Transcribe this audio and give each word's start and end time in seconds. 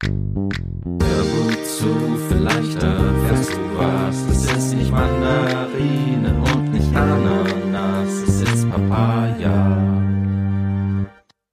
Hör 0.00 0.10
gut 0.10 1.66
zu, 1.66 2.18
vielleicht 2.28 2.80
erfährst 2.80 3.52
du 3.52 3.76
was. 3.76 4.16
Es 4.30 4.44
ist 4.52 4.74
nicht 4.74 4.92
Mandarine 4.92 6.40
und 6.54 6.72
nicht 6.72 6.94
Ananas, 6.94 8.22
es 8.22 8.42
ist 8.42 8.70
Papaya. 8.70 9.76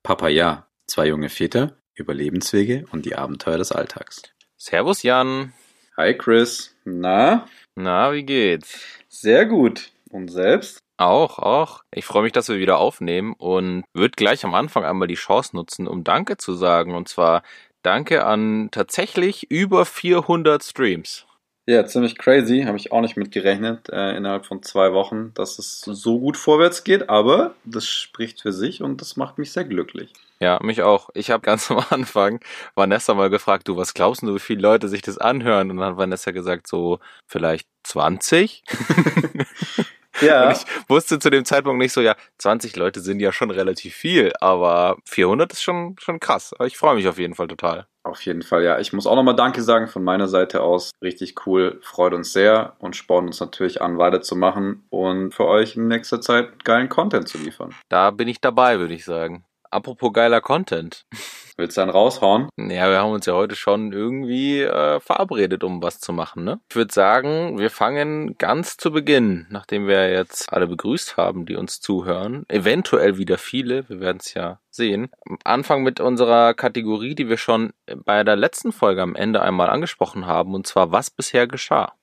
Papaya, 0.03 0.67
zwei 0.85 1.07
junge 1.07 1.29
Väter, 1.29 1.77
Überlebenswege 1.95 2.85
und 2.91 3.07
die 3.07 3.15
Abenteuer 3.15 3.57
des 3.57 3.71
Alltags. 3.71 4.21
Servus 4.57 5.01
Jan. 5.01 5.53
Hi 5.97 6.15
Chris, 6.15 6.75
na? 6.83 7.47
Na, 7.73 8.13
wie 8.13 8.25
geht's? 8.25 8.79
Sehr 9.09 9.47
gut. 9.47 9.89
Und 10.11 10.29
selbst? 10.29 10.85
Auch, 10.97 11.39
auch. 11.39 11.83
Ich 11.91 12.05
freue 12.05 12.23
mich, 12.23 12.31
dass 12.31 12.47
wir 12.47 12.57
wieder 12.57 12.77
aufnehmen 12.77 13.33
und 13.33 13.83
würde 13.93 14.13
gleich 14.15 14.45
am 14.45 14.53
Anfang 14.53 14.85
einmal 14.85 15.09
die 15.09 15.15
Chance 15.15 15.53
nutzen, 15.55 15.87
um 15.87 16.05
Danke 16.05 16.37
zu 16.37 16.53
sagen. 16.53 16.95
Und 16.95 17.09
zwar 17.09 17.43
Danke 17.85 18.25
an 18.25 18.69
tatsächlich 18.71 19.51
über 19.51 19.85
400 19.85 20.63
Streams. 20.63 21.27
Ja, 21.67 21.85
ziemlich 21.85 22.17
crazy. 22.17 22.63
Habe 22.63 22.77
ich 22.77 22.91
auch 22.91 23.01
nicht 23.01 23.15
mitgerechnet 23.15 23.89
äh, 23.89 24.17
innerhalb 24.17 24.47
von 24.47 24.63
zwei 24.63 24.91
Wochen, 24.91 25.35
dass 25.35 25.59
es 25.59 25.81
so 25.81 26.19
gut 26.19 26.35
vorwärts 26.35 26.83
geht. 26.83 27.09
Aber 27.09 27.53
das 27.63 27.87
spricht 27.87 28.41
für 28.41 28.53
sich 28.53 28.81
und 28.81 29.01
das 29.01 29.17
macht 29.17 29.37
mich 29.37 29.51
sehr 29.51 29.65
glücklich. 29.65 30.11
Ja, 30.39 30.59
mich 30.63 30.81
auch. 30.81 31.11
Ich 31.13 31.29
habe 31.29 31.41
ganz 31.41 31.69
am 31.69 31.83
Anfang 31.91 32.39
Vanessa 32.73 33.13
mal 33.13 33.29
gefragt, 33.29 33.67
du, 33.67 33.77
was 33.77 33.93
glaubst 33.93 34.23
du, 34.23 34.33
wie 34.33 34.39
viele 34.39 34.61
Leute 34.61 34.89
sich 34.89 35.03
das 35.03 35.19
anhören? 35.19 35.69
Und 35.69 35.77
dann 35.77 35.91
hat 35.91 35.97
Vanessa 35.97 36.31
gesagt, 36.31 36.67
so 36.67 36.97
vielleicht 37.27 37.67
20. 37.83 38.63
Ja. 40.21 40.47
Und 40.47 40.57
ich 40.57 40.89
wusste 40.89 41.19
zu 41.19 41.29
dem 41.29 41.45
Zeitpunkt 41.45 41.79
nicht 41.79 41.93
so, 41.93 42.01
ja, 42.01 42.15
20 42.37 42.75
Leute 42.75 43.01
sind 43.01 43.19
ja 43.19 43.31
schon 43.31 43.51
relativ 43.51 43.95
viel, 43.95 44.33
aber 44.39 44.97
400 45.05 45.51
ist 45.53 45.63
schon, 45.63 45.95
schon 45.99 46.19
krass. 46.19 46.53
Aber 46.53 46.67
ich 46.67 46.77
freue 46.77 46.95
mich 46.95 47.07
auf 47.07 47.17
jeden 47.17 47.35
Fall 47.35 47.47
total. 47.47 47.87
Auf 48.03 48.21
jeden 48.21 48.43
Fall, 48.43 48.63
ja. 48.63 48.79
Ich 48.79 48.93
muss 48.93 49.07
auch 49.07 49.15
nochmal 49.15 49.35
Danke 49.35 49.63
sagen 49.63 49.87
von 49.87 50.03
meiner 50.03 50.27
Seite 50.27 50.61
aus. 50.61 50.91
Richtig 51.01 51.47
cool, 51.47 51.79
freut 51.81 52.13
uns 52.13 52.33
sehr 52.33 52.75
und 52.77 52.95
spornt 52.95 53.27
uns 53.27 53.39
natürlich 53.39 53.81
an, 53.81 53.97
weiterzumachen 53.97 54.85
und 54.89 55.33
für 55.33 55.45
euch 55.47 55.75
in 55.75 55.87
nächster 55.87 56.21
Zeit 56.21 56.63
geilen 56.63 56.87
Content 56.87 57.27
zu 57.27 57.39
liefern. 57.39 57.73
Da 57.89 58.11
bin 58.11 58.27
ich 58.27 58.39
dabei, 58.39 58.79
würde 58.79 58.93
ich 58.93 59.05
sagen. 59.05 59.43
Apropos 59.75 60.13
geiler 60.13 60.39
Content. 60.39 61.05
Willst 61.57 61.75
du 61.75 61.81
einen 61.81 61.91
raushauen? 61.91 62.47
Ja, 62.57 62.89
wir 62.89 62.99
haben 62.99 63.11
uns 63.11 63.25
ja 63.25 63.33
heute 63.33 63.57
schon 63.57 63.91
irgendwie 63.91 64.61
äh, 64.61 65.01
verabredet, 65.01 65.65
um 65.65 65.83
was 65.83 65.99
zu 65.99 66.13
machen, 66.13 66.45
ne? 66.45 66.61
Ich 66.69 66.77
würde 66.77 66.93
sagen, 66.93 67.59
wir 67.59 67.69
fangen 67.69 68.37
ganz 68.37 68.77
zu 68.77 68.91
Beginn, 68.91 69.47
nachdem 69.49 69.85
wir 69.85 70.09
jetzt 70.11 70.51
alle 70.53 70.67
begrüßt 70.67 71.17
haben, 71.17 71.45
die 71.45 71.57
uns 71.57 71.81
zuhören. 71.81 72.45
Eventuell 72.47 73.17
wieder 73.17 73.37
viele, 73.37 73.87
wir 73.89 73.99
werden 73.99 74.19
es 74.21 74.33
ja 74.33 74.59
sehen. 74.69 75.09
Anfang 75.43 75.83
mit 75.83 75.99
unserer 75.99 76.53
Kategorie, 76.53 77.13
die 77.13 77.27
wir 77.27 77.37
schon 77.37 77.73
bei 78.05 78.23
der 78.23 78.37
letzten 78.37 78.71
Folge 78.71 79.01
am 79.01 79.15
Ende 79.15 79.41
einmal 79.41 79.69
angesprochen 79.69 80.25
haben, 80.25 80.53
und 80.55 80.65
zwar 80.65 80.93
was 80.93 81.09
bisher 81.09 81.47
geschah. 81.47 81.93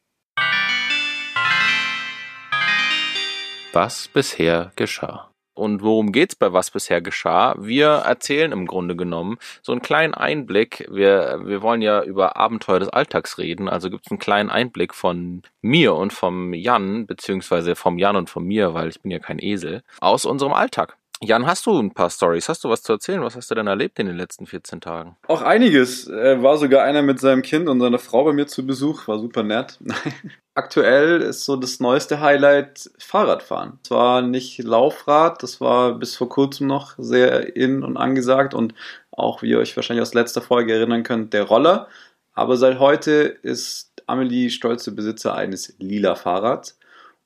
Was 3.73 4.09
bisher 4.09 4.73
geschah. 4.77 5.32
Und 5.55 5.83
worum 5.83 6.13
geht's 6.13 6.35
bei 6.35 6.53
was 6.53 6.71
bisher 6.71 7.03
geschah? 7.03 7.55
Wir 7.59 7.89
erzählen 7.89 8.53
im 8.53 8.67
Grunde 8.67 8.97
genommen 8.97 9.37
so 9.63 9.73
einen 9.73 9.83
kleinen 9.83 10.15
Einblick. 10.15 10.87
Wir, 10.91 11.43
wir 11.45 11.61
wollen 11.63 11.83
ja 11.83 12.03
über 12.03 12.37
Abenteuer 12.37 12.81
des 12.81 12.89
Alltags 12.89 13.39
reden, 13.39 13.69
also 13.69 13.91
gibt's 13.91 14.11
einen 14.11 14.19
kleinen 14.19 14.51
Einblick 14.51 14.95
von 14.95 15.43
mir 15.61 15.95
und 15.95 16.13
vom 16.13 16.55
Jan, 16.55 17.07
beziehungsweise 17.07 17.77
vom 17.77 17.99
Jan 17.99 18.17
und 18.17 18.31
von 18.31 18.45
mir, 18.45 18.73
weil 18.73 18.89
ich 18.89 19.01
bin 19.03 19.11
ja 19.11 19.19
kein 19.19 19.39
Esel, 19.39 19.83
aus 20.01 20.25
unserem 20.25 20.53
Alltag. 20.53 20.97
Jan, 21.25 21.47
hast 21.47 21.67
du 21.67 21.79
ein 21.79 21.95
paar 21.95 22.11
Stories? 22.11 22.49
Hast 22.49 22.65
du 22.65 22.69
was 22.69 22.83
zu 22.83 22.95
erzählen? 22.95 23.23
Was 23.23 23.37
hast 23.37 23.49
du 23.49 23.55
denn 23.55 23.69
erlebt 23.69 23.97
in 24.01 24.09
den 24.09 24.17
letzten 24.17 24.45
14 24.45 24.81
Tagen? 24.81 25.17
Auch 25.29 25.41
einiges. 25.41 26.09
Äh, 26.09 26.43
war 26.43 26.59
sogar 26.59 26.83
einer 26.83 27.03
mit 27.03 27.21
seinem 27.21 27.43
Kind 27.43 27.69
und 27.69 27.79
seiner 27.79 28.01
Frau 28.01 28.25
bei 28.25 28.33
mir 28.33 28.49
zu 28.49 28.67
Besuch. 28.67 29.07
War 29.07 29.21
super 29.21 29.45
nett. 29.45 29.79
Aktuell 30.55 31.23
ist 31.23 31.45
so 31.45 31.55
das 31.55 31.79
neueste 31.79 32.21
Highlight 32.21 32.91
Fahrradfahren. 32.99 33.79
Zwar 33.85 34.23
nicht 34.23 34.59
Laufrad, 34.65 35.45
das 35.45 35.61
war 35.61 35.95
bis 35.95 36.17
vor 36.17 36.29
kurzem 36.29 36.67
noch 36.67 36.95
sehr 36.99 37.55
in 37.55 37.85
und 37.85 37.97
angesagt 37.97 38.53
und 38.53 38.75
auch, 39.13 39.43
wie 39.43 39.51
ihr 39.51 39.59
euch 39.59 39.77
wahrscheinlich 39.77 40.03
aus 40.03 40.15
letzter 40.15 40.43
Folge 40.43 40.75
erinnern 40.75 41.05
könnt, 41.05 41.33
der 41.35 41.45
Roller. 41.45 41.87
Aber 42.35 42.57
seit 42.57 42.81
heute 42.81 43.13
ist 43.43 44.03
Amelie 44.09 44.51
stolze 44.51 44.91
Besitzer 44.91 45.37
eines 45.37 45.77
lila 45.79 46.17
Fahrrads. 46.17 46.79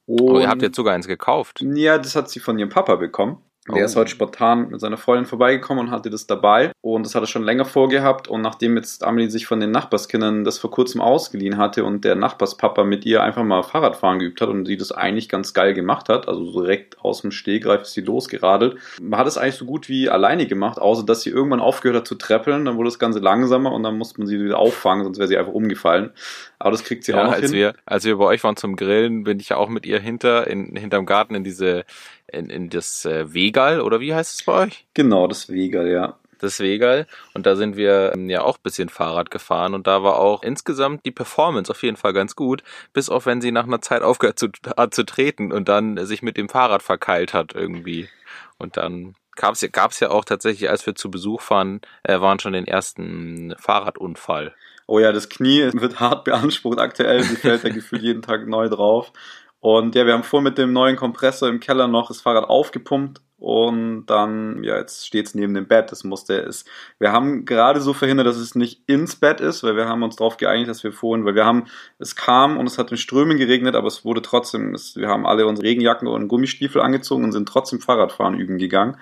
Und 0.05 0.21
oh, 0.21 0.39
ihr 0.39 0.49
habt 0.49 0.63
jetzt 0.63 0.77
sogar 0.77 0.95
eins 0.95 1.09
gekauft. 1.09 1.63
Ja, 1.63 1.97
das 1.99 2.15
hat 2.15 2.29
sie 2.29 2.41
von 2.41 2.59
ihrem 2.59 2.69
Papa 2.69 2.95
bekommen. 2.97 3.43
Der 3.69 3.83
oh. 3.83 3.85
ist 3.85 3.97
heute 3.97 4.11
spontan 4.11 4.69
mit 4.71 4.81
seiner 4.81 4.97
Freundin 4.97 5.27
vorbeigekommen 5.27 5.87
und 5.87 5.91
hatte 5.91 6.09
das 6.09 6.27
dabei. 6.27 6.71
Und 6.83 7.05
das 7.05 7.15
hat 7.15 7.23
er 7.23 7.27
schon 7.27 7.43
länger 7.43 7.65
vorgehabt. 7.65 8.29
Und 8.29 8.43
nachdem 8.43 8.77
jetzt 8.77 9.03
Amelie 9.03 9.29
sich 9.29 9.47
von 9.47 9.59
den 9.59 9.73
Nachbarskindern 9.73 10.45
das 10.45 10.59
vor 10.59 10.71
kurzem 10.71 11.01
ausgeliehen 11.01 11.57
hatte 11.57 11.85
und 11.85 12.05
der 12.05 12.15
Nachbarspapa 12.15 12.85
mit 12.85 13.05
ihr 13.05 13.23
einfach 13.23 13.43
mal 13.43 13.63
Fahrradfahren 13.63 14.21
geübt 14.21 14.41
hat 14.41 14.49
und 14.49 14.67
sie 14.67 14.77
das 14.77 14.93
eigentlich 14.93 15.29
ganz 15.29 15.53
geil 15.53 15.75
gemacht 15.75 16.09
hat, 16.09 16.29
also 16.29 16.61
direkt 16.61 17.01
aus 17.01 17.23
dem 17.23 17.33
Stehgreif 17.33 17.83
ist 17.83 17.95
sie 17.95 18.03
losgeradelt, 18.03 18.77
hat 19.13 19.27
es 19.27 19.37
eigentlich 19.37 19.57
so 19.57 19.65
gut 19.65 19.89
wie 19.89 20.09
alleine 20.09 20.47
gemacht, 20.47 20.79
außer 20.79 21.05
dass 21.05 21.23
sie 21.23 21.31
irgendwann 21.31 21.61
aufgehört 21.61 21.99
hat 21.99 22.07
zu 22.07 22.15
treppeln. 22.15 22.65
Dann 22.65 22.77
wurde 22.77 22.89
das 22.89 22.99
Ganze 22.99 23.19
langsamer 23.19 23.73
und 23.73 23.83
dann 23.83 23.99
musste 23.99 24.21
man 24.21 24.29
sie 24.29 24.43
wieder 24.43 24.59
auffangen, 24.59 25.05
sonst 25.05 25.19
wäre 25.19 25.29
sie 25.29 25.37
einfach 25.37 25.53
umgefallen. 25.53 26.11
Aber 26.59 26.71
das 26.71 26.85
kriegt 26.85 27.05
sie 27.05 27.13
ja, 27.13 27.21
auch 27.21 27.25
noch 27.27 27.33
als 27.33 27.47
hin. 27.47 27.53
Wir, 27.53 27.75
als 27.85 28.05
wir 28.05 28.17
bei 28.17 28.25
euch 28.25 28.45
waren 28.45 28.57
zum 28.57 28.77
Grillen, 28.77 29.25
bin 29.25 29.41
ich 29.41 29.51
ja 29.51 29.57
auch 29.57 29.69
mit 29.69 29.87
ihr 29.87 29.99
hinter, 29.99 30.47
in, 30.47 30.77
hinterm 30.77 31.05
Garten 31.05 31.35
in 31.35 31.45
diese 31.45 31.85
in, 32.29 32.51
in 32.51 32.71
das 32.71 33.05
äh, 33.05 33.33
Wegal 33.33 33.81
oder 33.81 34.01
wie 34.01 34.15
heißt 34.15 34.41
es 34.41 34.45
bei 34.45 34.65
euch? 34.65 34.87
Genau, 34.95 35.27
das 35.27 35.49
Wegal, 35.49 35.89
ja. 35.89 36.19
Das 36.39 36.61
Wegal. 36.61 37.07
Und 37.33 37.47
da 37.47 37.57
sind 37.57 37.77
wir 37.77 38.13
ähm, 38.15 38.29
ja 38.29 38.43
auch 38.43 38.59
bisschen 38.59 38.89
Fahrrad 38.89 39.31
gefahren 39.31 39.75
und 39.75 39.87
da 39.87 40.03
war 40.03 40.17
auch 40.17 40.43
insgesamt 40.43 41.07
die 41.07 41.11
Performance 41.11 41.71
auf 41.71 41.83
jeden 41.83 41.97
Fall 41.97 42.13
ganz 42.13 42.37
gut, 42.37 42.63
bis 42.93 43.09
auf 43.09 43.27
wenn 43.27 43.41
sie 43.41 43.53
nach 43.53 43.65
einer 43.65 43.81
Zeit 43.81 44.03
aufgehört 44.03 44.39
zu, 44.39 44.49
hat 44.77 44.95
zu 44.95 45.05
treten 45.05 45.53
und 45.53 45.69
dann 45.69 46.05
sich 46.07 46.23
mit 46.23 46.37
dem 46.37 46.49
Fahrrad 46.49 46.83
verkeilt 46.83 47.33
hat 47.33 47.55
irgendwie. 47.55 48.09
Und 48.59 48.77
dann 48.77 49.15
gab's 49.35 49.61
ja, 49.61 49.69
gab's 49.69 50.01
ja 50.01 50.11
auch 50.11 50.25
tatsächlich, 50.25 50.69
als 50.69 50.85
wir 50.87 50.95
zu 50.95 51.11
Besuch 51.11 51.49
waren, 51.51 51.81
äh, 52.03 52.21
waren 52.21 52.39
schon 52.39 52.53
den 52.53 52.67
ersten 52.67 53.55
Fahrradunfall. 53.59 54.55
Oh 54.87 54.99
ja, 54.99 55.13
das 55.13 55.29
Knie 55.29 55.71
wird 55.73 56.01
hart 56.01 56.25
beansprucht 56.25 56.79
aktuell. 56.79 57.23
Sie 57.23 57.37
fällt 57.37 57.65
ja 57.65 57.71
gefühlt 57.75 58.03
jeden 58.03 58.23
Tag 58.23 58.47
neu 58.47 58.69
drauf. 58.69 59.13
Und 59.61 59.95
ja, 59.95 60.07
wir 60.07 60.13
haben 60.13 60.23
vor 60.23 60.43
mit 60.43 60.59
dem 60.59 60.73
neuen 60.73 60.97
Kompressor 60.97 61.49
im 61.49 61.61
Keller 61.61 61.89
noch 61.89 62.09
das 62.09 62.21
Fahrrad 62.21 62.49
aufgepumpt 62.49 63.23
und 63.39 64.07
dann, 64.07 64.65
ja, 64.65 64.79
jetzt 64.79 65.07
steht 65.07 65.27
es 65.27 65.35
neben 65.35 65.53
dem 65.53 65.69
Bett. 65.69 65.93
Das 65.93 66.05
musste 66.05 66.41
es. 66.41 66.65
Wir 66.99 67.13
haben 67.13 67.45
gerade 67.45 67.83
so 67.83 67.93
verhindert, 67.93 68.27
dass 68.27 68.39
es 68.39 68.55
nicht 68.55 68.83
ins 68.87 69.17
Bett 69.17 69.41
ist, 69.41 69.63
weil 69.63 69.77
wir 69.77 69.87
haben 69.87 70.03
uns 70.03 70.17
darauf 70.17 70.39
geeinigt, 70.39 70.71
dass 70.71 70.83
wir 70.83 70.93
vorhin, 70.93 71.27
weil 71.27 71.35
wir 71.35 71.45
haben, 71.45 71.67
es 71.99 72.17
kam 72.17 72.57
und 72.57 72.67
es 72.67 72.79
hat 72.79 72.91
in 72.91 72.97
Strömen 72.97 73.37
geregnet, 73.37 73.75
aber 73.75 73.89
es 73.89 74.07
wurde 74.07 74.23
trotzdem, 74.23 74.75
es, 74.75 74.97
wir 74.97 75.09
haben 75.09 75.27
alle 75.27 75.47
unsere 75.47 75.69
Regenjacken 75.69 76.09
und 76.09 76.29
Gummistiefel 76.29 76.81
angezogen 76.81 77.25
und 77.25 77.33
sind 77.33 77.49
trotzdem 77.49 77.81
Fahrradfahren 77.81 78.39
üben 78.39 78.57
gegangen 78.57 78.97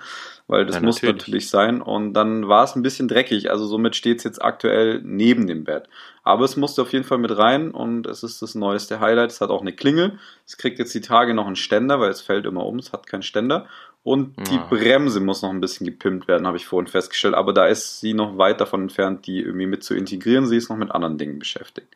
weil 0.47 0.65
das 0.65 0.75
ja, 0.75 0.81
muss 0.81 0.97
natürlich. 0.97 1.15
natürlich 1.15 1.49
sein. 1.49 1.81
Und 1.81 2.13
dann 2.13 2.47
war 2.47 2.63
es 2.63 2.75
ein 2.75 2.83
bisschen 2.83 3.07
dreckig. 3.07 3.49
Also 3.49 3.65
somit 3.65 3.95
steht 3.95 4.19
es 4.19 4.23
jetzt 4.23 4.43
aktuell 4.43 5.01
neben 5.03 5.47
dem 5.47 5.63
Bett. 5.63 5.89
Aber 6.23 6.45
es 6.45 6.55
musste 6.55 6.81
auf 6.81 6.93
jeden 6.93 7.05
Fall 7.05 7.17
mit 7.17 7.35
rein 7.35 7.71
und 7.71 8.07
es 8.07 8.23
ist 8.23 8.41
das 8.41 8.55
neueste 8.55 8.99
Highlight. 8.99 9.31
Es 9.31 9.41
hat 9.41 9.49
auch 9.49 9.61
eine 9.61 9.73
Klingel. 9.73 10.19
Es 10.45 10.57
kriegt 10.57 10.79
jetzt 10.79 10.93
die 10.93 11.01
Tage 11.01 11.33
noch 11.33 11.47
einen 11.47 11.55
Ständer, 11.55 11.99
weil 11.99 12.11
es 12.11 12.21
fällt 12.21 12.45
immer 12.45 12.65
um. 12.65 12.77
Es 12.77 12.93
hat 12.93 13.07
keinen 13.07 13.23
Ständer. 13.23 13.67
Und 14.05 14.35
die 14.51 14.57
ja. 14.57 14.67
Bremse 14.69 15.19
muss 15.19 15.41
noch 15.41 15.49
ein 15.49 15.59
bisschen 15.59 15.87
gepimpt 15.87 16.27
werden, 16.27 16.45
habe 16.45 16.57
ich 16.57 16.67
vorhin 16.67 16.85
festgestellt. 16.85 17.33
Aber 17.33 17.53
da 17.53 17.65
ist 17.65 18.01
sie 18.01 18.13
noch 18.13 18.37
weit 18.37 18.61
davon 18.61 18.83
entfernt, 18.83 19.25
die 19.25 19.39
irgendwie 19.39 19.65
mit 19.65 19.83
zu 19.83 19.95
integrieren. 19.95 20.45
Sie 20.45 20.57
ist 20.57 20.69
noch 20.69 20.77
mit 20.77 20.91
anderen 20.91 21.17
Dingen 21.17 21.39
beschäftigt. 21.39 21.87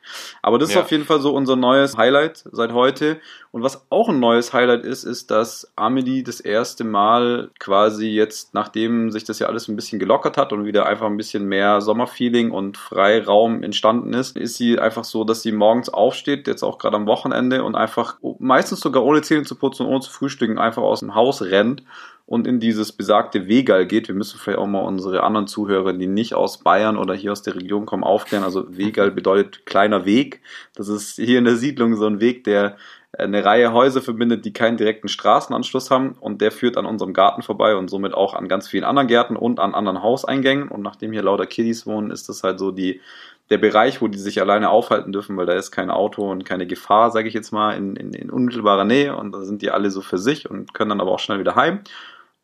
Aber 0.42 0.58
das 0.58 0.74
ja. 0.74 0.80
ist 0.80 0.86
auf 0.86 0.92
jeden 0.92 1.06
Fall 1.06 1.22
so 1.22 1.36
unser 1.36 1.56
neues 1.56 1.98
Highlight 1.98 2.46
seit 2.52 2.74
heute. 2.74 3.20
Und 3.52 3.62
was 3.62 3.86
auch 3.92 4.10
ein 4.10 4.20
neues 4.20 4.54
Highlight 4.54 4.86
ist, 4.86 5.04
ist, 5.04 5.30
dass 5.30 5.72
Amelie 5.76 6.24
das 6.24 6.40
erste 6.40 6.84
Mal 6.84 7.52
quasi 7.60 8.08
jetzt, 8.08 8.56
nachdem 8.56 9.12
sich 9.12 9.24
das 9.24 9.38
ja 9.38 9.46
alles 9.46 9.68
ein 9.68 9.76
bisschen 9.76 10.00
gelockert 10.00 10.36
hat 10.36 10.52
und 10.52 10.66
wieder 10.66 10.88
einfach 10.88 11.06
ein 11.06 11.18
bisschen 11.18 11.46
mehr 11.46 11.80
Sommerfeeling 11.80 12.50
und 12.50 12.78
Freiraum 12.78 13.62
entstanden 13.62 14.14
ist, 14.14 14.36
ist 14.36 14.56
sie 14.56 14.80
einfach 14.80 15.04
so, 15.04 15.26
dass 15.26 15.44
sie 15.44 15.52
morgens 15.52 15.90
aufsteht, 15.90 16.48
jetzt 16.48 16.64
auch 16.64 16.80
gerade 16.80 16.96
am 16.96 17.06
Wochenende 17.06 17.64
und 17.64 17.76
einfach 17.76 18.18
meistens 18.40 18.80
sogar 18.80 19.04
ohne 19.04 19.22
Zähne 19.22 19.44
zu 19.44 19.56
putzen 19.56 19.86
und 19.86 19.92
ohne 19.92 20.02
zu 20.02 20.12
frühstücken 20.12 20.58
einfach 20.58 20.82
aus 20.82 21.02
dem 21.02 21.14
Haus 21.14 21.44
rennt 21.44 21.84
und 22.26 22.46
in 22.46 22.60
dieses 22.60 22.92
besagte 22.92 23.48
Wegal 23.48 23.88
geht. 23.88 24.08
Wir 24.08 24.14
müssen 24.14 24.38
vielleicht 24.38 24.60
auch 24.60 24.68
mal 24.68 24.82
unsere 24.82 25.24
anderen 25.24 25.48
Zuhörer, 25.48 25.94
die 25.94 26.06
nicht 26.06 26.36
aus 26.36 26.60
Bayern 26.60 26.96
oder 26.96 27.16
hier 27.16 27.32
aus 27.32 27.42
der 27.42 27.56
Region 27.56 27.88
kommen, 27.88 28.04
aufklären. 28.04 28.44
Also 28.44 28.78
Wegal 28.78 29.10
bedeutet 29.10 29.66
kleiner 29.66 30.06
Weg. 30.06 30.42
Das 30.76 30.90
ist 30.90 31.16
hier 31.16 31.40
in 31.40 31.46
der 31.46 31.56
Siedlung 31.56 31.96
so 31.96 32.06
ein 32.06 32.20
Weg, 32.20 32.44
der 32.44 32.78
eine 33.18 33.44
Reihe 33.44 33.74
Häuser 33.74 34.02
verbindet, 34.02 34.46
die 34.46 34.54
keinen 34.54 34.78
direkten 34.78 35.08
Straßenanschluss 35.08 35.90
haben 35.90 36.16
und 36.20 36.42
der 36.42 36.52
führt 36.52 36.78
an 36.78 36.86
unserem 36.86 37.14
Garten 37.14 37.42
vorbei 37.42 37.76
und 37.76 37.90
somit 37.90 38.14
auch 38.14 38.36
an 38.36 38.48
ganz 38.48 38.68
vielen 38.68 38.84
anderen 38.84 39.08
Gärten 39.08 39.36
und 39.36 39.60
an 39.60 39.74
anderen 39.74 40.04
Hauseingängen 40.04 40.68
und 40.68 40.84
nachdem 40.84 41.12
hier 41.12 41.24
lauter 41.24 41.48
Kiddies 41.48 41.88
wohnen, 41.88 42.12
ist 42.12 42.30
das 42.30 42.44
halt 42.44 42.60
so 42.60 42.70
die 42.70 43.02
der 43.50 43.58
Bereich, 43.58 44.02
wo 44.02 44.08
die 44.08 44.20
sich 44.20 44.42
alleine 44.42 44.70
aufhalten 44.70 45.12
dürfen, 45.12 45.36
weil 45.38 45.46
da 45.46 45.54
ist 45.54 45.72
kein 45.72 45.90
Auto 45.90 46.30
und 46.30 46.46
keine 46.46 46.68
Gefahr, 46.68 47.12
sage 47.12 47.28
ich 47.28 47.34
jetzt 47.34 47.52
mal, 47.52 47.76
in, 47.76 47.96
in, 47.96 48.14
in 48.14 48.30
unmittelbarer 48.30 48.86
Nähe 48.86 49.16
und 49.16 49.32
da 49.32 49.42
sind 49.42 49.62
die 49.62 49.72
alle 49.72 49.90
so 49.90 50.02
für 50.02 50.18
sich 50.20 50.50
und 50.50 50.74
können 50.74 50.90
dann 50.90 51.02
aber 51.02 51.12
auch 51.12 51.20
schnell 51.20 51.40
wieder 51.40 51.56
heim 51.56 51.82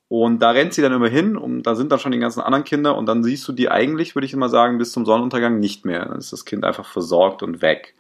Und 0.07 0.39
da 0.39 0.51
rennt 0.51 0.73
sie 0.73 0.81
dann 0.81 0.93
immer 0.93 1.09
hin 1.09 1.37
und 1.37 1.63
da 1.63 1.75
sind 1.75 1.91
dann 1.91 1.99
schon 1.99 2.11
die 2.11 2.19
ganzen 2.19 2.41
anderen 2.41 2.63
Kinder 2.63 2.95
und 2.95 3.05
dann 3.05 3.23
siehst 3.23 3.47
du 3.47 3.51
die 3.51 3.69
eigentlich, 3.69 4.15
würde 4.15 4.25
ich 4.25 4.33
immer 4.33 4.49
sagen, 4.49 4.77
bis 4.77 4.91
zum 4.91 5.05
Sonnenuntergang 5.05 5.59
nicht 5.59 5.85
mehr. 5.85 6.05
Dann 6.05 6.17
ist 6.17 6.33
das 6.33 6.45
Kind 6.45 6.63
einfach 6.63 6.85
versorgt 6.85 7.43
und 7.43 7.61
weg. 7.61 7.95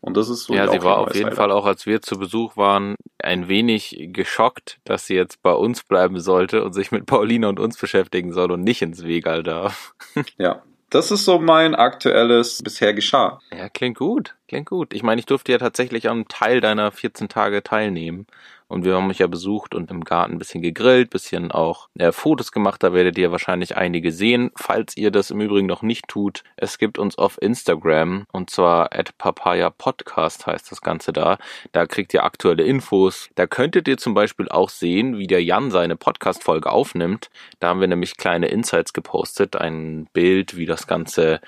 Und 0.00 0.16
das 0.16 0.28
ist 0.28 0.44
so. 0.44 0.54
Ja, 0.54 0.68
sie 0.68 0.82
war 0.82 0.98
auf 0.98 1.14
jeden 1.14 1.32
Fall 1.32 1.50
auch, 1.50 1.66
als 1.66 1.86
wir 1.86 2.00
zu 2.00 2.18
Besuch 2.18 2.56
waren, 2.56 2.94
ein 3.18 3.48
wenig 3.48 4.10
geschockt, 4.12 4.78
dass 4.84 5.06
sie 5.06 5.14
jetzt 5.14 5.42
bei 5.42 5.52
uns 5.52 5.82
bleiben 5.82 6.20
sollte 6.20 6.62
und 6.62 6.74
sich 6.74 6.92
mit 6.92 7.06
Paulina 7.06 7.48
und 7.48 7.58
uns 7.58 7.76
beschäftigen 7.78 8.32
soll 8.32 8.52
und 8.52 8.62
nicht 8.62 8.82
ins 8.82 9.04
Wegal 9.04 9.42
darf. 9.42 9.94
Ja. 10.38 10.62
Das 10.90 11.10
ist 11.10 11.24
so 11.24 11.38
mein 11.38 11.74
aktuelles 11.74 12.62
bisher 12.62 12.94
geschah. 12.94 13.40
Ja, 13.52 13.68
klingt 13.68 13.98
gut, 13.98 14.36
klingt 14.48 14.68
gut. 14.68 14.94
Ich 14.94 15.02
meine, 15.02 15.18
ich 15.18 15.26
durfte 15.26 15.52
ja 15.52 15.58
tatsächlich 15.58 16.08
an 16.08 16.26
Teil 16.28 16.60
deiner 16.60 16.92
14 16.92 17.28
Tage 17.28 17.62
teilnehmen. 17.62 18.26
Und 18.68 18.84
wir 18.84 18.94
haben 18.94 19.06
mich 19.06 19.20
ja 19.20 19.28
besucht 19.28 19.74
und 19.74 19.90
im 19.90 20.02
Garten 20.02 20.34
ein 20.34 20.38
bisschen 20.38 20.60
gegrillt, 20.60 21.10
bisschen 21.10 21.52
auch 21.52 21.88
äh, 21.98 22.10
Fotos 22.10 22.50
gemacht. 22.50 22.82
Da 22.82 22.92
werdet 22.92 23.16
ihr 23.16 23.30
wahrscheinlich 23.30 23.76
einige 23.76 24.10
sehen. 24.10 24.50
Falls 24.56 24.96
ihr 24.96 25.10
das 25.10 25.30
im 25.30 25.40
Übrigen 25.40 25.66
noch 25.66 25.82
nicht 25.82 26.08
tut, 26.08 26.42
es 26.56 26.78
gibt 26.78 26.98
uns 26.98 27.16
auf 27.16 27.40
Instagram 27.40 28.26
und 28.32 28.50
zwar 28.50 28.92
at 28.92 29.16
Papaya 29.18 29.70
Podcast 29.70 30.46
heißt 30.46 30.72
das 30.72 30.80
Ganze 30.80 31.12
da. 31.12 31.38
Da 31.72 31.86
kriegt 31.86 32.12
ihr 32.14 32.24
aktuelle 32.24 32.64
Infos. 32.64 33.30
Da 33.36 33.46
könntet 33.46 33.86
ihr 33.86 33.98
zum 33.98 34.14
Beispiel 34.14 34.48
auch 34.48 34.70
sehen, 34.70 35.16
wie 35.16 35.28
der 35.28 35.44
Jan 35.44 35.70
seine 35.70 35.96
Podcast-Folge 35.96 36.70
aufnimmt. 36.70 37.30
Da 37.60 37.68
haben 37.68 37.80
wir 37.80 37.88
nämlich 37.88 38.16
kleine 38.16 38.48
Insights 38.48 38.92
gepostet, 38.92 39.56
ein 39.56 40.08
Bild, 40.12 40.56
wie 40.56 40.66
das 40.66 40.86
Ganze 40.86 41.40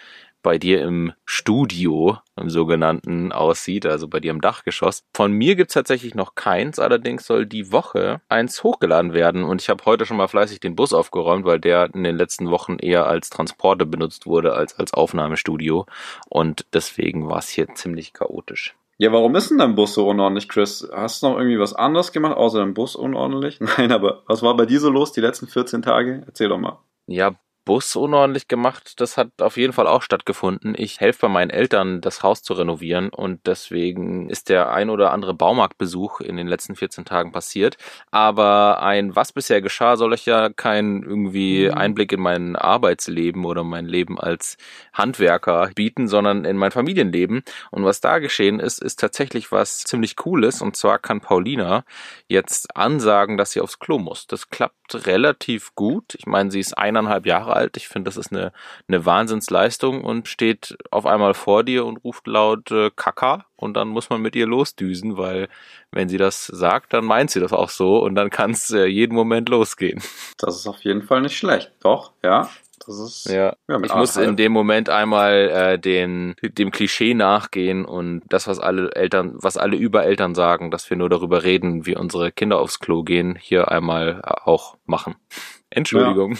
bei 0.42 0.58
dir 0.58 0.82
im 0.82 1.12
Studio, 1.24 2.18
im 2.36 2.50
sogenannten, 2.50 3.32
aussieht, 3.32 3.86
also 3.86 4.08
bei 4.08 4.20
dir 4.20 4.30
im 4.30 4.40
Dachgeschoss. 4.40 5.02
Von 5.14 5.32
mir 5.32 5.56
gibt's 5.56 5.74
tatsächlich 5.74 6.14
noch 6.14 6.34
keins, 6.34 6.78
allerdings 6.78 7.26
soll 7.26 7.46
die 7.46 7.72
Woche 7.72 8.20
eins 8.28 8.62
hochgeladen 8.62 9.12
werden. 9.12 9.44
Und 9.44 9.60
ich 9.60 9.68
habe 9.68 9.84
heute 9.84 10.06
schon 10.06 10.16
mal 10.16 10.28
fleißig 10.28 10.60
den 10.60 10.76
Bus 10.76 10.92
aufgeräumt, 10.92 11.44
weil 11.44 11.60
der 11.60 11.90
in 11.94 12.04
den 12.04 12.16
letzten 12.16 12.50
Wochen 12.50 12.78
eher 12.78 13.06
als 13.06 13.30
Transporter 13.30 13.86
benutzt 13.86 14.26
wurde 14.26 14.54
als 14.54 14.78
als 14.78 14.94
Aufnahmestudio. 14.94 15.86
Und 16.28 16.66
deswegen 16.72 17.28
war 17.28 17.38
es 17.38 17.48
hier 17.48 17.74
ziemlich 17.74 18.12
chaotisch. 18.12 18.74
Ja, 19.00 19.12
warum 19.12 19.36
ist 19.36 19.50
denn 19.50 19.58
dein 19.58 19.76
Bus 19.76 19.94
so 19.94 20.08
unordentlich, 20.08 20.48
Chris? 20.48 20.88
Hast 20.92 21.22
du 21.22 21.28
noch 21.28 21.38
irgendwie 21.38 21.60
was 21.60 21.72
anderes 21.72 22.10
gemacht, 22.10 22.36
außer 22.36 22.58
dein 22.58 22.74
Bus 22.74 22.96
unordentlich? 22.96 23.60
Nein, 23.78 23.92
aber 23.92 24.24
was 24.26 24.42
war 24.42 24.56
bei 24.56 24.66
dir 24.66 24.80
so 24.80 24.90
los 24.90 25.12
die 25.12 25.20
letzten 25.20 25.46
14 25.46 25.82
Tage? 25.82 26.24
Erzähl 26.26 26.48
doch 26.48 26.58
mal. 26.58 26.80
Ja, 27.06 27.36
Bus 27.68 27.96
unordentlich 27.96 28.48
gemacht, 28.48 28.98
das 28.98 29.18
hat 29.18 29.42
auf 29.42 29.58
jeden 29.58 29.74
Fall 29.74 29.86
auch 29.86 30.00
stattgefunden. 30.00 30.74
Ich 30.74 31.00
helfe 31.00 31.26
bei 31.26 31.28
meinen 31.28 31.50
Eltern, 31.50 32.00
das 32.00 32.22
Haus 32.22 32.42
zu 32.42 32.54
renovieren 32.54 33.10
und 33.10 33.46
deswegen 33.46 34.30
ist 34.30 34.48
der 34.48 34.72
ein 34.72 34.88
oder 34.88 35.12
andere 35.12 35.34
Baumarktbesuch 35.34 36.22
in 36.22 36.38
den 36.38 36.46
letzten 36.46 36.76
14 36.76 37.04
Tagen 37.04 37.30
passiert. 37.30 37.76
Aber 38.10 38.80
ein 38.80 39.14
Was 39.14 39.34
bisher 39.34 39.60
geschah, 39.60 39.98
soll 39.98 40.14
euch 40.14 40.24
ja 40.24 40.48
keinen 40.48 41.02
irgendwie 41.02 41.70
Einblick 41.70 42.12
in 42.12 42.20
mein 42.20 42.56
Arbeitsleben 42.56 43.44
oder 43.44 43.64
mein 43.64 43.84
Leben 43.84 44.18
als 44.18 44.56
Handwerker 44.94 45.70
bieten, 45.74 46.08
sondern 46.08 46.46
in 46.46 46.56
mein 46.56 46.70
Familienleben. 46.70 47.42
Und 47.70 47.84
was 47.84 48.00
da 48.00 48.18
geschehen 48.18 48.60
ist, 48.60 48.82
ist 48.82 48.98
tatsächlich 48.98 49.52
was 49.52 49.84
ziemlich 49.84 50.16
Cooles. 50.16 50.62
Und 50.62 50.74
zwar 50.74 50.98
kann 50.98 51.20
Paulina 51.20 51.84
jetzt 52.28 52.74
ansagen, 52.74 53.36
dass 53.36 53.52
sie 53.52 53.60
aufs 53.60 53.78
Klo 53.78 53.98
muss. 53.98 54.26
Das 54.26 54.48
klappt 54.48 54.77
relativ 54.94 55.74
gut. 55.74 56.14
Ich 56.16 56.26
meine, 56.26 56.50
sie 56.50 56.60
ist 56.60 56.76
eineinhalb 56.76 57.26
Jahre 57.26 57.54
alt. 57.54 57.76
Ich 57.76 57.88
finde, 57.88 58.08
das 58.08 58.16
ist 58.16 58.32
eine, 58.32 58.52
eine 58.88 59.04
Wahnsinnsleistung 59.04 60.04
und 60.04 60.28
steht 60.28 60.76
auf 60.90 61.06
einmal 61.06 61.34
vor 61.34 61.64
dir 61.64 61.86
und 61.86 61.98
ruft 61.98 62.26
laut 62.26 62.70
äh, 62.70 62.90
Kaka 62.94 63.46
und 63.56 63.76
dann 63.76 63.88
muss 63.88 64.10
man 64.10 64.20
mit 64.20 64.36
ihr 64.36 64.46
losdüsen, 64.46 65.16
weil 65.16 65.48
wenn 65.90 66.08
sie 66.08 66.18
das 66.18 66.46
sagt, 66.46 66.92
dann 66.92 67.04
meint 67.04 67.30
sie 67.30 67.40
das 67.40 67.52
auch 67.52 67.70
so 67.70 68.02
und 68.02 68.14
dann 68.14 68.30
kann 68.30 68.52
es 68.52 68.70
äh, 68.70 68.86
jeden 68.86 69.14
Moment 69.14 69.48
losgehen. 69.48 70.02
Das 70.38 70.56
ist 70.56 70.66
auf 70.66 70.80
jeden 70.82 71.02
Fall 71.02 71.22
nicht 71.22 71.36
schlecht. 71.36 71.72
Doch, 71.80 72.12
ja. 72.22 72.48
Das 72.88 72.98
ist. 73.00 73.26
Ja, 73.26 73.54
Ja, 73.68 73.78
ich 73.84 73.94
muss 73.94 74.16
in 74.16 74.36
dem 74.36 74.50
Moment 74.50 74.88
einmal 74.88 75.50
äh, 75.50 75.78
den 75.78 76.34
dem 76.40 76.70
Klischee 76.70 77.12
nachgehen 77.12 77.84
und 77.84 78.22
das, 78.30 78.46
was 78.46 78.58
alle 78.58 78.90
Eltern, 78.92 79.34
was 79.34 79.58
alle 79.58 79.76
über 79.76 80.06
Eltern 80.06 80.34
sagen, 80.34 80.70
dass 80.70 80.88
wir 80.88 80.96
nur 80.96 81.10
darüber 81.10 81.42
reden, 81.42 81.84
wie 81.84 81.94
unsere 81.94 82.32
Kinder 82.32 82.58
aufs 82.58 82.80
Klo 82.80 83.02
gehen, 83.02 83.36
hier 83.38 83.70
einmal 83.70 84.22
äh, 84.24 84.30
auch 84.44 84.78
machen. 84.86 85.16
Entschuldigung. 85.70 86.38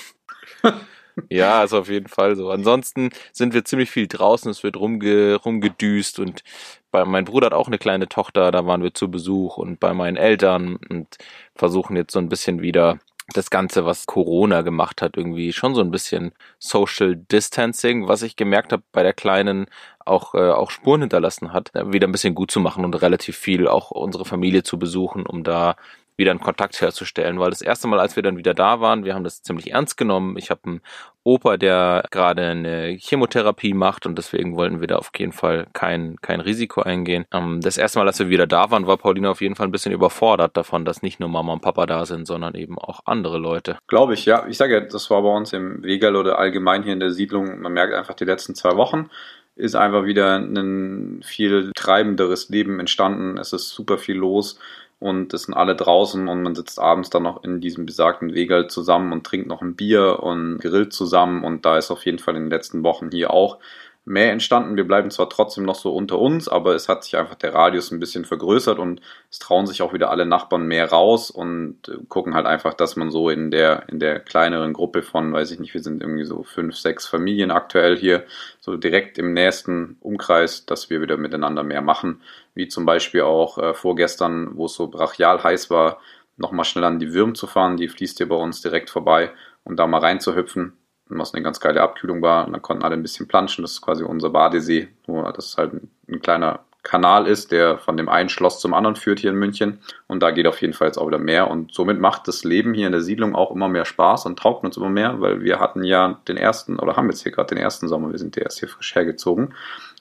Ja, 1.29 1.65
ist 1.65 1.75
auf 1.75 1.89
jeden 1.89 2.06
Fall 2.06 2.37
so. 2.37 2.49
Ansonsten 2.49 3.11
sind 3.33 3.53
wir 3.53 3.65
ziemlich 3.65 3.91
viel 3.91 4.06
draußen, 4.06 4.51
es 4.51 4.62
wird 4.62 4.77
rumge 4.77 5.35
rumgedüst 5.35 6.19
und 6.21 6.44
bei 6.93 7.05
mein 7.05 7.25
Bruder 7.25 7.47
hat 7.47 7.55
auch 7.55 7.67
eine 7.67 7.79
kleine 7.79 8.09
Tochter, 8.09 8.51
da 8.53 8.65
waren 8.67 8.83
wir 8.83 8.94
zu 8.94 9.11
Besuch 9.11 9.59
und 9.59 9.81
bei 9.81 9.93
meinen 9.94 10.17
Eltern 10.17 10.79
und 10.89 11.19
versuchen 11.55 11.97
jetzt 11.97 12.12
so 12.12 12.21
ein 12.21 12.29
bisschen 12.29 12.62
wieder 12.62 13.01
das 13.35 13.51
Ganze, 13.51 13.85
was 13.85 14.07
Corona 14.07 14.63
gemacht 14.63 15.03
hat, 15.03 15.17
irgendwie 15.17 15.53
schon 15.53 15.75
so 15.75 15.83
ein 15.83 15.91
bisschen 15.91 16.33
Social 16.59 17.17
Distancing, 17.17 18.09
was 18.09 18.23
ich 18.23 18.37
gemerkt 18.37 18.73
habe 18.73 18.83
bei 18.93 19.03
der 19.03 19.13
Kleinen 19.13 19.67
auch, 20.05 20.35
äh, 20.35 20.51
auch 20.51 20.71
Spuren 20.71 21.03
hinterlassen 21.03 21.53
hat, 21.53 21.73
wieder 21.75 22.09
ein 22.09 22.13
bisschen 22.13 22.35
gut 22.35 22.51
zu 22.51 22.61
machen 22.61 22.85
und 22.85 22.95
relativ 22.95 23.37
viel 23.37 23.69
auch 23.69 23.91
unsere 23.91 24.25
Familie 24.25 24.63
zu 24.63 24.79
besuchen, 24.79 25.27
um 25.27 25.45
da 25.45 25.77
wieder 26.19 26.32
einen 26.32 26.41
Kontakt 26.41 26.81
herzustellen, 26.81 27.38
weil 27.38 27.50
das 27.50 27.62
erste 27.62 27.87
Mal, 27.87 28.00
als 28.00 28.17
wir 28.17 28.25
dann 28.25 28.37
wieder 28.37 28.53
da 28.53 28.81
waren, 28.81 29.05
wir 29.05 29.15
haben 29.15 29.23
das 29.23 29.43
ziemlich 29.43 29.70
ernst 29.70 29.97
genommen. 29.97 30.37
Ich 30.37 30.50
habe 30.50 30.61
einen 30.67 30.81
Opa, 31.23 31.56
der 31.56 32.05
gerade 32.11 32.44
eine 32.44 32.97
Chemotherapie 32.99 33.73
macht 33.73 34.05
und 34.05 34.19
deswegen 34.19 34.56
wollten 34.56 34.81
wir 34.81 34.88
da 34.88 34.97
auf 34.97 35.11
jeden 35.17 35.32
Fall 35.32 35.69
kein, 35.73 36.17
kein 36.20 36.41
Risiko 36.41 36.82
eingehen. 36.82 37.25
Ähm, 37.32 37.61
das 37.61 37.79
erste 37.79 38.00
Mal, 38.00 38.09
als 38.09 38.19
wir 38.19 38.31
wieder 38.31 38.49
da 38.49 38.70
waren, 38.73 38.88
war 38.88 38.97
Paulina 38.97 39.31
auf 39.31 39.41
jeden 39.41 39.55
Fall 39.55 39.69
ein 39.69 39.73
bisschen 39.73 39.93
überfordert 39.93 40.56
davon, 40.56 40.85
dass 40.85 41.03
nicht 41.03 41.20
nur 41.20 41.29
Mama 41.29 41.53
und 41.53 41.62
Papa 41.62 41.87
da 41.87 42.05
sind, 42.05 42.26
sondern 42.26 42.55
eben 42.56 42.79
auch 42.79 43.00
andere 43.05 43.38
Leute. 43.38 43.79
Glaube 43.87 44.15
ich, 44.15 44.26
ja. 44.26 44.44
Ich 44.49 44.56
sage 44.56 44.75
ja, 44.75 44.81
das 44.81 45.11
war 45.11 45.23
bei 45.23 45.35
uns 45.35 45.53
im 45.53 45.85
Wegal 45.85 46.17
oder 46.17 46.38
allgemein 46.38 46.82
hier 46.82 46.94
in 46.94 47.00
der 47.00 47.12
Siedlung. 47.12 47.61
Man 47.61 47.73
merkt 47.73 47.94
einfach, 47.94 48.15
die 48.15 48.25
letzten 48.25 48.56
zwei 48.56 48.76
Wochen 48.76 49.09
ist 49.55 49.76
einfach 49.76 50.05
wieder 50.05 50.37
ein 50.37 51.20
viel 51.25 51.70
treibenderes 51.76 52.49
Leben 52.49 52.81
entstanden. 52.81 53.38
Es 53.38 53.53
ist 53.53 53.69
super 53.70 53.99
viel 53.99 54.17
los 54.17 54.59
und 55.00 55.33
es 55.33 55.45
sind 55.45 55.55
alle 55.55 55.77
draußen 55.77 56.27
und 56.29 56.43
man 56.43 56.56
sitzt 56.56 56.81
abends 56.81 57.09
dann 57.09 57.23
noch 57.23 57.45
in 57.45 57.61
diesem 57.61 57.87
besagten 57.87 58.35
Wegal 58.35 58.69
zusammen 58.69 59.12
und 59.12 59.25
trinkt 59.25 59.47
noch 59.47 59.62
ein 59.62 59.77
Bier 59.77 60.21
und 60.23 60.59
grillt 60.59 60.93
zusammen. 60.93 61.45
Und 61.45 61.65
da 61.65 61.79
ist 61.79 61.93
auf 61.93 62.05
jeden 62.05 62.19
Fall 62.19 62.35
in 62.35 62.45
den 62.45 62.50
letzten 62.50 62.83
Wochen 62.83 63.11
hier 63.12 63.31
auch 63.31 63.59
mehr 64.08 64.32
entstanden. 64.32 64.76
Wir 64.76 64.87
bleiben 64.87 65.10
zwar 65.10 65.28
trotzdem 65.28 65.64
noch 65.64 65.75
so 65.75 65.94
unter 65.94 66.19
uns, 66.19 66.49
aber 66.49 66.75
es 66.75 66.88
hat 66.88 67.05
sich 67.05 67.16
einfach 67.16 67.34
der 67.34 67.52
Radius 67.52 67.90
ein 67.90 68.00
bisschen 68.00 68.25
vergrößert 68.25 68.78
und 68.78 69.02
es 69.31 69.38
trauen 69.38 69.66
sich 69.66 69.82
auch 69.82 69.93
wieder 69.93 70.10
alle 70.10 70.25
Nachbarn 70.25 70.66
mehr 70.66 70.90
raus 70.90 71.31
und 71.31 71.88
äh, 71.88 71.99
gucken 72.08 72.34
halt 72.34 72.46
einfach, 72.46 72.75
dass 72.75 72.96
man 72.96 73.10
so 73.10 73.28
in 73.28 73.50
der, 73.50 73.88
in 73.88 74.00
der 74.00 74.20
kleineren 74.20 74.72
Gruppe 74.72 75.02
von, 75.02 75.32
weiß 75.32 75.50
ich 75.50 75.60
nicht, 75.60 75.75
wir 75.75 75.82
sind 75.82 76.02
irgendwie 76.02 76.25
so 76.25 76.43
fünf, 76.43 76.76
sechs 76.76 77.06
Familien 77.06 77.50
aktuell 77.50 77.96
hier, 77.96 78.25
so 78.60 78.76
direkt 78.76 79.19
im 79.19 79.34
nächsten 79.34 79.99
Umkreis, 80.00 80.64
dass 80.64 80.88
wir 80.88 81.02
wieder 81.02 81.19
miteinander 81.19 81.62
mehr 81.62 81.82
machen. 81.82 82.22
Wie 82.55 82.69
zum 82.69 82.86
Beispiel 82.86 83.22
auch 83.22 83.58
äh, 83.58 83.74
vorgestern, 83.74 84.56
wo 84.56 84.67
es 84.67 84.74
so 84.74 84.88
brachial 84.88 85.43
heiß 85.44 85.69
war, 85.69 86.00
nochmal 86.38 86.65
schnell 86.65 86.84
an 86.84 86.98
die 86.98 87.12
Würm 87.12 87.34
zu 87.34 87.46
fahren, 87.46 87.77
die 87.77 87.88
fließt 87.88 88.17
hier 88.17 88.29
bei 88.29 88.36
uns 88.36 88.62
direkt 88.62 88.88
vorbei 88.88 89.32
und 89.65 89.77
da 89.77 89.86
mal 89.86 90.00
reinzuhüpfen 90.00 90.79
was 91.10 91.34
eine 91.34 91.43
ganz 91.43 91.60
geile 91.60 91.82
Abkühlung 91.82 92.22
war. 92.22 92.46
Und 92.46 92.53
dann 92.53 92.62
konnten 92.62 92.84
alle 92.84 92.94
ein 92.94 93.03
bisschen 93.03 93.29
planschen. 93.29 93.62
Das 93.62 93.72
ist 93.72 93.82
quasi 93.82 94.05
unser 94.05 94.31
Badesee, 94.31 94.88
nur 95.06 95.32
dass 95.32 95.46
es 95.46 95.56
halt 95.56 95.72
ein, 95.74 95.91
ein 96.08 96.20
kleiner 96.20 96.60
Kanal 96.88 97.27
ist, 97.27 97.53
der 97.53 97.77
von 97.77 97.96
dem 97.96 98.08
einen 98.08 98.29
Schloss 98.29 98.60
zum 98.60 98.72
anderen 98.72 98.96
führt 98.96 99.19
hier 99.20 99.31
in 99.31 99.36
München. 99.36 99.81
Und 100.06 100.22
da 100.22 100.31
geht 100.31 100.46
auf 100.46 100.60
jeden 100.62 100.72
Fall 100.72 100.88
jetzt 100.88 100.96
auch 100.96 101.06
wieder 101.06 101.19
mehr. 101.19 101.50
Und 101.50 101.74
somit 101.74 102.00
macht 102.00 102.27
das 102.29 102.44
Leben 102.44 102.72
hier 102.72 102.86
in 102.86 102.93
der 102.93 103.03
Siedlung 103.03 103.34
auch 103.34 103.50
immer 103.50 103.69
mehr 103.69 103.84
Spaß 103.84 104.27
und 104.27 104.38
taugt 104.38 104.65
uns 104.65 104.77
immer 104.77 104.88
mehr, 104.88 105.20
weil 105.20 105.43
wir 105.43 105.60
hatten 105.60 105.84
ja 105.84 106.19
den 106.29 106.36
ersten, 106.36 106.79
oder 106.79 106.96
haben 106.96 107.10
jetzt 107.10 107.22
hier 107.22 107.32
gerade 107.32 107.55
den 107.55 107.62
ersten 107.62 107.88
Sommer, 107.88 108.10
wir 108.10 108.19
sind 108.19 108.36
ja 108.36 108.43
erst 108.43 108.60
hier 108.60 108.69
frisch 108.69 108.94
hergezogen 108.94 109.55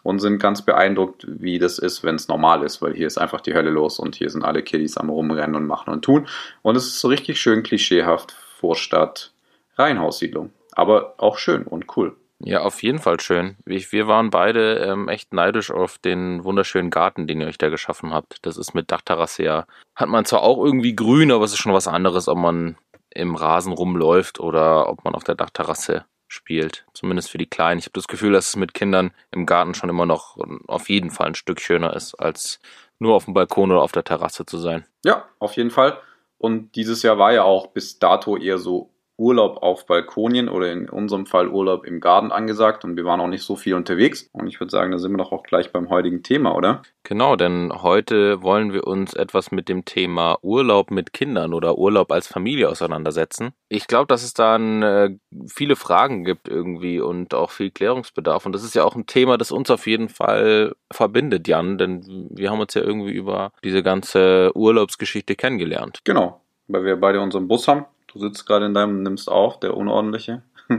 und 0.03 0.19
sind 0.19 0.39
ganz 0.39 0.61
beeindruckt, 0.61 1.25
wie 1.27 1.59
das 1.59 1.79
ist, 1.79 2.05
wenn 2.05 2.15
es 2.15 2.29
normal 2.29 2.63
ist, 2.63 2.81
weil 2.81 2.93
hier 2.93 3.07
ist 3.07 3.17
einfach 3.17 3.41
die 3.41 3.53
Hölle 3.53 3.71
los 3.71 3.99
und 3.99 4.15
hier 4.15 4.29
sind 4.29 4.45
alle 4.45 4.63
Kiddies 4.63 4.95
am 4.95 5.09
Rumrennen 5.09 5.55
und 5.55 5.67
machen 5.67 5.91
und 5.91 6.05
tun. 6.05 6.27
Und 6.61 6.77
es 6.77 6.85
ist 6.85 7.01
so 7.01 7.09
richtig 7.09 7.41
schön 7.41 7.63
klischeehaft 7.63 8.31
Vorstadt 8.31 9.33
Reihenhaussiedlung 9.75 10.51
aber 10.77 11.15
auch 11.17 11.39
schön 11.39 11.63
und 11.63 11.97
cool. 11.97 12.15
Ja, 12.39 12.61
auf 12.61 12.83
jeden 12.83 12.99
Fall 12.99 13.19
schön. 13.19 13.57
Wir 13.65 14.07
waren 14.07 14.29
beide 14.29 14.75
ähm, 14.75 15.09
echt 15.09 15.33
neidisch 15.33 15.71
auf 15.71 15.97
den 15.97 16.43
wunderschönen 16.43 16.91
Garten, 16.91 17.25
den 17.25 17.41
ihr 17.41 17.47
euch 17.47 17.57
da 17.57 17.69
geschaffen 17.69 18.13
habt. 18.13 18.45
Das 18.45 18.57
ist 18.57 18.75
mit 18.75 18.91
Dachterrasse 18.91 19.43
ja. 19.43 19.65
Hat 19.95 20.07
man 20.07 20.25
zwar 20.25 20.43
auch 20.43 20.63
irgendwie 20.63 20.95
grün, 20.95 21.31
aber 21.31 21.45
es 21.45 21.53
ist 21.53 21.57
schon 21.57 21.73
was 21.73 21.87
anderes, 21.87 22.27
ob 22.27 22.37
man 22.37 22.77
im 23.09 23.35
Rasen 23.35 23.73
rumläuft 23.73 24.39
oder 24.39 24.87
ob 24.87 25.03
man 25.03 25.15
auf 25.15 25.23
der 25.23 25.33
Dachterrasse 25.33 26.05
spielt. 26.27 26.85
Zumindest 26.93 27.31
für 27.31 27.39
die 27.39 27.49
Kleinen. 27.49 27.79
Ich 27.79 27.85
habe 27.85 27.93
das 27.93 28.07
Gefühl, 28.07 28.33
dass 28.33 28.49
es 28.49 28.55
mit 28.55 28.75
Kindern 28.75 29.11
im 29.31 29.47
Garten 29.47 29.73
schon 29.73 29.89
immer 29.89 30.05
noch 30.05 30.37
auf 30.67 30.89
jeden 30.89 31.09
Fall 31.09 31.27
ein 31.27 31.35
Stück 31.35 31.59
schöner 31.59 31.95
ist, 31.95 32.13
als 32.13 32.59
nur 32.99 33.15
auf 33.15 33.25
dem 33.25 33.33
Balkon 33.33 33.71
oder 33.71 33.81
auf 33.81 33.93
der 33.93 34.03
Terrasse 34.03 34.45
zu 34.45 34.59
sein. 34.59 34.85
Ja, 35.03 35.25
auf 35.39 35.53
jeden 35.53 35.71
Fall. 35.71 35.97
Und 36.37 36.75
dieses 36.75 37.01
Jahr 37.01 37.17
war 37.17 37.33
ja 37.33 37.43
auch 37.43 37.67
bis 37.67 37.97
dato 37.97 38.37
eher 38.37 38.59
so 38.59 38.91
Urlaub 39.17 39.63
auf 39.63 39.87
Balkonien 39.87 40.47
oder 40.47 40.71
in 40.71 40.89
unserem 40.89 41.25
Fall 41.25 41.47
Urlaub 41.49 41.85
im 41.85 41.99
Garten 41.99 42.31
angesagt 42.31 42.85
und 42.85 42.95
wir 42.95 43.05
waren 43.05 43.19
auch 43.19 43.27
nicht 43.27 43.43
so 43.43 43.55
viel 43.55 43.73
unterwegs. 43.73 44.29
Und 44.31 44.47
ich 44.47 44.59
würde 44.59 44.69
sagen, 44.69 44.91
da 44.91 44.99
sind 44.99 45.11
wir 45.11 45.17
doch 45.17 45.31
auch 45.31 45.43
gleich 45.43 45.71
beim 45.71 45.89
heutigen 45.89 46.21
Thema, 46.21 46.55
oder? 46.55 46.83
Genau, 47.03 47.35
denn 47.35 47.71
heute 47.73 48.43
wollen 48.43 48.73
wir 48.73 48.85
uns 48.85 49.13
etwas 49.13 49.51
mit 49.51 49.69
dem 49.69 49.85
Thema 49.85 50.37
Urlaub 50.41 50.91
mit 50.91 51.13
Kindern 51.13 51.53
oder 51.53 51.77
Urlaub 51.77 52.11
als 52.11 52.27
Familie 52.27 52.69
auseinandersetzen. 52.69 53.53
Ich 53.69 53.87
glaube, 53.87 54.07
dass 54.07 54.23
es 54.23 54.33
da 54.33 54.57
äh, 54.57 55.17
viele 55.47 55.75
Fragen 55.75 56.23
gibt 56.23 56.47
irgendwie 56.47 56.99
und 56.99 57.33
auch 57.33 57.51
viel 57.51 57.71
Klärungsbedarf. 57.71 58.45
Und 58.45 58.51
das 58.53 58.63
ist 58.63 58.75
ja 58.75 58.83
auch 58.83 58.95
ein 58.95 59.07
Thema, 59.07 59.37
das 59.37 59.51
uns 59.51 59.71
auf 59.71 59.87
jeden 59.87 60.09
Fall 60.09 60.75
verbindet, 60.91 61.47
Jan, 61.47 61.77
denn 61.77 62.27
wir 62.29 62.51
haben 62.51 62.59
uns 62.59 62.73
ja 62.73 62.81
irgendwie 62.81 63.13
über 63.13 63.51
diese 63.63 63.81
ganze 63.81 64.51
Urlaubsgeschichte 64.55 65.35
kennengelernt. 65.35 66.01
Genau, 66.03 66.41
weil 66.67 66.83
wir 66.83 66.97
beide 66.97 67.21
unseren 67.21 67.47
Bus 67.47 67.67
haben. 67.67 67.85
Du 68.17 68.27
sitzt 68.27 68.45
gerade 68.45 68.65
in 68.65 68.73
deinem, 68.73 69.03
nimmst 69.03 69.29
auf, 69.29 69.59
der 69.59 69.75
unordentliche, 69.77 70.41
äh, 70.69 70.77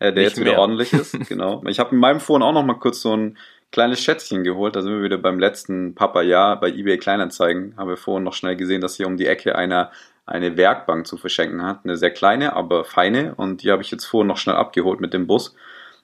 der 0.00 0.12
Nicht 0.12 0.22
jetzt 0.24 0.40
wieder 0.40 0.52
mehr. 0.52 0.60
ordentlich 0.60 0.92
ist. 0.92 1.16
Genau. 1.28 1.62
Ich 1.66 1.78
habe 1.78 1.94
in 1.94 2.00
meinem 2.00 2.20
Phone 2.20 2.42
auch 2.42 2.52
noch 2.52 2.64
mal 2.64 2.74
kurz 2.74 3.00
so 3.00 3.16
ein 3.16 3.38
kleines 3.72 4.02
Schätzchen 4.02 4.42
geholt. 4.44 4.74
Da 4.76 4.82
sind 4.82 4.92
wir 4.92 5.02
wieder 5.02 5.18
beim 5.18 5.38
letzten 5.38 5.94
Papa-Jahr 5.94 6.58
bei 6.58 6.68
eBay 6.68 6.98
Kleinanzeigen. 6.98 7.74
Haben 7.76 7.88
wir 7.88 7.96
vorhin 7.96 8.24
noch 8.24 8.34
schnell 8.34 8.56
gesehen, 8.56 8.80
dass 8.80 8.96
hier 8.96 9.06
um 9.06 9.16
die 9.16 9.26
Ecke 9.26 9.56
einer 9.56 9.90
eine 10.26 10.56
Werkbank 10.56 11.06
zu 11.06 11.16
verschenken 11.16 11.62
hat. 11.62 11.80
Eine 11.84 11.96
sehr 11.96 12.10
kleine, 12.10 12.54
aber 12.54 12.84
feine. 12.84 13.34
Und 13.36 13.62
die 13.62 13.70
habe 13.72 13.82
ich 13.82 13.90
jetzt 13.90 14.04
vorhin 14.04 14.28
noch 14.28 14.36
schnell 14.36 14.56
abgeholt 14.56 15.00
mit 15.00 15.12
dem 15.12 15.26
Bus 15.26 15.56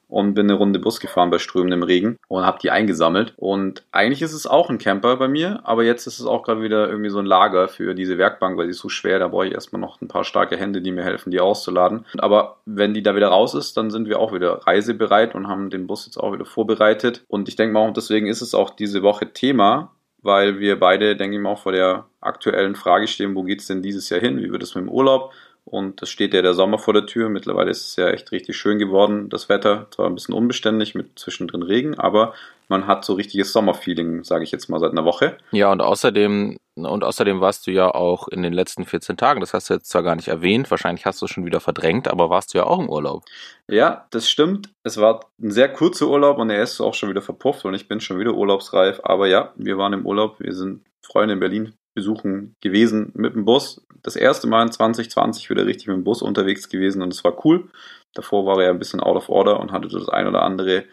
und 0.08 0.34
bin 0.34 0.46
eine 0.46 0.58
Runde 0.58 0.78
Bus 0.78 1.00
gefahren 1.00 1.30
bei 1.30 1.38
strömendem 1.38 1.82
Regen 1.82 2.16
und 2.28 2.44
habe 2.44 2.58
die 2.60 2.70
eingesammelt. 2.70 3.34
Und 3.36 3.84
eigentlich 3.92 4.22
ist 4.22 4.32
es 4.32 4.46
auch 4.46 4.70
ein 4.70 4.78
Camper 4.78 5.16
bei 5.16 5.28
mir, 5.28 5.60
aber 5.64 5.84
jetzt 5.84 6.06
ist 6.06 6.20
es 6.20 6.26
auch 6.26 6.42
gerade 6.42 6.62
wieder 6.62 6.88
irgendwie 6.88 7.10
so 7.10 7.18
ein 7.18 7.26
Lager 7.26 7.68
für 7.68 7.94
diese 7.94 8.18
Werkbank, 8.18 8.56
weil 8.56 8.66
sie 8.66 8.72
ist 8.72 8.78
so 8.78 8.88
schwer. 8.88 9.18
Da 9.18 9.28
brauche 9.28 9.46
ich 9.46 9.52
erstmal 9.52 9.80
noch 9.80 10.00
ein 10.00 10.08
paar 10.08 10.24
starke 10.24 10.56
Hände, 10.56 10.80
die 10.80 10.92
mir 10.92 11.04
helfen, 11.04 11.30
die 11.30 11.40
auszuladen. 11.40 12.04
Aber 12.18 12.58
wenn 12.64 12.94
die 12.94 13.02
da 13.02 13.16
wieder 13.16 13.28
raus 13.28 13.54
ist, 13.54 13.76
dann 13.76 13.90
sind 13.90 14.08
wir 14.08 14.20
auch 14.20 14.32
wieder 14.32 14.66
reisebereit 14.66 15.34
und 15.34 15.48
haben 15.48 15.70
den 15.70 15.86
Bus 15.86 16.06
jetzt 16.06 16.18
auch 16.18 16.32
wieder 16.32 16.46
vorbereitet. 16.46 17.24
Und 17.28 17.48
ich 17.48 17.56
denke 17.56 17.72
mal, 17.72 17.80
auch 17.80 17.92
deswegen 17.92 18.26
ist 18.26 18.42
es 18.42 18.54
auch 18.54 18.70
diese 18.70 19.02
Woche 19.02 19.32
Thema, 19.32 19.92
weil 20.22 20.58
wir 20.58 20.78
beide, 20.78 21.16
denke 21.16 21.36
ich 21.36 21.42
mal, 21.42 21.50
auch 21.50 21.62
vor 21.62 21.72
der 21.72 22.06
aktuellen 22.20 22.74
Frage 22.74 23.06
stehen, 23.06 23.34
wo 23.34 23.44
geht's 23.44 23.66
denn 23.66 23.82
dieses 23.82 24.08
Jahr 24.10 24.20
hin? 24.20 24.38
Wie 24.38 24.50
wird 24.50 24.62
es 24.62 24.74
mit 24.74 24.84
dem 24.84 24.90
Urlaub? 24.90 25.32
Und 25.68 26.00
es 26.00 26.10
steht 26.10 26.32
ja 26.32 26.42
der 26.42 26.54
Sommer 26.54 26.78
vor 26.78 26.94
der 26.94 27.06
Tür. 27.06 27.28
Mittlerweile 27.28 27.72
ist 27.72 27.88
es 27.88 27.96
ja 27.96 28.08
echt 28.08 28.30
richtig 28.30 28.56
schön 28.56 28.78
geworden, 28.78 29.28
das 29.28 29.48
Wetter. 29.48 29.88
Zwar 29.90 30.06
ein 30.06 30.14
bisschen 30.14 30.32
unbeständig 30.32 30.94
mit 30.94 31.18
zwischendrin 31.18 31.64
Regen, 31.64 31.98
aber 31.98 32.34
man 32.68 32.86
hat 32.86 33.04
so 33.04 33.14
richtiges 33.14 33.52
Sommerfeeling, 33.52 34.22
sage 34.22 34.44
ich 34.44 34.52
jetzt 34.52 34.68
mal 34.68 34.78
seit 34.78 34.92
einer 34.92 35.04
Woche. 35.04 35.38
Ja, 35.50 35.72
und 35.72 35.80
außerdem, 35.80 36.56
und 36.76 37.04
außerdem 37.04 37.40
warst 37.40 37.66
du 37.66 37.72
ja 37.72 37.92
auch 37.92 38.28
in 38.28 38.42
den 38.42 38.52
letzten 38.52 38.84
14 38.84 39.16
Tagen, 39.16 39.40
das 39.40 39.54
hast 39.54 39.68
du 39.68 39.74
jetzt 39.74 39.88
zwar 39.88 40.04
gar 40.04 40.14
nicht 40.14 40.28
erwähnt, 40.28 40.70
wahrscheinlich 40.70 41.04
hast 41.04 41.20
du 41.20 41.26
es 41.26 41.32
schon 41.32 41.46
wieder 41.46 41.60
verdrängt, 41.60 42.06
aber 42.06 42.30
warst 42.30 42.54
du 42.54 42.58
ja 42.58 42.64
auch 42.64 42.78
im 42.78 42.88
Urlaub. 42.88 43.24
Ja, 43.68 44.06
das 44.10 44.30
stimmt. 44.30 44.70
Es 44.84 44.98
war 44.98 45.26
ein 45.42 45.50
sehr 45.50 45.72
kurzer 45.72 46.06
Urlaub 46.06 46.38
und 46.38 46.50
er 46.50 46.62
ist 46.62 46.80
auch 46.80 46.94
schon 46.94 47.10
wieder 47.10 47.22
verpufft 47.22 47.64
und 47.64 47.74
ich 47.74 47.88
bin 47.88 48.00
schon 48.00 48.20
wieder 48.20 48.34
urlaubsreif. 48.34 49.00
Aber 49.02 49.26
ja, 49.26 49.52
wir 49.56 49.78
waren 49.78 49.92
im 49.94 50.06
Urlaub. 50.06 50.38
Wir 50.38 50.54
sind 50.54 50.84
Freunde 51.02 51.34
in 51.34 51.40
Berlin 51.40 51.74
besuchen 51.96 52.54
gewesen 52.60 53.10
mit 53.14 53.34
dem 53.34 53.44
Bus. 53.44 53.84
Das 54.02 54.14
erste 54.14 54.46
Mal 54.46 54.62
in 54.62 54.70
2020 54.70 55.50
wieder 55.50 55.66
richtig 55.66 55.88
mit 55.88 55.96
dem 55.96 56.04
Bus 56.04 56.22
unterwegs 56.22 56.68
gewesen 56.68 57.02
und 57.02 57.12
es 57.12 57.24
war 57.24 57.44
cool. 57.44 57.68
Davor 58.14 58.46
war 58.46 58.58
er 58.58 58.66
ja 58.66 58.70
ein 58.70 58.78
bisschen 58.78 59.00
out 59.00 59.16
of 59.16 59.28
order 59.28 59.58
und 59.58 59.72
hatte 59.72 59.88
das 59.88 60.08
ein 60.08 60.28
oder 60.28 60.42
andere 60.42 60.84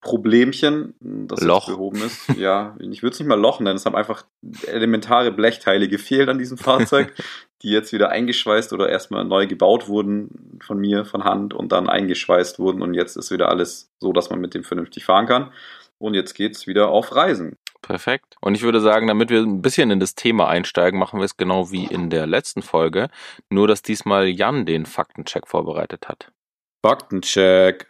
Problemchen, 0.00 0.94
das 1.00 1.40
Loch. 1.40 1.66
behoben 1.66 2.02
ist. 2.02 2.28
Ja, 2.36 2.76
ich 2.78 3.02
würde 3.02 3.14
es 3.14 3.20
nicht 3.20 3.28
mal 3.28 3.40
Loch 3.40 3.58
nennen. 3.60 3.76
Es 3.76 3.86
haben 3.86 3.96
einfach 3.96 4.24
elementare 4.66 5.32
Blechteile 5.32 5.88
gefehlt 5.88 6.28
an 6.28 6.38
diesem 6.38 6.58
Fahrzeug, 6.58 7.14
die 7.62 7.70
jetzt 7.70 7.92
wieder 7.92 8.10
eingeschweißt 8.10 8.72
oder 8.72 8.88
erstmal 8.88 9.24
neu 9.24 9.46
gebaut 9.46 9.88
wurden 9.88 10.58
von 10.62 10.78
mir, 10.78 11.04
von 11.04 11.24
Hand 11.24 11.52
und 11.54 11.72
dann 11.72 11.88
eingeschweißt 11.88 12.58
wurden 12.58 12.82
und 12.82 12.94
jetzt 12.94 13.16
ist 13.16 13.32
wieder 13.32 13.48
alles 13.48 13.90
so, 13.98 14.12
dass 14.12 14.30
man 14.30 14.40
mit 14.40 14.54
dem 14.54 14.62
vernünftig 14.62 15.04
fahren 15.04 15.26
kann. 15.26 15.52
Und 15.98 16.14
jetzt 16.14 16.34
geht's 16.34 16.68
wieder 16.68 16.90
auf 16.90 17.14
Reisen. 17.16 17.56
Perfekt. 17.82 18.36
Und 18.40 18.54
ich 18.54 18.62
würde 18.62 18.80
sagen, 18.80 19.06
damit 19.06 19.30
wir 19.30 19.40
ein 19.40 19.62
bisschen 19.62 19.90
in 19.90 20.00
das 20.00 20.14
Thema 20.14 20.48
einsteigen, 20.48 20.98
machen 20.98 21.20
wir 21.20 21.24
es 21.24 21.36
genau 21.36 21.70
wie 21.70 21.84
in 21.84 22.10
der 22.10 22.26
letzten 22.26 22.62
Folge, 22.62 23.08
nur 23.50 23.68
dass 23.68 23.82
diesmal 23.82 24.28
Jan 24.28 24.66
den 24.66 24.84
Faktencheck 24.86 25.46
vorbereitet 25.46 26.08
hat. 26.08 26.32
Faktencheck. 26.84 27.86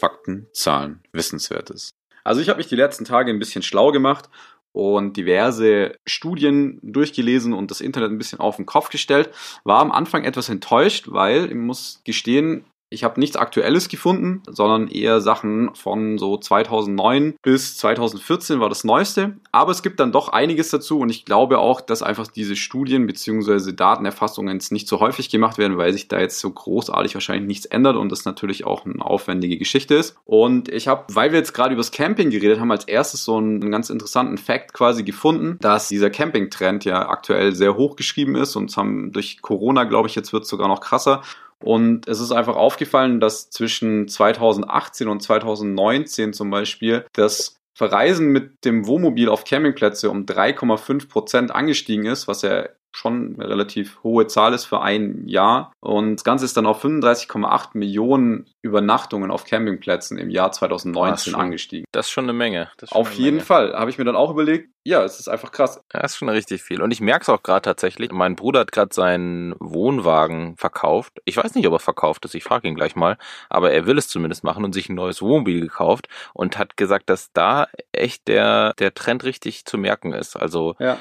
Fakten, 0.00 0.48
Zahlen, 0.52 1.02
Wissenswertes. 1.12 1.90
Also 2.24 2.40
ich 2.40 2.48
habe 2.48 2.58
mich 2.58 2.66
die 2.66 2.76
letzten 2.76 3.04
Tage 3.04 3.30
ein 3.30 3.38
bisschen 3.38 3.62
schlau 3.62 3.90
gemacht 3.90 4.28
und 4.72 5.16
diverse 5.16 5.96
Studien 6.04 6.80
durchgelesen 6.82 7.52
und 7.52 7.70
das 7.70 7.80
Internet 7.80 8.10
ein 8.10 8.18
bisschen 8.18 8.40
auf 8.40 8.56
den 8.56 8.66
Kopf 8.66 8.90
gestellt. 8.90 9.30
War 9.62 9.80
am 9.80 9.92
Anfang 9.92 10.24
etwas 10.24 10.48
enttäuscht, 10.48 11.06
weil 11.08 11.46
ich 11.46 11.54
muss 11.54 12.00
gestehen, 12.04 12.64
ich 12.94 13.04
habe 13.04 13.20
nichts 13.20 13.36
Aktuelles 13.36 13.88
gefunden, 13.88 14.42
sondern 14.46 14.88
eher 14.88 15.20
Sachen 15.20 15.74
von 15.74 16.18
so 16.18 16.36
2009 16.36 17.34
bis 17.42 17.76
2014 17.76 18.60
war 18.60 18.68
das 18.68 18.84
Neueste. 18.84 19.36
Aber 19.52 19.72
es 19.72 19.82
gibt 19.82 20.00
dann 20.00 20.12
doch 20.12 20.28
einiges 20.28 20.70
dazu 20.70 21.00
und 21.00 21.10
ich 21.10 21.24
glaube 21.24 21.58
auch, 21.58 21.80
dass 21.80 22.02
einfach 22.02 22.28
diese 22.28 22.56
Studien 22.56 23.06
bzw. 23.06 23.72
Datenerfassungen 23.72 24.54
jetzt 24.54 24.72
nicht 24.72 24.88
so 24.88 25.00
häufig 25.00 25.28
gemacht 25.28 25.58
werden, 25.58 25.76
weil 25.76 25.92
sich 25.92 26.08
da 26.08 26.20
jetzt 26.20 26.38
so 26.38 26.50
großartig 26.50 27.14
wahrscheinlich 27.14 27.46
nichts 27.46 27.66
ändert 27.66 27.96
und 27.96 28.10
das 28.10 28.24
natürlich 28.24 28.64
auch 28.64 28.86
eine 28.86 29.04
aufwendige 29.04 29.58
Geschichte 29.58 29.94
ist. 29.94 30.16
Und 30.24 30.68
ich 30.68 30.88
habe, 30.88 31.04
weil 31.12 31.32
wir 31.32 31.38
jetzt 31.38 31.52
gerade 31.52 31.74
über 31.74 31.80
das 31.80 31.90
Camping 31.90 32.30
geredet 32.30 32.60
haben, 32.60 32.70
als 32.70 32.84
erstes 32.84 33.24
so 33.24 33.36
einen, 33.36 33.70
ganz 33.70 33.90
interessanten 33.90 34.38
Fact 34.38 34.72
quasi 34.72 35.02
gefunden, 35.02 35.58
dass 35.60 35.88
dieser 35.88 36.10
Camping-Trend 36.10 36.84
ja 36.84 37.08
aktuell 37.08 37.54
sehr 37.54 37.76
hoch 37.76 37.96
geschrieben 37.96 38.36
ist 38.36 38.54
und 38.56 38.74
haben 38.76 39.12
durch 39.12 39.42
Corona, 39.42 39.84
glaube 39.84 40.08
ich, 40.08 40.14
jetzt 40.14 40.32
wird 40.32 40.44
es 40.44 40.48
sogar 40.48 40.68
noch 40.68 40.80
krasser. 40.80 41.22
Und 41.62 42.08
es 42.08 42.20
ist 42.20 42.32
einfach 42.32 42.56
aufgefallen, 42.56 43.20
dass 43.20 43.50
zwischen 43.50 44.08
2018 44.08 45.08
und 45.08 45.22
2019 45.22 46.32
zum 46.32 46.50
Beispiel 46.50 47.06
das 47.12 47.60
Verreisen 47.74 48.28
mit 48.28 48.64
dem 48.64 48.86
Wohnmobil 48.86 49.28
auf 49.28 49.44
Campingplätze 49.44 50.10
um 50.10 50.26
3,5 50.26 51.08
Prozent 51.08 51.50
angestiegen 51.50 52.06
ist, 52.06 52.28
was 52.28 52.42
ja 52.42 52.68
schon 52.94 53.34
eine 53.38 53.48
relativ 53.48 53.98
hohe 54.04 54.26
Zahl 54.28 54.54
ist 54.54 54.64
für 54.66 54.80
ein 54.80 55.26
Jahr. 55.26 55.72
Und 55.80 56.16
das 56.16 56.24
Ganze 56.24 56.44
ist 56.44 56.56
dann 56.56 56.66
auf 56.66 56.84
35,8 56.84 57.70
Millionen 57.74 58.46
Übernachtungen 58.62 59.30
auf 59.30 59.44
Campingplätzen 59.44 60.16
im 60.16 60.30
Jahr 60.30 60.52
2019 60.52 61.32
schon. 61.32 61.40
angestiegen. 61.40 61.84
Das 61.92 62.06
ist 62.06 62.12
schon 62.12 62.24
eine 62.24 62.32
Menge. 62.32 62.70
Das 62.78 62.92
Auf 62.92 63.08
eine 63.08 63.16
jeden 63.16 63.36
Menge. 63.36 63.46
Fall 63.46 63.74
habe 63.74 63.90
ich 63.90 63.98
mir 63.98 64.04
dann 64.04 64.16
auch 64.16 64.30
überlegt, 64.30 64.68
ja, 64.86 65.02
es 65.02 65.18
ist 65.18 65.28
einfach 65.28 65.50
krass. 65.50 65.80
Das 65.88 66.12
ist 66.12 66.18
schon 66.18 66.28
richtig 66.28 66.62
viel. 66.62 66.82
Und 66.82 66.90
ich 66.90 67.00
merke 67.00 67.22
es 67.22 67.28
auch 67.28 67.42
gerade 67.42 67.62
tatsächlich. 67.62 68.12
Mein 68.12 68.36
Bruder 68.36 68.60
hat 68.60 68.72
gerade 68.72 68.94
seinen 68.94 69.54
Wohnwagen 69.58 70.56
verkauft. 70.56 71.20
Ich 71.24 71.36
weiß 71.36 71.54
nicht, 71.54 71.66
ob 71.66 71.72
er 71.72 71.78
verkauft 71.78 72.24
ist. 72.26 72.34
Ich 72.34 72.44
frage 72.44 72.68
ihn 72.68 72.74
gleich 72.74 72.94
mal. 72.94 73.16
Aber 73.48 73.72
er 73.72 73.86
will 73.86 73.98
es 73.98 74.08
zumindest 74.08 74.44
machen 74.44 74.64
und 74.64 74.72
sich 74.72 74.88
ein 74.88 74.94
neues 74.94 75.20
Wohnmobil 75.22 75.60
gekauft 75.60 76.08
und 76.34 76.58
hat 76.58 76.76
gesagt, 76.76 77.08
dass 77.10 77.32
da 77.32 77.66
echt 77.92 78.28
der, 78.28 78.74
der 78.78 78.94
Trend 78.94 79.24
richtig 79.24 79.64
zu 79.64 79.78
merken 79.78 80.12
ist. 80.12 80.36
Also 80.36 80.74
Ja. 80.78 80.98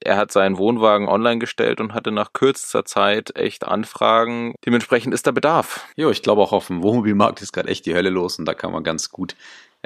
Er 0.00 0.16
hat 0.16 0.32
seinen 0.32 0.58
Wohnwagen 0.58 1.08
online 1.08 1.38
gestellt 1.38 1.80
und 1.80 1.94
hatte 1.94 2.10
nach 2.10 2.32
kürzester 2.32 2.84
Zeit 2.84 3.36
echt 3.36 3.66
Anfragen. 3.66 4.54
Dementsprechend 4.64 5.14
ist 5.14 5.26
da 5.26 5.30
Bedarf. 5.30 5.84
Jo, 5.96 6.10
ich 6.10 6.22
glaube 6.22 6.42
auch 6.42 6.52
auf 6.52 6.68
dem 6.68 6.82
Wohnmobilmarkt 6.82 7.42
ist 7.42 7.52
gerade 7.52 7.68
echt 7.68 7.86
die 7.86 7.94
Hölle 7.94 8.10
los 8.10 8.38
und 8.38 8.44
da 8.44 8.54
kann 8.54 8.72
man 8.72 8.84
ganz 8.84 9.10
gut 9.10 9.36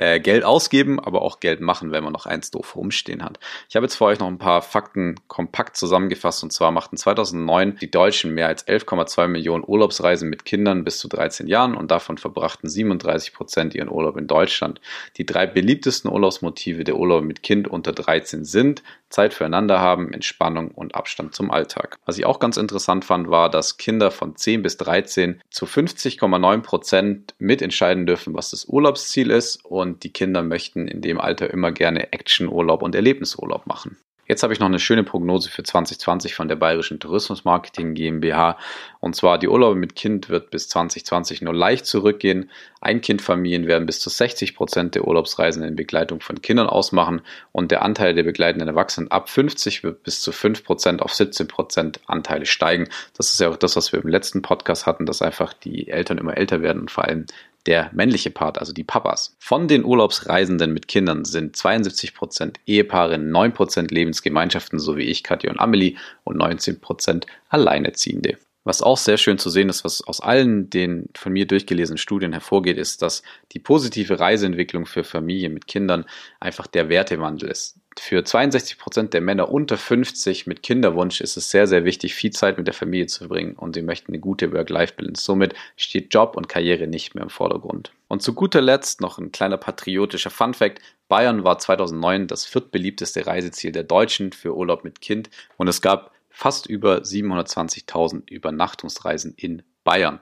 äh, 0.01 0.19
Geld 0.19 0.45
ausgeben, 0.45 0.99
aber 0.99 1.21
auch 1.21 1.41
Geld 1.41 1.61
machen, 1.61 1.93
wenn 1.93 2.03
man 2.03 2.13
noch 2.13 2.25
eins 2.25 2.51
doof 2.51 2.75
rumstehen 2.75 3.23
hat. 3.23 3.39
Ich 3.69 3.77
habe 3.77 3.85
jetzt 3.85 3.97
für 3.97 4.07
euch 4.07 4.19
noch 4.19 4.29
ein 4.29 4.39
paar 4.39 4.63
Fakten 4.63 5.17
kompakt 5.29 5.77
zusammengefasst 5.77 6.43
und 6.43 6.53
zwar 6.53 6.71
machten 6.71 6.97
2009 6.97 7.77
die 7.81 7.91
Deutschen 7.91 8.33
mehr 8.33 8.47
als 8.47 8.67
11,2 8.67 9.29
Millionen 9.29 9.63
Urlaubsreisen 9.67 10.31
mit 10.31 10.47
Kindern 10.47 10.85
bis 10.85 10.99
zu 10.99 11.09
13 11.09 11.47
Jahren 11.47 11.75
und 11.75 11.91
davon 11.91 12.17
verbrachten 12.17 12.69
37 12.69 13.35
Prozent 13.35 13.75
ihren 13.75 13.91
Urlaub 13.91 14.17
in 14.17 14.27
Deutschland. 14.27 14.81
Die 15.19 15.27
drei 15.27 15.47
beliebtesten 15.47 16.11
Urlaubsmotive 16.11 16.85
der 16.85 16.97
Urlaube 16.97 17.27
mit 17.27 17.43
Kind 17.43 17.69
unter 17.69 17.93
13 17.93 18.45
sind 18.45 18.83
Zeit 19.11 19.35
füreinander 19.35 19.81
haben, 19.81 20.13
Entspannung 20.13 20.71
und 20.71 20.95
Abstand 20.95 21.35
zum 21.35 21.51
Alltag. 21.51 21.99
Was 22.07 22.17
ich 22.17 22.25
auch 22.25 22.39
ganz 22.39 22.57
interessant 22.57 23.05
fand, 23.05 23.29
war, 23.29 23.51
dass 23.51 23.77
Kinder 23.77 24.11
von 24.11 24.37
10 24.37 24.63
bis 24.63 24.77
13 24.79 25.43
zu 25.51 25.67
50,9 25.67 26.63
Prozent 26.63 27.35
mitentscheiden 27.39 28.07
dürfen, 28.07 28.35
was 28.35 28.53
das 28.53 28.67
Urlaubsziel 28.67 29.31
ist 29.31 29.65
und 29.65 29.90
die 29.99 30.13
Kinder 30.13 30.43
möchten 30.43 30.89
in 30.89 31.01
dem 31.01 31.21
Alter 31.21 31.51
immer 31.51 31.73
gerne 31.73 32.13
Actionurlaub 32.13 32.83
und 32.83 32.95
Erlebnisurlaub 32.95 33.67
machen. 33.67 33.97
Jetzt 34.31 34.45
habe 34.45 34.53
ich 34.53 34.61
noch 34.61 34.69
eine 34.69 34.79
schöne 34.79 35.03
Prognose 35.03 35.51
für 35.51 35.65
2020 35.65 36.37
von 36.37 36.47
der 36.47 36.55
Bayerischen 36.55 37.01
Tourismusmarketing 37.01 37.95
GmbH. 37.95 38.59
Und 39.01 39.17
zwar 39.17 39.39
die 39.39 39.49
Urlaube 39.49 39.75
mit 39.75 39.97
Kind 39.97 40.29
wird 40.29 40.51
bis 40.53 40.69
2020 40.69 41.43
nur 41.43 41.53
leicht 41.53 41.85
zurückgehen. 41.85 42.49
Ein-Kind-Familien 42.81 43.67
werden 43.67 43.87
bis 43.87 43.99
zu 43.99 44.09
60 44.09 44.55
Prozent 44.55 44.95
der 44.95 45.09
Urlaubsreisen 45.09 45.65
in 45.65 45.75
Begleitung 45.75 46.21
von 46.21 46.41
Kindern 46.41 46.69
ausmachen 46.69 47.23
und 47.51 47.73
der 47.73 47.83
Anteil 47.83 48.15
der 48.15 48.23
begleitenden 48.23 48.69
Erwachsenen 48.69 49.11
ab 49.11 49.29
50 49.29 49.83
wird 49.83 50.05
bis 50.05 50.23
zu 50.23 50.31
5 50.31 50.63
Prozent 50.63 51.03
auf 51.03 51.13
17 51.13 51.49
Prozent 51.49 51.99
Anteile 52.07 52.47
steigen. 52.47 52.89
Das 53.17 53.33
ist 53.33 53.41
ja 53.41 53.49
auch 53.49 53.57
das, 53.57 53.75
was 53.75 53.93
wir 53.93 54.01
im 54.01 54.09
letzten 54.09 54.43
Podcast 54.43 54.87
hatten, 54.87 55.07
dass 55.07 55.23
einfach 55.23 55.55
die 55.55 55.89
Eltern 55.89 56.19
immer 56.19 56.37
älter 56.37 56.63
werden 56.63 56.83
und 56.83 56.93
vor 56.93 57.03
allem 57.03 57.27
der 57.67 57.91
männliche 57.93 58.31
Part, 58.31 58.59
also 58.59 58.73
die 58.73 58.85
Papas. 58.85 59.37
Von 59.39 59.69
den 59.69 59.85
Urlaubsreisenden 59.85 60.73
mit 60.73 60.89
Kindern 60.89 61.25
sind 61.25 61.57
72% 61.57 62.57
Ehepaare, 62.67 63.17
9% 63.17 63.93
Lebensgemeinschaften, 63.93 64.79
so 64.79 64.97
wie 64.97 65.05
ich, 65.05 65.23
Katja 65.23 65.51
und 65.51 65.61
Amelie, 65.61 65.97
und 66.25 66.41
19% 66.41 67.27
Alleinerziehende. 67.49 68.39
Was 68.65 68.83
auch 68.83 68.99
sehr 68.99 69.17
schön 69.17 69.39
zu 69.39 69.49
sehen 69.49 69.71
ist, 69.71 69.85
was 69.85 70.03
aus 70.03 70.21
allen 70.21 70.69
den 70.69 71.09
von 71.17 71.33
mir 71.33 71.47
durchgelesenen 71.47 71.99
Studien 71.99 72.33
hervorgeht, 72.33 72.77
ist, 72.77 73.01
dass 73.01 73.23
die 73.53 73.59
positive 73.59 74.21
Reiseentwicklung 74.21 74.85
für 74.85 75.03
Familien 75.03 75.55
mit 75.55 75.67
Kindern 75.67 76.05
einfach 76.41 76.67
der 76.67 76.91
Wertewandel 76.91 77.51
ist. 77.51 77.80
Für 78.03 78.25
62 78.25 78.79
Prozent 78.79 79.13
der 79.13 79.21
Männer 79.21 79.51
unter 79.51 79.77
50 79.77 80.47
mit 80.47 80.63
Kinderwunsch 80.63 81.21
ist 81.21 81.37
es 81.37 81.51
sehr, 81.51 81.67
sehr 81.67 81.85
wichtig, 81.85 82.15
viel 82.15 82.31
Zeit 82.31 82.57
mit 82.57 82.67
der 82.67 82.73
Familie 82.73 83.07
zu 83.07 83.19
verbringen 83.19 83.57
und 83.57 83.75
sie 83.75 83.83
möchten 83.83 84.11
eine 84.11 84.21
gute 84.21 84.55
Work-Life-Balance. 84.55 85.23
Somit 85.23 85.55
steht 85.77 86.13
Job 86.13 86.35
und 86.35 86.49
Karriere 86.49 86.87
nicht 86.87 87.15
mehr 87.15 87.23
im 87.23 87.29
Vordergrund. 87.29 87.93
Und 88.09 88.23
zu 88.23 88.33
guter 88.33 88.63
Letzt 88.63 89.03
noch 89.03 89.19
ein 89.19 89.33
kleiner 89.33 89.59
patriotischer 89.59 90.31
Fun-Fact. 90.31 90.81
Bayern 91.09 91.45
war 91.45 91.59
2009 91.59 92.27
das 92.27 92.47
viertbeliebteste 92.47 93.27
Reiseziel 93.27 93.71
der 93.71 93.85
Deutschen 93.85 94.33
für 94.33 94.57
Urlaub 94.57 94.83
mit 94.83 95.03
Kind 95.03 95.29
und 95.59 95.69
es 95.69 95.83
gab 95.83 96.11
fast 96.31 96.67
über 96.67 97.03
720.000 97.03 98.31
Übernachtungsreisen 98.31 99.35
in 99.37 99.63
Bayern. 99.85 100.21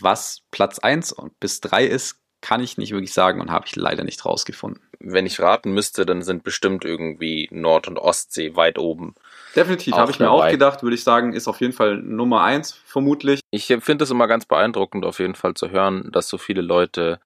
Was 0.00 0.44
Platz 0.50 0.78
1 0.78 1.12
und 1.12 1.38
bis 1.38 1.60
3 1.60 1.84
ist, 1.84 2.16
kann 2.40 2.62
ich 2.62 2.78
nicht 2.78 2.92
wirklich 2.92 3.12
sagen 3.12 3.42
und 3.42 3.50
habe 3.50 3.66
ich 3.66 3.76
leider 3.76 4.04
nicht 4.04 4.24
rausgefunden. 4.24 4.82
Wenn 5.00 5.26
ich 5.26 5.40
raten 5.40 5.72
müsste, 5.72 6.04
dann 6.04 6.22
sind 6.22 6.44
bestimmt 6.44 6.84
irgendwie 6.84 7.48
Nord- 7.50 7.88
und 7.88 7.98
Ostsee 7.98 8.54
weit 8.54 8.78
oben. 8.78 9.14
Definitiv, 9.56 9.94
habe 9.94 10.10
ich 10.10 10.20
mir 10.20 10.30
auch 10.30 10.48
gedacht, 10.48 10.82
würde 10.82 10.94
ich 10.94 11.02
sagen, 11.02 11.32
ist 11.32 11.48
auf 11.48 11.60
jeden 11.60 11.72
Fall 11.72 11.96
Nummer 11.96 12.42
1 12.42 12.72
vermutlich. 12.84 13.40
Ich 13.50 13.66
finde 13.66 14.04
es 14.04 14.10
immer 14.10 14.28
ganz 14.28 14.44
beeindruckend, 14.44 15.04
auf 15.04 15.18
jeden 15.18 15.34
Fall 15.34 15.54
zu 15.54 15.70
hören, 15.70 16.10
dass 16.12 16.28
so 16.28 16.38
viele 16.38 16.60
Leute 16.60 17.18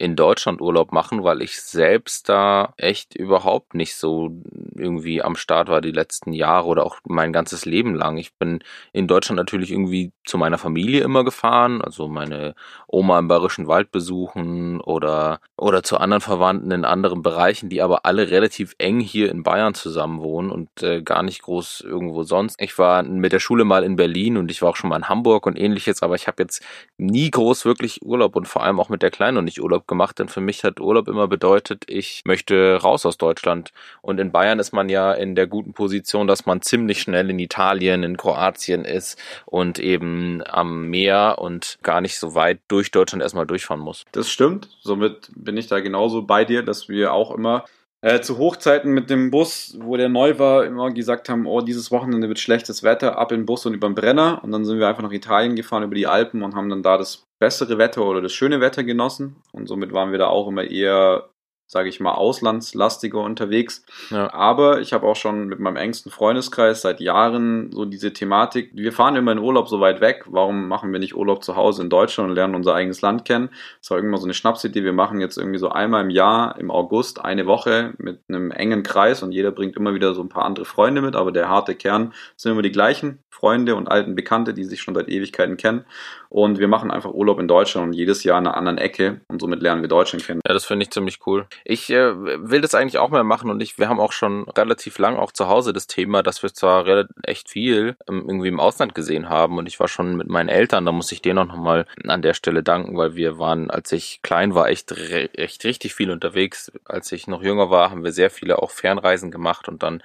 in 0.00 0.16
Deutschland 0.16 0.62
Urlaub 0.62 0.92
machen, 0.92 1.24
weil 1.24 1.42
ich 1.42 1.60
selbst 1.60 2.30
da 2.30 2.72
echt 2.78 3.14
überhaupt 3.14 3.74
nicht 3.74 3.96
so 3.96 4.30
irgendwie 4.74 5.20
am 5.20 5.36
Start 5.36 5.68
war 5.68 5.82
die 5.82 5.90
letzten 5.90 6.32
Jahre 6.32 6.68
oder 6.68 6.86
auch 6.86 7.00
mein 7.04 7.34
ganzes 7.34 7.66
Leben 7.66 7.94
lang. 7.94 8.16
Ich 8.16 8.32
bin 8.32 8.60
in 8.94 9.06
Deutschland 9.06 9.36
natürlich 9.36 9.70
irgendwie 9.70 10.12
zu 10.24 10.38
meiner 10.38 10.56
Familie 10.56 11.02
immer 11.02 11.22
gefahren, 11.22 11.82
also 11.82 12.08
meine 12.08 12.54
Oma 12.86 13.18
im 13.18 13.28
Bayerischen 13.28 13.68
Wald 13.68 13.92
besuchen 13.92 14.80
oder, 14.80 15.40
oder 15.58 15.82
zu 15.82 15.98
anderen 15.98 16.22
Verwandten 16.22 16.70
in 16.70 16.86
anderen 16.86 17.20
Bereichen, 17.20 17.68
die 17.68 17.82
aber 17.82 18.06
alle 18.06 18.30
relativ 18.30 18.74
eng 18.78 19.00
hier 19.00 19.30
in 19.30 19.42
Bayern 19.42 19.74
zusammen 19.74 20.22
wohnen 20.22 20.50
und 20.50 20.82
äh, 20.82 21.02
gar 21.02 21.22
nicht 21.22 21.42
groß 21.42 21.82
irgendwo 21.82 22.22
sonst. 22.22 22.56
Ich 22.58 22.78
war 22.78 23.02
mit 23.02 23.32
der 23.32 23.38
Schule 23.38 23.64
mal 23.64 23.84
in 23.84 23.96
Berlin 23.96 24.38
und 24.38 24.50
ich 24.50 24.62
war 24.62 24.70
auch 24.70 24.76
schon 24.76 24.88
mal 24.88 24.96
in 24.96 25.10
Hamburg 25.10 25.44
und 25.44 25.58
ähnliches, 25.58 26.02
aber 26.02 26.14
ich 26.14 26.26
habe 26.26 26.42
jetzt 26.42 26.64
nie 26.96 27.30
groß 27.30 27.66
wirklich 27.66 28.00
Urlaub 28.02 28.34
und 28.34 28.48
vor 28.48 28.62
allem 28.62 28.80
auch 28.80 28.88
mit 28.88 29.02
der 29.02 29.10
Kleinen 29.10 29.34
noch 29.34 29.42
nicht 29.42 29.60
Urlaub 29.60 29.89
gemacht, 29.90 30.18
denn 30.18 30.28
für 30.28 30.40
mich 30.40 30.64
hat 30.64 30.80
Urlaub 30.80 31.08
immer 31.08 31.28
bedeutet, 31.28 31.84
ich 31.86 32.22
möchte 32.24 32.76
raus 32.76 33.04
aus 33.04 33.18
Deutschland. 33.18 33.72
Und 34.00 34.18
in 34.18 34.32
Bayern 34.32 34.58
ist 34.58 34.72
man 34.72 34.88
ja 34.88 35.12
in 35.12 35.34
der 35.34 35.46
guten 35.46 35.74
Position, 35.74 36.26
dass 36.26 36.46
man 36.46 36.62
ziemlich 36.62 37.02
schnell 37.02 37.28
in 37.28 37.38
Italien, 37.38 38.02
in 38.02 38.16
Kroatien 38.16 38.86
ist 38.86 39.18
und 39.44 39.78
eben 39.78 40.42
am 40.46 40.88
Meer 40.88 41.36
und 41.38 41.78
gar 41.82 42.00
nicht 42.00 42.18
so 42.18 42.34
weit 42.34 42.60
durch 42.68 42.90
Deutschland 42.90 43.22
erstmal 43.22 43.46
durchfahren 43.46 43.82
muss. 43.82 44.06
Das 44.12 44.30
stimmt. 44.30 44.68
Somit 44.80 45.30
bin 45.34 45.58
ich 45.58 45.66
da 45.66 45.80
genauso 45.80 46.22
bei 46.22 46.46
dir, 46.46 46.62
dass 46.62 46.88
wir 46.88 47.12
auch 47.12 47.34
immer 47.34 47.64
äh, 48.02 48.20
zu 48.20 48.38
Hochzeiten 48.38 48.92
mit 48.92 49.10
dem 49.10 49.30
Bus, 49.30 49.76
wo 49.80 49.96
der 49.96 50.08
neu 50.08 50.38
war, 50.38 50.64
immer 50.64 50.90
gesagt 50.90 51.28
haben, 51.28 51.46
oh, 51.46 51.60
dieses 51.60 51.90
Wochenende 51.90 52.28
wird 52.28 52.38
schlechtes 52.38 52.82
Wetter, 52.82 53.18
ab 53.18 53.32
in 53.32 53.40
den 53.40 53.46
Bus 53.46 53.66
und 53.66 53.74
über 53.74 53.88
den 53.88 53.94
Brenner. 53.94 54.40
Und 54.42 54.52
dann 54.52 54.64
sind 54.64 54.78
wir 54.78 54.88
einfach 54.88 55.02
nach 55.02 55.12
Italien 55.12 55.56
gefahren, 55.56 55.82
über 55.82 55.94
die 55.94 56.06
Alpen 56.06 56.42
und 56.42 56.54
haben 56.54 56.70
dann 56.70 56.82
da 56.82 56.96
das 56.96 57.26
bessere 57.38 57.78
Wetter 57.78 58.04
oder 58.04 58.20
das 58.22 58.32
schöne 58.32 58.60
Wetter 58.60 58.84
genossen. 58.84 59.36
Und 59.52 59.66
somit 59.66 59.92
waren 59.92 60.12
wir 60.12 60.18
da 60.18 60.28
auch 60.28 60.48
immer 60.48 60.64
eher 60.64 61.29
sage 61.70 61.88
ich 61.88 62.00
mal, 62.00 62.14
auslandslastiger 62.14 63.20
unterwegs. 63.20 63.84
Ja. 64.10 64.34
Aber 64.34 64.80
ich 64.80 64.92
habe 64.92 65.06
auch 65.06 65.14
schon 65.14 65.46
mit 65.46 65.60
meinem 65.60 65.76
engsten 65.76 66.10
Freundeskreis 66.10 66.82
seit 66.82 66.98
Jahren 67.00 67.70
so 67.70 67.84
diese 67.84 68.12
Thematik, 68.12 68.72
wir 68.74 68.92
fahren 68.92 69.14
immer 69.14 69.30
in 69.30 69.38
Urlaub 69.38 69.68
so 69.68 69.78
weit 69.78 70.00
weg, 70.00 70.24
warum 70.26 70.66
machen 70.66 70.90
wir 70.90 70.98
nicht 70.98 71.14
Urlaub 71.14 71.44
zu 71.44 71.54
Hause 71.54 71.82
in 71.82 71.88
Deutschland 71.88 72.30
und 72.30 72.34
lernen 72.34 72.56
unser 72.56 72.74
eigenes 72.74 73.02
Land 73.02 73.24
kennen? 73.24 73.50
Das 73.80 73.90
war 73.90 73.98
irgendwann 73.98 74.20
so 74.20 74.26
eine 74.26 74.34
Schnapsidee, 74.34 74.82
wir 74.82 74.92
machen 74.92 75.20
jetzt 75.20 75.38
irgendwie 75.38 75.60
so 75.60 75.68
einmal 75.68 76.02
im 76.02 76.10
Jahr, 76.10 76.58
im 76.58 76.72
August, 76.72 77.24
eine 77.24 77.46
Woche 77.46 77.94
mit 77.98 78.18
einem 78.28 78.50
engen 78.50 78.82
Kreis 78.82 79.22
und 79.22 79.30
jeder 79.30 79.52
bringt 79.52 79.76
immer 79.76 79.94
wieder 79.94 80.12
so 80.12 80.22
ein 80.22 80.28
paar 80.28 80.46
andere 80.46 80.64
Freunde 80.64 81.02
mit, 81.02 81.14
aber 81.14 81.30
der 81.30 81.48
harte 81.48 81.76
Kern 81.76 82.12
sind 82.34 82.50
immer 82.50 82.62
die 82.62 82.72
gleichen 82.72 83.20
Freunde 83.40 83.74
und 83.74 83.90
alten 83.90 84.14
Bekannte, 84.14 84.52
die 84.52 84.64
sich 84.64 84.82
schon 84.82 84.94
seit 84.94 85.08
Ewigkeiten 85.08 85.56
kennen. 85.56 85.86
Und 86.28 86.58
wir 86.58 86.68
machen 86.68 86.90
einfach 86.90 87.10
Urlaub 87.10 87.40
in 87.40 87.48
Deutschland 87.48 87.88
und 87.88 87.92
jedes 87.94 88.22
Jahr 88.22 88.38
in 88.38 88.46
einer 88.46 88.56
anderen 88.56 88.76
Ecke 88.76 89.22
und 89.28 89.40
somit 89.40 89.62
lernen 89.62 89.80
wir 89.80 89.88
Deutschland 89.88 90.24
kennen. 90.24 90.40
Ja, 90.46 90.52
das 90.52 90.66
finde 90.66 90.84
ich 90.84 90.90
ziemlich 90.90 91.20
cool. 91.26 91.46
Ich 91.64 91.90
äh, 91.90 92.14
will 92.16 92.60
das 92.60 92.74
eigentlich 92.74 92.98
auch 92.98 93.10
mehr 93.10 93.24
machen 93.24 93.50
und 93.50 93.62
ich, 93.62 93.78
wir 93.78 93.88
haben 93.88 94.00
auch 94.00 94.12
schon 94.12 94.48
relativ 94.50 94.98
lang 94.98 95.16
auch 95.16 95.32
zu 95.32 95.48
Hause 95.48 95.72
das 95.72 95.86
Thema, 95.86 96.22
dass 96.22 96.42
wir 96.42 96.52
zwar 96.52 96.86
echt 97.24 97.48
viel 97.48 97.96
ähm, 98.08 98.24
irgendwie 98.28 98.48
im 98.48 98.60
Ausland 98.60 98.94
gesehen 98.94 99.28
haben 99.28 99.58
und 99.58 99.66
ich 99.66 99.78
war 99.80 99.88
schon 99.88 100.16
mit 100.16 100.28
meinen 100.28 100.48
Eltern, 100.48 100.86
da 100.86 100.92
muss 100.92 101.12
ich 101.12 101.22
denen 101.22 101.38
auch 101.38 101.46
nochmal 101.46 101.86
an 102.06 102.22
der 102.22 102.34
Stelle 102.34 102.62
danken, 102.62 102.96
weil 102.96 103.14
wir 103.14 103.38
waren, 103.38 103.70
als 103.70 103.92
ich 103.92 104.20
klein 104.22 104.54
war, 104.54 104.68
echt, 104.68 104.92
echt 104.92 105.64
richtig 105.64 105.94
viel 105.94 106.10
unterwegs. 106.10 106.72
Als 106.84 107.12
ich 107.12 107.26
noch 107.26 107.42
jünger 107.42 107.70
war, 107.70 107.90
haben 107.90 108.04
wir 108.04 108.12
sehr 108.12 108.30
viele 108.30 108.58
auch 108.58 108.70
Fernreisen 108.70 109.30
gemacht 109.30 109.68
und 109.68 109.82
dann 109.82 110.02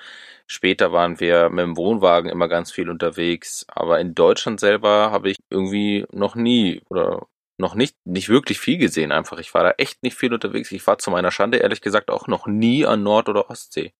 Später 0.47 0.91
waren 0.91 1.19
wir 1.19 1.49
mit 1.49 1.63
dem 1.63 1.75
Wohnwagen 1.77 2.29
immer 2.29 2.47
ganz 2.47 2.71
viel 2.71 2.89
unterwegs, 2.89 3.65
aber 3.67 3.99
in 3.99 4.13
Deutschland 4.13 4.59
selber 4.59 5.09
habe 5.11 5.31
ich 5.31 5.37
irgendwie 5.49 6.05
noch 6.11 6.35
nie 6.35 6.83
oder 6.89 7.25
noch 7.57 7.75
nicht, 7.75 7.95
nicht 8.05 8.29
wirklich 8.29 8.59
viel 8.59 8.77
gesehen 8.77 9.11
einfach. 9.11 9.39
Ich 9.39 9.53
war 9.53 9.63
da 9.63 9.71
echt 9.77 10.03
nicht 10.03 10.17
viel 10.17 10.33
unterwegs. 10.33 10.71
Ich 10.71 10.85
war 10.87 10.97
zu 10.97 11.11
meiner 11.11 11.31
Schande 11.31 11.59
ehrlich 11.59 11.81
gesagt 11.81 12.09
auch 12.09 12.27
noch 12.27 12.47
nie 12.47 12.85
an 12.85 13.03
Nord- 13.03 13.29
oder 13.29 13.49
Ostsee. 13.49 13.93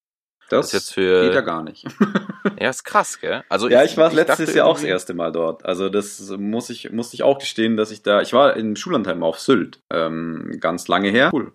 Das, 0.50 0.68
das 0.68 0.74
jetzt 0.74 0.94
für, 0.94 1.24
geht 1.24 1.34
ja 1.34 1.42
gar 1.42 1.64
nicht. 1.64 1.86
ja, 2.60 2.70
ist 2.70 2.84
krass, 2.84 3.20
gell? 3.20 3.44
Also 3.50 3.68
ja, 3.68 3.84
ich, 3.84 3.92
ich 3.92 3.98
war 3.98 4.10
ich 4.10 4.14
letztes 4.14 4.54
Jahr 4.54 4.68
auch 4.68 4.76
das 4.76 4.84
erste 4.84 5.14
Mal 5.14 5.32
dort. 5.32 5.66
Also 5.66 5.90
das 5.90 6.20
muss 6.38 6.70
ich, 6.70 6.92
musste 6.92 7.16
ich 7.16 7.24
auch 7.24 7.40
gestehen, 7.40 7.78
dass 7.78 7.90
ich 7.90 8.04
da, 8.04 8.22
ich 8.22 8.34
war 8.34 8.56
in 8.56 8.76
Schullandheim 8.76 9.24
auf 9.24 9.40
Sylt, 9.40 9.82
ähm, 9.92 10.58
ganz 10.60 10.88
lange 10.88 11.10
her. 11.10 11.32
Cool. 11.34 11.54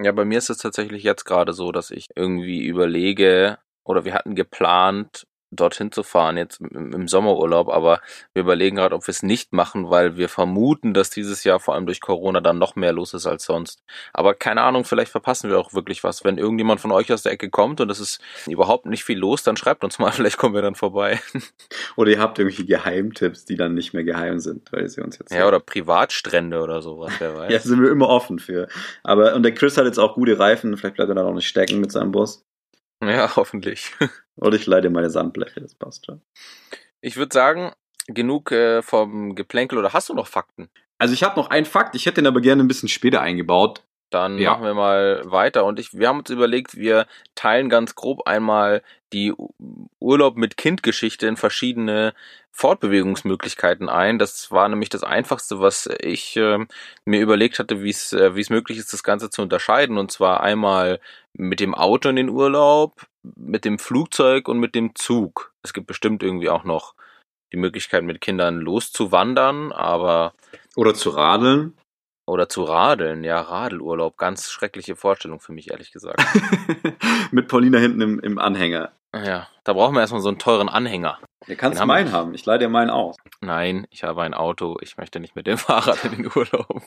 Ja, 0.00 0.12
bei 0.12 0.24
mir 0.24 0.38
ist 0.38 0.48
es 0.48 0.58
tatsächlich 0.58 1.02
jetzt 1.02 1.24
gerade 1.24 1.52
so, 1.52 1.72
dass 1.72 1.90
ich 1.90 2.06
irgendwie 2.14 2.64
überlege, 2.64 3.58
oder 3.84 4.04
wir 4.04 4.14
hatten 4.14 4.34
geplant, 4.34 5.26
dorthin 5.50 5.92
zu 5.92 6.02
fahren, 6.02 6.36
jetzt 6.36 6.60
im 6.60 7.08
Sommerurlaub, 7.08 7.68
aber 7.68 8.00
wir 8.34 8.42
überlegen 8.42 8.76
gerade, 8.76 8.94
ob 8.94 9.06
wir 9.06 9.12
es 9.12 9.22
nicht 9.22 9.52
machen, 9.52 9.90
weil 9.90 10.16
wir 10.16 10.28
vermuten, 10.28 10.94
dass 10.94 11.10
dieses 11.10 11.44
Jahr 11.44 11.60
vor 11.60 11.74
allem 11.74 11.86
durch 11.86 12.00
Corona 12.00 12.40
dann 12.40 12.58
noch 12.58 12.76
mehr 12.76 12.92
los 12.92 13.14
ist 13.14 13.26
als 13.26 13.44
sonst. 13.44 13.82
Aber 14.12 14.34
keine 14.34 14.62
Ahnung, 14.62 14.84
vielleicht 14.84 15.10
verpassen 15.10 15.50
wir 15.50 15.58
auch 15.58 15.72
wirklich 15.72 16.04
was. 16.04 16.24
Wenn 16.24 16.38
irgendjemand 16.38 16.80
von 16.80 16.92
euch 16.92 17.12
aus 17.12 17.22
der 17.22 17.32
Ecke 17.32 17.50
kommt 17.50 17.80
und 17.80 17.90
es 17.90 18.00
ist 18.00 18.20
überhaupt 18.46 18.86
nicht 18.86 19.04
viel 19.04 19.18
los, 19.18 19.42
dann 19.42 19.56
schreibt 19.56 19.84
uns 19.84 19.98
mal, 19.98 20.12
vielleicht 20.12 20.36
kommen 20.36 20.54
wir 20.54 20.62
dann 20.62 20.74
vorbei. 20.74 21.20
Oder 21.96 22.10
ihr 22.10 22.20
habt 22.20 22.38
irgendwie 22.38 22.66
Geheimtipps, 22.66 23.44
die 23.44 23.56
dann 23.56 23.74
nicht 23.74 23.94
mehr 23.94 24.04
geheim 24.04 24.38
sind, 24.38 24.70
weil 24.72 24.88
sie 24.88 25.00
uns 25.00 25.18
jetzt. 25.18 25.32
Ja, 25.32 25.48
oder 25.48 25.60
Privatstrände 25.60 26.60
oder 26.60 26.82
sowas, 26.82 27.12
wer 27.18 27.34
weiß. 27.36 27.52
ja, 27.52 27.58
sind 27.60 27.82
wir 27.82 27.90
immer 27.90 28.08
offen 28.08 28.38
für. 28.38 28.68
Aber, 29.02 29.34
und 29.34 29.42
der 29.42 29.54
Chris 29.54 29.76
hat 29.76 29.86
jetzt 29.86 29.98
auch 29.98 30.14
gute 30.14 30.38
Reifen, 30.38 30.76
vielleicht 30.76 30.96
bleibt 30.96 31.10
er 31.10 31.14
dann 31.14 31.26
auch 31.26 31.34
nicht 31.34 31.48
stecken 31.48 31.80
mit 31.80 31.92
seinem 31.92 32.12
Bus. 32.12 32.44
Ja, 33.02 33.30
hoffentlich. 33.36 33.92
Oder 34.40 34.56
ich 34.56 34.66
leide 34.66 34.90
meine 34.90 35.10
Sandbleche, 35.10 35.60
das 35.60 35.74
passt 35.74 36.06
schon. 36.06 36.20
Ich 37.00 37.16
würde 37.16 37.32
sagen, 37.32 37.72
genug 38.06 38.52
äh, 38.52 38.82
vom 38.82 39.34
Geplänkel 39.34 39.78
oder 39.78 39.92
hast 39.92 40.08
du 40.08 40.14
noch 40.14 40.26
Fakten? 40.26 40.68
Also 40.98 41.14
ich 41.14 41.22
habe 41.22 41.38
noch 41.38 41.50
einen 41.50 41.66
Fakt, 41.66 41.94
ich 41.94 42.06
hätte 42.06 42.20
ihn 42.20 42.26
aber 42.26 42.40
gerne 42.40 42.62
ein 42.62 42.68
bisschen 42.68 42.88
später 42.88 43.20
eingebaut. 43.20 43.82
Dann 44.10 44.38
ja. 44.38 44.52
machen 44.52 44.64
wir 44.64 44.74
mal 44.74 45.22
weiter. 45.26 45.66
Und 45.66 45.78
ich, 45.78 45.92
wir 45.92 46.08
haben 46.08 46.20
uns 46.20 46.30
überlegt, 46.30 46.76
wir 46.76 47.06
teilen 47.34 47.68
ganz 47.68 47.94
grob 47.94 48.26
einmal 48.26 48.82
die 49.12 49.34
Urlaub 50.00 50.36
mit 50.36 50.56
Kindgeschichte 50.56 51.26
in 51.26 51.36
verschiedene 51.36 52.14
Fortbewegungsmöglichkeiten 52.50 53.88
ein. 53.88 54.18
Das 54.18 54.50
war 54.50 54.68
nämlich 54.68 54.88
das 54.88 55.04
Einfachste, 55.04 55.60
was 55.60 55.88
ich 56.00 56.36
äh, 56.36 56.58
mir 57.04 57.20
überlegt 57.20 57.58
hatte, 57.58 57.82
wie 57.82 57.90
es 57.90 58.12
äh, 58.12 58.34
wie 58.34 58.40
es 58.40 58.50
möglich 58.50 58.78
ist, 58.78 58.92
das 58.92 59.02
Ganze 59.02 59.28
zu 59.28 59.42
unterscheiden. 59.42 59.98
Und 59.98 60.10
zwar 60.10 60.40
einmal 60.40 61.00
mit 61.34 61.60
dem 61.60 61.74
Auto 61.74 62.08
in 62.08 62.16
den 62.16 62.30
Urlaub, 62.30 63.06
mit 63.22 63.64
dem 63.64 63.78
Flugzeug 63.78 64.48
und 64.48 64.58
mit 64.58 64.74
dem 64.74 64.94
Zug. 64.94 65.52
Es 65.62 65.72
gibt 65.72 65.86
bestimmt 65.86 66.22
irgendwie 66.22 66.50
auch 66.50 66.64
noch 66.64 66.94
die 67.52 67.56
Möglichkeit, 67.56 68.04
mit 68.04 68.20
Kindern 68.20 68.58
loszuwandern, 68.58 69.72
aber. 69.72 70.34
Oder 70.76 70.94
zu 70.94 71.10
radeln. 71.10 71.74
Oder 72.26 72.46
zu 72.50 72.62
radeln, 72.62 73.24
ja, 73.24 73.40
Radelurlaub. 73.40 74.18
Ganz 74.18 74.50
schreckliche 74.50 74.96
Vorstellung 74.96 75.40
für 75.40 75.52
mich, 75.52 75.70
ehrlich 75.70 75.92
gesagt. 75.92 76.22
Mit 77.30 77.48
Paulina 77.48 77.78
hinten 77.78 78.02
im, 78.02 78.20
im, 78.20 78.38
Anhänger. 78.38 78.92
Ja, 79.16 79.48
da 79.64 79.72
brauchen 79.72 79.94
wir 79.94 80.02
erstmal 80.02 80.20
so 80.20 80.28
einen 80.28 80.38
teuren 80.38 80.68
Anhänger. 80.68 81.18
Du 81.46 81.56
kannst 81.56 81.80
Den 81.80 81.86
meinen 81.86 82.12
haben. 82.12 82.34
Ich 82.34 82.44
leih 82.44 82.58
dir 82.58 82.68
meinen 82.68 82.90
aus. 82.90 83.16
Nein, 83.40 83.86
ich 83.88 84.04
habe 84.04 84.22
ein 84.24 84.34
Auto. 84.34 84.76
Ich 84.82 84.98
möchte 84.98 85.20
nicht 85.20 85.36
mit 85.36 85.46
dem 85.46 85.56
Fahrrad 85.58 86.04
in 86.04 86.16
den 86.16 86.26
Urlaub. 86.26 86.82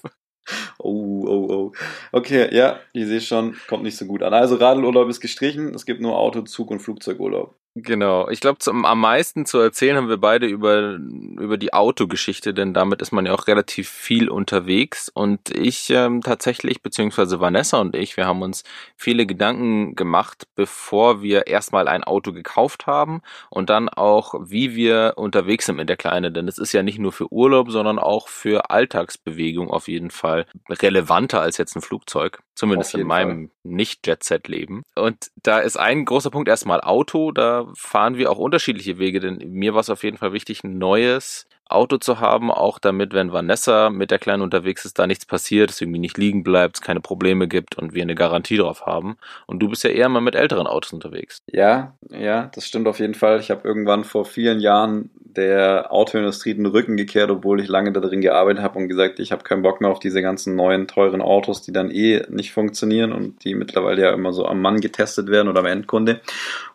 Oh, 0.80 1.23
oh, 1.27 1.54
oh. 1.54 1.71
Okay, 2.12 2.54
ja, 2.56 2.80
ich 2.93 3.06
sehe 3.06 3.21
schon, 3.21 3.56
kommt 3.67 3.84
nicht 3.84 3.97
so 3.97 4.06
gut 4.06 4.23
an. 4.23 4.34
Also 4.34 4.56
Radelurlaub 4.56 5.10
ist 5.10 5.21
gestrichen. 5.21 5.73
Es 5.75 5.86
gibt 5.86 6.01
nur 6.01 6.17
Auto, 6.17 6.41
Zug 6.41 6.71
und 6.71 6.80
Flugzeugurlaub. 6.80 7.56
Genau. 7.76 8.28
Ich 8.28 8.42
glaube, 8.42 8.60
am 8.70 9.00
meisten 9.00 9.46
zu 9.46 9.58
erzählen 9.60 9.96
haben 9.96 10.10
wir 10.10 10.18
beide 10.18 10.46
über, 10.46 10.98
über 11.40 11.58
die 11.58 11.72
Autogeschichte, 11.74 12.54
denn 12.54 12.74
damit 12.74 13.02
ist 13.02 13.14
man 13.14 13.26
ja 13.26 13.34
auch 13.34 13.48
relativ 13.48 13.88
viel 13.88 14.28
unterwegs. 14.28 15.08
Und 15.08 15.50
ich 15.56 15.90
ähm, 15.90 16.20
tatsächlich, 16.22 16.82
beziehungsweise 16.82 17.40
Vanessa 17.40 17.80
und 17.80 17.96
ich, 17.96 18.18
wir 18.18 18.26
haben 18.28 18.42
uns 18.42 18.64
viele 18.98 19.26
Gedanken 19.26 19.96
gemacht, 19.96 20.48
bevor 20.56 21.22
wir 21.22 21.48
erstmal 21.48 21.88
ein 21.88 22.04
Auto 22.04 22.34
gekauft 22.34 22.88
haben 22.88 23.22
und 23.50 23.70
dann 23.70 23.88
auch, 23.88 24.34
wie 24.42 24.76
wir 24.76 25.14
unterwegs 25.16 25.68
sind 25.68 25.78
mit 25.78 25.88
der 25.88 25.96
Kleine. 25.96 26.30
Denn 26.30 26.50
es 26.50 26.58
ist 26.58 26.74
ja 26.74 26.84
nicht 26.84 27.00
nur 27.00 27.14
für 27.14 27.32
Urlaub, 27.32 27.72
sondern 27.72 28.00
auch 28.00 28.28
für 28.28 28.70
Alltagsbewegung 28.70 29.72
auf 29.72 29.88
jeden 29.88 30.12
Fall 30.12 30.46
relevanter 30.70 31.40
als 31.40 31.58
jetzt 31.58 31.78
ein 31.78 31.82
Flugzeug. 31.82 32.44
Zumindest 32.56 32.94
in 32.96 33.08
meinem 33.08 33.52
Nicht-Jet-Set-Leben. 33.64 34.84
Und 34.96 35.32
da 35.42 35.60
ist 35.60 35.78
ein 35.78 36.06
großer 36.06 36.30
Punkt 36.30 36.50
erstmal 36.50 36.82
Auto. 36.82 37.32
Da 37.32 37.72
fahren 37.76 38.18
wir 38.18 38.30
auch 38.30 38.38
unterschiedliche 38.38 39.00
Wege, 39.00 39.20
denn 39.20 39.38
mir 39.50 39.74
war 39.74 39.82
es 39.82 39.90
auf 39.90 40.04
jeden 40.04 40.18
Fall 40.18 40.34
wichtig, 40.34 40.64
ein 40.64 40.78
neues 40.78 41.48
Auto 41.72 41.98
zu 41.98 42.20
haben, 42.20 42.52
auch 42.52 42.80
damit, 42.80 43.14
wenn 43.14 43.32
Vanessa 43.32 43.90
mit 43.90 44.12
der 44.12 44.20
Kleinen 44.20 44.42
unterwegs 44.42 44.86
ist, 44.86 45.00
da 45.00 45.08
nichts 45.08 45.26
passiert, 45.26 45.70
es 45.70 45.82
irgendwie 45.82 46.00
nicht 46.00 46.18
liegen 46.18 46.44
bleibt, 46.44 46.78
es 46.78 46.82
keine 46.82 47.02
Probleme 47.02 47.48
gibt 47.48 47.78
und 47.78 47.94
wir 47.94 48.02
eine 48.02 48.16
Garantie 48.16 48.58
drauf 48.58 48.86
haben. 48.86 49.18
Und 49.46 49.60
du 49.60 49.70
bist 49.70 49.84
ja 49.84 49.90
eher 49.90 50.10
mal 50.10 50.22
mit 50.22 50.36
älteren 50.36 50.68
Autos 50.68 50.94
unterwegs. 50.94 51.42
Ja, 51.48 51.96
ja, 52.10 52.50
das 52.54 52.66
stimmt 52.66 52.88
auf 52.88 53.00
jeden 53.00 53.16
Fall. 53.16 53.40
Ich 53.40 53.52
habe 53.52 53.68
irgendwann 53.68 54.04
vor 54.04 54.26
vielen 54.26 54.60
Jahren 54.60 55.10
der 55.36 55.92
Autoindustrie 55.92 56.54
den 56.54 56.66
Rücken 56.66 56.98
gekehrt, 56.98 57.32
obwohl 57.32 57.62
ich 57.62 57.68
lange 57.68 57.92
da 57.92 58.00
drin 58.00 58.22
gearbeitet 58.22 58.64
habe 58.64 58.80
und 58.80 58.90
gesagt, 58.90 59.20
ich 59.20 59.32
habe 59.32 59.44
keinen 59.44 59.62
Bock 59.62 59.82
mehr 59.82 59.90
auf 59.90 60.00
diese 60.00 60.22
ganzen 60.22 60.56
neuen, 60.56 60.88
teuren 60.88 61.22
Autos, 61.22 61.62
die 61.62 61.72
dann 61.72 61.90
eh 61.92 62.24
nicht 62.30 62.52
funktionieren 62.52 63.14
und 63.14 63.44
die 63.44 63.56
mittlerweile 63.56 64.02
ja 64.02 64.14
immer 64.14 64.34
so 64.34 64.46
am 64.46 64.62
Mann 64.62 64.82
getestet 64.82 65.30
werden 65.30 65.48
oder 65.48 65.62
am 65.62 65.66
Endkunde. 65.66 66.22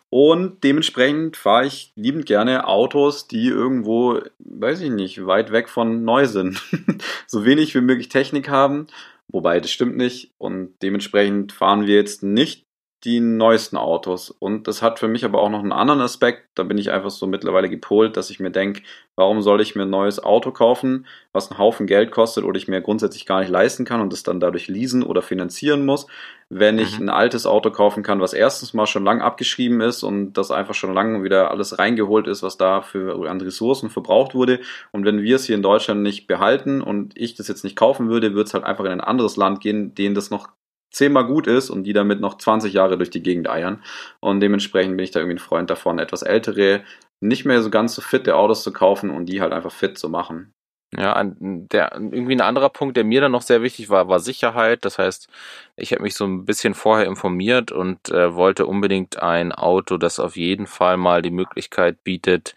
Und 0.09 0.63
dementsprechend 0.63 1.35
fahre 1.35 1.65
ich 1.65 1.91
liebend 1.95 2.25
gerne 2.25 2.67
Autos, 2.67 3.27
die 3.27 3.47
irgendwo, 3.47 4.21
weiß 4.39 4.81
ich 4.81 4.91
nicht, 4.91 5.25
weit 5.25 5.51
weg 5.51 5.67
von 5.67 6.05
neu 6.05 6.27
sind. 6.27 6.61
so 7.27 7.43
wenig 7.43 7.75
wie 7.75 7.81
möglich 7.81 8.07
Technik 8.07 8.47
haben. 8.47 8.87
Wobei, 9.27 9.59
das 9.59 9.71
stimmt 9.71 9.97
nicht. 9.97 10.31
Und 10.37 10.73
dementsprechend 10.81 11.51
fahren 11.51 11.85
wir 11.85 11.95
jetzt 11.95 12.23
nicht 12.23 12.66
die 13.03 13.19
neuesten 13.19 13.77
Autos. 13.77 14.31
Und 14.31 14.67
das 14.67 14.81
hat 14.81 14.97
für 14.97 15.07
mich 15.07 15.23
aber 15.23 15.39
auch 15.39 15.49
noch 15.49 15.59
einen 15.59 15.71
anderen 15.71 16.01
Aspekt. 16.01 16.49
Da 16.55 16.63
bin 16.63 16.79
ich 16.79 16.89
einfach 16.89 17.11
so 17.11 17.27
mittlerweile 17.27 17.69
gepolt, 17.69 18.17
dass 18.17 18.31
ich 18.31 18.39
mir 18.39 18.49
denke, 18.49 18.81
warum 19.15 19.43
soll 19.43 19.61
ich 19.61 19.75
mir 19.75 19.83
ein 19.83 19.91
neues 19.91 20.23
Auto 20.23 20.51
kaufen, 20.51 21.05
was 21.31 21.51
einen 21.51 21.59
Haufen 21.59 21.85
Geld 21.85 22.09
kostet 22.09 22.43
oder 22.43 22.57
ich 22.57 22.67
mir 22.67 22.81
grundsätzlich 22.81 23.27
gar 23.27 23.41
nicht 23.41 23.49
leisten 23.49 23.85
kann 23.85 24.01
und 24.01 24.11
es 24.13 24.23
dann 24.23 24.39
dadurch 24.39 24.67
leasen 24.67 25.03
oder 25.03 25.21
finanzieren 25.21 25.85
muss, 25.85 26.07
wenn 26.49 26.79
ich 26.79 26.97
mhm. 26.97 27.05
ein 27.05 27.09
altes 27.09 27.45
Auto 27.45 27.69
kaufen 27.69 28.01
kann, 28.01 28.19
was 28.19 28.33
erstens 28.33 28.73
mal 28.73 28.87
schon 28.87 29.03
lang 29.03 29.21
abgeschrieben 29.21 29.79
ist 29.79 30.01
und 30.01 30.33
das 30.33 30.49
einfach 30.49 30.73
schon 30.73 30.95
lange 30.95 31.23
wieder 31.23 31.51
alles 31.51 31.77
reingeholt 31.77 32.27
ist, 32.27 32.41
was 32.41 32.57
da 32.57 32.81
für 32.81 33.29
an 33.29 33.41
Ressourcen 33.41 33.91
verbraucht 33.91 34.33
wurde. 34.33 34.59
Und 34.91 35.05
wenn 35.05 35.21
wir 35.21 35.35
es 35.35 35.45
hier 35.45 35.55
in 35.55 35.61
Deutschland 35.61 36.01
nicht 36.01 36.25
behalten 36.25 36.81
und 36.81 37.15
ich 37.15 37.35
das 37.35 37.47
jetzt 37.47 37.63
nicht 37.63 37.75
kaufen 37.75 38.09
würde, 38.09 38.33
wird 38.33 38.47
es 38.47 38.55
halt 38.55 38.63
einfach 38.63 38.85
in 38.85 38.91
ein 38.91 39.01
anderes 39.01 39.37
Land 39.37 39.61
gehen, 39.61 39.93
denen 39.93 40.15
das 40.15 40.31
noch 40.31 40.49
zehnmal 40.91 41.25
gut 41.25 41.47
ist 41.47 41.69
und 41.69 41.83
die 41.83 41.93
damit 41.93 42.19
noch 42.19 42.37
20 42.37 42.73
Jahre 42.73 42.97
durch 42.97 43.09
die 43.09 43.23
Gegend 43.23 43.49
eiern. 43.49 43.83
Und 44.19 44.39
dementsprechend 44.39 44.97
bin 44.97 45.03
ich 45.03 45.11
da 45.11 45.19
irgendwie 45.19 45.35
ein 45.35 45.39
Freund 45.39 45.69
davon, 45.69 45.99
etwas 45.99 46.21
ältere, 46.21 46.83
nicht 47.19 47.45
mehr 47.45 47.61
so 47.61 47.69
ganz 47.69 47.95
so 47.95 48.01
fitte 48.01 48.35
Autos 48.35 48.63
zu 48.63 48.71
kaufen 48.71 49.09
und 49.09 49.27
die 49.27 49.41
halt 49.41 49.53
einfach 49.53 49.71
fit 49.71 49.97
zu 49.97 50.09
machen. 50.09 50.53
Ja, 50.95 51.21
der, 51.21 51.91
irgendwie 51.95 52.35
ein 52.35 52.41
anderer 52.41 52.69
Punkt, 52.69 52.95
der 52.95 53.03
mir 53.03 53.19
dann 53.19 53.33
noch 53.33 53.41
sehr 53.41 53.61
wichtig 53.61 53.89
war, 53.89 54.07
war 54.07 54.21
Sicherheit. 54.21 54.85
Das 54.85 54.97
heißt, 54.97 55.27
ich 55.75 55.91
habe 55.91 56.01
mich 56.01 56.15
so 56.15 56.25
ein 56.25 56.45
bisschen 56.45 56.73
vorher 56.75 57.07
informiert 57.07 57.73
und 57.73 58.09
äh, 58.09 58.33
wollte 58.33 58.65
unbedingt 58.65 59.21
ein 59.21 59.51
Auto, 59.51 59.97
das 59.97 60.17
auf 60.19 60.37
jeden 60.37 60.65
Fall 60.65 60.95
mal 60.95 61.21
die 61.21 61.31
Möglichkeit 61.31 62.03
bietet, 62.05 62.55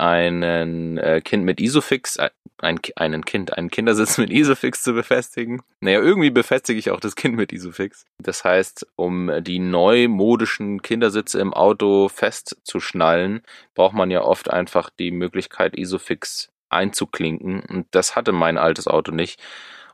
einen 0.00 0.98
äh, 0.98 1.20
Kind 1.20 1.44
mit 1.44 1.60
Isofix, 1.60 2.16
äh, 2.16 2.30
ein, 2.58 2.80
einen 2.96 3.24
Kind, 3.24 3.56
einen 3.56 3.70
Kindersitz 3.70 4.18
mit 4.18 4.30
Isofix 4.30 4.82
zu 4.82 4.92
befestigen. 4.94 5.62
Naja, 5.80 6.00
irgendwie 6.00 6.30
befestige 6.30 6.78
ich 6.78 6.90
auch 6.90 7.00
das 7.00 7.16
Kind 7.16 7.36
mit 7.36 7.52
Isofix. 7.52 8.04
Das 8.18 8.44
heißt, 8.44 8.86
um 8.96 9.30
die 9.40 9.58
neumodischen 9.58 10.82
Kindersitze 10.82 11.40
im 11.40 11.52
Auto 11.52 12.08
festzuschnallen, 12.08 13.42
braucht 13.74 13.94
man 13.94 14.10
ja 14.10 14.22
oft 14.22 14.50
einfach 14.50 14.90
die 14.90 15.10
Möglichkeit, 15.10 15.76
Isofix 15.76 16.50
einzuklinken. 16.68 17.60
Und 17.60 17.86
das 17.90 18.16
hatte 18.16 18.32
mein 18.32 18.58
altes 18.58 18.88
Auto 18.88 19.12
nicht. 19.12 19.42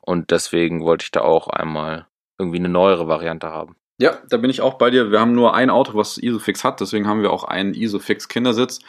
Und 0.00 0.30
deswegen 0.30 0.82
wollte 0.82 1.04
ich 1.04 1.10
da 1.10 1.20
auch 1.20 1.48
einmal 1.48 2.06
irgendwie 2.38 2.58
eine 2.58 2.68
neuere 2.68 3.06
Variante 3.08 3.48
haben. 3.48 3.76
Ja, 3.98 4.18
da 4.28 4.36
bin 4.36 4.50
ich 4.50 4.62
auch 4.62 4.74
bei 4.74 4.90
dir. 4.90 5.12
Wir 5.12 5.20
haben 5.20 5.34
nur 5.34 5.54
ein 5.54 5.70
Auto, 5.70 5.94
was 5.94 6.18
Isofix 6.18 6.64
hat, 6.64 6.80
deswegen 6.80 7.06
haben 7.06 7.22
wir 7.22 7.30
auch 7.30 7.44
einen 7.44 7.72
Isofix 7.72 8.26
Kindersitz. 8.28 8.80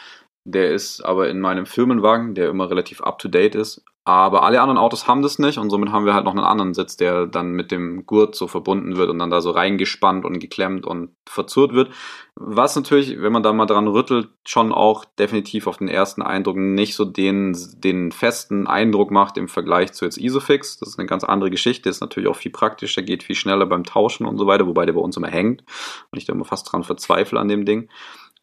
Der 0.44 0.70
ist 0.70 1.00
aber 1.02 1.30
in 1.30 1.40
meinem 1.40 1.66
Firmenwagen, 1.66 2.34
der 2.34 2.50
immer 2.50 2.70
relativ 2.70 3.00
up 3.00 3.18
to 3.18 3.28
date 3.28 3.54
ist. 3.54 3.82
Aber 4.06 4.42
alle 4.42 4.60
anderen 4.60 4.76
Autos 4.76 5.08
haben 5.08 5.22
das 5.22 5.38
nicht 5.38 5.56
und 5.56 5.70
somit 5.70 5.90
haben 5.90 6.04
wir 6.04 6.12
halt 6.12 6.26
noch 6.26 6.34
einen 6.34 6.44
anderen 6.44 6.74
Sitz, 6.74 6.98
der 6.98 7.26
dann 7.26 7.52
mit 7.52 7.70
dem 7.70 8.04
Gurt 8.04 8.34
so 8.34 8.46
verbunden 8.46 8.98
wird 8.98 9.08
und 9.08 9.18
dann 9.18 9.30
da 9.30 9.40
so 9.40 9.50
reingespannt 9.50 10.26
und 10.26 10.40
geklemmt 10.40 10.84
und 10.84 11.12
verzurrt 11.24 11.72
wird. 11.72 11.88
Was 12.34 12.76
natürlich, 12.76 13.22
wenn 13.22 13.32
man 13.32 13.42
da 13.42 13.54
mal 13.54 13.64
dran 13.64 13.88
rüttelt, 13.88 14.28
schon 14.44 14.72
auch 14.72 15.06
definitiv 15.18 15.66
auf 15.66 15.78
den 15.78 15.88
ersten 15.88 16.20
Eindruck 16.20 16.58
nicht 16.58 16.96
so 16.96 17.06
den, 17.06 17.56
den 17.78 18.12
festen 18.12 18.66
Eindruck 18.66 19.10
macht 19.10 19.38
im 19.38 19.48
Vergleich 19.48 19.94
zu 19.94 20.04
jetzt 20.04 20.18
Isofix. 20.18 20.76
Das 20.76 20.90
ist 20.90 20.98
eine 20.98 21.08
ganz 21.08 21.24
andere 21.24 21.48
Geschichte, 21.48 21.88
ist 21.88 22.02
natürlich 22.02 22.28
auch 22.28 22.36
viel 22.36 22.52
praktischer, 22.52 23.00
geht 23.00 23.22
viel 23.22 23.36
schneller 23.36 23.64
beim 23.64 23.84
Tauschen 23.84 24.26
und 24.26 24.36
so 24.36 24.46
weiter, 24.46 24.66
wobei 24.66 24.84
der 24.84 24.92
bei 24.92 25.00
uns 25.00 25.16
immer 25.16 25.28
hängt 25.28 25.64
und 26.10 26.18
ich 26.18 26.26
da 26.26 26.34
immer 26.34 26.44
fast 26.44 26.70
dran 26.70 26.84
verzweifle 26.84 27.40
an 27.40 27.48
dem 27.48 27.64
Ding. 27.64 27.88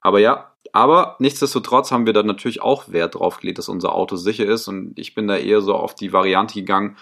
Aber 0.01 0.19
ja, 0.19 0.51
aber 0.73 1.15
nichtsdestotrotz 1.19 1.91
haben 1.91 2.05
wir 2.05 2.13
da 2.13 2.23
natürlich 2.23 2.61
auch 2.61 2.89
Wert 2.89 3.15
drauf 3.15 3.39
gelegt, 3.39 3.57
dass 3.57 3.69
unser 3.69 3.93
Auto 3.93 4.15
sicher 4.15 4.45
ist. 4.45 4.67
Und 4.67 4.97
ich 4.97 5.15
bin 5.15 5.27
da 5.27 5.37
eher 5.37 5.61
so 5.61 5.75
auf 5.75 5.95
die 5.95 6.13
Variante 6.13 6.55
gegangen. 6.55 6.97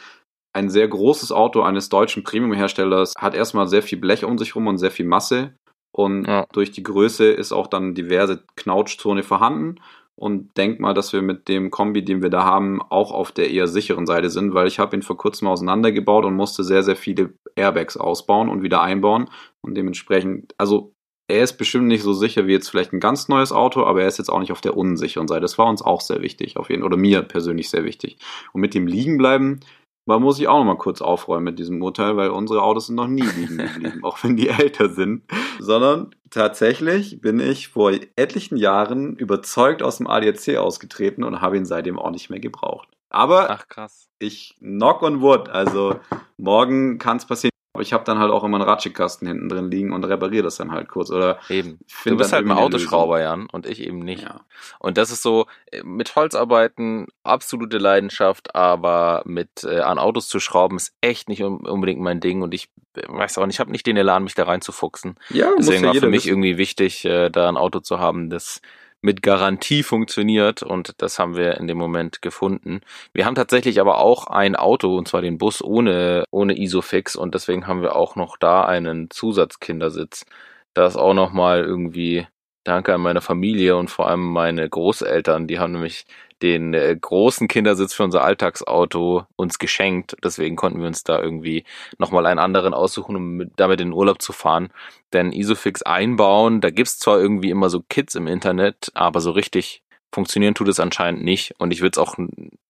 Ein 0.53 0.69
sehr 0.69 0.87
großes 0.87 1.31
Auto 1.31 1.61
eines 1.61 1.89
deutschen 1.89 2.23
Premium-Herstellers 2.23 3.13
hat 3.17 3.35
erstmal 3.35 3.67
sehr 3.67 3.83
viel 3.83 3.99
Blech 3.99 4.25
um 4.25 4.37
sich 4.37 4.55
rum 4.55 4.67
und 4.67 4.79
sehr 4.79 4.91
viel 4.91 5.05
Masse. 5.05 5.53
Und 5.95 6.25
ja. 6.25 6.45
durch 6.51 6.71
die 6.71 6.83
Größe 6.83 7.25
ist 7.25 7.51
auch 7.51 7.67
dann 7.67 7.93
diverse 7.93 8.43
Knautschzone 8.55 9.23
vorhanden. 9.23 9.75
Und 10.15 10.57
denk 10.57 10.81
mal, 10.81 10.93
dass 10.93 11.13
wir 11.13 11.21
mit 11.21 11.47
dem 11.47 11.71
Kombi, 11.71 12.03
den 12.03 12.21
wir 12.21 12.29
da 12.29 12.43
haben, 12.43 12.81
auch 12.81 13.11
auf 13.11 13.31
der 13.31 13.51
eher 13.51 13.67
sicheren 13.67 14.05
Seite 14.05 14.29
sind, 14.29 14.53
weil 14.53 14.67
ich 14.67 14.77
habe 14.77 14.95
ihn 14.97 15.01
vor 15.01 15.15
kurzem 15.15 15.47
auseinandergebaut 15.47 16.25
und 16.25 16.35
musste 16.35 16.65
sehr, 16.65 16.83
sehr 16.83 16.97
viele 16.97 17.33
Airbags 17.55 17.95
ausbauen 17.95 18.49
und 18.49 18.61
wieder 18.61 18.81
einbauen. 18.81 19.29
Und 19.61 19.75
dementsprechend, 19.75 20.53
also 20.57 20.91
er 21.29 21.43
ist 21.43 21.53
bestimmt 21.57 21.87
nicht 21.87 22.01
so 22.01 22.13
sicher 22.13 22.47
wie 22.47 22.53
jetzt 22.53 22.69
vielleicht 22.69 22.91
ein 22.91 22.99
ganz 22.99 23.27
neues 23.27 23.51
Auto, 23.51 23.83
aber 23.83 24.01
er 24.01 24.07
ist 24.07 24.17
jetzt 24.17 24.29
auch 24.29 24.39
nicht 24.39 24.51
auf 24.51 24.61
der 24.61 24.75
unsicheren 24.75 25.27
Seite. 25.27 25.41
Das 25.41 25.57
war 25.57 25.67
uns 25.67 25.81
auch 25.81 26.01
sehr 26.01 26.21
wichtig, 26.21 26.57
auf 26.57 26.69
jeden 26.69 26.83
oder 26.83 26.97
mir 26.97 27.21
persönlich 27.21 27.69
sehr 27.69 27.85
wichtig. 27.85 28.17
Und 28.51 28.61
mit 28.61 28.73
dem 28.73 28.87
Liegenbleiben, 28.87 29.59
da 30.07 30.17
muss 30.17 30.39
ich 30.39 30.47
auch 30.47 30.57
noch 30.57 30.65
mal 30.65 30.77
kurz 30.77 31.01
aufräumen 31.01 31.43
mit 31.43 31.59
diesem 31.59 31.83
Urteil, 31.83 32.17
weil 32.17 32.31
unsere 32.31 32.63
Autos 32.63 32.87
sind 32.87 32.95
noch 32.95 33.07
nie 33.07 33.21
liegen 33.21 33.57
geblieben, 33.59 33.99
auch 34.03 34.23
wenn 34.23 34.37
die 34.37 34.49
älter 34.49 34.89
sind. 34.89 35.23
Sondern 35.59 36.15
tatsächlich 36.31 37.21
bin 37.21 37.39
ich 37.39 37.67
vor 37.67 37.91
etlichen 38.15 38.57
Jahren 38.57 39.15
überzeugt 39.15 39.83
aus 39.83 39.97
dem 39.97 40.07
ADAC 40.07 40.57
ausgetreten 40.57 41.23
und 41.23 41.41
habe 41.41 41.57
ihn 41.57 41.65
seitdem 41.65 41.99
auch 41.99 42.09
nicht 42.09 42.31
mehr 42.31 42.39
gebraucht. 42.39 42.89
Aber 43.11 43.51
Ach, 43.51 43.67
krass. 43.67 44.09
ich 44.17 44.55
knock 44.59 45.03
on 45.03 45.21
wood, 45.21 45.49
also 45.49 45.99
morgen 46.37 46.97
kann 46.97 47.17
es 47.17 47.25
passieren. 47.25 47.51
Aber 47.79 47.83
ich 47.85 47.93
habe 47.93 48.03
dann 48.03 48.19
halt 48.19 48.29
auch 48.29 48.43
immer 48.43 48.57
einen 48.57 48.67
Ratschikasten 48.67 49.25
hinten 49.25 49.47
drin 49.47 49.71
liegen 49.71 49.93
und 49.93 50.03
repariere 50.03 50.43
das 50.43 50.57
dann 50.57 50.73
halt 50.73 50.89
kurz. 50.89 51.11
Oder 51.11 51.39
eben. 51.47 51.79
Du 52.03 52.17
bist 52.17 52.33
halt 52.33 52.45
ein 52.45 52.51
Autoschrauber, 52.51 53.21
Jan, 53.21 53.47
und 53.53 53.65
ich 53.65 53.79
eben 53.79 53.99
nicht. 53.99 54.23
Ja. 54.23 54.41
Und 54.79 54.97
das 54.97 55.11
ist 55.11 55.21
so, 55.21 55.45
äh, 55.71 55.81
mit 55.83 56.13
Holzarbeiten 56.13 57.07
absolute 57.23 57.77
Leidenschaft, 57.77 58.53
aber 58.53 59.21
mit 59.23 59.63
äh, 59.63 59.79
an 59.79 59.97
Autos 59.97 60.27
zu 60.27 60.41
schrauben 60.41 60.75
ist 60.75 60.93
echt 60.99 61.29
nicht 61.29 61.41
unbedingt 61.41 62.01
mein 62.01 62.19
Ding 62.19 62.41
und 62.41 62.53
ich 62.53 62.67
äh, 62.95 63.03
weiß 63.07 63.37
auch 63.37 63.45
nicht, 63.45 63.55
ich 63.55 63.59
habe 63.61 63.71
nicht 63.71 63.87
den 63.87 63.95
Elan, 63.95 64.25
mich 64.25 64.35
da 64.35 64.43
reinzufuchsen. 64.43 65.15
Ja, 65.29 65.49
Deswegen 65.57 65.85
ja 65.85 65.87
war 65.87 65.95
für 65.95 66.09
mich 66.09 66.25
wissen. 66.25 66.29
irgendwie 66.31 66.57
wichtig, 66.57 67.05
äh, 67.05 67.29
da 67.29 67.47
ein 67.47 67.55
Auto 67.55 67.79
zu 67.79 67.97
haben, 67.97 68.29
das 68.29 68.61
mit 69.01 69.21
Garantie 69.21 69.83
funktioniert 69.83 70.63
und 70.63 70.93
das 70.97 71.19
haben 71.19 71.35
wir 71.35 71.57
in 71.57 71.67
dem 71.67 71.77
Moment 71.77 72.21
gefunden. 72.21 72.81
Wir 73.13 73.25
haben 73.25 73.35
tatsächlich 73.35 73.79
aber 73.79 73.99
auch 73.99 74.27
ein 74.27 74.55
Auto 74.55 74.97
und 74.97 75.07
zwar 75.07 75.21
den 75.21 75.37
Bus 75.37 75.63
ohne, 75.63 76.25
ohne 76.31 76.57
Isofix 76.57 77.15
und 77.15 77.33
deswegen 77.35 77.67
haben 77.67 77.81
wir 77.81 77.95
auch 77.95 78.15
noch 78.15 78.37
da 78.37 78.65
einen 78.65 79.09
Zusatzkindersitz. 79.09 80.25
Da 80.73 80.85
ist 80.85 80.97
auch 80.97 81.13
nochmal 81.13 81.63
irgendwie 81.63 82.27
Danke 82.65 82.93
an 82.93 83.01
meine 83.01 83.21
Familie 83.21 83.77
und 83.77 83.89
vor 83.89 84.07
allem 84.09 84.31
meine 84.31 84.67
Großeltern. 84.69 85.47
Die 85.47 85.59
haben 85.59 85.71
nämlich 85.71 86.05
den 86.41 86.73
äh, 86.73 86.95
großen 86.99 87.47
Kindersitz 87.47 87.93
für 87.93 88.03
unser 88.03 88.23
Alltagsauto 88.23 89.25
uns 89.35 89.59
geschenkt. 89.59 90.15
Deswegen 90.23 90.55
konnten 90.55 90.79
wir 90.79 90.87
uns 90.87 91.03
da 91.03 91.21
irgendwie 91.21 91.65
nochmal 91.97 92.25
einen 92.25 92.39
anderen 92.39 92.73
aussuchen, 92.73 93.15
um 93.15 93.37
mit, 93.37 93.51
damit 93.57 93.81
in 93.81 93.89
den 93.89 93.93
Urlaub 93.93 94.21
zu 94.21 94.33
fahren. 94.33 94.69
Denn 95.13 95.31
Isofix 95.31 95.81
einbauen, 95.81 96.61
da 96.61 96.69
gibt's 96.69 96.99
zwar 96.99 97.19
irgendwie 97.19 97.49
immer 97.49 97.69
so 97.69 97.81
Kits 97.89 98.15
im 98.15 98.27
Internet, 98.27 98.91
aber 98.93 99.21
so 99.21 99.31
richtig 99.31 99.83
funktionieren 100.11 100.55
tut 100.55 100.67
es 100.67 100.79
anscheinend 100.79 101.23
nicht. 101.23 101.55
Und 101.59 101.71
ich 101.71 101.81
würde 101.81 101.93
es 101.93 101.97
auch 101.97 102.15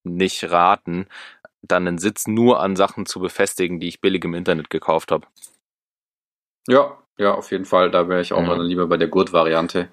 nicht 0.04 0.50
raten, 0.50 1.08
dann 1.62 1.88
einen 1.88 1.98
Sitz 1.98 2.28
nur 2.28 2.60
an 2.62 2.76
Sachen 2.76 3.06
zu 3.06 3.20
befestigen, 3.20 3.80
die 3.80 3.88
ich 3.88 4.02
billig 4.02 4.24
im 4.24 4.34
Internet 4.34 4.70
gekauft 4.70 5.12
habe. 5.12 5.28
Ja, 6.68 6.98
ja, 7.18 7.34
auf 7.34 7.52
jeden 7.52 7.66
Fall. 7.66 7.92
Da 7.92 8.08
wäre 8.08 8.22
ich 8.22 8.34
auch 8.34 8.42
ja. 8.42 8.56
lieber 8.56 8.88
bei 8.88 8.98
der 8.98 9.10
Gurt-Variante. 9.10 9.90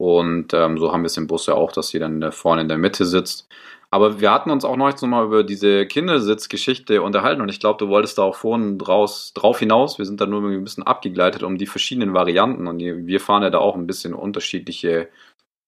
Und 0.00 0.54
ähm, 0.54 0.78
so 0.78 0.92
haben 0.92 1.02
wir 1.02 1.08
es 1.08 1.18
im 1.18 1.26
Bus 1.26 1.44
ja 1.44 1.52
auch, 1.52 1.72
dass 1.72 1.88
sie 1.88 1.98
dann 1.98 2.32
vorne 2.32 2.62
in 2.62 2.68
der 2.68 2.78
Mitte 2.78 3.04
sitzt. 3.04 3.46
Aber 3.90 4.18
wir 4.18 4.30
hatten 4.30 4.50
uns 4.50 4.64
auch 4.64 4.78
noch 4.78 5.02
mal 5.02 5.26
über 5.26 5.44
diese 5.44 5.84
Kindersitzgeschichte 5.84 7.02
unterhalten 7.02 7.42
und 7.42 7.50
ich 7.50 7.60
glaube, 7.60 7.84
du 7.84 7.90
wolltest 7.90 8.16
da 8.16 8.22
auch 8.22 8.36
vorhin 8.36 8.78
draus, 8.78 9.34
drauf 9.34 9.58
hinaus. 9.58 9.98
Wir 9.98 10.06
sind 10.06 10.18
da 10.22 10.24
nur 10.24 10.42
ein 10.42 10.64
bisschen 10.64 10.84
abgegleitet 10.84 11.42
um 11.42 11.58
die 11.58 11.66
verschiedenen 11.66 12.14
Varianten 12.14 12.66
und 12.66 12.78
wir 12.78 13.20
fahren 13.20 13.42
ja 13.42 13.50
da 13.50 13.58
auch 13.58 13.74
ein 13.76 13.86
bisschen 13.86 14.14
unterschiedliche 14.14 15.10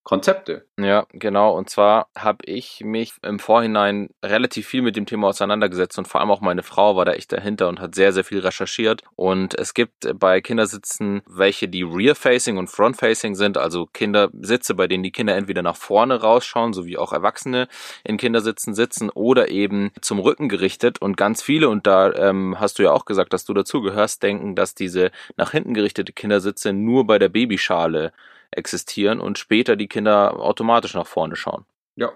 Konzepte. 0.05 0.67
Ja, 0.79 1.07
genau. 1.13 1.57
Und 1.57 1.71
zwar 1.71 2.09
habe 2.17 2.45
ich 2.45 2.83
mich 2.85 3.13
im 3.23 3.39
Vorhinein 3.39 4.11
relativ 4.25 4.67
viel 4.67 4.83
mit 4.83 4.97
dem 4.97 5.07
Thema 5.07 5.29
auseinandergesetzt 5.29 5.97
und 5.97 6.09
vor 6.09 6.21
allem 6.21 6.33
auch 6.33 6.41
meine 6.41 6.65
Frau 6.65 6.97
war 6.97 7.05
da 7.05 7.13
echt 7.13 7.31
dahinter 7.31 7.69
und 7.69 7.79
hat 7.79 7.95
sehr, 7.95 8.13
sehr 8.13 8.25
viel 8.25 8.41
recherchiert. 8.41 9.03
Und 9.15 9.57
es 9.57 9.75
gibt 9.75 10.19
bei 10.19 10.41
Kindersitzen 10.41 11.23
welche, 11.27 11.69
die 11.69 11.85
Rear-Facing 11.85 12.59
und 12.59 12.69
Front-Facing 12.69 13.37
sind, 13.37 13.57
also 13.57 13.87
Kindersitze, 13.87 14.75
bei 14.75 14.89
denen 14.89 15.05
die 15.05 15.13
Kinder 15.13 15.37
entweder 15.37 15.63
nach 15.63 15.77
vorne 15.77 16.21
rausschauen, 16.21 16.73
so 16.73 16.85
wie 16.85 16.99
auch 16.99 17.13
Erwachsene 17.13 17.69
in 18.03 18.17
Kindersitzen 18.17 18.75
sitzen, 18.75 19.09
oder 19.09 19.51
eben 19.51 19.93
zum 20.01 20.19
Rücken 20.19 20.49
gerichtet. 20.49 21.01
Und 21.01 21.17
ganz 21.17 21.43
viele, 21.43 21.69
und 21.69 21.87
da 21.87 22.13
ähm, 22.13 22.57
hast 22.59 22.81
du 22.81 22.83
ja 22.83 22.91
auch 22.91 23.05
gesagt, 23.05 23.33
dass 23.33 23.45
du 23.45 23.55
dazugehörst, 23.55 24.21
denken, 24.21 24.57
dass 24.57 24.75
diese 24.75 25.13
nach 25.37 25.53
hinten 25.53 25.75
gerichtete 25.75 26.13
Kindersitze 26.13 26.73
nur 26.73 27.07
bei 27.07 27.21
der 27.21 27.29
Babyschale 27.29 28.13
existieren 28.53 29.21
und 29.21 29.39
später 29.39 29.77
die 29.77 29.89
Kinder 29.89 30.39
automatisch 30.39 30.95
nach 30.95 31.07
vorne 31.07 31.37
schauen. 31.37 31.65
Ja, 31.97 32.13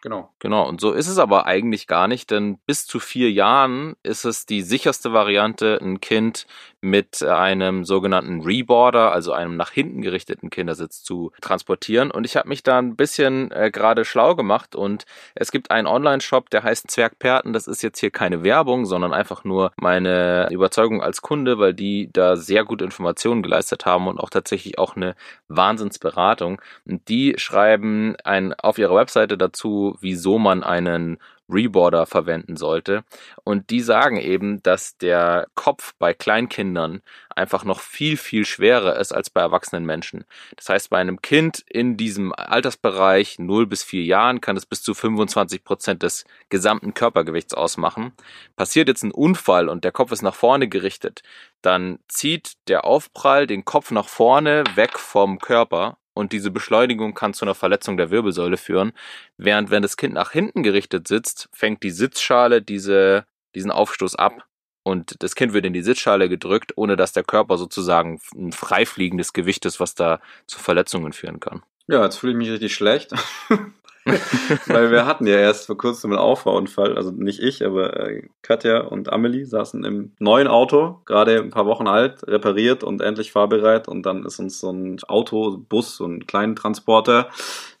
Genau. 0.00 0.32
Genau, 0.38 0.68
und 0.68 0.80
so 0.80 0.92
ist 0.92 1.08
es 1.08 1.18
aber 1.18 1.46
eigentlich 1.46 1.86
gar 1.86 2.06
nicht, 2.06 2.30
denn 2.30 2.58
bis 2.66 2.86
zu 2.86 3.00
vier 3.00 3.32
Jahren 3.32 3.96
ist 4.02 4.24
es 4.24 4.46
die 4.46 4.62
sicherste 4.62 5.12
Variante, 5.12 5.78
ein 5.82 6.00
Kind 6.00 6.46
mit 6.80 7.22
einem 7.22 7.84
sogenannten 7.84 8.42
Reboarder, 8.42 9.12
also 9.12 9.32
einem 9.32 9.56
nach 9.56 9.70
hinten 9.70 10.02
gerichteten 10.02 10.50
Kindersitz 10.50 11.02
zu 11.02 11.32
transportieren. 11.40 12.10
Und 12.10 12.24
ich 12.24 12.36
habe 12.36 12.48
mich 12.48 12.62
da 12.62 12.78
ein 12.78 12.96
bisschen 12.96 13.50
äh, 13.50 13.70
gerade 13.72 14.04
schlau 14.04 14.36
gemacht 14.36 14.76
und 14.76 15.04
es 15.34 15.50
gibt 15.50 15.70
einen 15.70 15.86
Online-Shop, 15.86 16.50
der 16.50 16.62
heißt 16.62 16.90
Zwergperten. 16.90 17.52
Das 17.52 17.66
ist 17.66 17.82
jetzt 17.82 17.98
hier 17.98 18.10
keine 18.10 18.44
Werbung, 18.44 18.86
sondern 18.86 19.12
einfach 19.12 19.44
nur 19.44 19.72
meine 19.76 20.48
Überzeugung 20.50 21.02
als 21.02 21.22
Kunde, 21.22 21.58
weil 21.58 21.74
die 21.74 22.10
da 22.12 22.36
sehr 22.36 22.64
gut 22.64 22.82
Informationen 22.82 23.42
geleistet 23.42 23.84
haben 23.84 24.06
und 24.06 24.18
auch 24.20 24.30
tatsächlich 24.30 24.78
auch 24.78 24.96
eine 24.96 25.14
Wahnsinnsberatung. 25.48 26.60
Und 26.86 27.08
die 27.08 27.34
schreiben 27.38 28.16
ein, 28.24 28.54
auf 28.54 28.78
ihrer 28.78 28.94
Webseite 28.94 29.36
dazu, 29.36 29.96
wieso 30.00 30.38
man 30.38 30.62
einen 30.62 31.18
Reboarder 31.48 32.06
verwenden 32.06 32.56
sollte. 32.56 33.04
Und 33.44 33.70
die 33.70 33.80
sagen 33.80 34.16
eben, 34.16 34.62
dass 34.62 34.96
der 34.98 35.48
Kopf 35.54 35.94
bei 35.98 36.14
Kleinkindern 36.14 37.02
einfach 37.34 37.64
noch 37.64 37.80
viel, 37.80 38.16
viel 38.16 38.44
schwerer 38.44 38.96
ist 38.96 39.12
als 39.12 39.30
bei 39.30 39.40
erwachsenen 39.40 39.86
Menschen. 39.86 40.24
Das 40.56 40.68
heißt, 40.68 40.90
bei 40.90 40.98
einem 40.98 41.22
Kind 41.22 41.64
in 41.68 41.96
diesem 41.96 42.32
Altersbereich 42.32 43.38
0 43.38 43.66
bis 43.66 43.84
4 43.84 44.02
Jahren 44.02 44.40
kann 44.40 44.56
es 44.56 44.66
bis 44.66 44.82
zu 44.82 44.92
25 44.94 45.64
Prozent 45.64 46.02
des 46.02 46.24
gesamten 46.48 46.94
Körpergewichts 46.94 47.54
ausmachen. 47.54 48.12
Passiert 48.56 48.88
jetzt 48.88 49.04
ein 49.04 49.12
Unfall 49.12 49.68
und 49.68 49.84
der 49.84 49.92
Kopf 49.92 50.12
ist 50.12 50.22
nach 50.22 50.34
vorne 50.34 50.68
gerichtet, 50.68 51.22
dann 51.62 51.98
zieht 52.08 52.52
der 52.68 52.84
Aufprall 52.84 53.46
den 53.46 53.64
Kopf 53.64 53.90
nach 53.90 54.08
vorne 54.08 54.64
weg 54.74 54.98
vom 54.98 55.38
Körper 55.38 55.96
und 56.18 56.32
diese 56.32 56.50
Beschleunigung 56.50 57.14
kann 57.14 57.32
zu 57.32 57.44
einer 57.44 57.54
Verletzung 57.54 57.96
der 57.96 58.10
Wirbelsäule 58.10 58.56
führen. 58.56 58.92
Während 59.36 59.70
wenn 59.70 59.82
das 59.82 59.96
Kind 59.96 60.14
nach 60.14 60.32
hinten 60.32 60.64
gerichtet 60.64 61.06
sitzt, 61.06 61.48
fängt 61.52 61.84
die 61.84 61.92
Sitzschale 61.92 62.60
diese, 62.60 63.24
diesen 63.54 63.70
Aufstoß 63.70 64.16
ab 64.16 64.44
und 64.82 65.22
das 65.22 65.36
Kind 65.36 65.52
wird 65.52 65.64
in 65.64 65.72
die 65.72 65.82
Sitzschale 65.82 66.28
gedrückt, 66.28 66.72
ohne 66.74 66.96
dass 66.96 67.12
der 67.12 67.22
Körper 67.22 67.56
sozusagen 67.56 68.20
ein 68.34 68.50
freifliegendes 68.50 69.32
Gewicht 69.32 69.64
ist, 69.64 69.78
was 69.78 69.94
da 69.94 70.20
zu 70.48 70.58
Verletzungen 70.58 71.12
führen 71.12 71.38
kann. 71.38 71.62
Ja, 71.86 72.02
jetzt 72.02 72.16
fühle 72.16 72.32
ich 72.32 72.38
mich 72.38 72.50
richtig 72.50 72.74
schlecht. 72.74 73.12
Weil 74.66 74.90
wir 74.90 75.06
hatten 75.06 75.26
ja 75.26 75.36
erst 75.36 75.66
vor 75.66 75.76
kurzem 75.76 76.12
einen 76.12 76.20
Auffahrunfall, 76.20 76.96
also 76.96 77.10
nicht 77.10 77.40
ich, 77.40 77.64
aber 77.64 78.08
äh, 78.08 78.28
Katja 78.42 78.80
und 78.80 79.12
Amelie 79.12 79.44
saßen 79.44 79.84
im 79.84 80.12
neuen 80.18 80.48
Auto, 80.48 81.00
gerade 81.04 81.38
ein 81.38 81.50
paar 81.50 81.66
Wochen 81.66 81.86
alt, 81.86 82.26
repariert 82.26 82.84
und 82.84 83.02
endlich 83.02 83.32
fahrbereit. 83.32 83.88
Und 83.88 84.04
dann 84.04 84.24
ist 84.24 84.38
uns 84.38 84.60
so 84.60 84.70
ein 84.70 84.98
Autobus, 85.06 85.96
so 85.96 86.06
ein 86.06 86.26
kleinen 86.26 86.56
Transporter 86.56 87.28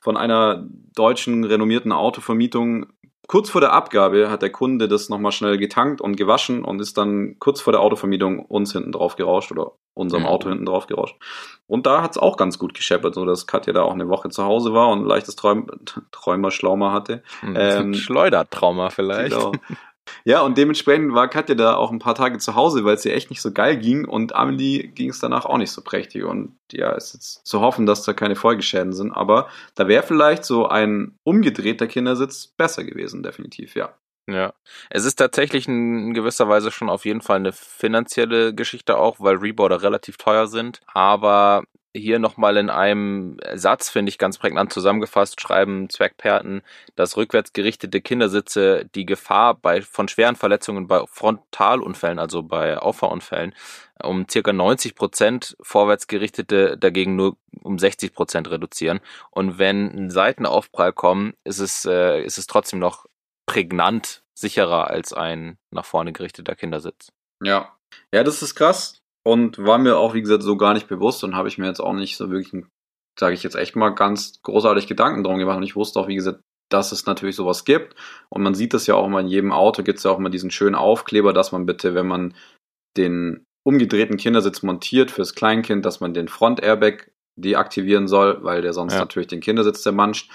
von 0.00 0.16
einer 0.16 0.66
deutschen 0.94 1.44
renommierten 1.44 1.92
Autovermietung 1.92 2.86
kurz 3.28 3.50
vor 3.50 3.60
der 3.60 3.72
Abgabe 3.72 4.30
hat 4.30 4.42
der 4.42 4.50
Kunde 4.50 4.88
das 4.88 5.08
nochmal 5.08 5.32
schnell 5.32 5.58
getankt 5.58 6.00
und 6.00 6.16
gewaschen 6.16 6.64
und 6.64 6.80
ist 6.80 6.98
dann 6.98 7.36
kurz 7.38 7.60
vor 7.60 7.72
der 7.72 7.80
Autovermietung 7.80 8.40
uns 8.40 8.72
hinten 8.72 8.90
drauf 8.90 9.14
gerauscht 9.14 9.52
oder 9.52 9.72
unserem 9.94 10.22
mhm. 10.22 10.28
Auto 10.28 10.48
hinten 10.48 10.64
drauf 10.64 10.86
gerauscht. 10.86 11.16
Und 11.66 11.86
da 11.86 12.02
hat 12.02 12.12
es 12.12 12.18
auch 12.18 12.36
ganz 12.36 12.58
gut 12.58 12.74
gescheppert, 12.74 13.14
so 13.14 13.24
dass 13.24 13.46
Katja 13.46 13.72
da 13.72 13.82
auch 13.82 13.92
eine 13.92 14.08
Woche 14.08 14.30
zu 14.30 14.44
Hause 14.44 14.72
war 14.72 14.88
und 14.88 15.00
ein 15.02 15.06
leichtes 15.06 15.36
Träum 15.36 15.66
Träumer-Schlauma 16.12 16.92
hatte. 16.92 17.22
Hm, 17.40 17.54
ähm, 17.56 17.94
Schleudertrauma 17.94 18.90
vielleicht. 18.90 19.34
Genau. 19.34 19.52
Ja, 20.24 20.42
und 20.42 20.58
dementsprechend 20.58 21.14
war 21.14 21.28
Katja 21.28 21.54
da 21.54 21.76
auch 21.76 21.90
ein 21.90 21.98
paar 21.98 22.14
Tage 22.14 22.38
zu 22.38 22.54
Hause, 22.54 22.84
weil 22.84 22.94
es 22.94 23.04
ihr 23.04 23.14
echt 23.14 23.30
nicht 23.30 23.42
so 23.42 23.52
geil 23.52 23.76
ging 23.76 24.04
und 24.04 24.34
Amelie 24.34 24.88
ging 24.88 25.10
es 25.10 25.18
danach 25.18 25.44
auch 25.44 25.58
nicht 25.58 25.70
so 25.70 25.82
prächtig. 25.82 26.24
Und 26.24 26.56
ja, 26.72 26.92
ist 26.92 27.14
jetzt 27.14 27.46
zu 27.46 27.60
hoffen, 27.60 27.86
dass 27.86 28.02
da 28.02 28.12
keine 28.12 28.36
Folgeschäden 28.36 28.92
sind, 28.92 29.12
aber 29.12 29.48
da 29.74 29.88
wäre 29.88 30.02
vielleicht 30.02 30.44
so 30.44 30.68
ein 30.68 31.16
umgedrehter 31.24 31.86
Kindersitz 31.86 32.46
besser 32.46 32.84
gewesen, 32.84 33.22
definitiv, 33.22 33.74
ja. 33.74 33.94
Ja, 34.28 34.52
es 34.90 35.06
ist 35.06 35.16
tatsächlich 35.16 35.66
in 35.68 36.12
gewisser 36.12 36.50
Weise 36.50 36.70
schon 36.70 36.90
auf 36.90 37.06
jeden 37.06 37.22
Fall 37.22 37.36
eine 37.36 37.52
finanzielle 37.52 38.54
Geschichte 38.54 38.98
auch, 38.98 39.16
weil 39.20 39.36
Reboarder 39.36 39.80
relativ 39.82 40.18
teuer 40.18 40.48
sind. 40.48 40.80
Aber 40.92 41.64
hier 41.96 42.18
nochmal 42.18 42.58
in 42.58 42.68
einem 42.68 43.38
Satz, 43.54 43.88
finde 43.88 44.10
ich 44.10 44.18
ganz 44.18 44.36
prägnant 44.36 44.70
zusammengefasst, 44.70 45.40
schreiben 45.40 45.88
Zwergperten, 45.88 46.60
dass 46.94 47.16
rückwärts 47.16 47.54
gerichtete 47.54 48.02
Kindersitze 48.02 48.84
die 48.94 49.06
Gefahr 49.06 49.54
bei, 49.54 49.80
von 49.80 50.08
schweren 50.08 50.36
Verletzungen 50.36 50.86
bei 50.86 51.04
Frontalunfällen, 51.06 52.18
also 52.18 52.42
bei 52.42 52.76
Auffahrunfällen, 52.76 53.54
um 54.02 54.26
circa 54.28 54.52
90 54.52 54.94
Prozent, 54.94 55.56
vorwärts 55.62 56.06
gerichtete 56.06 56.76
dagegen 56.76 57.16
nur 57.16 57.38
um 57.62 57.78
60 57.78 58.12
Prozent 58.12 58.50
reduzieren. 58.50 59.00
Und 59.30 59.58
wenn 59.58 60.10
Seitenaufprall 60.10 60.92
kommt, 60.92 61.34
ist 61.44 61.60
es, 61.60 61.86
äh, 61.86 62.22
ist 62.22 62.36
es 62.36 62.46
trotzdem 62.46 62.78
noch 62.78 63.06
prägnant 63.48 64.22
sicherer 64.38 64.88
als 64.88 65.12
ein 65.12 65.58
nach 65.72 65.84
vorne 65.84 66.12
gerichteter 66.12 66.54
Kindersitz. 66.54 67.10
Ja. 67.42 67.74
Ja, 68.14 68.22
das 68.22 68.42
ist 68.42 68.54
krass. 68.54 69.00
Und 69.26 69.58
war 69.58 69.78
mir 69.78 69.96
auch, 69.96 70.14
wie 70.14 70.20
gesagt, 70.20 70.42
so 70.42 70.56
gar 70.56 70.74
nicht 70.74 70.86
bewusst 70.86 71.24
und 71.24 71.34
habe 71.34 71.48
ich 71.48 71.58
mir 71.58 71.66
jetzt 71.66 71.80
auch 71.80 71.94
nicht 71.94 72.16
so 72.16 72.30
wirklich, 72.30 72.64
sage 73.18 73.34
ich 73.34 73.42
jetzt 73.42 73.56
echt 73.56 73.74
mal, 73.74 73.90
ganz 73.90 74.40
großartig 74.42 74.86
Gedanken 74.86 75.24
drum 75.24 75.38
gemacht. 75.38 75.56
Und 75.56 75.64
ich 75.64 75.76
wusste 75.76 75.98
auch, 75.98 76.08
wie 76.08 76.14
gesagt, 76.14 76.40
dass 76.70 76.92
es 76.92 77.06
natürlich 77.06 77.36
sowas 77.36 77.64
gibt. 77.64 77.96
Und 78.28 78.42
man 78.42 78.54
sieht 78.54 78.74
das 78.74 78.86
ja 78.86 78.94
auch 78.94 79.06
immer 79.06 79.20
in 79.20 79.28
jedem 79.28 79.52
Auto, 79.52 79.82
gibt 79.82 79.98
es 79.98 80.04
ja 80.04 80.10
auch 80.10 80.18
immer 80.18 80.30
diesen 80.30 80.50
schönen 80.50 80.74
Aufkleber, 80.74 81.32
dass 81.32 81.50
man 81.50 81.66
bitte, 81.66 81.94
wenn 81.94 82.06
man 82.06 82.34
den 82.96 83.44
umgedrehten 83.66 84.18
Kindersitz 84.18 84.62
montiert 84.62 85.10
fürs 85.10 85.34
Kleinkind, 85.34 85.84
dass 85.84 86.00
man 86.00 86.14
den 86.14 86.28
Front-Airbag 86.28 87.10
deaktivieren 87.38 88.08
soll, 88.08 88.42
weil 88.42 88.62
der 88.62 88.72
sonst 88.72 88.94
ja. 88.94 89.00
natürlich 89.00 89.28
den 89.28 89.40
Kindersitz 89.40 89.82
zermanscht. 89.82 90.30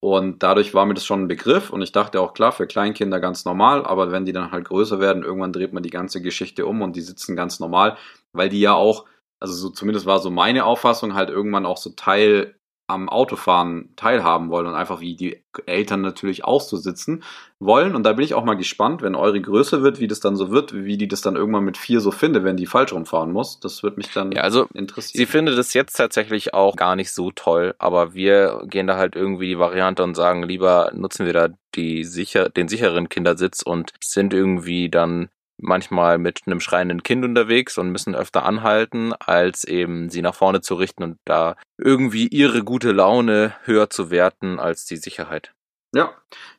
Und 0.00 0.42
dadurch 0.42 0.74
war 0.74 0.86
mir 0.86 0.94
das 0.94 1.06
schon 1.06 1.22
ein 1.22 1.28
Begriff 1.28 1.70
und 1.70 1.82
ich 1.82 1.92
dachte 1.92 2.20
auch 2.20 2.34
klar, 2.34 2.52
für 2.52 2.66
Kleinkinder 2.66 3.18
ganz 3.18 3.44
normal, 3.44 3.84
aber 3.86 4.12
wenn 4.12 4.24
die 4.26 4.32
dann 4.32 4.50
halt 4.52 4.66
größer 4.66 5.00
werden, 5.00 5.22
irgendwann 5.24 5.52
dreht 5.52 5.72
man 5.72 5.82
die 5.82 5.90
ganze 5.90 6.20
Geschichte 6.20 6.66
um 6.66 6.82
und 6.82 6.96
die 6.96 7.00
sitzen 7.00 7.34
ganz 7.34 7.60
normal, 7.60 7.96
weil 8.32 8.48
die 8.50 8.60
ja 8.60 8.74
auch, 8.74 9.06
also 9.40 9.54
so 9.54 9.70
zumindest 9.70 10.06
war 10.06 10.18
so 10.18 10.30
meine 10.30 10.64
Auffassung, 10.66 11.14
halt 11.14 11.30
irgendwann 11.30 11.66
auch 11.66 11.78
so 11.78 11.90
Teil 11.90 12.55
am 12.88 13.08
Autofahren 13.08 13.90
teilhaben 13.96 14.50
wollen 14.50 14.66
und 14.66 14.74
einfach 14.74 15.00
wie 15.00 15.16
die 15.16 15.42
Eltern 15.66 16.02
natürlich 16.02 16.44
auch 16.44 16.60
so 16.60 16.76
sitzen 16.76 17.24
wollen. 17.58 17.96
Und 17.96 18.04
da 18.04 18.12
bin 18.12 18.24
ich 18.24 18.34
auch 18.34 18.44
mal 18.44 18.56
gespannt, 18.56 19.02
wenn 19.02 19.14
eure 19.14 19.40
größer 19.40 19.82
wird, 19.82 19.98
wie 19.98 20.06
das 20.06 20.20
dann 20.20 20.36
so 20.36 20.50
wird, 20.50 20.72
wie 20.72 20.96
die 20.96 21.08
das 21.08 21.20
dann 21.20 21.36
irgendwann 21.36 21.64
mit 21.64 21.76
vier 21.76 22.00
so 22.00 22.10
finde, 22.10 22.44
wenn 22.44 22.56
die 22.56 22.66
falsch 22.66 22.92
rumfahren 22.92 23.32
muss. 23.32 23.58
Das 23.58 23.82
wird 23.82 23.96
mich 23.96 24.12
dann 24.12 24.30
ja, 24.32 24.42
also 24.42 24.66
interessieren. 24.74 25.18
Sie 25.18 25.26
findet 25.26 25.58
es 25.58 25.74
jetzt 25.74 25.94
tatsächlich 25.94 26.54
auch 26.54 26.76
gar 26.76 26.94
nicht 26.94 27.12
so 27.12 27.30
toll, 27.30 27.74
aber 27.78 28.14
wir 28.14 28.62
gehen 28.66 28.86
da 28.86 28.96
halt 28.96 29.16
irgendwie 29.16 29.48
die 29.48 29.58
Variante 29.58 30.04
und 30.04 30.14
sagen, 30.14 30.42
lieber 30.42 30.92
nutzen 30.94 31.26
wir 31.26 31.32
da 31.32 31.48
die 31.74 32.04
sicher, 32.04 32.48
den 32.48 32.68
sicheren 32.68 33.08
Kindersitz 33.08 33.62
und 33.62 33.92
sind 34.02 34.32
irgendwie 34.32 34.88
dann 34.88 35.28
manchmal 35.58 36.18
mit 36.18 36.42
einem 36.46 36.60
schreienden 36.60 37.02
Kind 37.02 37.24
unterwegs 37.24 37.78
und 37.78 37.90
müssen 37.90 38.14
öfter 38.14 38.44
anhalten, 38.44 39.12
als 39.14 39.64
eben 39.64 40.10
sie 40.10 40.22
nach 40.22 40.34
vorne 40.34 40.60
zu 40.60 40.74
richten 40.74 41.02
und 41.02 41.18
da 41.24 41.56
irgendwie 41.78 42.28
ihre 42.28 42.62
gute 42.64 42.92
Laune 42.92 43.54
höher 43.64 43.90
zu 43.90 44.10
werten 44.10 44.58
als 44.58 44.84
die 44.84 44.96
Sicherheit. 44.96 45.52
Ja, 45.94 46.14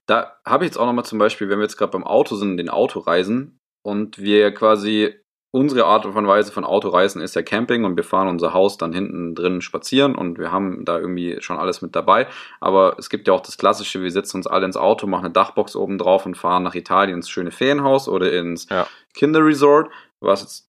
da 0.05 0.39
habe 0.45 0.65
ich 0.65 0.69
jetzt 0.69 0.77
auch 0.77 0.85
nochmal 0.85 1.05
zum 1.05 1.19
Beispiel, 1.19 1.49
wenn 1.49 1.59
wir 1.59 1.63
jetzt 1.63 1.77
gerade 1.77 1.91
beim 1.91 2.05
Auto 2.05 2.35
sind, 2.35 2.57
den 2.57 2.69
Autoreisen 2.69 3.59
und 3.83 4.17
wir 4.17 4.53
quasi 4.53 5.19
unsere 5.51 5.85
Art 5.85 6.05
und 6.05 6.27
Weise 6.27 6.51
von 6.51 6.65
Autoreisen 6.65 7.21
ist 7.21 7.35
ja 7.35 7.41
Camping 7.41 7.85
und 7.85 7.95
wir 7.95 8.03
fahren 8.03 8.27
unser 8.27 8.53
Haus 8.53 8.77
dann 8.77 8.93
hinten 8.93 9.33
drin 9.33 9.61
spazieren 9.61 10.15
und 10.15 10.37
wir 10.37 10.51
haben 10.51 10.85
da 10.85 10.99
irgendwie 10.99 11.37
schon 11.39 11.57
alles 11.57 11.81
mit 11.81 11.95
dabei. 11.95 12.27
Aber 12.59 12.95
es 12.97 13.09
gibt 13.09 13.27
ja 13.27 13.33
auch 13.33 13.41
das 13.41 13.57
Klassische, 13.57 14.01
wir 14.01 14.11
setzen 14.11 14.37
uns 14.37 14.47
alle 14.47 14.65
ins 14.65 14.77
Auto, 14.77 15.07
machen 15.07 15.25
eine 15.25 15.33
Dachbox 15.33 15.75
oben 15.75 15.97
drauf 15.97 16.25
und 16.25 16.35
fahren 16.35 16.63
nach 16.63 16.75
Italien 16.75 17.17
ins 17.17 17.29
schöne 17.29 17.51
Ferienhaus 17.51 18.07
oder 18.07 18.31
ins 18.31 18.67
ja. 18.69 18.87
Kinderresort, 19.13 19.89
was 20.19 20.41
jetzt 20.41 20.67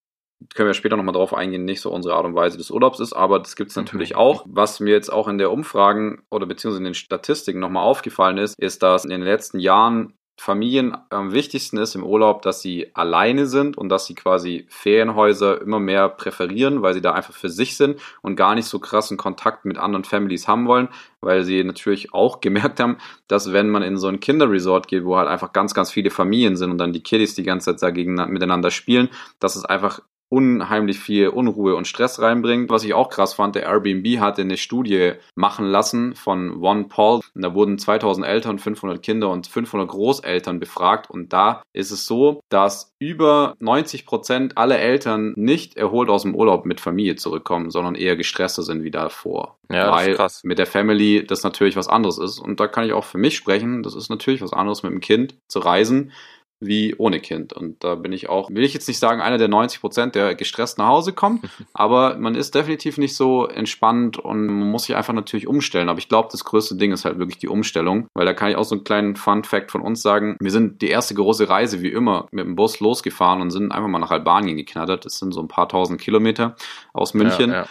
können 0.55 0.69
wir 0.69 0.75
später 0.75 0.97
nochmal 0.97 1.15
drauf 1.15 1.35
eingehen, 1.35 1.65
nicht 1.65 1.81
so 1.81 1.91
unsere 1.91 2.15
Art 2.15 2.25
und 2.25 2.35
Weise 2.35 2.59
des 2.59 2.71
Urlaubs 2.71 3.01
ist, 3.01 3.13
aber 3.13 3.41
das 3.41 3.57
gibt 3.57 3.71
es 3.71 3.77
natürlich 3.77 4.15
auch. 4.15 4.45
Was 4.47 4.79
mir 4.79 4.93
jetzt 4.93 5.13
auch 5.13 5.27
in 5.27 5.39
der 5.39 5.51
Umfragen 5.51 6.23
oder 6.31 6.47
beziehungsweise 6.47 6.79
in 6.79 6.85
den 6.85 6.95
Statistiken 6.95 7.59
nochmal 7.59 7.83
aufgefallen 7.83 8.39
ist, 8.39 8.57
ist, 8.59 8.83
dass 8.83 9.05
in 9.05 9.11
den 9.11 9.23
letzten 9.23 9.59
Jahren 9.59 10.15
Familien 10.41 10.97
am 11.11 11.33
wichtigsten 11.33 11.79
ist 11.79 11.97
im 11.97 12.05
Urlaub, 12.05 12.43
dass 12.43 12.63
sie 12.63 12.93
alleine 12.95 13.47
sind 13.47 13.77
und 13.77 13.89
dass 13.89 14.07
sie 14.07 14.15
quasi 14.15 14.67
Ferienhäuser 14.69 15.61
immer 15.61 15.81
mehr 15.81 16.09
präferieren, 16.09 16.81
weil 16.81 16.95
sie 16.95 17.01
da 17.01 17.13
einfach 17.13 17.35
für 17.35 17.49
sich 17.49 17.77
sind 17.77 18.01
und 18.23 18.37
gar 18.37 18.55
nicht 18.55 18.67
so 18.67 18.79
krassen 18.79 19.17
Kontakt 19.17 19.65
mit 19.65 19.79
anderen 19.79 20.05
Families 20.05 20.47
haben 20.47 20.69
wollen, 20.69 20.89
weil 21.21 21.43
sie 21.43 21.65
natürlich 21.65 22.15
auch 22.15 22.41
gemerkt 22.41 22.79
haben, 22.79 22.99
dass 23.27 23.53
wenn 23.53 23.69
man 23.69 23.83
in 23.83 23.97
so 23.97 24.07
ein 24.07 24.21
Kinderresort 24.21 24.87
geht, 24.87 25.05
wo 25.05 25.17
halt 25.17 25.29
einfach 25.29 25.53
ganz, 25.53 25.75
ganz 25.75 25.91
viele 25.91 26.11
Familien 26.11 26.57
sind 26.57 26.71
und 26.71 26.79
dann 26.79 26.93
die 26.93 27.03
Kiddies 27.03 27.35
die 27.35 27.43
ganze 27.43 27.73
Zeit 27.73 27.83
dagegen 27.83 28.15
miteinander 28.15 28.71
spielen, 28.71 29.09
dass 29.41 29.57
es 29.57 29.65
einfach 29.65 30.01
unheimlich 30.29 30.99
viel 30.99 31.29
Unruhe 31.29 31.75
und 31.75 31.87
Stress 31.87 32.21
reinbringt. 32.21 32.71
Was 32.71 32.85
ich 32.85 32.95
auch 32.95 33.09
krass 33.09 33.35
fand, 33.35 33.55
der 33.55 33.65
Airbnb 33.65 34.21
hatte 34.21 34.43
eine 34.43 34.57
Studie 34.57 35.13
machen 35.35 35.67
lassen 35.67 36.15
von 36.15 36.63
One 36.63 36.85
Paul. 36.85 37.21
Und 37.35 37.43
da 37.43 37.55
wurden 37.55 37.79
2000 37.79 38.27
Eltern, 38.27 38.59
500 38.59 39.03
Kinder 39.03 39.31
und 39.31 39.47
500 39.47 39.89
Großeltern 39.89 40.61
befragt. 40.61 41.11
Und 41.11 41.33
da 41.33 41.63
ist 41.73 41.91
es 41.91 42.07
so, 42.07 42.41
dass 42.51 42.93
über 42.99 43.55
90 43.61 44.05
Prozent 44.05 44.59
aller 44.59 44.79
Eltern 44.79 45.33
nicht 45.37 45.77
erholt 45.77 46.11
aus 46.11 46.23
dem 46.23 46.35
Urlaub 46.35 46.67
mit 46.67 46.81
Familie 46.81 47.17
zurückkommen, 47.17 47.71
sondern 47.71 47.95
eher 47.95 48.17
gestresster 48.17 48.63
sind 48.63 48.83
wie 48.83 48.91
davor. 48.91 49.57
Ja, 49.71 49.91
Weil 49.93 50.07
das 50.07 50.13
ist 50.13 50.17
krass. 50.17 50.41
mit 50.45 50.59
der 50.59 50.67
Family 50.67 51.25
das 51.27 51.43
natürlich 51.43 51.77
was 51.77 51.89
anderes 51.89 52.19
ist. 52.19 52.39
Und 52.39 52.61
da 52.61 52.67
kann 52.69 52.85
ich 52.85 52.93
auch 52.93 53.05
für 53.05 53.19
mich 53.19 53.37
sprechen. 53.37 53.83
Das 53.83 53.95
ist 53.95 54.11
natürlich 54.11 54.43
was 54.43 54.53
anderes 54.53 54.83
mit 54.83 54.93
dem 54.93 55.01
Kind 55.01 55.37
zu 55.49 55.61
reisen 55.61 56.13
wie 56.61 56.95
ohne 56.97 57.21
Kind. 57.21 57.53
Und 57.53 57.83
da 57.85 57.95
bin 57.95 58.13
ich 58.13 58.29
auch, 58.29 58.51
will 58.51 58.65
ich 58.65 58.75
jetzt 58.75 58.89
nicht 58.89 58.99
sagen, 58.99 59.21
einer 59.21 59.39
der 59.39 59.49
90 59.49 59.81
Prozent, 59.81 60.15
der 60.15 60.35
gestresst 60.35 60.79
nach 60.79 60.89
Hause 60.89 61.13
kommt, 61.13 61.45
aber 61.73 62.17
man 62.17 62.35
ist 62.35 62.55
definitiv 62.55 62.99
nicht 62.99 63.15
so 63.15 63.47
entspannt 63.47 64.19
und 64.19 64.47
man 64.47 64.71
muss 64.71 64.85
sich 64.85 64.97
einfach 64.97 65.13
natürlich 65.13 65.47
umstellen. 65.47 65.89
Aber 65.89 65.99
ich 65.99 66.09
glaube, 66.09 66.29
das 66.33 66.45
größte 66.45 66.77
Ding 66.77 66.93
ist 66.93 67.05
halt 67.05 67.19
wirklich 67.19 67.39
die 67.39 67.49
Umstellung, 67.49 68.09
weil 68.15 68.27
da 68.27 68.35
kann 68.35 68.51
ich 68.51 68.57
auch 68.57 68.65
so 68.65 68.75
einen 68.75 68.85
kleinen 68.85 69.17
Fun-Fact 69.17 69.71
von 69.71 69.83
uns 69.83 70.03
sagen. 70.03 70.37
Wir 70.41 70.51
sind 70.51 70.83
die 70.83 70.89
erste 70.89 71.15
große 71.15 71.49
Reise 71.49 71.83
wie 71.83 71.93
immer 71.93 72.27
mit 72.33 72.45
dem 72.45 72.57
Bus 72.57 72.81
losgefahren 72.81 73.41
und 73.41 73.51
sind 73.51 73.73
einfach 73.73 73.89
mal 73.89 73.99
nach 73.99 74.11
Albanien 74.11 74.57
geknattert. 74.57 75.05
Das 75.05 75.19
sind 75.19 75.33
so 75.33 75.41
ein 75.41 75.49
paar 75.49 75.69
tausend 75.69 76.01
Kilometer 76.01 76.57
aus 76.93 77.15
München. 77.15 77.51
Ja, 77.51 77.57
ja. 77.63 77.69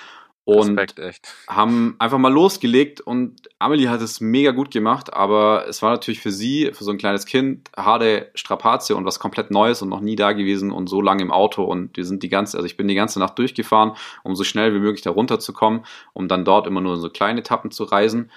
Und 0.47 0.79
Respekt, 0.79 1.27
haben 1.49 1.97
einfach 1.99 2.17
mal 2.19 2.31
losgelegt 2.31 3.01
und 3.01 3.49
Amelie 3.59 3.89
hat 3.89 3.99
es 3.99 4.21
mega 4.21 4.51
gut 4.51 4.71
gemacht, 4.71 5.13
aber 5.13 5.67
es 5.67 5.81
war 5.81 5.91
natürlich 5.91 6.21
für 6.21 6.31
sie, 6.31 6.71
für 6.71 6.85
so 6.85 6.91
ein 6.91 6.97
kleines 6.97 7.25
Kind, 7.25 7.69
harte 7.75 8.31
Strapazie 8.33 8.93
und 8.93 9.03
was 9.03 9.19
komplett 9.19 9.51
Neues 9.51 9.81
und 9.81 9.89
noch 9.89 9.99
nie 9.99 10.15
da 10.15 10.31
gewesen 10.31 10.71
und 10.71 10.87
so 10.87 11.01
lange 11.01 11.21
im 11.21 11.31
Auto 11.31 11.65
und 11.65 11.97
wir 11.97 12.05
sind 12.05 12.23
die 12.23 12.29
ganze, 12.29 12.55
also 12.55 12.65
ich 12.65 12.77
bin 12.77 12.87
die 12.87 12.95
ganze 12.95 13.19
Nacht 13.19 13.37
durchgefahren, 13.37 13.91
um 14.23 14.37
so 14.37 14.45
schnell 14.45 14.73
wie 14.73 14.79
möglich 14.79 15.01
da 15.01 15.11
runterzukommen, 15.11 15.81
um 16.13 16.29
dann 16.29 16.45
dort 16.45 16.65
immer 16.65 16.79
nur 16.79 16.93
in 16.93 17.01
so 17.01 17.09
kleine 17.09 17.41
Etappen 17.41 17.69
zu 17.69 17.83
reisen 17.83 18.31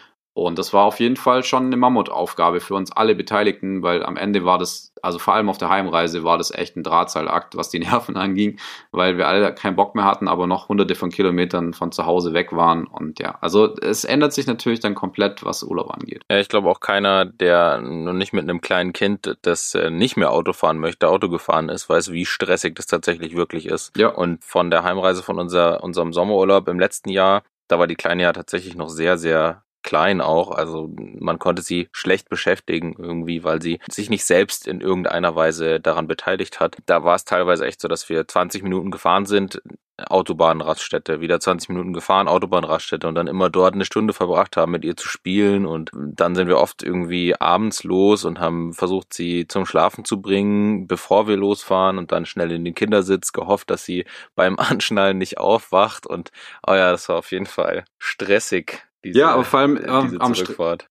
und 0.46 0.59
das 0.59 0.72
war 0.72 0.85
auf 0.85 1.00
jeden 1.00 1.16
Fall 1.16 1.42
schon 1.42 1.66
eine 1.66 1.76
Mammutaufgabe 1.76 2.61
für 2.61 2.74
uns 2.74 2.92
alle 2.92 3.14
Beteiligten, 3.14 3.83
weil 3.83 4.03
am 4.03 4.16
Ende 4.16 4.44
war 4.44 4.59
das, 4.59 4.92
also 5.03 5.18
vor 5.18 5.35
allem 5.35 5.48
auf 5.48 5.59
der 5.59 5.68
Heimreise, 5.68 6.24
war 6.24 6.38
das 6.38 6.50
echt 6.50 6.76
ein 6.76 6.83
Drahtseilakt, 6.83 7.57
was 7.57 7.68
die 7.68 7.79
Nerven 7.81 8.16
anging, 8.16 8.59
weil 8.90 9.18
wir 9.18 9.29
alle 9.29 9.55
keinen 9.55 9.76
Bock 9.76 9.94
mehr 9.94 10.05
hatten, 10.05 10.29
aber 10.29 10.46
noch 10.46 10.68
hunderte 10.68 10.94
von 10.94 11.11
Kilometern 11.11 11.74
von 11.74 11.92
zu 11.92 12.07
Hause 12.07 12.33
weg 12.33 12.53
waren. 12.53 12.87
Und 12.87 13.20
ja, 13.20 13.37
also 13.40 13.74
es 13.83 14.05
ändert 14.05 14.33
sich 14.33 14.46
natürlich 14.46 14.81
dann 14.81 14.94
komplett, 14.94 15.44
was 15.44 15.62
Urlaub 15.62 15.90
angeht. 15.90 16.22
Ja, 16.31 16.38
ich 16.38 16.48
glaube 16.48 16.70
auch 16.70 16.81
keiner, 16.81 17.24
der 17.24 17.81
noch 17.81 18.14
nicht 18.14 18.33
mit 18.33 18.44
einem 18.44 18.61
kleinen 18.61 18.92
Kind, 18.92 19.37
das 19.42 19.74
äh, 19.74 19.90
nicht 19.90 20.16
mehr 20.16 20.33
Auto 20.33 20.53
fahren 20.53 20.79
möchte, 20.79 21.09
Auto 21.09 21.29
gefahren 21.29 21.68
ist, 21.68 21.88
weiß, 21.88 22.12
wie 22.12 22.24
stressig 22.24 22.74
das 22.74 22.87
tatsächlich 22.87 23.37
wirklich 23.37 23.66
ist. 23.66 23.96
Ja. 23.96 24.09
Und 24.09 24.44
von 24.44 24.70
der 24.70 24.85
Heimreise 24.85 25.22
von 25.22 25.38
unser, 25.38 25.83
unserem 25.83 26.12
Sommerurlaub 26.12 26.68
im 26.68 26.79
letzten 26.79 27.11
Jahr, 27.11 27.42
da 27.68 27.79
war 27.79 27.87
die 27.87 27.94
Kleine 27.94 28.22
ja 28.22 28.33
tatsächlich 28.33 28.74
noch 28.74 28.88
sehr, 28.88 29.18
sehr 29.18 29.62
klein 29.82 30.20
auch. 30.20 30.50
Also 30.50 30.90
man 30.96 31.38
konnte 31.38 31.62
sie 31.62 31.88
schlecht 31.92 32.28
beschäftigen 32.28 32.94
irgendwie, 32.98 33.44
weil 33.44 33.62
sie 33.62 33.80
sich 33.90 34.10
nicht 34.10 34.24
selbst 34.24 34.66
in 34.66 34.80
irgendeiner 34.80 35.34
Weise 35.34 35.80
daran 35.80 36.06
beteiligt 36.06 36.60
hat. 36.60 36.76
Da 36.86 37.04
war 37.04 37.14
es 37.14 37.24
teilweise 37.24 37.66
echt 37.66 37.80
so, 37.80 37.88
dass 37.88 38.08
wir 38.08 38.26
20 38.26 38.62
Minuten 38.62 38.90
gefahren 38.90 39.26
sind, 39.26 39.60
Autobahnraststätte, 40.08 41.20
wieder 41.20 41.40
20 41.40 41.68
Minuten 41.70 41.92
gefahren, 41.92 42.28
Autobahnraststätte 42.28 43.06
und 43.08 43.14
dann 43.14 43.26
immer 43.26 43.50
dort 43.50 43.74
eine 43.74 43.84
Stunde 43.84 44.12
verbracht 44.12 44.56
haben, 44.56 44.72
mit 44.72 44.84
ihr 44.84 44.96
zu 44.96 45.08
spielen 45.08 45.66
und 45.66 45.90
dann 45.94 46.34
sind 46.34 46.48
wir 46.48 46.58
oft 46.58 46.82
irgendwie 46.82 47.38
abends 47.38 47.84
los 47.84 48.24
und 48.24 48.40
haben 48.40 48.72
versucht, 48.72 49.12
sie 49.12 49.46
zum 49.48 49.66
Schlafen 49.66 50.04
zu 50.04 50.20
bringen, 50.20 50.86
bevor 50.86 51.28
wir 51.28 51.36
losfahren 51.36 51.98
und 51.98 52.12
dann 52.12 52.26
schnell 52.26 52.52
in 52.52 52.64
den 52.64 52.74
Kindersitz 52.74 53.32
gehofft, 53.32 53.70
dass 53.70 53.84
sie 53.84 54.04
beim 54.34 54.58
Anschnallen 54.58 55.18
nicht 55.18 55.38
aufwacht 55.38 56.06
und 56.06 56.30
oh 56.66 56.72
ja, 56.72 56.90
das 56.90 57.08
war 57.08 57.16
auf 57.16 57.32
jeden 57.32 57.46
Fall 57.46 57.84
stressig. 57.98 58.89
Diese, 59.02 59.18
ja, 59.18 59.30
aber 59.30 59.44
vor 59.44 59.60
allem 59.60 59.76
äh, 59.78 59.80
ähm, 59.86 60.20
am. 60.20 60.34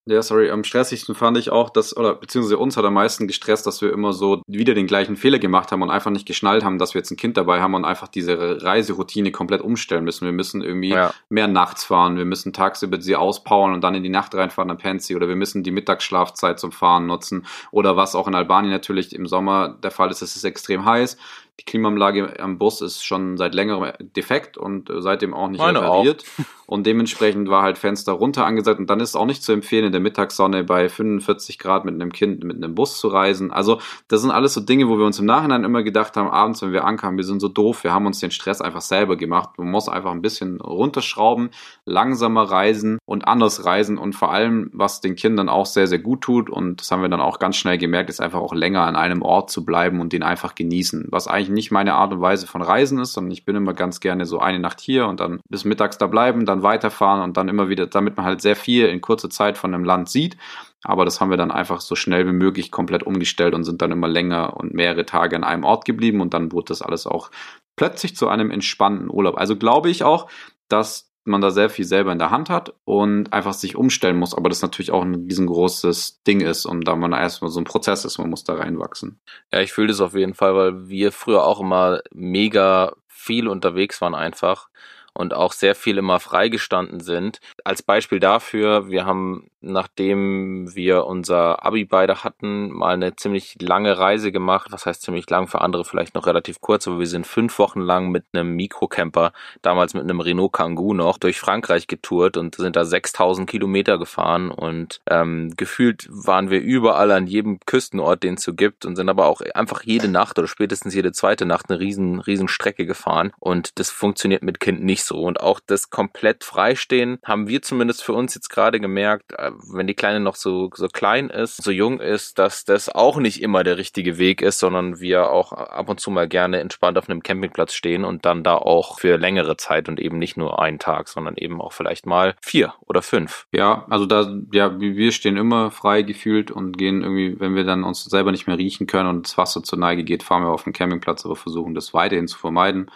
Ja, 0.05 0.21
sorry, 0.23 0.49
am 0.49 0.63
stressigsten 0.63 1.13
fand 1.13 1.37
ich 1.37 1.51
auch, 1.51 1.69
dass, 1.69 1.95
oder 1.95 2.15
beziehungsweise 2.15 2.57
uns 2.57 2.75
hat 2.75 2.83
am 2.83 2.95
meisten 2.95 3.27
gestresst, 3.27 3.67
dass 3.67 3.81
wir 3.81 3.93
immer 3.93 4.13
so 4.13 4.41
wieder 4.47 4.73
den 4.73 4.87
gleichen 4.87 5.15
Fehler 5.15 5.37
gemacht 5.37 5.71
haben 5.71 5.83
und 5.83 5.91
einfach 5.91 6.09
nicht 6.09 6.25
geschnallt 6.25 6.63
haben, 6.63 6.79
dass 6.79 6.95
wir 6.95 6.99
jetzt 6.99 7.11
ein 7.11 7.17
Kind 7.17 7.37
dabei 7.37 7.61
haben 7.61 7.75
und 7.75 7.85
einfach 7.85 8.07
diese 8.07 8.63
Reiseroutine 8.63 9.31
komplett 9.31 9.61
umstellen 9.61 10.03
müssen. 10.03 10.25
Wir 10.25 10.31
müssen 10.31 10.63
irgendwie 10.63 10.89
Ja. 10.89 11.13
mehr 11.29 11.47
nachts 11.47 11.83
fahren, 11.83 12.17
wir 12.17 12.25
müssen 12.25 12.51
tagsüber 12.51 12.99
sie 12.99 13.15
auspowern 13.15 13.73
und 13.73 13.81
dann 13.81 13.93
in 13.93 14.01
die 14.03 14.09
Nacht 14.09 14.33
reinfahren, 14.33 14.69
dann 14.69 14.77
pennt 14.77 15.03
sie, 15.03 15.15
oder 15.15 15.27
wir 15.27 15.35
müssen 15.35 15.63
die 15.63 15.71
Mittagsschlafzeit 15.71 16.59
zum 16.59 16.71
Fahren 16.71 17.05
nutzen. 17.05 17.45
Oder 17.71 17.95
was 17.95 18.15
auch 18.15 18.27
in 18.27 18.33
Albanien 18.33 18.71
natürlich 18.71 19.13
im 19.13 19.27
Sommer 19.27 19.77
der 19.83 19.91
Fall 19.91 20.09
ist, 20.09 20.23
es 20.23 20.35
ist 20.35 20.43
extrem 20.45 20.85
heiß. 20.85 21.17
Die 21.59 21.65
Klimaanlage 21.65 22.39
am 22.39 22.57
Bus 22.57 22.81
ist 22.81 23.03
schon 23.03 23.35
seit 23.37 23.53
längerem 23.53 23.91
defekt 24.15 24.57
und 24.57 24.89
äh, 24.89 25.01
seitdem 25.01 25.33
auch 25.33 25.49
nicht 25.49 25.59
Meine 25.59 25.79
auch. 25.79 25.95
repariert. 25.95 26.23
Und 26.69 26.85
dementsprechend 26.85 27.49
war 27.49 27.63
halt 27.63 27.79
Fenster 27.79 28.11
runter 28.11 28.45
angesagt. 28.45 28.79
Und 28.79 28.91
dann 28.91 28.99
ist 28.99 29.09
es 29.09 29.15
auch 29.15 29.25
nicht 29.25 29.41
zu 29.41 29.51
empfehlen, 29.53 29.85
in 29.85 29.91
der 29.91 30.01
Mittagssonne 30.01 30.63
bei 30.63 30.87
45 30.87 31.57
Grad 31.57 31.83
mit 31.83 31.95
einem 31.95 32.11
Kind 32.11 32.43
mit 32.43 32.57
einem 32.57 32.75
Bus 32.75 32.99
zu 32.99 33.07
reisen. 33.07 33.51
Also, 33.51 33.79
das 34.07 34.21
sind 34.21 34.29
alles 34.29 34.53
so 34.53 34.61
Dinge, 34.61 34.87
wo 34.87 34.99
wir 34.99 35.05
uns 35.05 35.17
im 35.17 35.25
Nachhinein 35.25 35.63
immer 35.63 35.81
gedacht 35.81 36.15
haben, 36.15 36.29
abends, 36.29 36.61
wenn 36.61 36.71
wir 36.71 36.85
ankamen, 36.85 37.17
wir 37.17 37.23
sind 37.23 37.39
so 37.39 37.47
doof, 37.47 37.83
wir 37.83 37.91
haben 37.91 38.05
uns 38.05 38.19
den 38.19 38.29
Stress 38.29 38.61
einfach 38.61 38.81
selber 38.81 39.17
gemacht. 39.17 39.57
Man 39.57 39.71
muss 39.71 39.89
einfach 39.89 40.11
ein 40.11 40.21
bisschen 40.21 40.61
runterschrauben, 40.61 41.49
langsamer 41.85 42.43
reisen 42.43 42.99
und 43.03 43.27
anders 43.27 43.65
reisen. 43.65 43.97
Und 43.97 44.13
vor 44.13 44.31
allem, 44.31 44.69
was 44.71 45.01
den 45.01 45.15
Kindern 45.15 45.49
auch 45.49 45.65
sehr, 45.65 45.87
sehr 45.87 45.97
gut 45.97 46.21
tut, 46.21 46.51
und 46.51 46.81
das 46.81 46.91
haben 46.91 47.01
wir 47.01 47.09
dann 47.09 47.19
auch 47.19 47.39
ganz 47.39 47.55
schnell 47.55 47.79
gemerkt, 47.79 48.11
ist 48.11 48.21
einfach 48.21 48.41
auch 48.41 48.53
länger 48.53 48.83
an 48.83 48.95
einem 48.95 49.23
Ort 49.23 49.49
zu 49.49 49.65
bleiben 49.65 50.01
und 50.01 50.13
den 50.13 50.21
einfach 50.21 50.53
genießen. 50.53 51.07
Was 51.09 51.27
eigentlich 51.27 51.48
nicht 51.49 51.71
meine 51.71 51.95
Art 51.95 52.13
und 52.13 52.21
Weise 52.21 52.47
von 52.47 52.61
Reisen 52.61 52.99
ist, 52.99 53.13
sondern 53.13 53.31
ich 53.31 53.45
bin 53.45 53.55
immer 53.55 53.73
ganz 53.73 53.99
gerne 53.99 54.25
so 54.25 54.39
eine 54.39 54.59
Nacht 54.59 54.79
hier 54.79 55.07
und 55.07 55.19
dann 55.19 55.41
bis 55.49 55.65
mittags 55.65 55.97
da 55.97 56.07
bleiben, 56.07 56.45
dann 56.45 56.63
weiterfahren 56.63 57.21
und 57.21 57.37
dann 57.37 57.49
immer 57.49 57.69
wieder, 57.69 57.87
damit 57.87 58.17
man 58.17 58.25
halt 58.25 58.41
sehr 58.41 58.55
viel 58.55 58.87
in 58.87 59.01
kurzer 59.01 59.29
Zeit 59.29 59.57
von 59.57 59.73
einem 59.73 59.83
Land 59.83 60.09
sieht. 60.09 60.37
Aber 60.83 61.05
das 61.05 61.19
haben 61.19 61.29
wir 61.29 61.37
dann 61.37 61.51
einfach 61.51 61.81
so 61.81 61.95
schnell 61.95 62.25
wie 62.27 62.33
möglich 62.33 62.71
komplett 62.71 63.03
umgestellt 63.03 63.53
und 63.53 63.65
sind 63.65 63.81
dann 63.81 63.91
immer 63.91 64.07
länger 64.07 64.55
und 64.55 64.73
mehrere 64.73 65.05
Tage 65.05 65.35
an 65.35 65.43
einem 65.43 65.63
Ort 65.63 65.85
geblieben 65.85 66.21
und 66.21 66.33
dann 66.33 66.51
wurde 66.51 66.69
das 66.69 66.81
alles 66.81 67.05
auch 67.05 67.31
plötzlich 67.75 68.15
zu 68.15 68.29
einem 68.29 68.51
entspannten 68.51 69.09
Urlaub. 69.09 69.37
Also 69.37 69.55
glaube 69.55 69.89
ich 69.89 70.03
auch, 70.03 70.29
dass 70.69 71.08
man 71.29 71.41
da 71.41 71.51
sehr 71.51 71.69
viel 71.69 71.85
selber 71.85 72.11
in 72.11 72.19
der 72.19 72.31
Hand 72.31 72.49
hat 72.49 72.73
und 72.85 73.31
einfach 73.31 73.53
sich 73.53 73.75
umstellen 73.75 74.17
muss, 74.17 74.35
aber 74.35 74.49
das 74.49 74.61
natürlich 74.61 74.91
auch 74.91 75.03
ein 75.03 75.15
riesengroßes 75.15 76.23
Ding 76.23 76.41
ist 76.41 76.65
und 76.65 76.87
da 76.87 76.95
man 76.95 77.13
erstmal 77.13 77.51
so 77.51 77.59
ein 77.61 77.65
Prozess 77.65 78.05
ist, 78.05 78.17
man 78.17 78.29
muss 78.29 78.43
da 78.43 78.55
reinwachsen. 78.55 79.19
Ja, 79.53 79.61
ich 79.61 79.71
fühle 79.71 79.87
das 79.87 80.01
auf 80.01 80.13
jeden 80.13 80.33
Fall, 80.33 80.55
weil 80.55 80.89
wir 80.89 81.11
früher 81.11 81.45
auch 81.45 81.61
immer 81.61 82.01
mega 82.11 82.93
viel 83.07 83.47
unterwegs 83.47 84.01
waren 84.01 84.15
einfach 84.15 84.69
und 85.13 85.33
auch 85.33 85.51
sehr 85.51 85.75
viel 85.75 85.97
immer 85.97 86.19
freigestanden 86.19 87.01
sind. 87.01 87.41
Als 87.63 87.83
Beispiel 87.83 88.19
dafür, 88.19 88.87
wir 88.89 89.05
haben, 89.05 89.49
nachdem 89.61 90.73
wir 90.75 91.05
unser 91.05 91.65
Abi 91.65 91.85
beide 91.85 92.23
hatten, 92.23 92.71
mal 92.71 92.93
eine 92.93 93.15
ziemlich 93.15 93.57
lange 93.61 93.97
Reise 93.97 94.31
gemacht. 94.31 94.71
Was 94.71 94.85
heißt 94.85 95.01
ziemlich 95.01 95.29
lang? 95.29 95.47
Für 95.47 95.61
andere 95.61 95.85
vielleicht 95.85 96.15
noch 96.15 96.25
relativ 96.25 96.61
kurz, 96.61 96.87
aber 96.87 96.99
wir 96.99 97.07
sind 97.07 97.27
fünf 97.27 97.59
Wochen 97.59 97.81
lang 97.81 98.09
mit 98.09 98.25
einem 98.33 98.55
Mikrocamper, 98.55 99.33
damals 99.61 99.93
mit 99.93 100.03
einem 100.03 100.21
Renault 100.21 100.53
Kangoo 100.53 100.93
noch, 100.93 101.17
durch 101.17 101.39
Frankreich 101.39 101.87
getourt 101.87 102.37
und 102.37 102.55
sind 102.55 102.75
da 102.75 102.85
6000 102.85 103.49
Kilometer 103.49 103.97
gefahren 103.97 104.51
und 104.51 105.01
ähm, 105.09 105.53
gefühlt 105.57 106.07
waren 106.09 106.49
wir 106.49 106.61
überall 106.61 107.11
an 107.11 107.27
jedem 107.27 107.59
Küstenort, 107.65 108.23
den 108.23 108.35
es 108.35 108.43
so 108.43 108.53
gibt 108.53 108.85
und 108.85 108.95
sind 108.95 109.09
aber 109.09 109.27
auch 109.27 109.41
einfach 109.53 109.83
jede 109.83 110.07
Nacht 110.07 110.39
oder 110.39 110.47
spätestens 110.47 110.93
jede 110.93 111.11
zweite 111.11 111.45
Nacht 111.45 111.69
eine 111.69 111.79
riesen, 111.79 112.19
riesen 112.19 112.47
Strecke 112.47 112.85
gefahren 112.85 113.31
und 113.39 113.79
das 113.79 113.89
funktioniert 113.89 114.43
mit 114.43 114.59
Kind 114.59 114.83
nicht 114.83 115.03
so 115.03 115.23
und 115.23 115.41
auch 115.41 115.59
das 115.65 115.89
komplett 115.89 116.43
freistehen 116.43 117.19
haben 117.23 117.47
wir 117.47 117.61
zumindest 117.61 118.03
für 118.03 118.13
uns 118.13 118.35
jetzt 118.35 118.49
gerade 118.49 118.79
gemerkt, 118.79 119.33
wenn 119.71 119.87
die 119.87 119.93
Kleine 119.93 120.19
noch 120.19 120.35
so, 120.35 120.69
so 120.73 120.87
klein 120.87 121.29
ist, 121.29 121.61
so 121.63 121.71
jung 121.71 121.99
ist, 121.99 122.39
dass 122.39 122.65
das 122.65 122.89
auch 122.89 123.17
nicht 123.17 123.41
immer 123.41 123.63
der 123.63 123.77
richtige 123.77 124.17
Weg 124.17 124.41
ist, 124.41 124.59
sondern 124.59 124.99
wir 124.99 125.29
auch 125.29 125.51
ab 125.51 125.89
und 125.89 125.99
zu 125.99 126.11
mal 126.11 126.27
gerne 126.27 126.59
entspannt 126.59 126.97
auf 126.97 127.09
einem 127.09 127.23
Campingplatz 127.23 127.73
stehen 127.73 128.05
und 128.05 128.25
dann 128.25 128.43
da 128.43 128.55
auch 128.55 128.99
für 128.99 129.17
längere 129.17 129.57
Zeit 129.57 129.89
und 129.89 129.99
eben 129.99 130.17
nicht 130.17 130.37
nur 130.37 130.61
einen 130.61 130.79
Tag, 130.79 131.07
sondern 131.07 131.35
eben 131.35 131.61
auch 131.61 131.73
vielleicht 131.73 132.05
mal 132.05 132.35
vier 132.41 132.73
oder 132.85 133.01
fünf. 133.01 133.47
Ja, 133.51 133.85
also 133.89 134.05
da, 134.05 134.37
ja, 134.53 134.79
wir 134.79 135.11
stehen 135.11 135.37
immer 135.37 135.71
frei 135.71 136.01
gefühlt 136.01 136.51
und 136.51 136.77
gehen 136.77 137.01
irgendwie, 137.01 137.39
wenn 137.39 137.55
wir 137.55 137.63
dann 137.63 137.83
uns 137.83 138.03
selber 138.03 138.31
nicht 138.31 138.47
mehr 138.47 138.57
riechen 138.57 138.87
können 138.87 139.09
und 139.09 139.27
das 139.27 139.37
Wasser 139.37 139.63
zur 139.63 139.79
Neige 139.79 140.03
geht, 140.03 140.23
fahren 140.23 140.43
wir 140.43 140.49
auf 140.49 140.63
den 140.63 140.73
Campingplatz, 140.73 141.25
aber 141.25 141.35
versuchen 141.35 141.75
das 141.75 141.93
weiterhin 141.93 142.27
zu 142.27 142.37
vermeiden. 142.37 142.89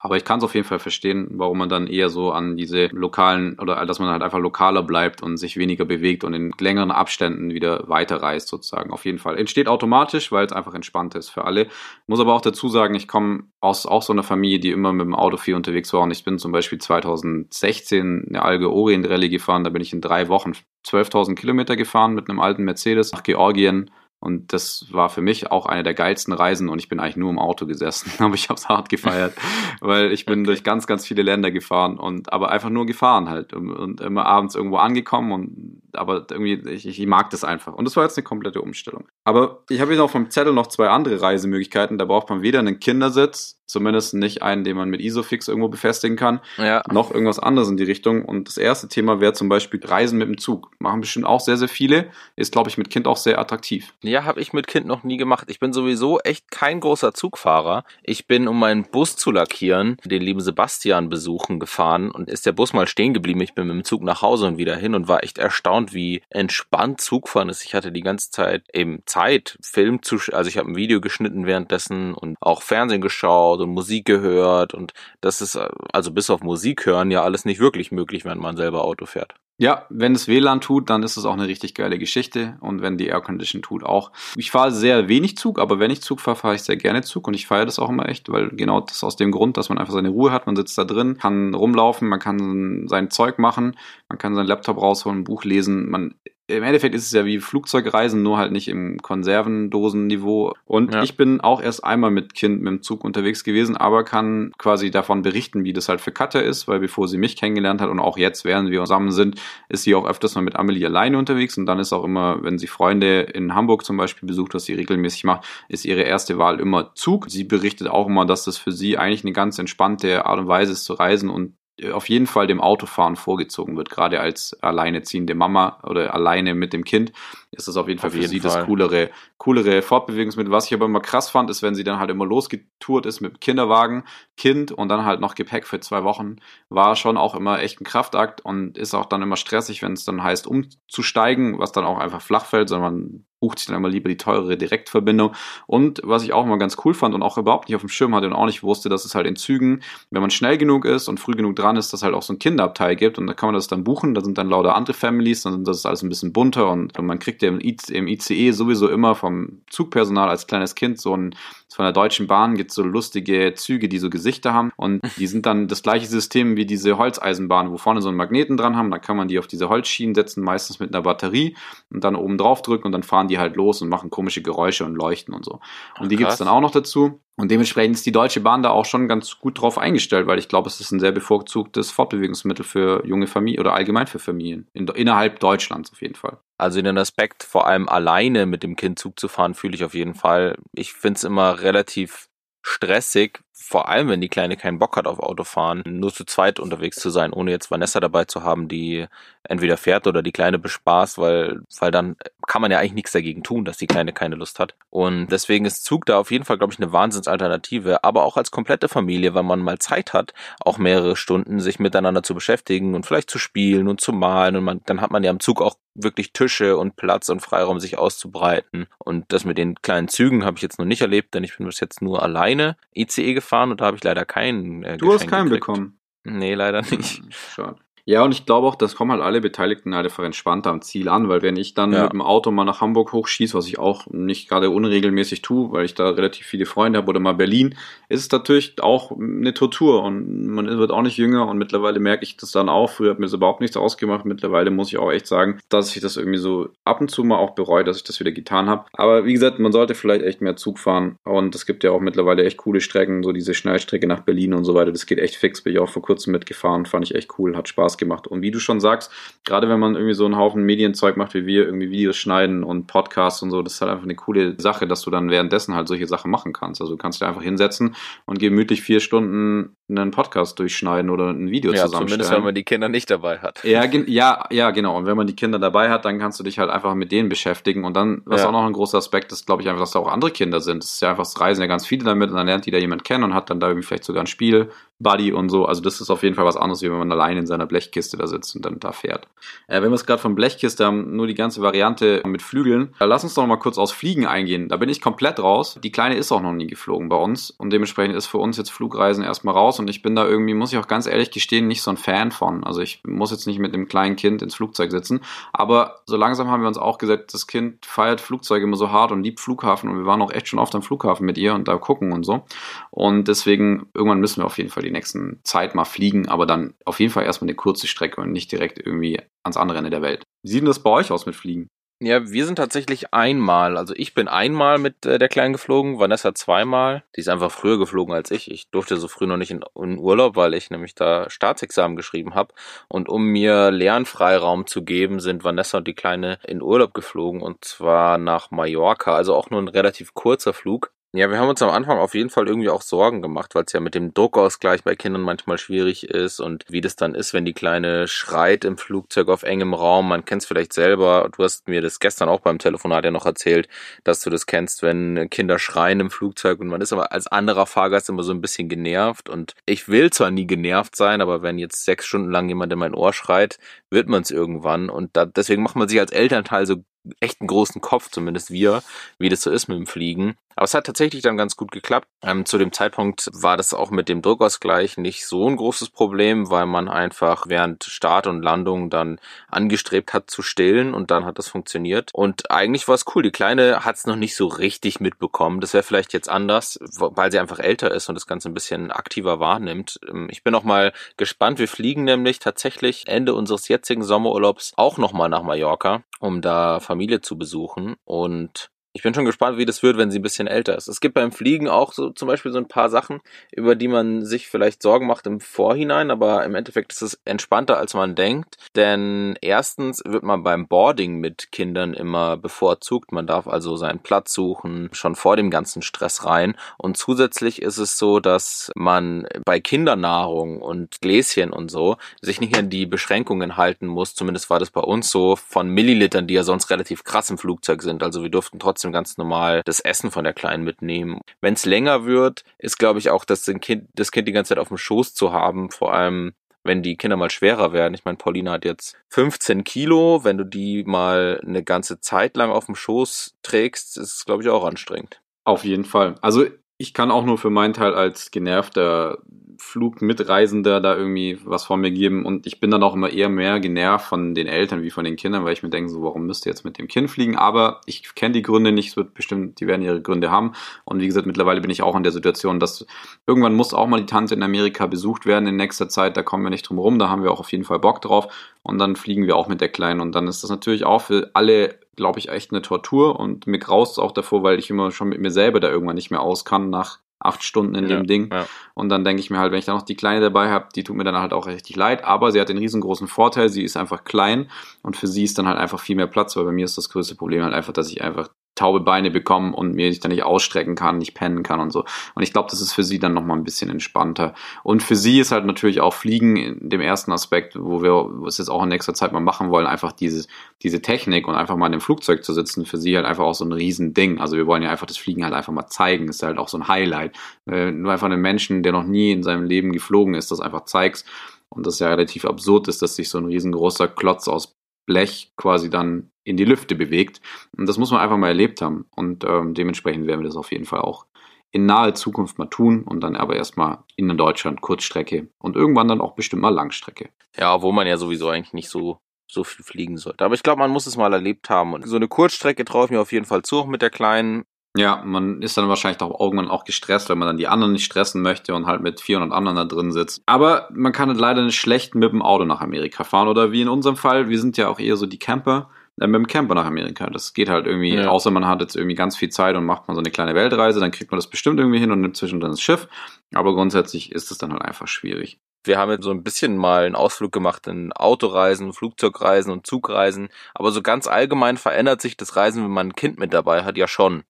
Aber 0.00 0.16
ich 0.16 0.24
kann 0.24 0.38
es 0.38 0.44
auf 0.44 0.54
jeden 0.54 0.66
Fall 0.66 0.78
verstehen, 0.78 1.26
warum 1.32 1.58
man 1.58 1.68
dann 1.68 1.88
eher 1.88 2.08
so 2.08 2.30
an 2.30 2.56
diese 2.56 2.86
lokalen 2.92 3.58
oder 3.58 3.84
dass 3.84 3.98
man 3.98 4.10
halt 4.10 4.22
einfach 4.22 4.38
lokaler 4.38 4.84
bleibt 4.84 5.22
und 5.22 5.38
sich 5.38 5.56
weniger 5.56 5.84
bewegt 5.84 6.22
und 6.22 6.34
in 6.34 6.52
längeren 6.60 6.92
Abständen 6.92 7.50
wieder 7.50 7.88
weiterreist 7.88 8.46
sozusagen. 8.46 8.92
Auf 8.92 9.04
jeden 9.04 9.18
Fall. 9.18 9.36
Entsteht 9.36 9.66
automatisch, 9.66 10.30
weil 10.30 10.46
es 10.46 10.52
einfach 10.52 10.74
entspannt 10.74 11.16
ist 11.16 11.30
für 11.30 11.44
alle. 11.44 11.66
Muss 12.06 12.20
aber 12.20 12.34
auch 12.34 12.40
dazu 12.40 12.68
sagen, 12.68 12.94
ich 12.94 13.08
komme 13.08 13.44
aus 13.60 13.86
auch 13.86 14.02
so 14.02 14.12
einer 14.12 14.22
Familie, 14.22 14.60
die 14.60 14.70
immer 14.70 14.92
mit 14.92 15.04
dem 15.04 15.16
Auto 15.16 15.36
viel 15.36 15.56
unterwegs 15.56 15.92
war 15.92 16.02
und 16.02 16.12
ich 16.12 16.22
bin 16.22 16.38
zum 16.38 16.52
Beispiel 16.52 16.78
2016 16.78 18.26
eine 18.28 18.42
Alge 18.42 18.70
Orient 18.70 19.08
Rallye 19.08 19.30
gefahren. 19.30 19.64
Da 19.64 19.70
bin 19.70 19.82
ich 19.82 19.92
in 19.92 20.00
drei 20.00 20.28
Wochen 20.28 20.52
12.000 20.86 21.34
Kilometer 21.34 21.74
gefahren 21.74 22.14
mit 22.14 22.30
einem 22.30 22.38
alten 22.38 22.62
Mercedes 22.62 23.10
nach 23.12 23.24
Georgien 23.24 23.90
und 24.20 24.52
das 24.52 24.86
war 24.90 25.10
für 25.10 25.20
mich 25.20 25.52
auch 25.52 25.66
eine 25.66 25.84
der 25.84 25.94
geilsten 25.94 26.32
Reisen 26.32 26.68
und 26.68 26.80
ich 26.80 26.88
bin 26.88 26.98
eigentlich 26.98 27.16
nur 27.16 27.30
im 27.30 27.38
Auto 27.38 27.66
gesessen, 27.66 28.10
aber 28.18 28.34
ich 28.34 28.48
habe 28.48 28.58
es 28.58 28.68
hart 28.68 28.88
gefeiert, 28.88 29.34
weil 29.80 30.12
ich 30.12 30.26
bin 30.26 30.40
okay. 30.40 30.46
durch 30.46 30.64
ganz, 30.64 30.86
ganz 30.86 31.06
viele 31.06 31.22
Länder 31.22 31.50
gefahren 31.50 31.98
und 31.98 32.32
aber 32.32 32.50
einfach 32.50 32.70
nur 32.70 32.86
gefahren 32.86 33.28
halt 33.28 33.52
und, 33.52 33.70
und 33.70 34.00
immer 34.00 34.26
abends 34.26 34.54
irgendwo 34.54 34.78
angekommen 34.78 35.32
und 35.32 35.82
aber 35.98 36.26
irgendwie, 36.30 36.70
ich, 36.70 36.86
ich 36.86 37.06
mag 37.06 37.30
das 37.30 37.44
einfach. 37.44 37.74
Und 37.74 37.84
das 37.84 37.96
war 37.96 38.04
jetzt 38.04 38.16
eine 38.16 38.24
komplette 38.24 38.60
Umstellung. 38.60 39.06
Aber 39.24 39.64
ich 39.68 39.80
habe 39.80 39.92
hier 39.92 40.00
noch 40.00 40.10
vom 40.10 40.30
Zettel 40.30 40.52
noch 40.52 40.68
zwei 40.68 40.88
andere 40.88 41.20
Reisemöglichkeiten. 41.20 41.98
Da 41.98 42.04
braucht 42.04 42.28
man 42.30 42.42
weder 42.42 42.58
einen 42.60 42.80
Kindersitz, 42.80 43.58
zumindest 43.68 44.14
nicht 44.14 44.42
einen, 44.42 44.64
den 44.64 44.76
man 44.76 44.88
mit 44.88 45.00
Isofix 45.00 45.46
irgendwo 45.46 45.68
befestigen 45.68 46.16
kann, 46.16 46.40
ja. 46.56 46.82
noch 46.90 47.10
irgendwas 47.10 47.38
anderes 47.38 47.68
in 47.68 47.76
die 47.76 47.84
Richtung. 47.84 48.24
Und 48.24 48.48
das 48.48 48.56
erste 48.56 48.88
Thema 48.88 49.20
wäre 49.20 49.34
zum 49.34 49.48
Beispiel 49.48 49.80
Reisen 49.84 50.18
mit 50.18 50.28
dem 50.28 50.38
Zug. 50.38 50.70
Machen 50.78 51.02
bestimmt 51.02 51.26
auch 51.26 51.40
sehr, 51.40 51.58
sehr 51.58 51.68
viele. 51.68 52.10
Ist, 52.34 52.52
glaube 52.52 52.70
ich, 52.70 52.78
mit 52.78 52.88
Kind 52.90 53.06
auch 53.06 53.18
sehr 53.18 53.38
attraktiv. 53.38 53.94
Ja, 54.02 54.24
habe 54.24 54.40
ich 54.40 54.52
mit 54.52 54.66
Kind 54.66 54.86
noch 54.86 55.04
nie 55.04 55.18
gemacht. 55.18 55.48
Ich 55.50 55.60
bin 55.60 55.72
sowieso 55.72 56.18
echt 56.20 56.50
kein 56.50 56.80
großer 56.80 57.12
Zugfahrer. 57.12 57.84
Ich 58.02 58.26
bin, 58.26 58.48
um 58.48 58.58
meinen 58.58 58.84
Bus 58.84 59.16
zu 59.16 59.30
lackieren, 59.30 59.98
den 60.04 60.22
lieben 60.22 60.40
Sebastian 60.40 61.10
besuchen 61.10 61.60
gefahren 61.60 62.10
und 62.10 62.30
ist 62.30 62.46
der 62.46 62.52
Bus 62.52 62.72
mal 62.72 62.86
stehen 62.86 63.12
geblieben. 63.12 63.42
Ich 63.42 63.54
bin 63.54 63.66
mit 63.66 63.76
dem 63.76 63.84
Zug 63.84 64.02
nach 64.02 64.22
Hause 64.22 64.46
und 64.46 64.56
wieder 64.56 64.76
hin 64.76 64.94
und 64.94 65.08
war 65.08 65.22
echt 65.22 65.36
erstaunt, 65.36 65.87
wie 65.92 66.22
entspannt 66.30 67.00
Zugfahren 67.00 67.48
ist. 67.48 67.64
Ich 67.64 67.74
hatte 67.74 67.92
die 67.92 68.02
ganze 68.02 68.30
Zeit 68.30 68.64
eben 68.72 69.02
Zeit, 69.06 69.58
Film 69.62 70.02
zu, 70.02 70.16
also 70.32 70.48
ich 70.48 70.58
habe 70.58 70.70
ein 70.70 70.76
Video 70.76 71.00
geschnitten 71.00 71.46
währenddessen 71.46 72.14
und 72.14 72.36
auch 72.40 72.62
Fernsehen 72.62 73.00
geschaut 73.00 73.60
und 73.60 73.70
Musik 73.70 74.04
gehört 74.06 74.74
und 74.74 74.92
das 75.20 75.40
ist 75.40 75.56
also 75.92 76.12
bis 76.12 76.30
auf 76.30 76.42
Musik 76.42 76.86
hören 76.86 77.10
ja 77.10 77.22
alles 77.22 77.44
nicht 77.44 77.60
wirklich 77.60 77.92
möglich, 77.92 78.24
wenn 78.24 78.38
man 78.38 78.56
selber 78.56 78.84
Auto 78.84 79.06
fährt. 79.06 79.34
Ja, 79.60 79.86
wenn 79.90 80.14
es 80.14 80.28
WLAN 80.28 80.60
tut, 80.60 80.88
dann 80.88 81.02
ist 81.02 81.16
es 81.16 81.24
auch 81.24 81.32
eine 81.32 81.48
richtig 81.48 81.74
geile 81.74 81.98
Geschichte 81.98 82.56
und 82.60 82.80
wenn 82.80 82.96
die 82.96 83.08
Aircondition 83.08 83.60
tut 83.60 83.82
auch. 83.82 84.12
Ich 84.36 84.52
fahre 84.52 84.70
sehr 84.70 85.08
wenig 85.08 85.36
Zug, 85.36 85.58
aber 85.58 85.80
wenn 85.80 85.90
ich 85.90 86.00
Zug 86.00 86.20
fahre, 86.20 86.36
fahre 86.36 86.54
ich 86.54 86.62
sehr 86.62 86.76
gerne 86.76 87.02
Zug 87.02 87.26
und 87.26 87.34
ich 87.34 87.48
feiere 87.48 87.66
das 87.66 87.80
auch 87.80 87.88
immer 87.88 88.08
echt, 88.08 88.30
weil 88.30 88.50
genau 88.50 88.80
das 88.80 89.02
aus 89.02 89.16
dem 89.16 89.32
Grund, 89.32 89.56
dass 89.56 89.68
man 89.68 89.78
einfach 89.78 89.92
seine 89.92 90.10
Ruhe 90.10 90.30
hat, 90.30 90.46
man 90.46 90.54
sitzt 90.54 90.78
da 90.78 90.84
drin, 90.84 91.18
kann 91.18 91.54
rumlaufen, 91.54 92.08
man 92.08 92.20
kann 92.20 92.86
sein 92.86 93.10
Zeug 93.10 93.40
machen, 93.40 93.76
man 94.08 94.18
kann 94.18 94.36
seinen 94.36 94.46
Laptop 94.46 94.80
rausholen, 94.80 95.20
ein 95.20 95.24
Buch 95.24 95.42
lesen, 95.42 95.90
man 95.90 96.14
im 96.50 96.62
Endeffekt 96.62 96.94
ist 96.94 97.04
es 97.04 97.12
ja 97.12 97.26
wie 97.26 97.40
Flugzeugreisen, 97.40 98.22
nur 98.22 98.38
halt 98.38 98.52
nicht 98.52 98.68
im 98.68 99.02
Konservendosenniveau. 99.02 100.54
Und 100.64 100.94
ja. 100.94 101.02
ich 101.02 101.14
bin 101.14 101.42
auch 101.42 101.60
erst 101.60 101.84
einmal 101.84 102.10
mit 102.10 102.34
Kind 102.34 102.62
mit 102.62 102.72
dem 102.72 102.82
Zug 102.82 103.04
unterwegs 103.04 103.44
gewesen, 103.44 103.76
aber 103.76 104.02
kann 104.02 104.52
quasi 104.56 104.90
davon 104.90 105.20
berichten, 105.20 105.64
wie 105.64 105.74
das 105.74 105.90
halt 105.90 106.00
für 106.00 106.10
Katja 106.10 106.40
ist, 106.40 106.66
weil 106.66 106.80
bevor 106.80 107.06
sie 107.06 107.18
mich 107.18 107.36
kennengelernt 107.36 107.82
hat 107.82 107.90
und 107.90 108.00
auch 108.00 108.16
jetzt, 108.16 108.46
während 108.46 108.70
wir 108.70 108.80
zusammen 108.80 109.12
sind, 109.12 109.38
ist 109.68 109.82
sie 109.82 109.94
auch 109.94 110.06
öfters 110.06 110.34
mal 110.36 110.40
mit 110.40 110.56
Amelie 110.56 110.86
alleine 110.86 111.18
unterwegs 111.18 111.58
und 111.58 111.66
dann 111.66 111.78
ist 111.78 111.92
auch 111.92 112.04
immer, 112.04 112.42
wenn 112.42 112.58
sie 112.58 112.66
Freunde 112.66 113.20
in 113.20 113.54
Hamburg 113.54 113.84
zum 113.84 113.98
Beispiel 113.98 114.26
besucht, 114.26 114.54
was 114.54 114.64
sie 114.64 114.72
regelmäßig 114.72 115.24
macht, 115.24 115.46
ist 115.68 115.84
ihre 115.84 116.02
erste 116.02 116.38
Wahl 116.38 116.60
immer 116.60 116.94
Zug. 116.94 117.26
Sie 117.28 117.44
berichtet 117.44 117.88
auch 117.88 118.06
immer, 118.06 118.24
dass 118.24 118.44
das 118.44 118.56
für 118.56 118.72
sie 118.72 118.96
eigentlich 118.96 119.22
eine 119.22 119.32
ganz 119.32 119.58
entspannte 119.58 120.24
Art 120.24 120.38
und 120.38 120.48
Weise 120.48 120.72
ist 120.72 120.84
zu 120.84 120.94
reisen 120.94 121.28
und 121.28 121.57
auf 121.92 122.08
jeden 122.08 122.26
Fall 122.26 122.46
dem 122.46 122.60
Autofahren 122.60 123.16
vorgezogen 123.16 123.76
wird, 123.76 123.90
gerade 123.90 124.20
als 124.20 124.56
alleineziehende 124.62 125.34
Mama 125.34 125.78
oder 125.82 126.14
alleine 126.14 126.54
mit 126.54 126.72
dem 126.72 126.84
Kind, 126.84 127.12
ist 127.50 127.66
das 127.66 127.76
auf 127.76 127.88
jeden 127.88 127.98
Fall 127.98 128.08
auf 128.08 128.14
für 128.14 128.20
jeden 128.20 128.30
sie 128.30 128.40
Fall. 128.40 128.58
das 128.58 128.66
coolere, 128.66 129.10
coolere 129.38 129.80
Fortbewegungsmittel. 129.80 130.52
Was 130.52 130.66
ich 130.66 130.74
aber 130.74 130.84
immer 130.84 131.00
krass 131.00 131.30
fand, 131.30 131.48
ist, 131.48 131.62
wenn 131.62 131.74
sie 131.74 131.84
dann 131.84 131.98
halt 131.98 132.10
immer 132.10 132.26
losgetourt 132.26 133.06
ist 133.06 133.20
mit 133.20 133.40
Kinderwagen, 133.40 134.04
Kind 134.36 134.70
und 134.70 134.88
dann 134.88 135.04
halt 135.04 135.20
noch 135.20 135.34
Gepäck 135.34 135.66
für 135.66 135.80
zwei 135.80 136.04
Wochen, 136.04 136.36
war 136.68 136.94
schon 136.94 137.16
auch 137.16 137.34
immer 137.34 137.60
echt 137.60 137.80
ein 137.80 137.84
Kraftakt 137.84 138.42
und 138.42 138.76
ist 138.76 138.94
auch 138.94 139.06
dann 139.06 139.22
immer 139.22 139.36
stressig, 139.36 139.82
wenn 139.82 139.94
es 139.94 140.04
dann 140.04 140.22
heißt, 140.22 140.46
umzusteigen, 140.46 141.58
was 141.58 141.72
dann 141.72 141.84
auch 141.84 141.98
einfach 141.98 142.20
flach 142.20 142.44
fällt, 142.44 142.68
sondern 142.68 143.24
bucht 143.40 143.58
sich 143.58 143.68
dann 143.68 143.76
immer 143.76 143.88
lieber 143.88 144.08
die 144.08 144.16
teurere 144.16 144.56
Direktverbindung. 144.56 145.34
Und 145.66 146.00
was 146.04 146.24
ich 146.24 146.32
auch 146.32 146.44
immer 146.44 146.58
ganz 146.58 146.76
cool 146.84 146.94
fand 146.94 147.14
und 147.14 147.22
auch 147.22 147.38
überhaupt 147.38 147.68
nicht 147.68 147.76
auf 147.76 147.82
dem 147.82 147.88
Schirm 147.88 148.14
hatte 148.14 148.26
und 148.26 148.32
auch 148.32 148.46
nicht 148.46 148.62
wusste, 148.62 148.88
dass 148.88 149.04
es 149.04 149.14
halt 149.14 149.26
in 149.26 149.36
Zügen, 149.36 149.82
wenn 150.10 150.20
man 150.20 150.30
schnell 150.30 150.58
genug 150.58 150.84
ist 150.84 151.08
und 151.08 151.20
früh 151.20 151.32
genug 151.32 151.56
dran 151.56 151.76
ist, 151.76 151.92
dass 151.92 152.02
halt 152.02 152.14
auch 152.14 152.22
so 152.22 152.32
ein 152.32 152.38
Kinderabteil 152.38 152.96
gibt 152.96 153.18
und 153.18 153.26
da 153.26 153.34
kann 153.34 153.48
man 153.48 153.54
das 153.54 153.68
dann 153.68 153.84
buchen, 153.84 154.14
da 154.14 154.22
sind 154.22 154.38
dann 154.38 154.48
lauter 154.48 154.74
andere 154.74 154.94
Families, 154.94 155.42
dann 155.42 155.64
das 155.64 155.78
ist 155.78 155.86
alles 155.86 156.02
ein 156.02 156.08
bisschen 156.08 156.32
bunter 156.32 156.70
und, 156.70 156.98
man 156.98 157.18
kriegt 157.20 157.37
ja 157.42 157.48
im, 157.48 157.60
ICE 158.08 158.50
sowieso 158.52 158.88
immer 158.88 159.14
vom 159.14 159.62
Zugpersonal 159.70 160.28
als 160.28 160.46
kleines 160.46 160.74
Kind 160.74 161.00
so 161.00 161.16
ein 161.16 161.34
von 161.78 161.84
der 161.84 161.92
Deutschen 161.92 162.26
Bahn 162.26 162.56
gibt 162.56 162.70
es 162.70 162.74
so 162.74 162.82
lustige 162.82 163.54
Züge, 163.54 163.88
die 163.88 163.98
so 163.98 164.10
Gesichter 164.10 164.54
haben 164.54 164.72
und 164.76 165.00
die 165.16 165.26
sind 165.26 165.46
dann 165.46 165.68
das 165.68 165.82
gleiche 165.82 166.06
System 166.06 166.56
wie 166.56 166.66
diese 166.66 166.98
Holzeisenbahn, 166.98 167.70
wo 167.70 167.76
vorne 167.76 168.00
so 168.00 168.08
einen 168.08 168.16
Magneten 168.16 168.56
dran 168.56 168.74
haben, 168.74 168.90
da 168.90 168.98
kann 168.98 169.16
man 169.16 169.28
die 169.28 169.38
auf 169.38 169.46
diese 169.46 169.68
Holzschienen 169.68 170.14
setzen, 170.14 170.42
meistens 170.42 170.80
mit 170.80 170.94
einer 170.94 171.02
Batterie 171.02 171.56
und 171.90 172.02
dann 172.04 172.16
oben 172.16 172.38
drauf 172.38 172.62
drücken 172.62 172.86
und 172.86 172.92
dann 172.92 173.02
fahren 173.02 173.28
die 173.28 173.38
halt 173.38 173.54
los 173.56 173.82
und 173.82 173.90
machen 173.90 174.10
komische 174.10 174.42
Geräusche 174.42 174.84
und 174.84 174.94
leuchten 174.94 175.34
und 175.34 175.44
so. 175.44 175.60
Und 176.00 176.10
die 176.10 176.16
gibt 176.16 176.30
es 176.30 176.38
dann 176.38 176.48
auch 176.48 176.60
noch 176.60 176.70
dazu. 176.70 177.20
Und 177.36 177.52
dementsprechend 177.52 177.94
ist 177.94 178.06
die 178.06 178.12
Deutsche 178.12 178.40
Bahn 178.40 178.64
da 178.64 178.70
auch 178.70 178.84
schon 178.84 179.06
ganz 179.06 179.38
gut 179.38 179.60
drauf 179.60 179.78
eingestellt, 179.78 180.26
weil 180.26 180.40
ich 180.40 180.48
glaube, 180.48 180.68
es 180.68 180.80
ist 180.80 180.90
ein 180.90 180.98
sehr 180.98 181.12
bevorzugtes 181.12 181.92
Fortbewegungsmittel 181.92 182.64
für 182.64 183.06
junge 183.06 183.28
Familien 183.28 183.60
oder 183.60 183.74
allgemein 183.74 184.08
für 184.08 184.18
Familien. 184.18 184.66
In, 184.72 184.88
innerhalb 184.88 185.38
Deutschlands 185.38 185.92
auf 185.92 186.02
jeden 186.02 186.16
Fall. 186.16 186.38
Also 186.58 186.82
den 186.82 186.98
Aspekt, 186.98 187.44
vor 187.44 187.68
allem 187.68 187.88
alleine 187.88 188.44
mit 188.44 188.64
dem 188.64 188.74
Kind 188.74 188.98
Zug 188.98 189.18
zu 189.18 189.28
fahren, 189.28 189.54
fühle 189.54 189.76
ich 189.76 189.84
auf 189.84 189.94
jeden 189.94 190.14
Fall. 190.14 190.56
Ich 190.72 190.92
finde 190.92 191.18
es 191.18 191.24
immer 191.24 191.60
relativ 191.60 192.28
stressig, 192.62 193.40
vor 193.60 193.88
allem 193.88 194.08
wenn 194.08 194.20
die 194.20 194.28
Kleine 194.28 194.56
keinen 194.56 194.78
Bock 194.78 194.96
hat 194.96 195.06
auf 195.06 195.18
Autofahren, 195.18 195.82
nur 195.84 196.12
zu 196.14 196.24
zweit 196.24 196.60
unterwegs 196.60 196.96
zu 196.96 197.10
sein, 197.10 197.32
ohne 197.32 197.50
jetzt 197.50 197.70
Vanessa 197.70 198.00
dabei 198.00 198.24
zu 198.24 198.42
haben, 198.42 198.68
die 198.68 199.06
entweder 199.42 199.76
fährt 199.76 200.06
oder 200.06 200.22
die 200.22 200.32
Kleine 200.32 200.58
bespaßt, 200.58 201.18
weil, 201.18 201.60
weil 201.80 201.90
dann 201.90 202.16
kann 202.46 202.62
man 202.62 202.70
ja 202.70 202.78
eigentlich 202.78 202.94
nichts 202.94 203.12
dagegen 203.12 203.42
tun, 203.42 203.64
dass 203.64 203.76
die 203.76 203.86
Kleine 203.86 204.12
keine 204.12 204.36
Lust 204.36 204.58
hat. 204.58 204.74
Und 204.90 205.28
deswegen 205.28 205.64
ist 205.64 205.84
Zug 205.84 206.06
da 206.06 206.18
auf 206.18 206.30
jeden 206.30 206.44
Fall, 206.44 206.56
glaube 206.56 206.72
ich, 206.72 206.78
eine 206.78 206.92
Wahnsinnsalternative, 206.92 208.04
aber 208.04 208.24
auch 208.24 208.36
als 208.36 208.50
komplette 208.50 208.88
Familie, 208.88 209.34
weil 209.34 209.42
man 209.42 209.60
mal 209.60 209.78
Zeit 209.78 210.12
hat, 210.12 210.32
auch 210.60 210.78
mehrere 210.78 211.16
Stunden 211.16 211.60
sich 211.60 211.78
miteinander 211.78 212.22
zu 212.22 212.34
beschäftigen 212.34 212.94
und 212.94 213.06
vielleicht 213.06 213.28
zu 213.28 213.38
spielen 213.38 213.88
und 213.88 214.00
zu 214.00 214.12
malen 214.12 214.56
und 214.56 214.64
man, 214.64 214.80
dann 214.86 215.00
hat 215.00 215.10
man 215.10 215.24
ja 215.24 215.30
im 215.30 215.40
Zug 215.40 215.60
auch 215.60 215.76
wirklich 215.94 216.32
Tische 216.32 216.76
und 216.76 216.94
Platz 216.96 217.28
und 217.28 217.40
Freiraum, 217.40 217.80
sich 217.80 217.98
auszubreiten. 217.98 218.86
Und 218.98 219.32
das 219.32 219.44
mit 219.44 219.58
den 219.58 219.82
kleinen 219.82 220.08
Zügen 220.08 220.44
habe 220.44 220.56
ich 220.56 220.62
jetzt 220.62 220.78
noch 220.78 220.86
nicht 220.86 221.00
erlebt, 221.00 221.34
denn 221.34 221.42
ich 221.42 221.56
bin 221.56 221.66
bis 221.66 221.80
jetzt 221.80 222.00
nur 222.00 222.22
alleine 222.22 222.76
ICE 222.94 223.34
gefahren 223.34 223.47
und 223.70 223.80
da 223.80 223.86
habe 223.86 223.96
ich 223.96 224.04
leider 224.04 224.24
keinen. 224.24 224.82
Äh, 224.84 224.96
du 224.96 225.12
hast 225.12 225.26
keinen 225.26 225.44
gekriegt. 225.44 225.66
bekommen. 225.66 226.00
Nee, 226.24 226.54
leider 226.54 226.82
nicht. 226.82 227.18
Hm, 227.18 227.30
schade. 227.30 227.76
Ja, 228.08 228.24
und 228.24 228.32
ich 228.32 228.46
glaube 228.46 228.66
auch, 228.66 228.74
das 228.74 228.96
kommen 228.96 229.12
halt 229.12 229.20
alle 229.20 229.42
Beteiligten 229.42 229.94
halt 229.94 230.06
einfach 230.06 230.24
entspannter 230.24 230.70
am 230.70 230.80
Ziel 230.80 231.10
an, 231.10 231.28
weil 231.28 231.42
wenn 231.42 231.56
ich 231.56 231.74
dann 231.74 231.92
ja. 231.92 232.04
mit 232.04 232.14
dem 232.14 232.22
Auto 232.22 232.50
mal 232.50 232.64
nach 232.64 232.80
Hamburg 232.80 233.12
hochschieße, 233.12 233.52
was 233.52 233.66
ich 233.66 233.78
auch 233.78 234.06
nicht 234.06 234.48
gerade 234.48 234.70
unregelmäßig 234.70 235.42
tue, 235.42 235.70
weil 235.72 235.84
ich 235.84 235.92
da 235.92 236.08
relativ 236.08 236.46
viele 236.46 236.64
Freunde 236.64 236.96
habe 236.96 237.10
oder 237.10 237.20
mal 237.20 237.34
Berlin, 237.34 237.74
ist 238.08 238.20
es 238.22 238.30
natürlich 238.30 238.82
auch 238.82 239.12
eine 239.12 239.52
Tortur 239.52 240.04
und 240.04 240.46
man 240.46 240.66
wird 240.78 240.90
auch 240.90 241.02
nicht 241.02 241.18
jünger 241.18 241.46
und 241.48 241.58
mittlerweile 241.58 242.00
merke 242.00 242.22
ich 242.22 242.38
das 242.38 242.50
dann 242.50 242.70
auch. 242.70 242.88
Früher 242.88 243.10
hat 243.10 243.18
mir 243.18 243.26
das 243.26 243.34
überhaupt 243.34 243.60
nichts 243.60 243.76
ausgemacht. 243.76 244.24
Mittlerweile 244.24 244.70
muss 244.70 244.88
ich 244.88 244.96
auch 244.96 245.12
echt 245.12 245.26
sagen, 245.26 245.60
dass 245.68 245.94
ich 245.94 246.00
das 246.00 246.16
irgendwie 246.16 246.38
so 246.38 246.70
ab 246.84 247.02
und 247.02 247.10
zu 247.10 247.24
mal 247.24 247.36
auch 247.36 247.50
bereue, 247.50 247.84
dass 247.84 247.98
ich 247.98 248.04
das 248.04 248.20
wieder 248.20 248.32
getan 248.32 248.70
habe. 248.70 248.86
Aber 248.94 249.26
wie 249.26 249.34
gesagt, 249.34 249.58
man 249.58 249.70
sollte 249.70 249.94
vielleicht 249.94 250.22
echt 250.24 250.40
mehr 250.40 250.56
Zug 250.56 250.78
fahren 250.78 251.16
und 251.24 251.54
es 251.54 251.66
gibt 251.66 251.84
ja 251.84 251.90
auch 251.90 252.00
mittlerweile 252.00 252.42
echt 252.44 252.56
coole 252.56 252.80
Strecken, 252.80 253.22
so 253.22 253.32
diese 253.32 253.52
Schnellstrecke 253.52 254.06
nach 254.06 254.20
Berlin 254.20 254.54
und 254.54 254.64
so 254.64 254.72
weiter. 254.72 254.92
Das 254.92 255.04
geht 255.04 255.18
echt 255.18 255.36
fix. 255.36 255.60
Bin 255.60 255.74
ich 255.74 255.78
auch 255.78 255.90
vor 255.90 256.00
kurzem 256.00 256.32
mitgefahren, 256.32 256.86
fand 256.86 257.04
ich 257.04 257.14
echt 257.14 257.38
cool, 257.38 257.54
hat 257.54 257.68
Spaß 257.68 257.97
gemacht. 257.98 258.26
Und 258.26 258.42
wie 258.42 258.50
du 258.50 258.58
schon 258.58 258.80
sagst, 258.80 259.10
gerade 259.44 259.68
wenn 259.68 259.80
man 259.80 259.94
irgendwie 259.94 260.14
so 260.14 260.24
einen 260.24 260.36
Haufen 260.36 260.64
Medienzeug 260.64 261.16
macht 261.16 261.34
wie 261.34 261.46
wir, 261.46 261.64
irgendwie 261.66 261.90
Videos 261.90 262.16
schneiden 262.16 262.64
und 262.64 262.86
Podcasts 262.86 263.42
und 263.42 263.50
so, 263.50 263.62
das 263.62 263.74
ist 263.74 263.80
halt 263.80 263.90
einfach 263.90 264.04
eine 264.04 264.14
coole 264.14 264.60
Sache, 264.60 264.86
dass 264.86 265.02
du 265.02 265.10
dann 265.10 265.30
währenddessen 265.30 265.74
halt 265.74 265.88
solche 265.88 266.06
Sachen 266.06 266.30
machen 266.30 266.52
kannst. 266.52 266.80
Also 266.80 266.94
du 266.94 266.98
kannst 266.98 267.20
dir 267.20 267.26
einfach 267.26 267.42
hinsetzen 267.42 267.94
und 268.26 268.38
gemütlich 268.38 268.82
vier 268.82 269.00
Stunden 269.00 269.76
einen 269.88 270.10
Podcast 270.10 270.58
durchschneiden 270.58 271.10
oder 271.10 271.30
ein 271.30 271.50
Video 271.50 271.72
ja, 271.72 271.84
zusammenstellen. 271.84 272.08
Zumindest 272.08 272.32
wenn 272.32 272.44
man 272.44 272.54
die 272.54 272.64
Kinder 272.64 272.88
nicht 272.88 273.10
dabei 273.10 273.38
hat. 273.38 273.64
Ja, 273.64 273.84
ja, 273.84 274.46
ja, 274.50 274.70
genau. 274.70 274.96
Und 274.96 275.06
wenn 275.06 275.16
man 275.16 275.26
die 275.26 275.36
Kinder 275.36 275.58
dabei 275.58 275.90
hat, 275.90 276.04
dann 276.04 276.18
kannst 276.18 276.38
du 276.38 276.44
dich 276.44 276.58
halt 276.58 276.70
einfach 276.70 276.94
mit 276.94 277.10
denen 277.12 277.28
beschäftigen. 277.28 277.84
Und 277.84 277.96
dann, 277.96 278.22
was 278.24 278.42
ja. 278.42 278.48
auch 278.48 278.52
noch 278.52 278.64
ein 278.64 278.72
großer 278.72 278.98
Aspekt 278.98 279.32
ist, 279.32 279.46
glaube 279.46 279.62
ich 279.62 279.68
einfach, 279.68 279.80
dass 279.80 279.92
da 279.92 279.98
auch 279.98 280.08
andere 280.08 280.30
Kinder 280.30 280.60
sind. 280.60 280.82
Das 280.82 280.92
ist 280.92 281.02
ja 281.02 281.10
einfach, 281.10 281.24
das 281.24 281.40
reisen 281.40 281.60
ja 281.62 281.66
ganz 281.66 281.86
viele 281.86 282.04
damit 282.04 282.30
und 282.30 282.36
dann 282.36 282.46
lernt 282.46 282.66
jeder 282.66 282.78
jemand 282.78 283.04
kennen 283.04 283.24
und 283.24 283.34
hat 283.34 283.50
dann 283.50 283.60
da 283.60 283.68
irgendwie 283.68 283.86
vielleicht 283.86 284.04
sogar 284.04 284.22
ein 284.22 284.26
Spiel, 284.26 284.70
Buddy 285.00 285.32
und 285.32 285.48
so. 285.48 285.64
Also 285.64 285.80
das 285.80 286.00
ist 286.00 286.10
auf 286.10 286.22
jeden 286.22 286.34
Fall 286.34 286.44
was 286.44 286.56
anderes, 286.56 286.82
wie 286.82 286.90
wenn 286.90 286.98
man 286.98 287.12
allein 287.12 287.36
in 287.36 287.46
seiner 287.46 287.66
Blechkiste 287.66 288.16
da 288.16 288.26
sitzt 288.26 288.56
und 288.56 288.64
dann 288.64 288.80
da 288.80 288.92
fährt. 288.92 289.28
Äh, 289.68 289.80
wenn 289.82 289.90
wir 289.90 289.94
es 289.94 290.06
gerade 290.06 290.20
von 290.20 290.34
Blechkiste 290.34 290.84
haben, 290.84 291.14
nur 291.16 291.26
die 291.26 291.34
ganze 291.34 291.62
Variante 291.62 292.22
mit 292.26 292.42
Flügeln, 292.42 292.94
äh, 292.98 293.04
lass 293.04 293.22
uns 293.22 293.34
doch 293.34 293.42
noch 293.42 293.48
mal 293.48 293.56
kurz 293.56 293.78
aus 293.78 293.92
Fliegen 293.92 294.26
eingehen. 294.26 294.68
Da 294.68 294.76
bin 294.76 294.88
ich 294.88 295.00
komplett 295.00 295.38
raus. 295.40 295.78
Die 295.82 295.92
Kleine 295.92 296.16
ist 296.16 296.32
auch 296.32 296.42
noch 296.42 296.52
nie 296.52 296.66
geflogen 296.66 297.08
bei 297.08 297.16
uns 297.16 297.50
und 297.50 297.70
dementsprechend 297.70 298.16
ist 298.16 298.26
für 298.26 298.38
uns 298.38 298.56
jetzt 298.56 298.70
Flugreisen 298.70 299.22
erstmal 299.22 299.54
raus 299.54 299.77
und 299.78 299.88
ich 299.88 300.02
bin 300.02 300.14
da 300.14 300.26
irgendwie, 300.26 300.54
muss 300.54 300.72
ich 300.72 300.78
auch 300.78 300.88
ganz 300.88 301.06
ehrlich 301.06 301.30
gestehen, 301.30 301.66
nicht 301.66 301.82
so 301.82 301.90
ein 301.90 301.96
Fan 301.96 302.32
von. 302.32 302.64
Also 302.64 302.80
ich 302.80 303.00
muss 303.06 303.30
jetzt 303.30 303.46
nicht 303.46 303.58
mit 303.58 303.74
dem 303.74 303.88
kleinen 303.88 304.16
Kind 304.16 304.42
ins 304.42 304.54
Flugzeug 304.54 304.90
sitzen, 304.90 305.20
aber 305.52 306.00
so 306.06 306.16
langsam 306.16 306.50
haben 306.50 306.62
wir 306.62 306.68
uns 306.68 306.78
auch 306.78 306.98
gesagt, 306.98 307.34
das 307.34 307.46
Kind 307.46 307.84
feiert 307.86 308.20
Flugzeuge 308.20 308.64
immer 308.64 308.76
so 308.76 308.90
hart 308.90 309.12
und 309.12 309.22
liebt 309.22 309.40
Flughafen 309.40 309.88
und 309.90 309.98
wir 309.98 310.06
waren 310.06 310.22
auch 310.22 310.32
echt 310.32 310.48
schon 310.48 310.58
oft 310.58 310.74
am 310.74 310.82
Flughafen 310.82 311.26
mit 311.26 311.38
ihr 311.38 311.54
und 311.54 311.68
da 311.68 311.76
gucken 311.76 312.12
und 312.12 312.24
so. 312.24 312.44
Und 312.90 313.28
deswegen, 313.28 313.86
irgendwann 313.94 314.20
müssen 314.20 314.42
wir 314.42 314.46
auf 314.46 314.58
jeden 314.58 314.70
Fall 314.70 314.82
die 314.82 314.90
nächsten 314.90 315.40
Zeit 315.44 315.74
mal 315.74 315.84
fliegen, 315.84 316.28
aber 316.28 316.46
dann 316.46 316.74
auf 316.84 317.00
jeden 317.00 317.12
Fall 317.12 317.24
erstmal 317.24 317.48
eine 317.48 317.56
kurze 317.56 317.86
Strecke 317.86 318.20
und 318.20 318.32
nicht 318.32 318.52
direkt 318.52 318.78
irgendwie 318.78 319.20
ans 319.42 319.56
andere 319.56 319.78
Ende 319.78 319.90
der 319.90 320.02
Welt. 320.02 320.24
Wie 320.42 320.50
sieht 320.50 320.60
denn 320.60 320.66
das 320.66 320.82
bei 320.82 320.90
euch 320.90 321.10
aus 321.10 321.26
mit 321.26 321.34
Fliegen? 321.34 321.68
Ja, 322.00 322.30
wir 322.30 322.46
sind 322.46 322.56
tatsächlich 322.56 323.12
einmal. 323.12 323.76
Also 323.76 323.92
ich 323.96 324.14
bin 324.14 324.28
einmal 324.28 324.78
mit 324.78 325.04
äh, 325.04 325.18
der 325.18 325.28
Kleinen 325.28 325.52
geflogen, 325.52 325.98
Vanessa 325.98 326.32
zweimal. 326.32 327.02
Die 327.16 327.20
ist 327.20 327.28
einfach 327.28 327.50
früher 327.50 327.76
geflogen 327.76 328.14
als 328.14 328.30
ich. 328.30 328.52
Ich 328.52 328.70
durfte 328.70 328.96
so 328.98 329.08
früh 329.08 329.26
noch 329.26 329.36
nicht 329.36 329.50
in, 329.50 329.64
in 329.74 329.98
Urlaub, 329.98 330.36
weil 330.36 330.54
ich 330.54 330.70
nämlich 330.70 330.94
da 330.94 331.28
Staatsexamen 331.28 331.96
geschrieben 331.96 332.36
habe. 332.36 332.54
Und 332.86 333.08
um 333.08 333.24
mir 333.24 333.72
Lernfreiraum 333.72 334.68
zu 334.68 334.84
geben, 334.84 335.18
sind 335.18 335.42
Vanessa 335.42 335.78
und 335.78 335.88
die 335.88 335.94
Kleine 335.94 336.38
in 336.46 336.62
Urlaub 336.62 336.94
geflogen 336.94 337.42
und 337.42 337.64
zwar 337.64 338.16
nach 338.16 338.52
Mallorca. 338.52 339.16
Also 339.16 339.34
auch 339.34 339.50
nur 339.50 339.60
ein 339.60 339.66
relativ 339.66 340.14
kurzer 340.14 340.52
Flug. 340.52 340.92
Ja, 341.14 341.30
wir 341.30 341.38
haben 341.38 341.48
uns 341.48 341.62
am 341.62 341.70
Anfang 341.70 341.96
auf 341.98 342.14
jeden 342.14 342.28
Fall 342.28 342.46
irgendwie 342.48 342.68
auch 342.68 342.82
Sorgen 342.82 343.22
gemacht, 343.22 343.54
weil 343.54 343.64
es 343.64 343.72
ja 343.72 343.80
mit 343.80 343.94
dem 343.94 344.12
Druckausgleich 344.12 344.84
bei 344.84 344.94
Kindern 344.94 345.22
manchmal 345.22 345.56
schwierig 345.56 346.04
ist 346.04 346.38
und 346.38 346.66
wie 346.68 346.82
das 346.82 346.96
dann 346.96 347.14
ist, 347.14 347.32
wenn 347.32 347.46
die 347.46 347.54
Kleine 347.54 348.06
schreit 348.06 348.62
im 348.66 348.76
Flugzeug 348.76 349.28
auf 349.28 349.42
engem 349.42 349.72
Raum. 349.72 350.06
Man 350.08 350.26
kennt 350.26 350.42
es 350.42 350.48
vielleicht 350.48 350.74
selber. 350.74 351.30
Du 351.34 351.42
hast 351.42 351.66
mir 351.66 351.80
das 351.80 351.98
gestern 351.98 352.28
auch 352.28 352.40
beim 352.40 352.58
Telefonat 352.58 353.06
ja 353.06 353.10
noch 353.10 353.24
erzählt, 353.24 353.70
dass 354.04 354.20
du 354.20 354.28
das 354.28 354.44
kennst, 354.44 354.82
wenn 354.82 355.30
Kinder 355.30 355.58
schreien 355.58 356.00
im 356.00 356.10
Flugzeug 356.10 356.60
und 356.60 356.68
man 356.68 356.82
ist 356.82 356.92
aber 356.92 357.10
als 357.10 357.26
anderer 357.26 357.64
Fahrgast 357.64 358.10
immer 358.10 358.22
so 358.22 358.32
ein 358.32 358.42
bisschen 358.42 358.68
genervt. 358.68 359.30
Und 359.30 359.54
ich 359.64 359.88
will 359.88 360.10
zwar 360.10 360.30
nie 360.30 360.46
genervt 360.46 360.94
sein, 360.94 361.22
aber 361.22 361.40
wenn 361.40 361.58
jetzt 361.58 361.86
sechs 361.86 362.04
Stunden 362.04 362.30
lang 362.30 362.50
jemand 362.50 362.70
in 362.70 362.78
mein 362.78 362.94
Ohr 362.94 363.14
schreit, 363.14 363.56
wird 363.88 364.10
man 364.10 364.20
es 364.20 364.30
irgendwann. 364.30 364.90
Und 364.90 365.16
da, 365.16 365.24
deswegen 365.24 365.62
macht 365.62 365.76
man 365.76 365.88
sich 365.88 366.00
als 366.00 366.12
Elternteil 366.12 366.66
so 366.66 366.84
echt 367.20 367.40
einen 367.40 367.48
großen 367.48 367.80
Kopf, 367.80 368.10
zumindest 368.10 368.50
wir, 368.50 368.82
wie 369.18 369.28
das 369.28 369.42
so 369.42 369.50
ist 369.50 369.68
mit 369.68 369.78
dem 369.78 369.86
Fliegen. 369.86 370.36
Aber 370.58 370.64
es 370.64 370.74
hat 370.74 370.86
tatsächlich 370.86 371.22
dann 371.22 371.36
ganz 371.36 371.56
gut 371.56 371.70
geklappt. 371.70 372.08
Ähm, 372.20 372.44
zu 372.44 372.58
dem 372.58 372.72
Zeitpunkt 372.72 373.30
war 373.32 373.56
das 373.56 373.72
auch 373.72 373.92
mit 373.92 374.08
dem 374.08 374.22
Druckausgleich 374.22 374.96
nicht 374.96 375.24
so 375.24 375.48
ein 375.48 375.54
großes 375.54 375.90
Problem, 375.90 376.50
weil 376.50 376.66
man 376.66 376.88
einfach 376.88 377.44
während 377.46 377.84
Start 377.84 378.26
und 378.26 378.42
Landung 378.42 378.90
dann 378.90 379.20
angestrebt 379.46 380.12
hat 380.12 380.28
zu 380.30 380.42
stillen 380.42 380.94
und 380.94 381.12
dann 381.12 381.24
hat 381.24 381.38
das 381.38 381.46
funktioniert. 381.46 382.10
Und 382.12 382.50
eigentlich 382.50 382.88
war 382.88 382.96
es 382.96 383.04
cool. 383.14 383.22
Die 383.22 383.30
Kleine 383.30 383.84
hat 383.84 383.94
es 383.94 384.06
noch 384.06 384.16
nicht 384.16 384.34
so 384.34 384.48
richtig 384.48 384.98
mitbekommen. 384.98 385.60
Das 385.60 385.74
wäre 385.74 385.84
vielleicht 385.84 386.12
jetzt 386.12 386.28
anders, 386.28 386.80
weil 386.98 387.30
sie 387.30 387.38
einfach 387.38 387.60
älter 387.60 387.92
ist 387.92 388.08
und 388.08 388.16
das 388.16 388.26
Ganze 388.26 388.48
ein 388.48 388.54
bisschen 388.54 388.90
aktiver 388.90 389.38
wahrnimmt. 389.38 390.00
Ähm, 390.08 390.26
ich 390.28 390.42
bin 390.42 390.56
auch 390.56 390.64
mal 390.64 390.92
gespannt. 391.16 391.60
Wir 391.60 391.68
fliegen 391.68 392.02
nämlich 392.02 392.40
tatsächlich 392.40 393.06
Ende 393.06 393.32
unseres 393.34 393.68
jetzigen 393.68 394.02
Sommerurlaubs 394.02 394.72
auch 394.74 394.98
nochmal 394.98 395.28
nach 395.28 395.44
Mallorca, 395.44 396.02
um 396.18 396.40
da 396.40 396.80
Familie 396.80 396.97
zu 397.20 397.38
besuchen. 397.38 397.96
Und 398.04 398.70
ich 398.98 399.02
bin 399.04 399.14
schon 399.14 399.24
gespannt, 399.24 399.58
wie 399.58 399.64
das 399.64 399.84
wird, 399.84 399.96
wenn 399.96 400.10
sie 400.10 400.18
ein 400.18 400.22
bisschen 400.22 400.48
älter 400.48 400.76
ist. 400.76 400.88
Es 400.88 400.98
gibt 400.98 401.14
beim 401.14 401.30
Fliegen 401.30 401.68
auch 401.68 401.92
so 401.92 402.10
zum 402.10 402.26
Beispiel 402.26 402.50
so 402.50 402.58
ein 402.58 402.66
paar 402.66 402.88
Sachen, 402.88 403.20
über 403.52 403.76
die 403.76 403.86
man 403.86 404.24
sich 404.24 404.48
vielleicht 404.48 404.82
Sorgen 404.82 405.06
macht 405.06 405.28
im 405.28 405.38
Vorhinein, 405.38 406.10
aber 406.10 406.44
im 406.44 406.56
Endeffekt 406.56 406.90
ist 406.90 407.02
es 407.02 407.20
entspannter, 407.24 407.78
als 407.78 407.94
man 407.94 408.16
denkt. 408.16 408.56
Denn 408.74 409.38
erstens 409.40 410.02
wird 410.04 410.24
man 410.24 410.42
beim 410.42 410.66
Boarding 410.66 411.20
mit 411.20 411.52
Kindern 411.52 411.94
immer 411.94 412.36
bevorzugt. 412.36 413.12
Man 413.12 413.28
darf 413.28 413.46
also 413.46 413.76
seinen 413.76 414.00
Platz 414.00 414.34
suchen, 414.34 414.88
schon 414.90 415.14
vor 415.14 415.36
dem 415.36 415.50
ganzen 415.50 415.80
Stress 415.80 416.24
rein. 416.24 416.56
Und 416.76 416.96
zusätzlich 416.96 417.62
ist 417.62 417.78
es 417.78 417.98
so, 417.98 418.18
dass 418.18 418.72
man 418.74 419.28
bei 419.44 419.60
Kindernahrung 419.60 420.60
und 420.60 421.00
Gläschen 421.00 421.52
und 421.52 421.70
so 421.70 421.98
sich 422.20 422.40
nicht 422.40 422.58
an 422.58 422.68
die 422.68 422.86
Beschränkungen 422.86 423.56
halten 423.56 423.86
muss. 423.86 424.16
Zumindest 424.16 424.50
war 424.50 424.58
das 424.58 424.72
bei 424.72 424.80
uns 424.80 425.08
so 425.08 425.36
von 425.36 425.68
Millilitern, 425.68 426.26
die 426.26 426.34
ja 426.34 426.42
sonst 426.42 426.68
relativ 426.70 427.04
krass 427.04 427.30
im 427.30 427.38
Flugzeug 427.38 427.82
sind. 427.82 428.02
Also 428.02 428.24
wir 428.24 428.30
durften 428.30 428.58
trotzdem 428.58 428.87
trotzdem 428.88 428.92
ganz 428.92 429.18
normal 429.18 429.62
das 429.64 429.80
Essen 429.80 430.10
von 430.10 430.24
der 430.24 430.32
Kleinen 430.32 430.64
mitnehmen. 430.64 431.20
Wenn 431.40 431.54
es 431.54 431.64
länger 431.64 432.04
wird, 432.04 432.42
ist, 432.58 432.78
glaube 432.78 432.98
ich, 432.98 433.10
auch 433.10 433.24
das 433.24 433.50
kind, 433.60 433.88
das 433.94 434.10
Kind 434.10 434.28
die 434.28 434.32
ganze 434.32 434.50
Zeit 434.50 434.58
auf 434.58 434.68
dem 434.68 434.78
Schoß 434.78 435.14
zu 435.14 435.32
haben, 435.32 435.70
vor 435.70 435.94
allem 435.94 436.32
wenn 436.64 436.82
die 436.82 436.96
Kinder 436.96 437.16
mal 437.16 437.30
schwerer 437.30 437.72
werden. 437.72 437.94
Ich 437.94 438.04
meine, 438.04 438.18
Paulina 438.18 438.52
hat 438.52 438.64
jetzt 438.64 438.96
15 439.10 439.64
Kilo. 439.64 440.24
Wenn 440.24 440.36
du 440.36 440.44
die 440.44 440.84
mal 440.84 441.40
eine 441.42 441.62
ganze 441.62 442.00
Zeit 442.00 442.36
lang 442.36 442.50
auf 442.50 442.66
dem 442.66 442.74
Schoß 442.74 443.36
trägst, 443.42 443.96
ist 443.96 444.16
es, 444.16 444.24
glaube 444.24 444.42
ich, 444.42 444.48
auch 444.50 444.64
anstrengend. 444.64 445.22
Auf 445.44 445.64
jeden 445.64 445.84
Fall. 445.84 446.16
Also 446.20 446.46
ich 446.78 446.94
kann 446.94 447.10
auch 447.10 447.24
nur 447.24 447.38
für 447.38 447.50
meinen 447.50 447.74
Teil 447.74 447.92
als 447.92 448.30
genervter 448.30 449.18
Flugmitreisender 449.58 450.80
da 450.80 450.96
irgendwie 450.96 451.36
was 451.44 451.64
von 451.64 451.80
mir 451.80 451.90
geben. 451.90 452.24
Und 452.24 452.46
ich 452.46 452.60
bin 452.60 452.70
dann 452.70 452.84
auch 452.84 452.94
immer 452.94 453.10
eher 453.10 453.28
mehr 453.28 453.58
genervt 453.58 454.06
von 454.06 454.36
den 454.36 454.46
Eltern 454.46 454.82
wie 454.82 454.90
von 454.90 455.04
den 455.04 455.16
Kindern, 455.16 455.44
weil 455.44 455.52
ich 455.52 455.64
mir 455.64 455.70
denke, 455.70 455.90
so 455.90 456.04
warum 456.04 456.26
müsst 456.26 456.46
ihr 456.46 456.50
jetzt 456.50 456.64
mit 456.64 456.78
dem 456.78 456.86
Kind 456.86 457.10
fliegen? 457.10 457.36
Aber 457.36 457.80
ich 457.86 458.14
kenne 458.14 458.34
die 458.34 458.42
Gründe 458.42 458.70
nicht, 458.70 458.90
es 458.90 458.96
wird 458.96 459.14
bestimmt, 459.14 459.58
die 459.58 459.66
werden 459.66 459.82
ihre 459.82 460.00
Gründe 460.00 460.30
haben. 460.30 460.52
Und 460.84 461.00
wie 461.00 461.08
gesagt, 461.08 461.26
mittlerweile 461.26 461.60
bin 461.60 461.70
ich 461.70 461.82
auch 461.82 461.96
in 461.96 462.04
der 462.04 462.12
Situation, 462.12 462.60
dass 462.60 462.86
irgendwann 463.26 463.54
muss 463.54 463.74
auch 463.74 463.88
mal 463.88 463.98
die 463.98 464.06
Tante 464.06 464.34
in 464.34 464.42
Amerika 464.44 464.86
besucht 464.86 465.26
werden 465.26 465.48
in 465.48 465.56
nächster 465.56 465.88
Zeit, 465.88 466.16
da 466.16 466.22
kommen 466.22 466.44
wir 466.44 466.50
nicht 466.50 466.68
drum 466.68 466.78
rum, 466.78 467.00
da 467.00 467.08
haben 467.08 467.24
wir 467.24 467.32
auch 467.32 467.40
auf 467.40 467.50
jeden 467.50 467.64
Fall 467.64 467.80
Bock 467.80 468.00
drauf. 468.00 468.32
Und 468.62 468.78
dann 468.78 468.94
fliegen 468.94 469.26
wir 469.26 469.34
auch 469.34 469.48
mit 469.48 469.60
der 469.60 469.68
Kleinen. 469.70 470.00
Und 470.00 470.14
dann 470.14 470.28
ist 470.28 470.44
das 470.44 470.50
natürlich 470.50 470.84
auch 470.84 471.02
für 471.02 471.30
alle 471.34 471.80
glaube 471.98 472.18
ich, 472.18 472.30
echt 472.30 472.52
eine 472.52 472.62
Tortur 472.62 473.20
und 473.20 473.46
mir 473.46 473.58
graust 473.58 473.92
es 473.92 473.98
auch 473.98 474.12
davor, 474.12 474.42
weil 474.42 474.58
ich 474.58 474.70
immer 474.70 474.90
schon 474.90 475.10
mit 475.10 475.20
mir 475.20 475.30
selber 475.30 475.60
da 475.60 475.68
irgendwann 475.68 475.96
nicht 475.96 476.10
mehr 476.10 476.22
aus 476.22 476.46
kann 476.46 476.70
nach 476.70 477.00
acht 477.20 477.42
Stunden 477.42 477.74
in 477.74 477.88
ja, 477.88 477.96
dem 477.96 478.06
Ding. 478.06 478.30
Ja. 478.32 478.46
Und 478.74 478.88
dann 478.88 479.04
denke 479.04 479.20
ich 479.20 479.30
mir 479.30 479.38
halt, 479.38 479.50
wenn 479.50 479.58
ich 479.58 479.64
da 479.64 479.74
noch 479.74 479.82
die 479.82 479.96
Kleine 479.96 480.20
dabei 480.20 480.50
habe, 480.50 480.68
die 480.74 480.84
tut 480.84 480.96
mir 480.96 481.04
dann 481.04 481.16
halt 481.16 481.32
auch 481.32 481.46
richtig 481.46 481.76
leid. 481.76 482.04
Aber 482.04 482.30
sie 482.30 482.40
hat 482.40 482.48
den 482.48 482.58
riesengroßen 482.58 483.08
Vorteil, 483.08 483.48
sie 483.48 483.64
ist 483.64 483.76
einfach 483.76 484.04
klein 484.04 484.50
und 484.82 484.96
für 484.96 485.08
sie 485.08 485.24
ist 485.24 485.36
dann 485.36 485.48
halt 485.48 485.58
einfach 485.58 485.80
viel 485.80 485.96
mehr 485.96 486.06
Platz, 486.06 486.36
weil 486.36 486.44
bei 486.44 486.52
mir 486.52 486.64
ist 486.64 486.78
das 486.78 486.88
größte 486.88 487.16
Problem 487.16 487.42
halt 487.42 487.54
einfach, 487.54 487.72
dass 487.72 487.90
ich 487.90 488.02
einfach 488.02 488.28
taube 488.58 488.80
Beine 488.80 489.10
bekommen 489.10 489.54
und 489.54 489.74
mir 489.74 489.88
ich 489.88 490.00
dann 490.00 490.10
nicht 490.10 490.24
ausstrecken 490.24 490.74
kann, 490.74 490.98
nicht 490.98 491.14
pennen 491.14 491.42
kann 491.42 491.60
und 491.60 491.70
so. 491.70 491.84
Und 492.14 492.22
ich 492.22 492.32
glaube, 492.32 492.48
das 492.50 492.60
ist 492.60 492.72
für 492.72 492.82
sie 492.82 492.98
dann 492.98 493.14
nochmal 493.14 493.36
ein 493.36 493.44
bisschen 493.44 493.70
entspannter. 493.70 494.34
Und 494.64 494.82
für 494.82 494.96
sie 494.96 495.20
ist 495.20 495.30
halt 495.30 495.46
natürlich 495.46 495.80
auch 495.80 495.94
Fliegen 495.94 496.36
in 496.36 496.68
dem 496.68 496.80
ersten 496.80 497.12
Aspekt, 497.12 497.56
wo 497.58 497.82
wir 497.82 498.26
es 498.26 498.38
jetzt 498.38 498.48
auch 498.48 498.62
in 498.62 498.68
nächster 498.68 498.94
Zeit 498.94 499.12
mal 499.12 499.20
machen 499.20 499.50
wollen, 499.50 499.66
einfach 499.66 499.92
dieses, 499.92 500.26
diese 500.62 500.82
Technik 500.82 501.28
und 501.28 501.36
einfach 501.36 501.56
mal 501.56 501.66
in 501.66 501.72
dem 501.72 501.80
Flugzeug 501.80 502.24
zu 502.24 502.32
sitzen, 502.32 502.66
für 502.66 502.78
sie 502.78 502.96
halt 502.96 503.06
einfach 503.06 503.24
auch 503.24 503.34
so 503.34 503.44
ein 503.44 503.52
Riesending. 503.52 504.20
Also 504.20 504.36
wir 504.36 504.46
wollen 504.46 504.62
ja 504.62 504.70
einfach 504.70 504.86
das 504.86 504.98
Fliegen 504.98 505.24
halt 505.24 505.34
einfach 505.34 505.52
mal 505.52 505.68
zeigen, 505.68 506.08
ist 506.08 506.22
halt 506.22 506.38
auch 506.38 506.48
so 506.48 506.58
ein 506.58 506.68
Highlight. 506.68 507.16
Äh, 507.46 507.70
nur 507.70 507.92
einfach 507.92 508.06
einem 508.06 508.20
Menschen, 508.20 508.62
der 508.62 508.72
noch 508.72 508.84
nie 508.84 509.12
in 509.12 509.22
seinem 509.22 509.44
Leben 509.44 509.72
geflogen 509.72 510.14
ist, 510.14 510.30
das 510.30 510.40
einfach 510.40 510.64
zeigst. 510.64 511.06
Und 511.48 511.66
das 511.66 511.78
ja 511.78 511.88
relativ 511.88 512.24
absurd 512.24 512.68
ist, 512.68 512.82
dass 512.82 512.96
sich 512.96 513.08
so 513.08 513.18
ein 513.18 513.24
riesengroßer 513.24 513.88
Klotz 513.88 514.28
aus 514.28 514.58
Blech 514.86 515.32
quasi 515.36 515.70
dann 515.70 516.10
in 516.28 516.36
die 516.36 516.44
Lüfte 516.44 516.74
bewegt. 516.74 517.20
Und 517.56 517.68
das 517.68 517.78
muss 517.78 517.90
man 517.90 518.00
einfach 518.00 518.16
mal 518.16 518.28
erlebt 518.28 518.62
haben. 518.62 518.86
Und 518.94 519.24
ähm, 519.24 519.54
dementsprechend 519.54 520.06
werden 520.06 520.20
wir 520.20 520.28
das 520.28 520.36
auf 520.36 520.52
jeden 520.52 520.66
Fall 520.66 520.80
auch 520.80 521.06
in 521.50 521.66
naher 521.66 521.94
Zukunft 521.94 522.38
mal 522.38 522.46
tun 522.46 522.82
und 522.82 523.00
dann 523.00 523.16
aber 523.16 523.36
erstmal 523.36 523.78
in 523.96 524.14
Deutschland 524.16 524.60
Kurzstrecke 524.60 525.28
und 525.38 525.56
irgendwann 525.56 525.88
dann 525.88 526.00
auch 526.00 526.14
bestimmt 526.14 526.42
mal 526.42 526.50
Langstrecke. 526.50 527.08
Ja, 527.36 527.62
wo 527.62 527.72
man 527.72 527.86
ja 527.86 527.96
sowieso 527.96 528.28
eigentlich 528.28 528.52
nicht 528.52 528.68
so 528.68 528.98
so 529.30 529.44
viel 529.44 529.64
fliegen 529.64 529.98
sollte. 529.98 530.24
Aber 530.24 530.34
ich 530.34 530.42
glaube, 530.42 530.60
man 530.60 530.70
muss 530.70 530.86
es 530.86 530.96
mal 530.96 531.12
erlebt 531.12 531.50
haben. 531.50 531.74
Und 531.74 531.86
so 531.86 531.96
eine 531.96 532.08
Kurzstrecke 532.08 532.64
traue 532.64 532.86
ich 532.86 532.90
mir 532.90 533.00
auf 533.00 533.12
jeden 533.12 533.26
Fall 533.26 533.42
zu, 533.42 533.58
auch 533.58 533.66
mit 533.66 533.82
der 533.82 533.90
kleinen. 533.90 534.44
Ja, 534.76 535.02
man 535.04 535.42
ist 535.42 535.56
dann 535.56 535.68
wahrscheinlich 535.68 536.00
auch 536.00 536.18
irgendwann 536.20 536.48
auch 536.48 536.64
gestresst, 536.64 537.08
weil 537.08 537.16
man 537.16 537.28
dann 537.28 537.36
die 537.36 537.48
anderen 537.48 537.72
nicht 537.72 537.84
stressen 537.84 538.22
möchte 538.22 538.54
und 538.54 538.66
halt 538.66 538.80
mit 538.80 539.00
400 539.00 539.32
anderen 539.32 539.56
da 539.56 539.64
drin 539.64 539.92
sitzt. 539.92 540.22
Aber 540.26 540.68
man 540.72 540.92
kann 540.92 541.08
halt 541.08 541.18
leider 541.18 541.42
nicht 541.42 541.58
schlecht 541.58 541.94
mit 541.94 542.12
dem 542.12 542.22
Auto 542.22 542.44
nach 542.44 542.60
Amerika 542.60 543.04
fahren 543.04 543.28
oder 543.28 543.52
wie 543.52 543.62
in 543.62 543.68
unserem 543.68 543.96
Fall, 543.96 544.28
wir 544.28 544.38
sind 544.38 544.56
ja 544.56 544.68
auch 544.68 544.78
eher 544.78 544.96
so 544.96 545.06
die 545.06 545.18
Camper 545.18 545.70
mit 546.06 546.14
dem 546.14 546.26
Camper 546.26 546.54
nach 546.54 546.66
Amerika. 546.66 547.08
Das 547.10 547.34
geht 547.34 547.48
halt 547.48 547.66
irgendwie, 547.66 547.94
ja. 547.94 548.08
außer 548.08 548.30
man 548.30 548.46
hat 548.46 548.60
jetzt 548.60 548.76
irgendwie 548.76 548.94
ganz 548.94 549.16
viel 549.16 549.28
Zeit 549.28 549.56
und 549.56 549.64
macht 549.64 549.88
mal 549.88 549.94
so 549.94 550.00
eine 550.00 550.10
kleine 550.10 550.34
Weltreise, 550.34 550.80
dann 550.80 550.90
kriegt 550.90 551.10
man 551.10 551.18
das 551.18 551.28
bestimmt 551.28 551.58
irgendwie 551.58 551.78
hin 551.78 551.90
und 551.90 552.00
nimmt 552.00 552.16
zwischendrin 552.16 552.50
das 552.50 552.60
Schiff. 552.60 552.88
Aber 553.34 553.54
grundsätzlich 553.54 554.12
ist 554.12 554.30
es 554.30 554.38
dann 554.38 554.52
halt 554.52 554.62
einfach 554.62 554.88
schwierig. 554.88 555.40
Wir 555.64 555.78
haben 555.78 555.90
jetzt 555.90 556.04
so 556.04 556.10
ein 556.10 556.22
bisschen 556.22 556.56
mal 556.56 556.84
einen 556.84 556.94
Ausflug 556.94 557.32
gemacht 557.32 557.66
in 557.66 557.92
Autoreisen, 557.92 558.72
Flugzeugreisen 558.72 559.52
und 559.52 559.66
Zugreisen. 559.66 560.28
Aber 560.54 560.70
so 560.70 560.82
ganz 560.82 561.06
allgemein 561.06 561.56
verändert 561.56 562.00
sich 562.00 562.16
das 562.16 562.36
Reisen, 562.36 562.62
wenn 562.62 562.70
man 562.70 562.88
ein 562.88 562.94
Kind 562.94 563.18
mit 563.18 563.34
dabei 563.34 563.64
hat, 563.64 563.76
ja 563.76 563.88
schon. 563.88 564.22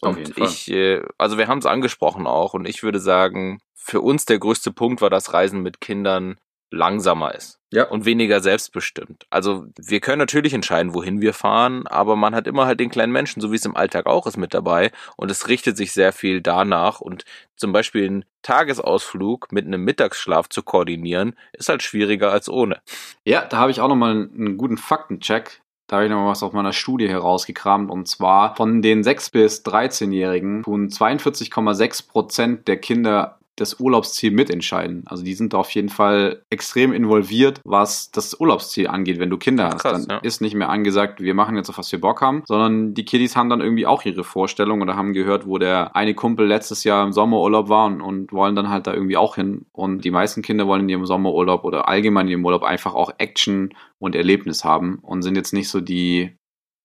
Und 0.00 0.38
ich, 0.38 0.70
äh, 0.70 1.02
also 1.18 1.36
wir 1.36 1.48
haben 1.48 1.58
es 1.58 1.66
angesprochen 1.66 2.26
auch 2.26 2.54
und 2.54 2.66
ich 2.66 2.82
würde 2.82 3.00
sagen, 3.00 3.60
für 3.74 4.00
uns 4.00 4.24
der 4.24 4.38
größte 4.38 4.72
Punkt 4.72 5.02
war 5.02 5.10
das 5.10 5.32
Reisen 5.32 5.62
mit 5.62 5.80
Kindern 5.80 6.38
langsamer 6.70 7.34
ist. 7.34 7.58
Ja. 7.70 7.84
Und 7.84 8.06
weniger 8.06 8.40
selbstbestimmt. 8.40 9.26
Also 9.28 9.66
wir 9.76 10.00
können 10.00 10.18
natürlich 10.18 10.54
entscheiden, 10.54 10.94
wohin 10.94 11.20
wir 11.20 11.34
fahren, 11.34 11.86
aber 11.86 12.16
man 12.16 12.34
hat 12.34 12.46
immer 12.46 12.64
halt 12.64 12.80
den 12.80 12.88
kleinen 12.88 13.12
Menschen, 13.12 13.42
so 13.42 13.52
wie 13.52 13.56
es 13.56 13.64
im 13.66 13.76
Alltag 13.76 14.06
auch 14.06 14.26
ist, 14.26 14.38
mit 14.38 14.54
dabei. 14.54 14.90
Und 15.16 15.30
es 15.30 15.48
richtet 15.48 15.76
sich 15.76 15.92
sehr 15.92 16.12
viel 16.12 16.40
danach. 16.40 17.00
Und 17.00 17.24
zum 17.56 17.72
Beispiel 17.72 18.06
einen 18.06 18.24
Tagesausflug 18.42 19.52
mit 19.52 19.66
einem 19.66 19.84
Mittagsschlaf 19.84 20.48
zu 20.48 20.62
koordinieren, 20.62 21.34
ist 21.52 21.68
halt 21.68 21.82
schwieriger 21.82 22.32
als 22.32 22.48
ohne. 22.48 22.80
Ja, 23.24 23.44
da 23.44 23.58
habe 23.58 23.70
ich 23.70 23.80
auch 23.80 23.88
nochmal 23.88 24.12
einen 24.12 24.56
guten 24.56 24.78
Faktencheck. 24.78 25.60
Da 25.88 25.96
habe 25.96 26.06
ich 26.06 26.10
noch 26.10 26.28
was 26.28 26.42
aus 26.42 26.52
meiner 26.52 26.72
Studie 26.72 27.08
herausgekramt. 27.08 27.90
Und 27.90 28.08
zwar 28.08 28.56
von 28.56 28.82
den 28.82 29.02
6- 29.02 29.32
bis 29.32 29.64
13-Jährigen 29.64 30.62
tun 30.62 30.88
42,6 30.88 32.08
Prozent 32.08 32.68
der 32.68 32.78
Kinder 32.78 33.37
das 33.60 33.80
Urlaubsziel 33.80 34.30
mitentscheiden. 34.30 35.04
Also 35.06 35.24
die 35.24 35.34
sind 35.34 35.52
da 35.52 35.58
auf 35.58 35.70
jeden 35.70 35.88
Fall 35.88 36.42
extrem 36.50 36.92
involviert, 36.92 37.60
was 37.64 38.10
das 38.10 38.38
Urlaubsziel 38.38 38.88
angeht, 38.88 39.18
wenn 39.18 39.30
du 39.30 39.36
Kinder 39.36 39.66
hast. 39.66 39.82
Krass, 39.82 40.06
dann 40.06 40.16
ja. 40.16 40.22
ist 40.22 40.40
nicht 40.40 40.54
mehr 40.54 40.68
angesagt, 40.68 41.20
wir 41.20 41.34
machen 41.34 41.56
jetzt 41.56 41.68
auf 41.68 41.78
was 41.78 41.90
wir 41.92 42.00
Bock 42.00 42.20
haben, 42.20 42.42
sondern 42.46 42.94
die 42.94 43.04
Kiddies 43.04 43.36
haben 43.36 43.50
dann 43.50 43.60
irgendwie 43.60 43.86
auch 43.86 44.04
ihre 44.04 44.24
Vorstellung 44.24 44.82
oder 44.82 44.96
haben 44.96 45.12
gehört, 45.12 45.46
wo 45.46 45.58
der 45.58 45.94
eine 45.96 46.14
Kumpel 46.14 46.46
letztes 46.46 46.84
Jahr 46.84 47.04
im 47.04 47.12
Sommerurlaub 47.12 47.68
war 47.68 47.86
und, 47.86 48.00
und 48.00 48.32
wollen 48.32 48.54
dann 48.54 48.70
halt 48.70 48.86
da 48.86 48.94
irgendwie 48.94 49.16
auch 49.16 49.34
hin. 49.34 49.66
Und 49.72 50.04
die 50.04 50.10
meisten 50.10 50.42
Kinder 50.42 50.66
wollen 50.66 50.82
in 50.82 50.88
ihrem 50.88 51.06
Sommerurlaub 51.06 51.64
oder 51.64 51.88
allgemein 51.88 52.26
in 52.26 52.32
ihrem 52.32 52.44
Urlaub 52.44 52.62
einfach 52.62 52.94
auch 52.94 53.12
Action 53.18 53.74
und 53.98 54.14
Erlebnis 54.14 54.64
haben 54.64 54.98
und 55.02 55.22
sind 55.22 55.36
jetzt 55.36 55.52
nicht 55.52 55.68
so 55.68 55.80
die 55.80 56.37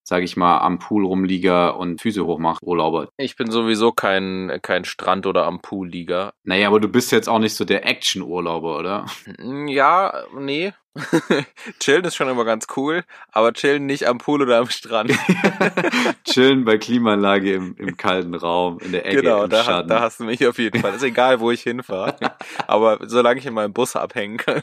sage 0.04 0.26
ich 0.26 0.38
mal, 0.38 0.60
am 0.60 0.80
Pool 0.80 1.06
rumlieger 1.06 1.78
und 1.78 2.02
Füße 2.02 2.26
hochmacht 2.26 2.62
Urlauber. 2.64 3.08
Ich 3.18 3.36
bin 3.36 3.50
sowieso 3.50 3.92
kein, 3.92 4.60
kein 4.62 4.86
Strand- 4.86 5.26
oder 5.26 5.46
am 5.46 5.62
Pool-Lieger. 5.62 6.34
Naja, 6.44 6.68
aber 6.68 6.80
du 6.80 6.88
bist 6.90 7.12
jetzt 7.12 7.30
auch 7.30 7.40
nicht 7.40 7.56
so 7.56 7.66
der 7.66 7.86
Action-Urlauber, 7.86 8.78
oder? 8.78 9.06
Ja, 9.68 10.24
nee. 10.38 10.74
chillen 11.80 12.06
ist 12.06 12.16
schon 12.16 12.30
immer 12.30 12.46
ganz 12.46 12.68
cool, 12.78 13.04
aber 13.32 13.54
chillen 13.54 13.88
nicht 13.88 14.08
am 14.08 14.20
Pool 14.20 14.44
oder 14.44 14.60
am 14.60 14.70
Strand. 14.70 15.12
Chillen 16.24 16.66
bei 16.66 16.78
Klimaanlage 16.78 17.54
im, 17.54 17.76
im 17.78 17.98
kalten 17.98 18.36
Raum, 18.36 18.78
in 18.80 18.92
der 18.92 19.06
Ecke, 19.06 19.22
genau, 19.22 19.46
im 19.46 19.50
da, 19.50 19.64
Schatten. 19.64 19.90
da 19.90 20.02
hast 20.02 20.20
du 20.20 20.26
mich 20.26 20.46
auf 20.46 20.60
jeden 20.60 20.80
Fall. 20.80 20.94
Ist 20.94 21.04
egal, 21.04 21.40
wo 21.40 21.50
ich 21.50 21.62
hinfahre. 21.64 22.16
aber 22.68 23.00
solange 23.08 23.40
ich 23.40 23.46
in 23.48 23.56
meinem 23.56 23.74
Bus 23.74 23.96
abhängen 23.96 24.38
kann. 24.38 24.62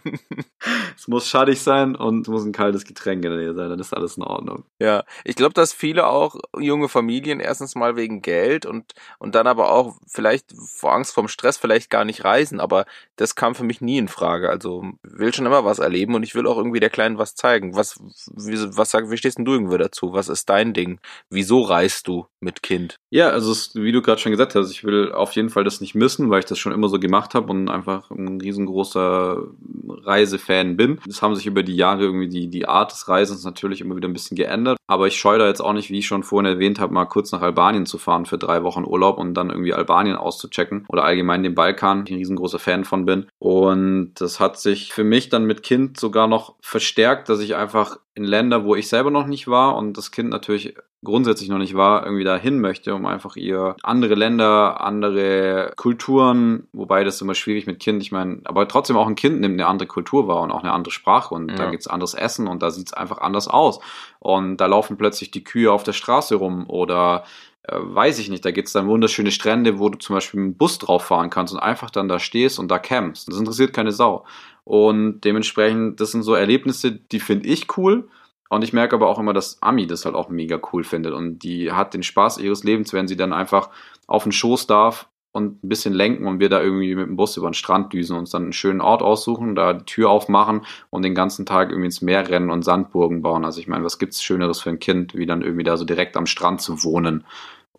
es 0.97 1.09
muss 1.09 1.29
schattig 1.29 1.61
sein 1.61 1.97
und 1.97 2.23
es 2.23 2.29
muss 2.29 2.45
ein 2.45 2.53
kaltes 2.53 2.85
Getränk 2.85 3.25
in 3.25 3.31
der 3.33 3.41
Nähe 3.41 3.55
sein, 3.55 3.69
dann 3.69 3.81
ist 3.81 3.93
alles 3.93 4.17
in 4.17 4.23
Ordnung. 4.23 4.65
Ja, 4.79 5.05
ich 5.25 5.35
glaube, 5.35 5.55
dass 5.55 5.73
viele 5.73 6.07
auch 6.07 6.37
junge 6.57 6.89
Familien 6.89 7.41
erstens 7.41 7.75
mal 7.75 7.97
wegen 7.97 8.23
Geld 8.23 8.67
und, 8.67 8.95
und 9.19 9.35
dann 9.35 9.49
aber 9.49 9.73
auch 9.73 9.97
vielleicht 10.07 10.53
vor 10.57 10.93
Angst 10.93 11.13
vorm 11.13 11.27
Stress 11.29 11.57
vielleicht 11.57 11.91
gar 11.91 12.05
nicht 12.05 12.25
reisen, 12.25 12.61
aber 12.61 12.87
das 13.17 13.35
kam 13.35 13.57
für 13.57 13.65
mich 13.65 13.81
nie 13.81 13.99
in 13.99 14.09
Frage. 14.09 14.49
Also 14.49 14.85
will 15.03 15.35
schon 15.35 15.47
immer 15.47 15.65
was 15.65 15.81
erleben 15.81 16.20
und 16.21 16.25
ich 16.25 16.35
will 16.35 16.47
auch 16.47 16.59
irgendwie 16.59 16.81
der 16.81 16.91
Kleinen 16.91 17.17
was 17.17 17.35
zeigen. 17.35 17.75
Was, 17.75 17.99
wie, 18.37 18.59
was 18.77 18.91
sag, 18.91 19.11
wie 19.11 19.17
stehst 19.17 19.39
denn 19.39 19.47
du 19.47 19.53
irgendwie 19.53 19.79
dazu? 19.79 20.13
Was 20.13 20.29
ist 20.29 20.51
dein 20.51 20.75
Ding? 20.75 21.01
Wieso 21.31 21.63
reist 21.63 22.07
du 22.09 22.27
mit 22.41 22.63
Kind? 22.63 22.97
Ja, 23.09 23.31
also 23.31 23.53
es, 23.53 23.75
wie 23.75 23.91
du 23.91 24.03
gerade 24.03 24.21
schon 24.21 24.33
gesagt 24.33 24.55
hast, 24.55 24.71
ich 24.71 24.85
will 24.85 25.13
auf 25.13 25.33
jeden 25.33 25.49
Fall 25.49 25.65
das 25.65 25.81
nicht 25.81 25.95
missen, 25.95 26.29
weil 26.29 26.41
ich 26.41 26.45
das 26.45 26.59
schon 26.59 26.73
immer 26.73 26.91
so 26.91 27.01
gemacht 27.01 27.35
habe 27.35 27.51
und 27.51 27.71
einfach 27.71 28.11
ein 28.11 28.39
riesengroßer 28.39 29.45
Reisefan 29.89 30.77
bin. 30.77 31.01
Es 31.09 31.23
haben 31.23 31.35
sich 31.35 31.47
über 31.47 31.63
die 31.63 31.75
Jahre 31.75 32.03
irgendwie 32.03 32.29
die, 32.29 32.49
die 32.49 32.69
Art 32.69 32.93
des 32.93 33.09
Reisens 33.09 33.43
natürlich 33.43 33.81
immer 33.81 33.97
wieder 33.97 34.09
ein 34.09 34.13
bisschen 34.13 34.37
geändert. 34.37 34.77
Aber 34.87 35.07
ich 35.07 35.19
scheue 35.19 35.39
da 35.39 35.47
jetzt 35.47 35.61
auch 35.61 35.73
nicht, 35.73 35.89
wie 35.89 36.01
ich 36.01 36.07
schon 36.07 36.23
vorhin 36.23 36.53
erwähnt 36.53 36.81
habe, 36.81 36.93
mal 36.93 37.07
kurz 37.07 37.33
nach 37.33 37.41
Albanien 37.41 37.87
zu 37.87 37.97
fahren 37.97 38.27
für 38.27 38.37
drei 38.37 38.63
Wochen 38.63 38.85
Urlaub 38.85 39.17
und 39.17 39.33
dann 39.35 39.49
irgendwie 39.49 39.73
Albanien 39.73 40.17
auszuchecken 40.17 40.85
oder 40.89 41.05
allgemein 41.05 41.43
den 41.43 41.55
Balkan, 41.55 42.05
ich 42.05 42.13
ein 42.13 42.19
riesengroßer 42.19 42.59
Fan 42.59 42.85
von 42.85 43.07
bin. 43.07 43.27
Und 43.39 44.13
das 44.17 44.39
hat 44.39 44.59
sich 44.59 44.93
für 44.93 45.05
mich 45.05 45.31
dann 45.31 45.45
mit 45.45 45.63
Kind 45.63 45.99
sogar 46.11 46.27
noch 46.27 46.57
verstärkt, 46.61 47.29
dass 47.29 47.39
ich 47.39 47.55
einfach 47.55 47.99
in 48.15 48.25
Länder, 48.25 48.65
wo 48.65 48.75
ich 48.75 48.89
selber 48.89 49.13
noch 49.13 49.27
nicht 49.29 49.47
war 49.47 49.77
und 49.77 49.97
das 49.97 50.11
Kind 50.11 50.29
natürlich 50.31 50.75
grundsätzlich 51.05 51.49
noch 51.49 51.59
nicht 51.59 51.75
war, 51.77 52.05
irgendwie 52.05 52.25
dahin 52.25 52.61
möchte, 52.61 52.95
um 52.95 53.07
einfach 53.07 53.37
ihr 53.37 53.77
andere 53.85 54.17
Länder, 54.17 54.81
andere 54.81 55.73
Kulturen, 55.77 56.67
wobei 56.73 57.05
das 57.05 57.15
ist 57.15 57.23
immer 57.23 57.37
schwierig 57.37 57.67
mit 57.67 57.79
Kind, 57.79 58.03
ich 58.03 58.11
meine, 58.11 58.41
aber 58.45 58.67
trotzdem 58.67 58.97
auch 58.97 59.07
ein 59.07 59.15
Kind 59.15 59.41
nimmt 59.41 59.55
eine 59.55 59.69
andere 59.69 59.87
Kultur 59.87 60.27
wahr 60.27 60.43
und 60.43 60.51
auch 60.51 60.63
eine 60.65 60.73
andere 60.73 60.91
Sprache 60.93 61.33
und 61.33 61.49
Ja. 61.51 61.57
da 61.57 61.71
gibt's 61.71 61.87
anderes 61.87 62.15
Essen 62.15 62.49
und 62.49 62.61
da 62.63 62.71
sieht's 62.73 62.93
einfach 62.93 63.19
anders 63.19 63.47
aus. 63.49 63.79
Und 64.19 64.57
da 64.59 64.67
laufen 64.67 64.97
plötzlich 64.99 65.31
die 65.31 65.45
Kühe 65.45 65.71
auf 65.73 65.85
der 65.85 65.93
Straße 65.95 66.35
rum 66.35 66.69
oder 66.69 67.23
äh, 67.63 67.77
weiß 67.79 68.19
ich 68.19 68.29
nicht, 68.31 68.45
da 68.45 68.51
gibt's 68.51 68.73
dann 68.73 68.89
wunderschöne 68.89 69.31
Strände, 69.31 69.79
wo 69.79 69.89
du 69.91 69.99
zum 69.99 70.15
Beispiel 70.17 70.41
mit 70.41 70.55
dem 70.55 70.59
Bus 70.59 70.79
drauf 70.79 71.05
fahren 71.05 71.31
kannst 71.31 71.53
und 71.55 71.61
einfach 71.61 71.91
dann 71.91 72.09
da 72.09 72.19
stehst 72.19 72.59
und 72.59 72.69
da 72.71 72.79
campst. 72.79 73.29
Das 73.29 73.39
interessiert 73.39 73.73
keine 73.73 73.93
Sau. 73.93 74.25
Und 74.65 75.21
dementsprechend, 75.23 76.01
das 76.01 76.13
sind 76.13 76.23
so 76.23 76.35
Erlebnisse, 76.35 76.93
die 76.93 77.21
finde 77.21 77.49
ich 77.49 77.77
cool. 77.77 78.09
Und 78.49 78.65
ich 78.65 78.73
merke 78.73 78.97
aber 78.97 79.09
auch 79.09 79.19
immer, 79.19 79.33
dass 79.33 79.63
Ami 79.63 79.87
das 79.87 80.05
halt 80.05 80.17
auch 80.17 80.29
mega 80.29 80.61
cool 80.73 80.83
findet. 80.83 81.15
Und 81.15 81.39
die 81.41 81.73
hat 81.73 81.95
den 81.95 82.03
Spaß 82.03 82.39
ihres 82.39 82.65
Lebens, 82.65 82.93
wenn 82.93 83.07
sie 83.07 83.17
dann 83.17 83.33
einfach 83.33 83.71
auf 84.07 84.25
den 84.25 84.33
Schoß 84.33 84.67
darf 84.67 85.09
und 85.33 85.63
ein 85.63 85.69
bisschen 85.69 85.95
lenken 85.95 86.27
und 86.27 86.41
wir 86.41 86.49
da 86.49 86.61
irgendwie 86.61 86.95
mit 86.95 87.07
dem 87.07 87.17
Bus 87.17 87.37
über 87.37 87.49
den 87.49 87.55
Strand 87.55 87.93
düsen, 87.93 88.17
uns 88.17 88.31
dann 88.31 88.43
einen 88.45 88.53
schönen 88.53 88.81
Ort 88.81 89.03
aussuchen, 89.03 89.55
da 89.55 89.73
die 89.75 89.85
Tür 89.85 90.11
aufmachen 90.11 90.63
und 90.91 91.03
den 91.03 91.15
ganzen 91.15 91.47
Tag 91.47 91.71
irgendwie 91.71 91.87
ins 91.87 92.03
Meer 92.03 92.29
rennen 92.29 92.51
und 92.51 92.65
Sandburgen 92.65 93.23
bauen. 93.23 93.45
Also 93.45 93.61
ich 93.61 93.69
meine, 93.69 93.85
was 93.85 94.01
gibt's 94.01 94.23
Schöneres 94.23 94.61
für 94.61 94.71
ein 94.71 94.81
Kind, 94.81 95.15
wie 95.15 95.27
dann 95.27 95.43
irgendwie 95.43 95.65
da 95.65 95.77
so 95.77 95.85
direkt 95.85 96.17
am 96.17 96.27
Strand 96.27 96.61
zu 96.61 96.83
wohnen? 96.83 97.25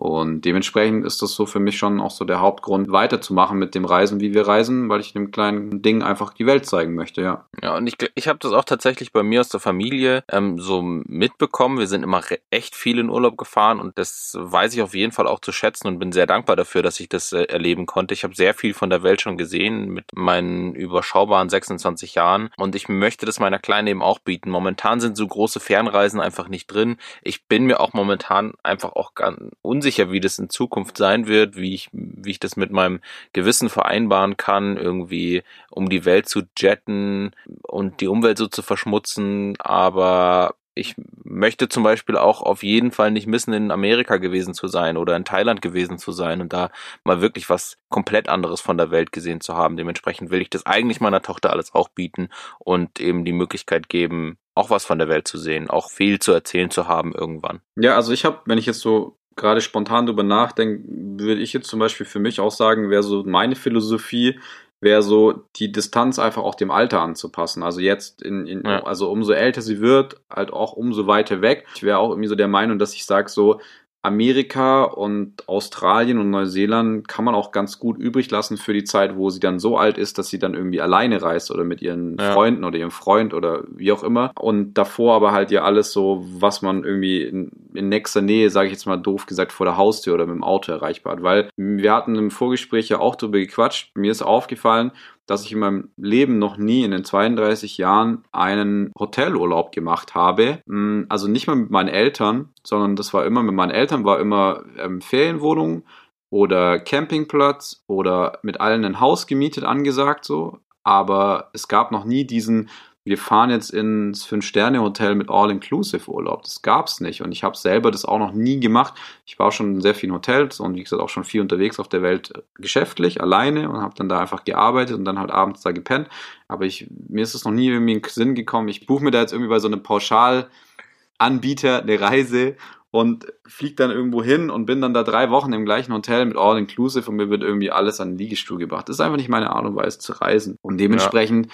Und 0.01 0.45
dementsprechend 0.45 1.05
ist 1.05 1.21
das 1.21 1.33
so 1.33 1.45
für 1.45 1.59
mich 1.59 1.77
schon 1.77 2.01
auch 2.01 2.09
so 2.09 2.25
der 2.25 2.39
Hauptgrund, 2.39 2.91
weiterzumachen 2.91 3.59
mit 3.59 3.75
dem 3.75 3.85
Reisen, 3.85 4.19
wie 4.19 4.33
wir 4.33 4.47
reisen, 4.47 4.89
weil 4.89 4.99
ich 4.99 5.13
dem 5.13 5.29
kleinen 5.29 5.83
Ding 5.83 6.01
einfach 6.01 6.33
die 6.33 6.47
Welt 6.47 6.65
zeigen 6.65 6.95
möchte, 6.95 7.21
ja. 7.21 7.45
Ja, 7.61 7.77
und 7.77 7.85
ich, 7.85 7.97
ich 8.15 8.27
habe 8.27 8.39
das 8.39 8.51
auch 8.51 8.63
tatsächlich 8.63 9.11
bei 9.11 9.21
mir 9.21 9.41
aus 9.41 9.49
der 9.49 9.59
Familie 9.59 10.23
ähm, 10.27 10.57
so 10.57 10.81
mitbekommen. 10.81 11.77
Wir 11.77 11.85
sind 11.85 12.01
immer 12.01 12.23
echt 12.49 12.75
viel 12.75 12.97
in 12.97 13.11
Urlaub 13.11 13.37
gefahren 13.37 13.79
und 13.79 13.95
das 13.99 14.35
weiß 14.39 14.73
ich 14.73 14.81
auf 14.81 14.95
jeden 14.95 15.11
Fall 15.11 15.27
auch 15.27 15.39
zu 15.39 15.51
schätzen 15.51 15.87
und 15.87 15.99
bin 15.99 16.11
sehr 16.11 16.25
dankbar 16.25 16.55
dafür, 16.55 16.81
dass 16.81 16.99
ich 16.99 17.07
das 17.07 17.31
äh, 17.31 17.43
erleben 17.43 17.85
konnte. 17.85 18.15
Ich 18.15 18.23
habe 18.23 18.33
sehr 18.33 18.55
viel 18.55 18.73
von 18.73 18.89
der 18.89 19.03
Welt 19.03 19.21
schon 19.21 19.37
gesehen 19.37 19.89
mit 19.89 20.05
meinen 20.15 20.73
überschaubaren 20.73 21.49
26 21.49 22.15
Jahren 22.15 22.49
und 22.57 22.73
ich 22.73 22.89
möchte 22.89 23.27
das 23.27 23.39
meiner 23.39 23.59
Kleinen 23.59 23.87
eben 23.87 24.01
auch 24.01 24.17
bieten. 24.17 24.49
Momentan 24.49 24.99
sind 24.99 25.15
so 25.15 25.27
große 25.27 25.59
Fernreisen 25.59 26.19
einfach 26.19 26.47
nicht 26.47 26.65
drin. 26.73 26.97
Ich 27.21 27.45
bin 27.45 27.65
mir 27.65 27.79
auch 27.79 27.93
momentan 27.93 28.53
einfach 28.63 28.93
auch 28.93 29.13
ganz 29.13 29.37
unsicher, 29.61 29.90
wie 29.97 30.19
das 30.19 30.39
in 30.39 30.49
Zukunft 30.49 30.97
sein 30.97 31.27
wird, 31.27 31.55
wie 31.55 31.73
ich, 31.73 31.89
wie 31.91 32.31
ich 32.31 32.39
das 32.39 32.55
mit 32.55 32.71
meinem 32.71 33.01
Gewissen 33.33 33.69
vereinbaren 33.69 34.37
kann, 34.37 34.77
irgendwie 34.77 35.43
um 35.69 35.89
die 35.89 36.05
Welt 36.05 36.27
zu 36.27 36.43
jetten 36.57 37.31
und 37.63 38.01
die 38.01 38.07
Umwelt 38.07 38.37
so 38.37 38.47
zu 38.47 38.61
verschmutzen, 38.61 39.55
aber 39.59 40.55
ich 40.73 40.95
möchte 41.23 41.67
zum 41.67 41.83
Beispiel 41.83 42.17
auch 42.17 42.41
auf 42.41 42.63
jeden 42.63 42.91
Fall 42.91 43.11
nicht 43.11 43.27
missen, 43.27 43.53
in 43.53 43.71
Amerika 43.71 44.17
gewesen 44.17 44.53
zu 44.53 44.67
sein 44.67 44.97
oder 44.97 45.15
in 45.15 45.25
Thailand 45.25 45.61
gewesen 45.61 45.97
zu 45.97 46.11
sein 46.11 46.41
und 46.41 46.53
da 46.53 46.71
mal 47.03 47.21
wirklich 47.21 47.49
was 47.49 47.77
komplett 47.89 48.29
anderes 48.29 48.61
von 48.61 48.77
der 48.77 48.89
Welt 48.89 49.11
gesehen 49.11 49.41
zu 49.41 49.55
haben. 49.55 49.75
Dementsprechend 49.75 50.31
will 50.31 50.41
ich 50.41 50.49
das 50.49 50.65
eigentlich 50.65 51.01
meiner 51.01 51.21
Tochter 51.21 51.51
alles 51.51 51.73
auch 51.73 51.89
bieten 51.89 52.29
und 52.59 53.01
eben 53.01 53.25
die 53.25 53.33
Möglichkeit 53.33 53.89
geben, 53.89 54.37
auch 54.55 54.69
was 54.69 54.85
von 54.85 54.97
der 54.97 55.09
Welt 55.09 55.27
zu 55.27 55.37
sehen, 55.37 55.69
auch 55.69 55.89
viel 55.89 56.19
zu 56.19 56.31
erzählen 56.31 56.69
zu 56.69 56.87
haben 56.87 57.13
irgendwann. 57.13 57.61
Ja, 57.75 57.95
also 57.95 58.13
ich 58.13 58.23
habe, 58.23 58.39
wenn 58.45 58.57
ich 58.57 58.65
jetzt 58.65 58.79
so 58.79 59.17
gerade 59.35 59.61
spontan 59.61 60.05
drüber 60.05 60.23
nachdenke, 60.23 60.83
würde 60.87 61.41
ich 61.41 61.53
jetzt 61.53 61.67
zum 61.67 61.79
Beispiel 61.79 62.05
für 62.05 62.19
mich 62.19 62.39
auch 62.39 62.51
sagen, 62.51 62.89
wäre 62.89 63.03
so 63.03 63.23
meine 63.25 63.55
Philosophie, 63.55 64.39
wäre 64.81 65.03
so 65.03 65.43
die 65.57 65.71
Distanz 65.71 66.17
einfach 66.19 66.41
auch 66.41 66.55
dem 66.55 66.71
Alter 66.71 67.01
anzupassen. 67.01 67.61
Also 67.63 67.79
jetzt 67.81 68.21
in, 68.21 68.47
in 68.47 68.63
Ja. 68.65 68.83
also 68.83 69.11
umso 69.11 69.31
älter 69.33 69.61
sie 69.61 69.79
wird, 69.79 70.15
halt 70.29 70.51
auch 70.51 70.73
umso 70.73 71.05
weiter 71.07 71.41
weg. 71.41 71.65
Ich 71.75 71.83
wäre 71.83 71.99
auch 71.99 72.09
irgendwie 72.09 72.27
so 72.29 72.35
der 72.35 72.47
Meinung, 72.47 72.79
dass 72.79 72.93
ich 72.95 73.05
sage 73.05 73.29
so 73.29 73.61
Amerika 74.03 74.83
und 74.83 75.47
Australien 75.47 76.17
und 76.17 76.31
Neuseeland 76.31 77.07
kann 77.07 77.23
man 77.23 77.35
auch 77.35 77.51
ganz 77.51 77.77
gut 77.77 77.99
übrig 77.99 78.31
lassen 78.31 78.57
für 78.57 78.73
die 78.73 78.83
Zeit, 78.83 79.15
wo 79.15 79.29
sie 79.29 79.39
dann 79.39 79.59
so 79.59 79.77
alt 79.77 79.99
ist, 79.99 80.17
dass 80.17 80.29
sie 80.29 80.39
dann 80.39 80.55
irgendwie 80.55 80.81
alleine 80.81 81.21
reist 81.21 81.51
oder 81.51 81.63
mit 81.63 81.83
ihren 81.83 82.17
Ja. 82.17 82.33
Freunden 82.33 82.63
oder 82.63 82.79
ihrem 82.79 82.89
Freund 82.89 83.35
oder 83.35 83.63
wie 83.69 83.91
auch 83.91 84.01
immer. 84.01 84.31
Und 84.39 84.73
davor 84.73 85.13
aber 85.15 85.33
halt 85.33 85.51
ja 85.51 85.61
alles 85.61 85.93
so, 85.93 86.25
was 86.39 86.63
man 86.63 86.83
irgendwie 86.83 87.21
in, 87.21 87.51
in 87.73 87.89
nächster 87.89 88.21
Nähe, 88.21 88.49
sage 88.49 88.67
ich 88.67 88.73
jetzt 88.73 88.85
mal 88.85 88.97
doof 88.97 89.25
gesagt, 89.25 89.51
vor 89.51 89.65
der 89.65 89.77
Haustür 89.77 90.13
oder 90.13 90.25
mit 90.25 90.35
dem 90.35 90.43
Auto 90.43 90.71
erreichbar. 90.71 91.21
Weil 91.21 91.49
wir 91.55 91.93
hatten 91.93 92.15
im 92.15 92.31
Vorgespräch 92.31 92.89
ja 92.89 92.99
auch 92.99 93.15
drüber 93.15 93.39
gequatscht. 93.39 93.91
Mir 93.95 94.11
ist 94.11 94.21
aufgefallen, 94.21 94.91
dass 95.25 95.45
ich 95.45 95.53
in 95.53 95.59
meinem 95.59 95.89
Leben 95.97 96.39
noch 96.39 96.57
nie 96.57 96.83
in 96.83 96.91
den 96.91 97.05
32 97.05 97.77
Jahren 97.77 98.23
einen 98.31 98.91
Hotelurlaub 98.99 99.71
gemacht 99.71 100.13
habe. 100.15 100.59
Mm, 100.65 101.03
Also 101.09 101.27
nicht 101.27 101.47
mal 101.47 101.55
mit 101.55 101.69
meinen 101.69 101.89
Eltern, 101.89 102.49
sondern 102.63 102.95
das 102.95 103.13
war 103.13 103.25
immer 103.25 103.43
mit 103.43 103.55
meinen 103.55 103.71
Eltern, 103.71 104.03
war 104.03 104.19
immer 104.19 104.63
ähm, 104.77 105.01
Ferienwohnung 105.01 105.83
oder 106.29 106.79
Campingplatz 106.79 107.83
oder 107.87 108.39
mit 108.43 108.59
allen 108.59 108.85
ein 108.85 108.99
Haus 108.99 109.27
gemietet 109.27 109.63
angesagt 109.63 110.25
so. 110.25 110.59
Aber 110.83 111.49
es 111.53 111.67
gab 111.67 111.91
noch 111.91 112.05
nie 112.05 112.25
diesen, 112.25 112.69
wir 113.03 113.17
fahren 113.17 113.49
jetzt 113.49 113.71
ins 113.71 114.23
Fünf-Sterne-Hotel 114.25 115.15
mit 115.15 115.29
All-Inclusive-Urlaub. 115.29 116.43
Das 116.43 116.61
gab's 116.61 116.99
nicht. 116.99 117.23
Und 117.23 117.31
ich 117.31 117.43
habe 117.43 117.57
selber 117.57 117.89
das 117.89 118.05
auch 118.05 118.19
noch 118.19 118.31
nie 118.31 118.59
gemacht. 118.59 118.93
Ich 119.25 119.39
war 119.39 119.51
schon 119.51 119.75
in 119.75 119.81
sehr 119.81 119.95
vielen 119.95 120.13
Hotels 120.13 120.59
und 120.59 120.75
wie 120.75 120.83
gesagt 120.83 121.01
auch 121.01 121.09
schon 121.09 121.23
viel 121.23 121.41
unterwegs 121.41 121.79
auf 121.79 121.87
der 121.87 122.03
Welt 122.03 122.31
äh, 122.35 122.41
geschäftlich, 122.61 123.19
alleine 123.19 123.69
und 123.69 123.81
habe 123.81 123.95
dann 123.95 124.07
da 124.07 124.19
einfach 124.19 124.43
gearbeitet 124.43 124.97
und 124.97 125.05
dann 125.05 125.17
halt 125.17 125.31
abends 125.31 125.61
da 125.61 125.71
gepennt. 125.71 126.09
Aber 126.47 126.65
ich, 126.65 126.87
mir 127.09 127.23
ist 127.23 127.33
es 127.33 127.43
noch 127.43 127.51
nie 127.51 127.69
irgendwie 127.69 127.93
in 127.93 128.01
den 128.01 128.09
Sinn 128.09 128.35
gekommen. 128.35 128.67
Ich 128.67 128.85
buche 128.85 129.03
mir 129.03 129.11
da 129.11 129.21
jetzt 129.21 129.33
irgendwie 129.33 129.49
bei 129.49 129.59
so 129.59 129.67
einem 129.67 129.81
Pauschal-Anbieter 129.81 131.81
eine 131.81 131.99
Reise 131.99 132.55
und 132.91 133.25
fliege 133.47 133.75
dann 133.75 133.89
irgendwo 133.89 134.21
hin 134.21 134.51
und 134.51 134.65
bin 134.65 134.81
dann 134.81 134.93
da 134.93 135.01
drei 135.01 135.31
Wochen 135.31 135.53
im 135.53 135.65
gleichen 135.65 135.93
Hotel 135.93 136.25
mit 136.25 136.37
All-Inclusive 136.37 137.09
und 137.09 137.15
mir 137.15 137.29
wird 137.29 137.41
irgendwie 137.41 137.71
alles 137.71 137.99
an 137.99 138.09
den 138.09 138.17
Liegestuhl 138.19 138.59
gebracht. 138.59 138.89
Das 138.89 138.97
ist 138.97 138.99
einfach 138.99 139.17
nicht 139.17 139.29
meine 139.29 139.49
Art 139.49 139.65
und 139.65 139.75
Weise 139.75 139.97
zu 139.97 140.11
reisen. 140.11 140.57
Und 140.61 140.77
dementsprechend 140.77 141.47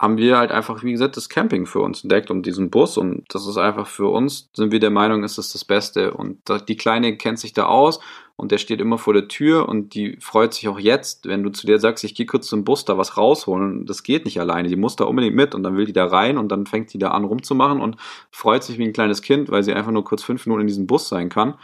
haben 0.00 0.16
wir 0.16 0.38
halt 0.38 0.50
einfach, 0.50 0.82
wie 0.82 0.92
gesagt, 0.92 1.18
das 1.18 1.28
Camping 1.28 1.66
für 1.66 1.80
uns 1.80 2.02
entdeckt 2.02 2.30
und 2.30 2.46
diesen 2.46 2.70
Bus 2.70 2.96
und 2.96 3.22
das 3.28 3.46
ist 3.46 3.58
einfach 3.58 3.86
für 3.86 4.08
uns, 4.08 4.48
sind 4.54 4.72
wir 4.72 4.80
der 4.80 4.88
Meinung, 4.88 5.24
ist 5.24 5.36
das 5.36 5.52
das 5.52 5.62
Beste 5.62 6.14
und 6.14 6.38
die 6.68 6.76
Kleine 6.78 7.18
kennt 7.18 7.38
sich 7.38 7.52
da 7.52 7.66
aus 7.66 8.00
und 8.36 8.50
der 8.50 8.56
steht 8.56 8.80
immer 8.80 8.96
vor 8.96 9.12
der 9.12 9.28
Tür 9.28 9.68
und 9.68 9.92
die 9.94 10.16
freut 10.18 10.54
sich 10.54 10.68
auch 10.68 10.78
jetzt, 10.78 11.28
wenn 11.28 11.42
du 11.42 11.50
zu 11.50 11.66
der 11.66 11.78
sagst, 11.78 12.02
ich 12.02 12.14
gehe 12.14 12.24
kurz 12.24 12.46
zum 12.46 12.64
Bus 12.64 12.86
da 12.86 12.96
was 12.96 13.18
rausholen, 13.18 13.84
das 13.84 14.02
geht 14.02 14.24
nicht 14.24 14.40
alleine, 14.40 14.70
die 14.70 14.76
muss 14.76 14.96
da 14.96 15.04
unbedingt 15.04 15.36
mit 15.36 15.54
und 15.54 15.64
dann 15.64 15.76
will 15.76 15.84
die 15.84 15.92
da 15.92 16.06
rein 16.06 16.38
und 16.38 16.48
dann 16.48 16.64
fängt 16.64 16.94
die 16.94 16.98
da 16.98 17.10
an 17.10 17.24
rumzumachen 17.24 17.82
und 17.82 17.96
freut 18.30 18.64
sich 18.64 18.78
wie 18.78 18.84
ein 18.84 18.94
kleines 18.94 19.20
Kind, 19.20 19.50
weil 19.50 19.62
sie 19.64 19.74
einfach 19.74 19.92
nur 19.92 20.04
kurz 20.04 20.22
fünf 20.22 20.46
Minuten 20.46 20.62
in 20.62 20.68
diesem 20.68 20.86
Bus 20.86 21.10
sein 21.10 21.28
kann 21.28 21.56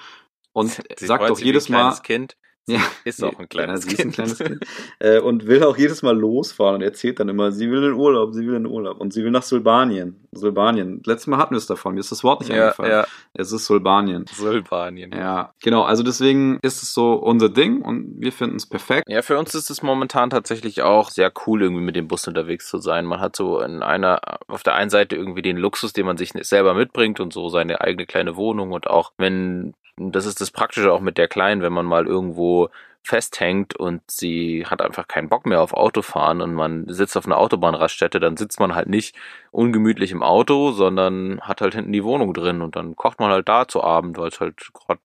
und 0.53 0.72
Sie 0.99 1.07
sagt 1.07 1.34
sich 1.34 1.47
jedes 1.47 1.70
Mal, 1.70 1.97
Kind. 2.03 2.37
Ja, 2.66 2.80
Ist 3.04 3.22
auch 3.24 3.38
ein 3.38 3.48
kleines 3.48 3.84
ja, 3.84 3.90
sie 3.90 3.94
ist 3.96 4.00
ein 4.00 4.02
Kind. 4.12 4.14
kleines 4.14 4.38
Kind. 4.38 4.64
Äh, 4.98 5.20
und 5.20 5.46
will 5.46 5.62
auch 5.62 5.76
jedes 5.76 6.02
Mal 6.02 6.16
losfahren 6.16 6.76
und 6.76 6.82
erzählt 6.82 7.20
dann 7.20 7.28
immer, 7.28 7.52
sie 7.52 7.70
will 7.70 7.84
in 7.84 7.92
Urlaub, 7.92 8.32
sie 8.34 8.46
will 8.46 8.54
in 8.54 8.66
Urlaub 8.66 8.98
und 9.00 9.12
sie 9.12 9.22
will 9.24 9.30
nach 9.30 9.42
Sulbanien. 9.42 10.16
Sulbanien. 10.32 11.02
Letztes 11.04 11.26
Mal 11.26 11.36
hatten 11.38 11.54
wir 11.54 11.58
es 11.58 11.66
davon, 11.66 11.94
mir 11.94 12.00
ist 12.00 12.10
das 12.12 12.24
Wort 12.24 12.40
nicht 12.40 12.50
Ja, 12.50 12.64
eingefallen. 12.64 12.90
ja, 12.92 13.06
Es 13.34 13.52
ist 13.52 13.66
Sulbanien. 13.66 14.24
Sulbanien. 14.32 15.12
Ja, 15.12 15.52
genau. 15.62 15.82
Also 15.82 16.02
deswegen 16.02 16.58
ist 16.62 16.82
es 16.82 16.94
so 16.94 17.14
unser 17.14 17.48
Ding 17.50 17.82
und 17.82 18.14
wir 18.20 18.32
finden 18.32 18.56
es 18.56 18.66
perfekt. 18.66 19.04
Ja, 19.08 19.22
für 19.22 19.38
uns 19.38 19.54
ist 19.54 19.70
es 19.70 19.82
momentan 19.82 20.30
tatsächlich 20.30 20.82
auch 20.82 21.10
sehr 21.10 21.32
cool, 21.46 21.62
irgendwie 21.62 21.82
mit 21.84 21.96
dem 21.96 22.08
Bus 22.08 22.26
unterwegs 22.26 22.68
zu 22.68 22.78
sein. 22.78 23.04
Man 23.04 23.20
hat 23.20 23.36
so 23.36 23.60
in 23.60 23.82
einer, 23.82 24.20
auf 24.48 24.62
der 24.62 24.74
einen 24.74 24.90
Seite 24.90 25.16
irgendwie 25.16 25.42
den 25.42 25.56
Luxus, 25.58 25.92
den 25.92 26.06
man 26.06 26.16
sich 26.16 26.32
selber 26.40 26.74
mitbringt 26.74 27.20
und 27.20 27.32
so 27.32 27.48
seine 27.48 27.80
eigene 27.82 28.06
kleine 28.06 28.36
Wohnung 28.36 28.72
und 28.72 28.86
auch 28.88 29.12
wenn, 29.18 29.74
das 29.97 30.26
ist 30.26 30.40
das 30.40 30.51
Praktische 30.51 30.92
auch 30.92 31.01
mit 31.01 31.18
der 31.18 31.28
Kleinen, 31.28 31.62
wenn 31.62 31.72
man 31.72 31.86
mal 31.86 32.07
irgendwo 32.07 32.70
festhängt 33.03 33.76
und 33.76 34.03
sie 34.11 34.66
hat 34.66 34.82
einfach 34.82 35.07
keinen 35.07 35.28
Bock 35.28 35.47
mehr 35.47 35.62
auf 35.62 35.72
Autofahren 35.72 36.40
und 36.40 36.55
man 36.55 36.88
sitzt 36.88 37.16
auf 37.16 37.24
einer 37.24 37.38
Autobahnraststätte, 37.38 38.18
dann 38.18 38.36
sitzt 38.36 38.59
man 38.59 38.74
halt 38.74 38.88
nicht 38.88 39.14
ungemütlich 39.53 40.11
im 40.11 40.24
Auto, 40.24 40.72
sondern 40.72 41.40
hat 41.40 41.61
halt 41.61 41.74
hinten 41.74 41.92
die 41.92 42.03
Wohnung 42.03 42.34
drin 42.34 42.62
und 42.62 42.74
dann 42.74 42.97
kocht 42.97 43.20
man 43.20 43.30
halt 43.30 43.49
da 43.49 43.68
zu 43.68 43.82
Abend, 43.84 44.18
weil 44.18 44.28
es 44.28 44.40
halt 44.40 44.57
gerade 44.74 45.01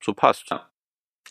so 0.00 0.14
passt. 0.14 0.50
Ja. 0.50 0.68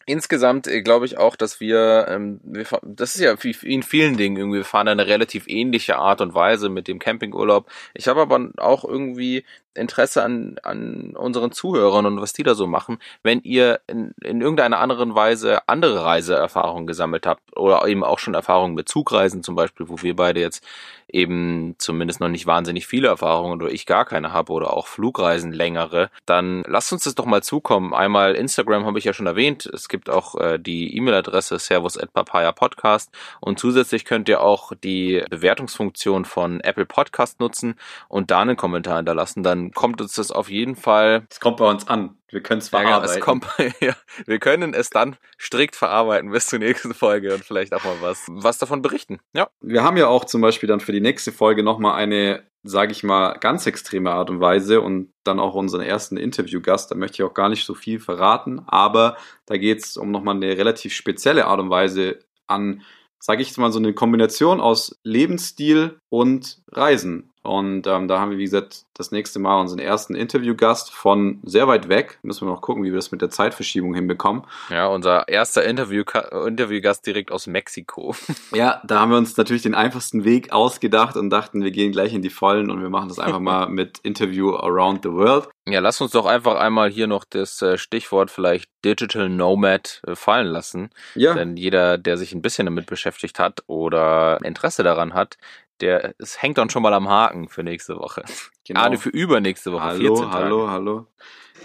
Insgesamt 0.05 0.67
äh, 0.67 0.81
glaube 0.81 1.05
ich 1.05 1.17
auch, 1.17 1.37
dass 1.37 1.61
wir, 1.61 2.07
ähm, 2.09 2.41
wir, 2.43 2.65
das 2.81 3.15
ist 3.15 3.21
ja 3.21 3.33
in 3.61 3.83
vielen 3.83 4.17
Dingen 4.17 4.35
irgendwie, 4.35 4.57
wir 4.57 4.65
fahren 4.65 4.89
eine 4.89 5.07
relativ 5.07 5.47
ähnliche 5.47 5.95
Art 5.95 6.19
und 6.19 6.33
Weise 6.33 6.67
mit 6.67 6.89
dem 6.89 6.99
Campingurlaub. 6.99 7.69
Ich 7.93 8.09
habe 8.09 8.21
aber 8.21 8.49
auch 8.57 8.83
irgendwie 8.83 9.45
Interesse 9.75 10.23
an, 10.23 10.57
an 10.63 11.15
unseren 11.15 11.51
Zuhörern 11.51 12.05
und 12.05 12.21
was 12.21 12.33
die 12.33 12.43
da 12.43 12.55
so 12.55 12.67
machen. 12.67 12.99
Wenn 13.23 13.41
ihr 13.41 13.81
in, 13.87 14.13
in 14.21 14.41
irgendeiner 14.41 14.79
anderen 14.79 15.15
Weise 15.15 15.67
andere 15.67 16.03
Reiseerfahrungen 16.03 16.87
gesammelt 16.87 17.25
habt 17.25 17.55
oder 17.57 17.87
eben 17.87 18.03
auch 18.03 18.19
schon 18.19 18.33
Erfahrungen 18.33 18.75
mit 18.75 18.89
Zugreisen 18.89 19.43
zum 19.43 19.55
Beispiel, 19.55 19.89
wo 19.89 20.01
wir 20.01 20.15
beide 20.15 20.39
jetzt 20.39 20.63
eben 21.07 21.75
zumindest 21.77 22.19
noch 22.19 22.27
nicht 22.27 22.47
wahnsinnig 22.47 22.87
viele 22.87 23.07
Erfahrungen 23.07 23.61
oder 23.61 23.71
ich 23.71 23.85
gar 23.85 24.03
keine 24.03 24.33
habe 24.33 24.51
oder 24.51 24.73
auch 24.73 24.87
Flugreisen 24.87 25.51
längere, 25.51 26.09
dann 26.25 26.63
lasst 26.67 26.91
uns 26.91 27.03
das 27.03 27.15
doch 27.15 27.25
mal 27.25 27.43
zukommen. 27.43 27.93
Einmal 27.93 28.35
Instagram 28.35 28.85
habe 28.85 28.97
ich 28.99 29.05
ja 29.05 29.13
schon 29.13 29.27
erwähnt. 29.27 29.65
Es 29.67 29.87
gibt 29.89 30.09
auch 30.09 30.35
äh, 30.35 30.57
die 30.57 30.95
E-Mail-Adresse 30.97 31.59
servus@papaya-podcast 31.59 33.11
und 33.39 33.59
zusätzlich 33.59 34.05
könnt 34.05 34.27
ihr 34.27 34.41
auch 34.41 34.73
die 34.83 35.23
Bewertungsfunktion 35.29 36.25
von 36.25 36.59
Apple 36.61 36.85
Podcast 36.85 37.39
nutzen 37.39 37.75
und 38.07 38.31
da 38.31 38.41
einen 38.41 38.57
Kommentar 38.57 38.97
hinterlassen. 38.97 39.43
Dann 39.43 39.62
kommt 39.71 40.01
uns 40.01 40.13
das 40.13 40.31
auf 40.31 40.49
jeden 40.49 40.75
Fall 40.75 41.25
Es 41.29 41.39
kommt 41.39 41.57
bei 41.57 41.69
uns 41.69 41.87
an. 41.87 42.17
Wir 42.29 42.41
können 42.41 42.59
es 42.59 42.71
ja, 42.71 42.79
genau, 42.79 42.91
verarbeiten. 42.91 43.17
es 43.17 43.23
kommt, 43.23 43.47
ja, 43.79 43.95
wir 44.25 44.39
können 44.39 44.73
es 44.73 44.89
dann 44.89 45.15
strikt 45.39 45.75
verarbeiten 45.75 46.31
bis 46.31 46.47
zur 46.47 46.59
nächsten 46.59 46.93
Folge 46.93 47.33
und 47.33 47.45
vielleicht 47.45 47.73
auch 47.73 47.83
mal 47.83 47.97
was, 48.01 48.25
was 48.27 48.57
davon 48.57 48.81
berichten. 48.81 49.19
Ja. 49.33 49.49
Wir 49.61 49.83
haben 49.83 49.97
ja 49.97 50.07
auch 50.07 50.25
zum 50.25 50.41
Beispiel 50.41 50.67
dann 50.67 50.79
für 50.79 50.91
die 50.91 51.01
nächste 51.01 51.31
Folge 51.31 51.63
nochmal 51.63 51.95
eine, 51.95 52.43
sage 52.63 52.91
ich 52.91 53.03
mal, 53.03 53.33
ganz 53.39 53.67
extreme 53.67 54.11
Art 54.11 54.29
und 54.29 54.41
Weise 54.41 54.81
und 54.81 55.13
dann 55.23 55.39
auch 55.39 55.53
unseren 55.53 55.81
ersten 55.81 56.17
Interviewgast. 56.17 56.89
Da 56.89 56.95
möchte 56.95 57.21
ich 57.21 57.23
auch 57.23 57.35
gar 57.35 57.49
nicht 57.49 57.65
so 57.65 57.75
viel 57.75 57.99
verraten, 57.99 58.63
aber 58.65 59.17
da 59.45 59.57
geht 59.57 59.83
es 59.83 59.95
um 59.95 60.11
nochmal 60.11 60.35
eine 60.35 60.57
relativ 60.57 60.93
spezielle 60.93 61.45
Art 61.45 61.59
und 61.59 61.69
Weise 61.69 62.19
an, 62.47 62.81
sage 63.19 63.41
ich 63.41 63.49
jetzt 63.49 63.57
mal, 63.57 63.71
so 63.71 63.79
eine 63.79 63.93
Kombination 63.93 64.59
aus 64.59 64.99
Lebensstil 65.03 65.99
und 66.13 66.59
Reisen. 66.71 67.33
Und 67.41 67.87
ähm, 67.87 68.07
da 68.07 68.19
haben 68.19 68.29
wir, 68.29 68.37
wie 68.37 68.45
gesagt, 68.45 68.85
das 68.93 69.11
nächste 69.11 69.39
Mal 69.39 69.59
unseren 69.59 69.79
ersten 69.79 70.15
Interviewgast 70.15 70.91
von 70.91 71.39
sehr 71.43 71.67
weit 71.67 71.89
weg. 71.89 72.19
Müssen 72.21 72.47
wir 72.47 72.53
noch 72.53 72.61
gucken, 72.61 72.83
wie 72.83 72.91
wir 72.91 72.95
das 72.95 73.11
mit 73.11 73.21
der 73.21 73.31
Zeitverschiebung 73.31 73.95
hinbekommen. 73.95 74.43
Ja, 74.69 74.87
unser 74.87 75.27
erster 75.27 75.65
Interview 75.65 76.03
Interviewgast 76.45 77.05
direkt 77.05 77.31
aus 77.31 77.47
Mexiko. 77.47 78.15
Ja, 78.53 78.81
da 78.85 78.99
haben 78.99 79.09
wir 79.09 79.17
uns 79.17 79.35
natürlich 79.35 79.63
den 79.63 79.73
einfachsten 79.73 80.25
Weg 80.25 80.51
ausgedacht 80.51 81.17
und 81.17 81.31
dachten, 81.31 81.63
wir 81.63 81.71
gehen 81.71 81.91
gleich 81.91 82.13
in 82.13 82.21
die 82.21 82.29
Vollen 82.29 82.69
und 82.69 82.81
wir 82.81 82.89
machen 82.89 83.09
das 83.09 83.17
einfach 83.17 83.39
mal 83.39 83.67
mit 83.69 83.97
Interview 84.03 84.55
Around 84.55 85.01
the 85.03 85.11
World. 85.11 85.49
Ja, 85.65 85.79
lass 85.79 85.99
uns 86.01 86.11
doch 86.11 86.25
einfach 86.25 86.55
einmal 86.55 86.89
hier 86.89 87.07
noch 87.07 87.23
das 87.25 87.61
äh, 87.61 87.77
Stichwort 87.77 88.29
vielleicht 88.29 88.69
Digital 88.85 89.29
Nomad 89.29 90.01
äh, 90.05 90.15
fallen 90.15 90.47
lassen. 90.47 90.89
Ja, 91.15 91.33
Denn 91.33 91.57
jeder, 91.57 91.97
der 91.97 92.17
sich 92.17 92.33
ein 92.33 92.41
bisschen 92.41 92.65
damit 92.65 92.85
beschäftigt 92.85 93.39
hat 93.39 93.63
oder 93.67 94.39
Interesse 94.43 94.83
daran 94.83 95.13
hat, 95.13 95.37
der 95.81 96.15
es 96.17 96.41
hängt 96.41 96.57
dann 96.57 96.69
schon 96.69 96.83
mal 96.83 96.93
am 96.93 97.09
Haken 97.09 97.49
für 97.49 97.63
nächste 97.63 97.95
Woche. 97.95 98.23
genau. 98.67 98.81
Ah, 98.81 98.97
für 98.97 99.09
übernächste 99.09 99.71
Woche. 99.71 99.95
14 99.95 100.03
hallo, 100.03 100.15
Tage. 100.15 100.31
hallo, 100.31 100.69
hallo. 100.69 101.07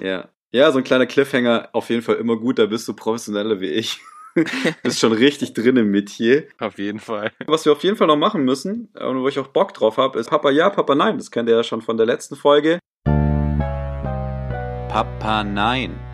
Ja. 0.00 0.28
ja, 0.52 0.70
so 0.72 0.78
ein 0.78 0.84
kleiner 0.84 1.06
Cliffhanger, 1.06 1.70
auf 1.72 1.90
jeden 1.90 2.02
Fall 2.02 2.16
immer 2.16 2.36
gut, 2.36 2.59
da 2.59 2.66
bist 2.66 2.86
du 2.88 2.94
professioneller 2.94 3.61
wie 3.61 3.70
ich. 3.70 4.00
bist 4.82 5.00
schon 5.00 5.12
richtig 5.12 5.54
drin 5.54 5.76
im 5.76 5.90
Metier. 5.90 6.46
Auf 6.59 6.78
jeden 6.78 7.00
Fall. 7.00 7.32
Was 7.46 7.64
wir 7.64 7.72
auf 7.72 7.82
jeden 7.82 7.96
Fall 7.96 8.06
noch 8.06 8.16
machen 8.16 8.44
müssen, 8.44 8.92
äh, 8.94 9.04
und 9.04 9.20
wo 9.22 9.28
ich 9.28 9.38
auch 9.38 9.48
Bock 9.48 9.74
drauf 9.74 9.96
habe, 9.96 10.18
ist 10.18 10.30
Papa 10.30 10.50
ja, 10.50 10.70
Papa 10.70 10.94
nein. 10.94 11.18
Das 11.18 11.30
kennt 11.30 11.48
ihr 11.48 11.56
ja 11.56 11.64
schon 11.64 11.82
von 11.82 11.96
der 11.96 12.06
letzten 12.06 12.36
Folge. 12.36 12.78
Papa 14.88 15.44
nein. 15.44 16.07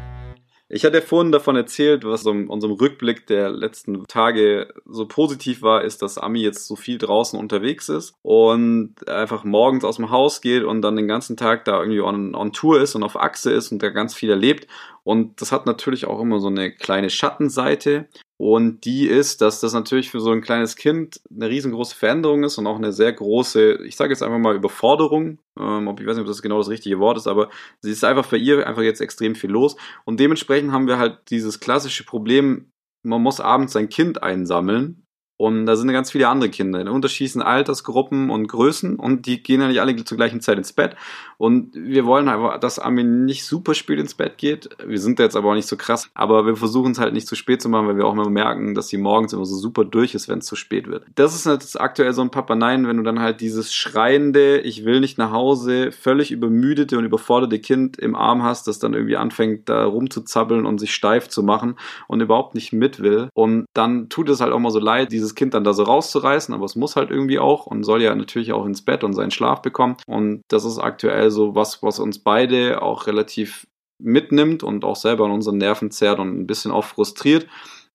Ich 0.75 0.85
hatte 0.85 1.01
vorhin 1.03 1.31
davon 1.31 1.55
erzählt, 1.55 2.05
was 2.05 2.27
in 2.27 2.49
unserem 2.49 2.75
Rückblick 2.75 3.29
der 3.29 3.49
letzten 3.49 4.05
Tage 4.09 4.75
so 4.85 5.07
positiv 5.07 5.63
war, 5.63 5.85
ist, 5.85 6.03
dass 6.03 6.19
Ami 6.19 6.41
jetzt 6.41 6.67
so 6.67 6.75
viel 6.75 6.99
draußen 6.99 7.39
unterwegs 7.39 7.89
ist 7.89 8.17
und 8.23 9.09
einfach 9.09 9.45
morgens 9.45 9.85
aus 9.85 9.97
dem 9.97 10.11
Haus 10.11 10.41
geht 10.41 10.65
und 10.65 10.83
dann 10.83 10.97
den 10.97 11.07
ganzen 11.07 11.37
Tag 11.37 11.65
da 11.65 11.79
irgendwie 11.79 12.01
on, 12.01 12.35
on 12.35 12.53
Tour 12.53 12.81
ist 12.81 12.97
und 12.97 13.05
auf 13.05 13.15
Achse 13.15 13.53
ist 13.53 13.71
und 13.71 13.85
da 13.85 13.91
ganz 13.91 14.15
viel 14.15 14.31
erlebt. 14.31 14.67
Und 15.05 15.41
das 15.41 15.53
hat 15.53 15.67
natürlich 15.67 16.07
auch 16.07 16.21
immer 16.21 16.41
so 16.41 16.49
eine 16.49 16.73
kleine 16.73 17.11
Schattenseite. 17.11 18.09
Und 18.37 18.85
die 18.85 19.07
ist, 19.07 19.43
dass 19.43 19.61
das 19.61 19.75
natürlich 19.75 20.11
für 20.11 20.21
so 20.21 20.33
ein 20.33 20.41
kleines 20.41 20.77
Kind 20.77 21.21
eine 21.31 21.49
riesengroße 21.49 21.95
Veränderung 21.95 22.43
ist 22.43 22.59
und 22.59 22.67
auch 22.67 22.77
eine 22.77 22.93
sehr 22.93 23.13
große, 23.13 23.85
ich 23.85 23.97
sage 23.97 24.13
jetzt 24.13 24.23
einfach 24.23 24.39
mal 24.39 24.57
Überforderung. 24.57 25.39
Ähm, 25.59 25.89
ich 25.99 26.07
weiß 26.07 26.17
nicht, 26.17 26.23
ob 26.23 26.27
das 26.27 26.43
genau 26.43 26.59
das 26.59 26.71
richtige 26.71 26.99
Wort 26.99 27.19
ist, 27.19 27.27
aber 27.27 27.51
sie 27.81 27.93
ist 27.93 28.03
einfach 28.03 28.25
für 28.25 28.39
ihr 28.39 28.67
einfach 28.67 28.83
jetzt 28.83 29.01
extrem 29.01 29.35
viel 29.35 29.51
los. 29.51 29.77
Und 30.05 30.19
dementsprechend 30.19 30.73
haben 30.73 30.89
wir 30.89 30.99
halt 30.99 31.19
dieses 31.31 31.61
klassische 31.61 32.05
Problem, 32.05 32.73
man 33.03 33.23
muss 33.23 33.41
abends 33.41 33.75
sein 33.75 33.91
Kind 33.91 34.23
einsammeln. 34.23 35.04
Und 35.45 35.67
da 35.67 35.77
sind 35.77 35.93
ganz 35.93 36.11
viele 36.11 36.29
andere 36.29 36.49
Kinder 36.49 36.81
in 36.81 36.89
unterschiedlichen 36.89 37.43
Altersgruppen 37.43 38.31
und 38.31 38.47
Größen 38.47 38.97
und 38.97 39.27
die 39.27 39.43
gehen 39.43 39.61
ja 39.61 39.69
nicht 39.69 39.83
alle 39.83 39.95
zur 40.03 40.17
gleichen 40.17 40.41
Zeit 40.41 40.57
ins 40.57 40.73
Bett. 40.73 40.97
Und 41.37 41.75
wir 41.75 42.07
wollen 42.07 42.31
einfach, 42.31 42.59
dass 42.61 42.79
Armin 42.79 43.27
nicht 43.27 43.45
super 43.45 43.75
spät 43.75 43.99
ins 43.99 44.15
Bett 44.15 44.39
geht. 44.39 44.71
Wir 44.87 44.99
sind 44.99 45.19
jetzt 45.19 45.37
aber 45.37 45.51
auch 45.51 45.55
nicht 45.55 45.69
so 45.69 45.77
krass, 45.77 46.09
aber 46.15 46.47
wir 46.47 46.57
versuchen 46.57 46.93
es 46.93 46.99
halt 46.99 47.13
nicht 47.13 47.27
zu 47.27 47.35
spät 47.35 47.61
zu 47.61 47.69
machen, 47.69 47.87
weil 47.87 47.99
wir 47.99 48.07
auch 48.07 48.15
immer 48.15 48.31
merken, 48.31 48.75
dass 48.75 48.89
sie 48.89 48.97
morgens 48.97 49.35
immer 49.35 49.45
so 49.45 49.55
super 49.57 49.85
durch 49.85 50.15
ist, 50.15 50.31
wenn 50.31 50.39
es 50.39 50.47
zu 50.47 50.57
spät 50.57 50.87
wird. 50.87 51.05
Das 51.15 51.35
ist 51.35 51.45
jetzt 51.45 51.79
aktuell 51.79 52.15
so 52.15 52.23
ein 52.23 52.31
Papa 52.31 52.55
Nein, 52.55 52.87
wenn 52.87 52.97
du 52.97 53.03
dann 53.03 53.21
halt 53.21 53.43
dieses 53.43 53.75
schreiende, 53.75 54.61
ich 54.61 54.87
will 54.87 55.01
nicht 55.01 55.19
nach 55.19 55.33
Hause, 55.33 55.93
völlig 55.93 56.31
übermüdete 56.31 56.97
und 56.97 57.05
überforderte 57.05 57.59
Kind 57.59 57.99
im 57.99 58.15
Arm 58.15 58.43
hast, 58.43 58.67
das 58.67 58.79
dann 58.79 58.95
irgendwie 58.95 59.19
anfängt, 59.19 59.69
da 59.69 59.85
rumzuzappeln 59.85 60.65
und 60.65 60.79
sich 60.79 60.95
steif 60.95 61.29
zu 61.29 61.43
machen 61.43 61.75
und 62.09 62.23
überhaupt 62.23 62.55
nicht 62.55 62.73
mit 62.73 63.03
will. 63.03 63.29
Und 63.35 63.67
dann 63.75 64.09
tut 64.09 64.31
es 64.31 64.41
halt 64.41 64.55
auch 64.55 64.59
mal 64.59 64.71
so 64.71 64.79
leid, 64.79 65.13
dieses 65.13 65.34
Kind 65.35 65.55
dann 65.55 65.65
da 65.65 65.73
so 65.73 65.83
rauszureißen, 65.83 66.55
aber 66.55 66.65
es 66.65 66.77
muss 66.77 66.97
halt 66.97 67.11
irgendwie 67.11 67.39
auch 67.39 67.67
und 67.67 67.85
soll 67.85 68.03
ja 68.03 68.15
natürlich 68.15 68.53
auch 68.53 68.67
ins 68.67 68.83
Bett 68.83 69.05
und 69.05 69.13
seinen 69.15 69.31
Schlaf 69.31 69.63
bekommen. 69.63 69.97
Und 70.07 70.43
das 70.49 70.65
ist 70.65 70.79
aktuell 70.79 71.31
so 71.31 71.55
was, 71.55 71.83
was 71.83 71.99
uns 71.99 72.19
beide 72.19 72.83
auch 72.83 73.07
relativ 73.07 73.67
mitnimmt 73.99 74.63
und 74.63 74.85
auch 74.85 74.97
selber 74.97 75.25
an 75.25 75.31
unseren 75.31 75.59
Nerven 75.59 75.91
zerrt 75.91 76.19
und 76.19 76.41
ein 76.41 76.47
bisschen 76.47 76.73
auch 76.73 76.85
frustriert, 76.85 77.47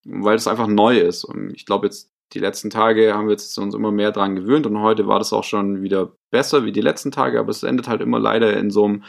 weil 0.05 0.35
es 0.35 0.47
einfach 0.47 0.67
neu 0.67 0.97
ist. 0.99 1.23
Und 1.23 1.51
ich 1.53 1.65
glaube 1.65 1.87
jetzt, 1.87 2.11
die 2.33 2.39
letzten 2.39 2.69
Tage 2.69 3.13
haben 3.13 3.27
wir 3.27 3.31
jetzt 3.31 3.57
uns 3.57 3.73
immer 3.73 3.91
mehr 3.91 4.11
dran 4.11 4.35
gewöhnt 4.35 4.67
und 4.67 4.81
heute 4.81 5.07
war 5.07 5.19
das 5.19 5.33
auch 5.33 5.43
schon 5.43 5.81
wieder 5.81 6.13
besser 6.31 6.63
wie 6.63 6.71
die 6.71 6.81
letzten 6.81 7.11
Tage, 7.11 7.39
aber 7.39 7.49
es 7.49 7.63
endet 7.63 7.87
halt 7.87 8.01
immer 8.01 8.19
leider 8.19 8.55
in 8.55 8.69
so 8.69 8.85
einem 8.85 9.03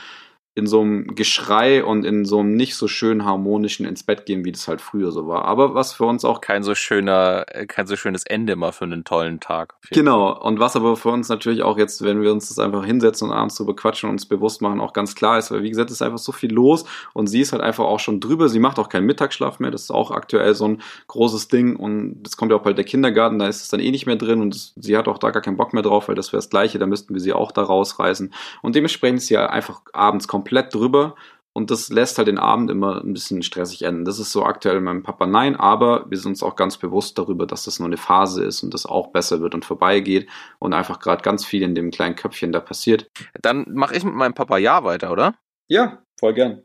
in 0.56 0.66
so 0.66 0.80
einem 0.80 1.14
Geschrei 1.14 1.84
und 1.84 2.04
in 2.04 2.24
so 2.24 2.40
einem 2.40 2.56
nicht 2.56 2.74
so 2.74 2.88
schön 2.88 3.24
harmonischen 3.24 3.86
ins 3.86 4.02
Bett 4.02 4.26
gehen, 4.26 4.44
wie 4.44 4.50
das 4.50 4.66
halt 4.66 4.80
früher 4.80 5.12
so 5.12 5.28
war. 5.28 5.44
Aber 5.44 5.74
was 5.74 5.92
für 5.92 6.04
uns 6.04 6.24
auch 6.24 6.40
kein 6.40 6.64
so 6.64 6.74
schöner, 6.74 7.44
äh, 7.48 7.66
kein 7.66 7.86
so 7.86 7.94
schönes 7.94 8.24
Ende 8.24 8.56
mal 8.56 8.72
für 8.72 8.84
einen 8.84 9.04
tollen 9.04 9.38
Tag. 9.38 9.74
Genau. 9.90 10.36
Und 10.40 10.58
was 10.58 10.74
aber 10.74 10.96
für 10.96 11.10
uns 11.10 11.28
natürlich 11.28 11.62
auch 11.62 11.78
jetzt, 11.78 12.02
wenn 12.02 12.20
wir 12.20 12.32
uns 12.32 12.48
das 12.48 12.58
einfach 12.58 12.84
hinsetzen 12.84 13.28
und 13.28 13.34
abends 13.34 13.54
drüber 13.54 13.76
quatschen 13.76 14.08
und 14.08 14.14
uns 14.14 14.26
bewusst 14.26 14.60
machen, 14.60 14.80
auch 14.80 14.92
ganz 14.92 15.14
klar 15.14 15.38
ist, 15.38 15.52
weil 15.52 15.62
wie 15.62 15.70
gesagt, 15.70 15.90
ist 15.90 16.02
einfach 16.02 16.18
so 16.18 16.32
viel 16.32 16.52
los 16.52 16.84
und 17.14 17.28
sie 17.28 17.40
ist 17.40 17.52
halt 17.52 17.62
einfach 17.62 17.84
auch 17.84 18.00
schon 18.00 18.18
drüber. 18.18 18.48
Sie 18.48 18.58
macht 18.58 18.80
auch 18.80 18.88
keinen 18.88 19.06
Mittagsschlaf 19.06 19.60
mehr. 19.60 19.70
Das 19.70 19.82
ist 19.82 19.90
auch 19.92 20.10
aktuell 20.10 20.54
so 20.54 20.66
ein 20.66 20.82
großes 21.06 21.46
Ding 21.46 21.76
und 21.76 22.26
es 22.26 22.36
kommt 22.36 22.50
ja 22.50 22.58
auch 22.58 22.62
bald 22.62 22.76
der 22.76 22.84
Kindergarten, 22.84 23.38
da 23.38 23.46
ist 23.46 23.62
es 23.62 23.68
dann 23.68 23.80
eh 23.80 23.90
nicht 23.92 24.06
mehr 24.06 24.16
drin 24.16 24.42
und 24.42 24.72
sie 24.76 24.96
hat 24.96 25.06
auch 25.06 25.18
da 25.18 25.30
gar 25.30 25.42
keinen 25.42 25.56
Bock 25.56 25.72
mehr 25.72 25.82
drauf, 25.82 26.08
weil 26.08 26.16
das 26.16 26.32
wäre 26.32 26.38
das 26.38 26.50
Gleiche, 26.50 26.78
da 26.80 26.86
müssten 26.86 27.14
wir 27.14 27.20
sie 27.20 27.32
auch 27.32 27.52
da 27.52 27.62
rausreißen. 27.62 28.32
Und 28.62 28.74
dementsprechend 28.74 29.18
ist 29.18 29.28
sie 29.28 29.34
ja 29.34 29.46
einfach 29.46 29.80
abends 29.92 30.26
komplett 30.26 30.39
drüber. 30.44 31.14
Und 31.52 31.72
das 31.72 31.88
lässt 31.88 32.16
halt 32.16 32.28
den 32.28 32.38
Abend 32.38 32.70
immer 32.70 33.02
ein 33.02 33.12
bisschen 33.12 33.42
stressig 33.42 33.82
enden. 33.82 34.04
Das 34.04 34.20
ist 34.20 34.30
so 34.30 34.44
aktuell 34.44 34.80
meinem 34.80 35.02
Papa 35.02 35.26
nein, 35.26 35.56
aber 35.56 36.08
wir 36.08 36.16
sind 36.16 36.32
uns 36.32 36.42
auch 36.44 36.54
ganz 36.54 36.76
bewusst 36.76 37.18
darüber, 37.18 37.44
dass 37.44 37.64
das 37.64 37.80
nur 37.80 37.88
eine 37.88 37.96
Phase 37.96 38.44
ist 38.44 38.62
und 38.62 38.72
das 38.72 38.86
auch 38.86 39.08
besser 39.08 39.40
wird 39.40 39.54
und 39.54 39.64
vorbeigeht 39.64 40.28
und 40.60 40.74
einfach 40.74 41.00
gerade 41.00 41.22
ganz 41.22 41.44
viel 41.44 41.62
in 41.62 41.74
dem 41.74 41.90
kleinen 41.90 42.14
Köpfchen 42.14 42.52
da 42.52 42.60
passiert. 42.60 43.10
Dann 43.42 43.66
mache 43.68 43.96
ich 43.96 44.04
mit 44.04 44.14
meinem 44.14 44.34
Papa 44.34 44.58
ja 44.58 44.84
weiter, 44.84 45.10
oder? 45.10 45.34
Ja, 45.68 46.02
voll 46.20 46.34
gern. 46.34 46.62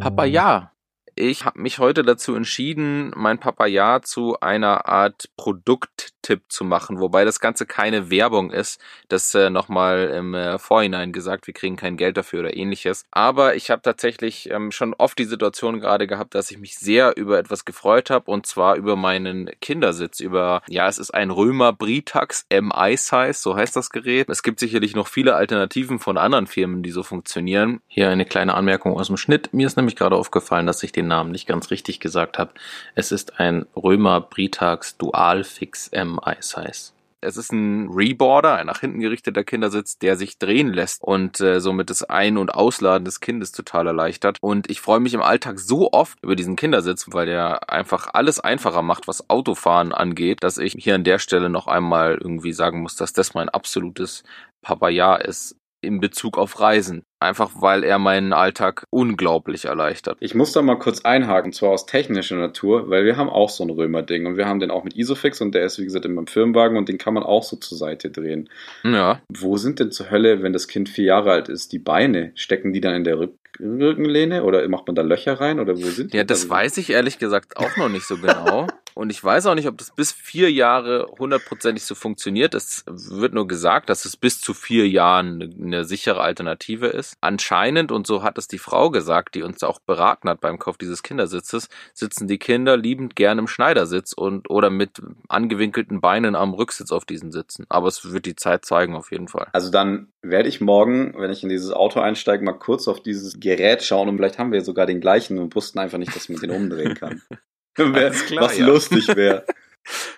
Papa 0.00 0.24
ja. 0.24 0.72
Ich 1.18 1.46
habe 1.46 1.58
mich 1.58 1.78
heute 1.78 2.02
dazu 2.02 2.34
entschieden, 2.34 3.10
mein 3.16 3.40
Papaya 3.40 4.02
zu 4.02 4.38
einer 4.40 4.86
Art 4.86 5.30
Produkttipp 5.38 6.42
zu 6.50 6.62
machen, 6.62 7.00
wobei 7.00 7.24
das 7.24 7.40
Ganze 7.40 7.64
keine 7.64 8.10
Werbung 8.10 8.50
ist. 8.50 8.78
Das 9.08 9.34
äh, 9.34 9.48
nochmal 9.48 10.12
im 10.14 10.34
äh, 10.34 10.58
Vorhinein 10.58 11.14
gesagt, 11.14 11.46
wir 11.46 11.54
kriegen 11.54 11.76
kein 11.76 11.96
Geld 11.96 12.18
dafür 12.18 12.40
oder 12.40 12.54
ähnliches. 12.54 13.06
Aber 13.12 13.54
ich 13.54 13.70
habe 13.70 13.80
tatsächlich 13.80 14.50
ähm, 14.50 14.70
schon 14.70 14.92
oft 14.92 15.18
die 15.18 15.24
Situation 15.24 15.80
gerade 15.80 16.06
gehabt, 16.06 16.34
dass 16.34 16.50
ich 16.50 16.58
mich 16.58 16.76
sehr 16.76 17.16
über 17.16 17.38
etwas 17.38 17.64
gefreut 17.64 18.10
habe 18.10 18.30
und 18.30 18.44
zwar 18.44 18.76
über 18.76 18.94
meinen 18.94 19.48
Kindersitz, 19.62 20.20
über, 20.20 20.60
ja, 20.68 20.86
es 20.86 20.98
ist 20.98 21.14
ein 21.14 21.30
Römer 21.30 21.72
Britax 21.72 22.44
MI 22.52 22.94
Size, 22.98 23.32
so 23.32 23.56
heißt 23.56 23.74
das 23.74 23.88
Gerät. 23.88 24.28
Es 24.28 24.42
gibt 24.42 24.60
sicherlich 24.60 24.94
noch 24.94 25.06
viele 25.06 25.34
Alternativen 25.34 25.98
von 25.98 26.18
anderen 26.18 26.46
Firmen, 26.46 26.82
die 26.82 26.90
so 26.90 27.02
funktionieren. 27.02 27.80
Hier 27.86 28.10
eine 28.10 28.26
kleine 28.26 28.52
Anmerkung 28.52 28.92
aus 28.92 29.06
dem 29.06 29.16
Schnitt. 29.16 29.54
Mir 29.54 29.66
ist 29.66 29.78
nämlich 29.78 29.96
gerade 29.96 30.16
aufgefallen, 30.16 30.66
dass 30.66 30.82
ich 30.82 30.92
den 30.92 31.05
Namen 31.06 31.30
nicht 31.30 31.46
ganz 31.46 31.70
richtig 31.70 32.00
gesagt 32.00 32.38
habe. 32.38 32.52
Es 32.94 33.12
ist 33.12 33.40
ein 33.40 33.66
Römer 33.74 34.20
Britax 34.20 34.96
Dual 34.96 35.44
Fix 35.44 35.88
M 35.88 36.20
Size. 36.40 36.92
Es 37.22 37.36
ist 37.36 37.50
ein 37.50 37.88
Reboarder, 37.90 38.54
ein 38.54 38.66
nach 38.66 38.80
hinten 38.80 39.00
gerichteter 39.00 39.42
Kindersitz, 39.42 39.98
der 39.98 40.16
sich 40.16 40.38
drehen 40.38 40.72
lässt 40.72 41.02
und 41.02 41.40
äh, 41.40 41.60
somit 41.60 41.90
das 41.90 42.02
Ein- 42.02 42.36
und 42.36 42.54
Ausladen 42.54 43.04
des 43.04 43.20
Kindes 43.20 43.52
total 43.52 43.86
erleichtert. 43.86 44.38
Und 44.40 44.70
ich 44.70 44.80
freue 44.80 45.00
mich 45.00 45.14
im 45.14 45.22
Alltag 45.22 45.58
so 45.58 45.92
oft 45.92 46.22
über 46.22 46.36
diesen 46.36 46.56
Kindersitz, 46.56 47.06
weil 47.10 47.26
der 47.26 47.70
einfach 47.70 48.10
alles 48.12 48.38
einfacher 48.38 48.82
macht, 48.82 49.08
was 49.08 49.28
Autofahren 49.30 49.92
angeht, 49.92 50.44
dass 50.44 50.58
ich 50.58 50.76
hier 50.78 50.94
an 50.94 51.04
der 51.04 51.18
Stelle 51.18 51.48
noch 51.48 51.66
einmal 51.66 52.18
irgendwie 52.20 52.52
sagen 52.52 52.82
muss, 52.82 52.96
dass 52.96 53.12
das 53.12 53.34
mein 53.34 53.48
absolutes 53.48 54.22
Papaya 54.60 55.16
ist 55.16 55.56
in 55.86 56.00
Bezug 56.00 56.36
auf 56.36 56.60
Reisen. 56.60 57.04
Einfach 57.18 57.50
weil 57.60 57.82
er 57.82 57.98
meinen 57.98 58.34
Alltag 58.34 58.84
unglaublich 58.90 59.64
erleichtert. 59.64 60.18
Ich 60.20 60.34
muss 60.34 60.52
da 60.52 60.60
mal 60.60 60.78
kurz 60.78 61.00
einhaken, 61.00 61.52
zwar 61.52 61.70
aus 61.70 61.86
technischer 61.86 62.36
Natur, 62.36 62.90
weil 62.90 63.06
wir 63.06 63.16
haben 63.16 63.30
auch 63.30 63.48
so 63.48 63.64
ein 63.64 63.70
Römer-Ding 63.70 64.26
und 64.26 64.36
wir 64.36 64.46
haben 64.46 64.60
den 64.60 64.70
auch 64.70 64.84
mit 64.84 64.96
Isofix 64.96 65.40
und 65.40 65.54
der 65.54 65.64
ist 65.64 65.78
wie 65.78 65.84
gesagt 65.84 66.04
in 66.04 66.14
meinem 66.14 66.26
Firmenwagen 66.26 66.76
und 66.76 66.90
den 66.90 66.98
kann 66.98 67.14
man 67.14 67.22
auch 67.22 67.42
so 67.42 67.56
zur 67.56 67.78
Seite 67.78 68.10
drehen. 68.10 68.50
Ja. 68.84 69.22
Wo 69.32 69.56
sind 69.56 69.80
denn 69.80 69.90
zur 69.92 70.10
Hölle, 70.10 70.42
wenn 70.42 70.52
das 70.52 70.68
Kind 70.68 70.90
vier 70.90 71.06
Jahre 71.06 71.32
alt 71.32 71.48
ist, 71.48 71.72
die 71.72 71.78
Beine? 71.78 72.32
Stecken 72.34 72.74
die 72.74 72.82
dann 72.82 72.94
in 72.94 73.04
der 73.04 73.18
Rückenlehne 73.58 74.44
oder 74.44 74.68
macht 74.68 74.86
man 74.86 74.94
da 74.94 75.02
Löcher 75.02 75.40
rein 75.40 75.58
oder 75.58 75.76
wo 75.76 75.86
sind 75.86 76.12
die? 76.12 76.18
Ja, 76.18 76.24
das 76.24 76.50
weiß 76.50 76.76
ich 76.76 76.90
ehrlich 76.90 77.18
gesagt 77.18 77.56
auch 77.56 77.76
noch 77.78 77.88
nicht 77.88 78.06
so 78.06 78.18
genau. 78.18 78.66
Und 78.96 79.10
ich 79.10 79.22
weiß 79.22 79.44
auch 79.44 79.54
nicht, 79.54 79.68
ob 79.68 79.76
das 79.76 79.90
bis 79.94 80.10
vier 80.10 80.50
Jahre 80.50 81.06
hundertprozentig 81.18 81.84
so 81.84 81.94
funktioniert. 81.94 82.54
Es 82.54 82.82
wird 82.86 83.34
nur 83.34 83.46
gesagt, 83.46 83.90
dass 83.90 84.06
es 84.06 84.16
bis 84.16 84.40
zu 84.40 84.54
vier 84.54 84.88
Jahren 84.88 85.54
eine 85.62 85.84
sichere 85.84 86.22
Alternative 86.22 86.86
ist. 86.86 87.14
Anscheinend, 87.20 87.92
und 87.92 88.06
so 88.06 88.22
hat 88.22 88.38
es 88.38 88.48
die 88.48 88.56
Frau 88.56 88.90
gesagt, 88.90 89.34
die 89.34 89.42
uns 89.42 89.62
auch 89.62 89.80
beraten 89.80 90.30
hat 90.30 90.40
beim 90.40 90.58
Kauf 90.58 90.78
dieses 90.78 91.02
Kindersitzes, 91.02 91.68
sitzen 91.92 92.26
die 92.26 92.38
Kinder 92.38 92.78
liebend 92.78 93.16
gern 93.16 93.38
im 93.38 93.48
Schneidersitz 93.48 94.14
und 94.14 94.48
oder 94.48 94.70
mit 94.70 95.02
angewinkelten 95.28 96.00
Beinen 96.00 96.34
am 96.34 96.54
Rücksitz 96.54 96.90
auf 96.90 97.04
diesen 97.04 97.32
Sitzen. 97.32 97.66
Aber 97.68 97.88
es 97.88 98.10
wird 98.10 98.24
die 98.24 98.34
Zeit 98.34 98.64
zeigen, 98.64 98.96
auf 98.96 99.12
jeden 99.12 99.28
Fall. 99.28 99.48
Also 99.52 99.70
dann 99.70 100.08
werde 100.22 100.48
ich 100.48 100.62
morgen, 100.62 101.12
wenn 101.18 101.30
ich 101.30 101.42
in 101.42 101.50
dieses 101.50 101.70
Auto 101.70 102.00
einsteige, 102.00 102.42
mal 102.42 102.54
kurz 102.54 102.88
auf 102.88 103.02
dieses 103.02 103.40
Gerät 103.40 103.82
schauen 103.82 104.08
und 104.08 104.16
vielleicht 104.16 104.38
haben 104.38 104.52
wir 104.52 104.64
sogar 104.64 104.86
den 104.86 105.02
gleichen 105.02 105.38
und 105.38 105.54
wussten 105.54 105.80
einfach 105.80 105.98
nicht, 105.98 106.16
dass 106.16 106.30
man 106.30 106.40
den 106.40 106.50
umdrehen 106.50 106.94
kann. 106.94 107.20
Wär, 107.76 108.10
klar, 108.10 108.44
was 108.44 108.58
ja. 108.58 108.66
lustig 108.66 109.08
wäre. 109.14 109.44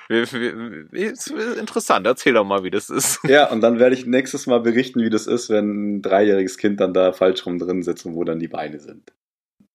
Interessant, 1.58 2.06
erzähl 2.06 2.32
doch 2.32 2.44
mal, 2.44 2.64
wie 2.64 2.70
das 2.70 2.88
ist. 2.88 3.20
Ja, 3.28 3.50
und 3.50 3.60
dann 3.60 3.78
werde 3.78 3.94
ich 3.94 4.06
nächstes 4.06 4.46
Mal 4.46 4.60
berichten, 4.60 5.00
wie 5.02 5.10
das 5.10 5.26
ist, 5.26 5.50
wenn 5.50 5.98
ein 5.98 6.02
dreijähriges 6.02 6.56
Kind 6.56 6.80
dann 6.80 6.94
da 6.94 7.12
falsch 7.12 7.44
rum 7.44 7.58
drin 7.58 7.82
sitzt 7.82 8.06
und 8.06 8.14
wo 8.14 8.24
dann 8.24 8.38
die 8.38 8.48
Beine 8.48 8.80
sind 8.80 9.12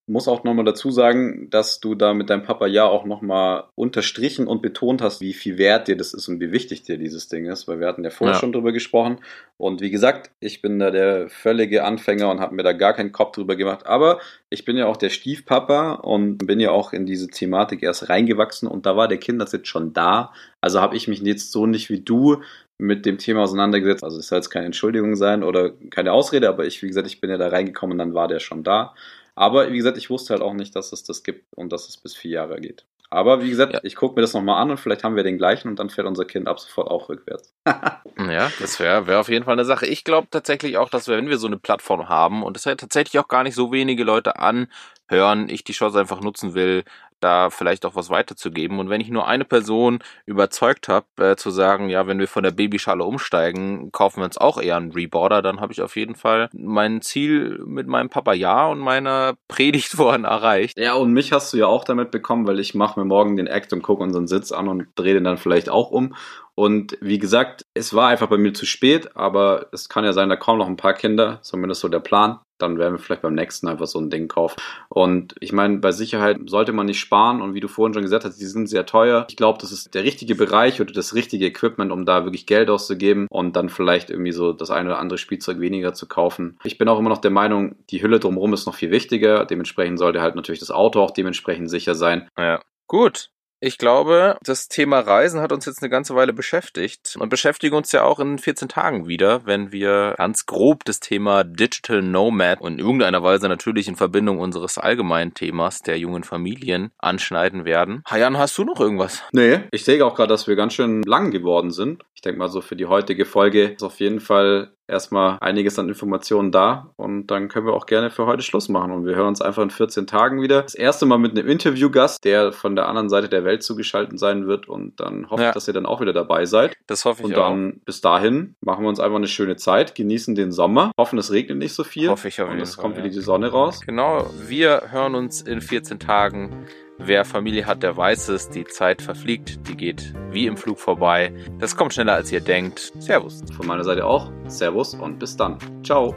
muss 0.05 0.27
auch 0.27 0.43
nochmal 0.43 0.65
dazu 0.65 0.91
sagen, 0.91 1.49
dass 1.49 1.79
du 1.79 1.95
da 1.95 2.13
mit 2.13 2.29
deinem 2.29 2.43
Papa 2.43 2.67
ja 2.67 2.85
auch 2.85 3.05
nochmal 3.05 3.63
unterstrichen 3.75 4.47
und 4.47 4.61
betont 4.61 5.01
hast, 5.01 5.21
wie 5.21 5.33
viel 5.33 5.57
wert 5.57 5.87
dir 5.87 5.95
das 5.95 6.13
ist 6.13 6.27
und 6.27 6.41
wie 6.41 6.51
wichtig 6.51 6.83
dir 6.83 6.97
dieses 6.97 7.29
Ding 7.29 7.45
ist, 7.45 7.69
weil 7.69 7.79
wir 7.79 7.87
hatten 7.87 8.03
ja 8.03 8.09
vorher 8.09 8.35
ja. 8.35 8.39
schon 8.39 8.51
drüber 8.51 8.73
gesprochen. 8.73 9.19
Und 9.55 9.79
wie 9.79 9.91
gesagt, 9.91 10.31
ich 10.41 10.61
bin 10.61 10.77
da 10.79 10.91
der 10.91 11.29
völlige 11.29 11.85
Anfänger 11.85 12.29
und 12.29 12.41
habe 12.41 12.53
mir 12.53 12.63
da 12.63 12.73
gar 12.73 12.93
keinen 12.93 13.13
Kopf 13.13 13.35
drüber 13.35 13.55
gemacht. 13.55 13.85
Aber 13.85 14.19
ich 14.49 14.65
bin 14.65 14.75
ja 14.75 14.87
auch 14.87 14.97
der 14.97 15.09
Stiefpapa 15.09 15.93
und 15.93 16.39
bin 16.39 16.59
ja 16.59 16.71
auch 16.71 16.91
in 16.91 17.05
diese 17.05 17.29
Thematik 17.29 17.81
erst 17.81 18.09
reingewachsen 18.09 18.67
und 18.67 18.85
da 18.85 18.97
war 18.97 19.07
der 19.07 19.19
Kindersitz 19.19 19.67
schon 19.67 19.93
da. 19.93 20.33
Also 20.59 20.81
habe 20.81 20.97
ich 20.97 21.07
mich 21.07 21.21
jetzt 21.21 21.53
so 21.53 21.65
nicht 21.65 21.89
wie 21.89 22.01
du 22.01 22.41
mit 22.77 23.05
dem 23.05 23.17
Thema 23.17 23.43
auseinandergesetzt. 23.43 24.03
Also 24.03 24.19
es 24.19 24.27
soll 24.27 24.39
jetzt 24.39 24.49
keine 24.49 24.65
Entschuldigung 24.65 25.15
sein 25.15 25.43
oder 25.43 25.71
keine 25.91 26.11
Ausrede, 26.11 26.49
aber 26.49 26.65
ich, 26.65 26.83
wie 26.83 26.87
gesagt, 26.87 27.07
ich 27.07 27.21
bin 27.21 27.29
ja 27.29 27.37
da 27.37 27.47
reingekommen 27.47 27.93
und 27.93 27.99
dann 27.99 28.13
war 28.13 28.27
der 28.27 28.39
schon 28.39 28.63
da. 28.63 28.93
Aber 29.35 29.71
wie 29.71 29.77
gesagt, 29.77 29.97
ich 29.97 30.09
wusste 30.09 30.33
halt 30.33 30.43
auch 30.43 30.53
nicht, 30.53 30.75
dass 30.75 30.91
es 30.91 31.03
das 31.03 31.23
gibt 31.23 31.45
und 31.53 31.71
dass 31.71 31.89
es 31.89 31.97
bis 31.97 32.15
vier 32.15 32.31
Jahre 32.31 32.59
geht. 32.59 32.85
Aber 33.13 33.43
wie 33.43 33.49
gesagt, 33.49 33.73
ja. 33.73 33.79
ich 33.83 33.95
gucke 33.95 34.15
mir 34.15 34.21
das 34.21 34.33
nochmal 34.33 34.59
an 34.59 34.71
und 34.71 34.77
vielleicht 34.77 35.03
haben 35.03 35.15
wir 35.15 35.21
den 35.21 35.37
gleichen 35.37 35.67
und 35.67 35.77
dann 35.77 35.91
fährt 35.91 36.07
unser 36.07 36.25
Kind 36.25 36.47
ab 36.47 36.59
sofort 36.59 36.89
auch 36.89 37.09
rückwärts. 37.09 37.53
ja, 37.67 38.51
das 38.59 38.79
wäre 38.79 39.05
wär 39.05 39.19
auf 39.19 39.29
jeden 39.29 39.45
Fall 39.45 39.53
eine 39.53 39.65
Sache. 39.65 39.85
Ich 39.85 40.03
glaube 40.03 40.29
tatsächlich 40.31 40.79
auch, 40.79 40.89
dass 40.89 41.07
wir, 41.07 41.15
wenn 41.17 41.29
wir 41.29 41.37
so 41.37 41.45
eine 41.45 41.59
Plattform 41.59 42.09
haben 42.09 42.41
und 42.41 42.57
es 42.57 42.65
ja 42.65 42.73
tatsächlich 42.73 43.19
auch 43.19 43.27
gar 43.27 43.43
nicht 43.43 43.53
so 43.53 43.71
wenige 43.71 44.03
Leute 44.03 44.37
anhören, 44.39 45.47
ich 45.47 45.63
die 45.63 45.73
Chance 45.73 45.99
einfach 45.99 46.21
nutzen 46.21 46.55
will, 46.55 46.85
da 47.23 47.49
vielleicht 47.49 47.85
auch 47.85 47.95
was 47.95 48.09
weiterzugeben. 48.09 48.79
Und 48.79 48.89
wenn 48.89 49.01
ich 49.01 49.09
nur 49.09 49.27
eine 49.27 49.45
Person 49.45 49.99
überzeugt 50.25 50.87
habe, 50.87 51.05
äh, 51.17 51.35
zu 51.35 51.49
sagen, 51.49 51.89
ja, 51.89 52.07
wenn 52.07 52.19
wir 52.19 52.27
von 52.27 52.43
der 52.43 52.51
Babyschale 52.51 53.03
umsteigen, 53.03 53.91
kaufen 53.91 54.21
wir 54.21 54.25
uns 54.25 54.37
auch 54.37 54.61
eher 54.61 54.77
einen 54.77 54.91
Reboarder, 54.91 55.41
dann 55.41 55.59
habe 55.59 55.73
ich 55.73 55.81
auf 55.81 55.95
jeden 55.95 56.15
Fall 56.15 56.49
mein 56.53 57.01
Ziel 57.01 57.61
mit 57.65 57.87
meinem 57.87 58.09
Papa 58.09 58.33
ja 58.33 58.67
und 58.67 58.79
meiner 58.79 59.35
Predigt 59.47 59.91
vorhin 59.95 60.25
erreicht. 60.25 60.77
Ja, 60.77 60.93
und 60.93 61.13
mich 61.13 61.31
hast 61.31 61.53
du 61.53 61.57
ja 61.57 61.67
auch 61.67 61.83
damit 61.83 62.11
bekommen, 62.11 62.47
weil 62.47 62.59
ich 62.59 62.75
mache 62.75 62.99
mir 62.99 63.05
morgen 63.05 63.37
den 63.37 63.47
Act 63.47 63.73
und 63.73 63.81
gucke 63.81 64.03
unseren 64.03 64.27
Sitz 64.27 64.51
an 64.51 64.67
und 64.67 64.87
drehe 64.95 65.13
den 65.13 65.23
dann 65.23 65.37
vielleicht 65.37 65.69
auch 65.69 65.91
um. 65.91 66.15
Und 66.55 66.97
wie 67.01 67.17
gesagt, 67.17 67.65
es 67.73 67.93
war 67.93 68.09
einfach 68.09 68.27
bei 68.27 68.37
mir 68.37 68.53
zu 68.53 68.65
spät, 68.65 69.15
aber 69.15 69.67
es 69.71 69.89
kann 69.89 70.05
ja 70.05 70.13
sein, 70.13 70.29
da 70.29 70.35
kommen 70.35 70.59
noch 70.59 70.67
ein 70.67 70.77
paar 70.77 70.93
Kinder, 70.93 71.39
zumindest 71.41 71.81
so 71.81 71.87
der 71.89 71.99
Plan. 71.99 72.39
Dann 72.59 72.77
werden 72.77 72.93
wir 72.93 72.99
vielleicht 72.99 73.23
beim 73.23 73.33
nächsten 73.33 73.67
einfach 73.67 73.87
so 73.87 73.99
ein 73.99 74.11
Ding 74.11 74.27
kaufen. 74.27 74.61
Und 74.87 75.35
ich 75.39 75.51
meine, 75.51 75.79
bei 75.79 75.91
Sicherheit 75.91 76.37
sollte 76.45 76.71
man 76.71 76.85
nicht 76.85 76.99
sparen. 76.99 77.41
Und 77.41 77.55
wie 77.55 77.59
du 77.59 77.67
vorhin 77.67 77.93
schon 77.93 78.03
gesagt 78.03 78.23
hast, 78.23 78.39
die 78.39 78.45
sind 78.45 78.67
sehr 78.67 78.85
teuer. 78.85 79.25
Ich 79.29 79.35
glaube, 79.35 79.57
das 79.59 79.71
ist 79.71 79.93
der 79.95 80.03
richtige 80.03 80.35
Bereich 80.35 80.79
oder 80.79 80.93
das 80.93 81.15
richtige 81.15 81.47
Equipment, 81.47 81.91
um 81.91 82.05
da 82.05 82.23
wirklich 82.23 82.45
Geld 82.45 82.69
auszugeben 82.69 83.27
und 83.29 83.55
dann 83.55 83.69
vielleicht 83.69 84.11
irgendwie 84.11 84.31
so 84.31 84.53
das 84.53 84.69
eine 84.69 84.89
oder 84.89 84.99
andere 84.99 85.17
Spielzeug 85.17 85.59
weniger 85.59 85.93
zu 85.93 86.07
kaufen. 86.07 86.57
Ich 86.63 86.77
bin 86.77 86.87
auch 86.87 86.99
immer 86.99 87.09
noch 87.09 87.17
der 87.17 87.31
Meinung, 87.31 87.75
die 87.89 88.03
Hülle 88.03 88.19
drumherum 88.19 88.53
ist 88.53 88.67
noch 88.67 88.75
viel 88.75 88.91
wichtiger. 88.91 89.45
Dementsprechend 89.45 89.97
sollte 89.97 90.21
halt 90.21 90.35
natürlich 90.35 90.59
das 90.59 90.71
Auto 90.71 91.01
auch 91.01 91.11
dementsprechend 91.11 91.69
sicher 91.69 91.95
sein. 91.95 92.29
Ja. 92.37 92.61
Gut, 92.87 93.31
ich 93.63 93.77
glaube, 93.77 94.37
das 94.43 94.67
Thema 94.67 94.99
Reisen 94.99 95.39
hat 95.39 95.53
uns 95.53 95.65
jetzt 95.65 95.81
eine 95.81 95.89
ganze 95.89 96.15
Weile 96.15 96.33
beschäftigt 96.33 97.15
und 97.17 97.29
beschäftigen 97.29 97.75
uns 97.77 97.93
ja 97.93 98.03
auch 98.03 98.19
in 98.19 98.37
14 98.37 98.67
Tagen 98.67 99.07
wieder, 99.07 99.45
wenn 99.45 99.71
wir 99.71 100.15
ganz 100.17 100.45
grob 100.45 100.83
das 100.83 100.99
Thema 100.99 101.45
Digital 101.45 102.01
Nomad 102.01 102.59
und 102.59 102.73
in 102.73 102.79
irgendeiner 102.79 103.23
Weise 103.23 103.47
natürlich 103.47 103.87
in 103.87 103.95
Verbindung 103.95 104.39
unseres 104.39 104.77
allgemeinen 104.77 105.33
Themas 105.33 105.81
der 105.81 105.97
jungen 105.97 106.25
Familien 106.25 106.91
anschneiden 106.97 107.63
werden. 107.63 108.03
Hayan, 108.05 108.37
hast 108.37 108.57
du 108.57 108.65
noch 108.65 108.81
irgendwas? 108.81 109.23
Nee, 109.31 109.61
ich 109.71 109.85
sehe 109.85 110.05
auch 110.05 110.15
gerade, 110.15 110.29
dass 110.33 110.45
wir 110.45 110.57
ganz 110.57 110.73
schön 110.73 111.01
lang 111.03 111.31
geworden 111.31 111.71
sind. 111.71 112.03
Ich 112.15 112.21
denke 112.21 112.39
mal 112.39 112.49
so 112.49 112.59
für 112.59 112.75
die 112.75 112.87
heutige 112.87 113.23
Folge 113.23 113.69
ist 113.69 113.83
auf 113.83 114.01
jeden 114.01 114.19
Fall 114.19 114.73
erstmal 114.87 115.37
einiges 115.41 115.79
an 115.79 115.87
Informationen 115.87 116.51
da 116.51 116.91
und 116.97 117.27
dann 117.27 117.47
können 117.47 117.65
wir 117.65 117.73
auch 117.73 117.85
gerne 117.85 118.09
für 118.11 118.25
heute 118.25 118.43
Schluss 118.43 118.69
machen 118.69 118.91
und 118.91 119.05
wir 119.05 119.15
hören 119.15 119.27
uns 119.29 119.41
einfach 119.41 119.63
in 119.63 119.69
14 119.69 120.07
Tagen 120.07 120.41
wieder. 120.41 120.61
Das 120.63 120.75
erste 120.75 121.05
Mal 121.05 121.17
mit 121.17 121.31
einem 121.37 121.47
Interviewgast, 121.47 122.23
der 122.25 122.51
von 122.51 122.75
der 122.75 122.87
anderen 122.87 123.09
Seite 123.09 123.29
der 123.29 123.45
Welt 123.45 123.63
zugeschaltet 123.63 124.19
sein 124.19 124.45
wird 124.47 124.67
und 124.67 124.99
dann 124.99 125.29
hoffe 125.29 125.43
Ja. 125.43 125.49
ich, 125.49 125.53
dass 125.53 125.67
ihr 125.67 125.73
dann 125.73 125.85
auch 125.85 126.01
wieder 126.01 126.13
dabei 126.13 126.45
seid. 126.45 126.75
Das 126.87 127.05
hoffe 127.05 127.21
ich 127.21 127.27
Und 127.27 127.35
auch. 127.35 127.47
dann 127.49 127.81
bis 127.85 128.01
dahin 128.01 128.55
machen 128.61 128.83
wir 128.83 128.89
uns 128.89 128.99
einfach 128.99 129.17
eine 129.17 129.27
schöne 129.27 129.55
Zeit, 129.55 129.95
genießen 129.95 130.35
den 130.35 130.51
Sommer, 130.51 130.91
hoffen 130.97 131.17
es 131.17 131.31
regnet 131.31 131.57
nicht 131.57 131.73
so 131.73 131.83
viel 131.83 132.09
Hoffe 132.09 132.27
ich 132.27 132.41
auf 132.41 132.47
und 132.49 132.55
jeden 132.55 132.63
es 132.63 132.75
Fall, 132.75 132.81
kommt 132.83 132.97
wieder 132.97 133.09
die 133.09 133.21
Sonne 133.21 133.49
raus. 133.51 133.79
Genau, 133.85 134.29
wir 134.47 134.83
hören 134.91 135.15
uns 135.15 135.41
in 135.41 135.61
14 135.61 135.99
Tagen. 135.99 136.65
Wer 137.05 137.25
Familie 137.25 137.65
hat, 137.65 137.83
der 137.83 137.97
weiß 137.97 138.29
es. 138.29 138.49
Die 138.49 138.63
Zeit 138.63 139.01
verfliegt, 139.01 139.67
die 139.67 139.75
geht 139.75 140.13
wie 140.31 140.47
im 140.47 140.55
Flug 140.55 140.79
vorbei. 140.79 141.33
Das 141.59 141.75
kommt 141.75 141.93
schneller 141.93 142.13
als 142.13 142.31
ihr 142.31 142.39
denkt. 142.39 142.93
Servus. 142.99 143.41
Von 143.55 143.67
meiner 143.67 143.83
Seite 143.83 144.05
auch. 144.05 144.31
Servus 144.47 144.95
und 144.95 145.19
bis 145.19 145.35
dann. 145.35 145.57
Ciao. 145.83 146.15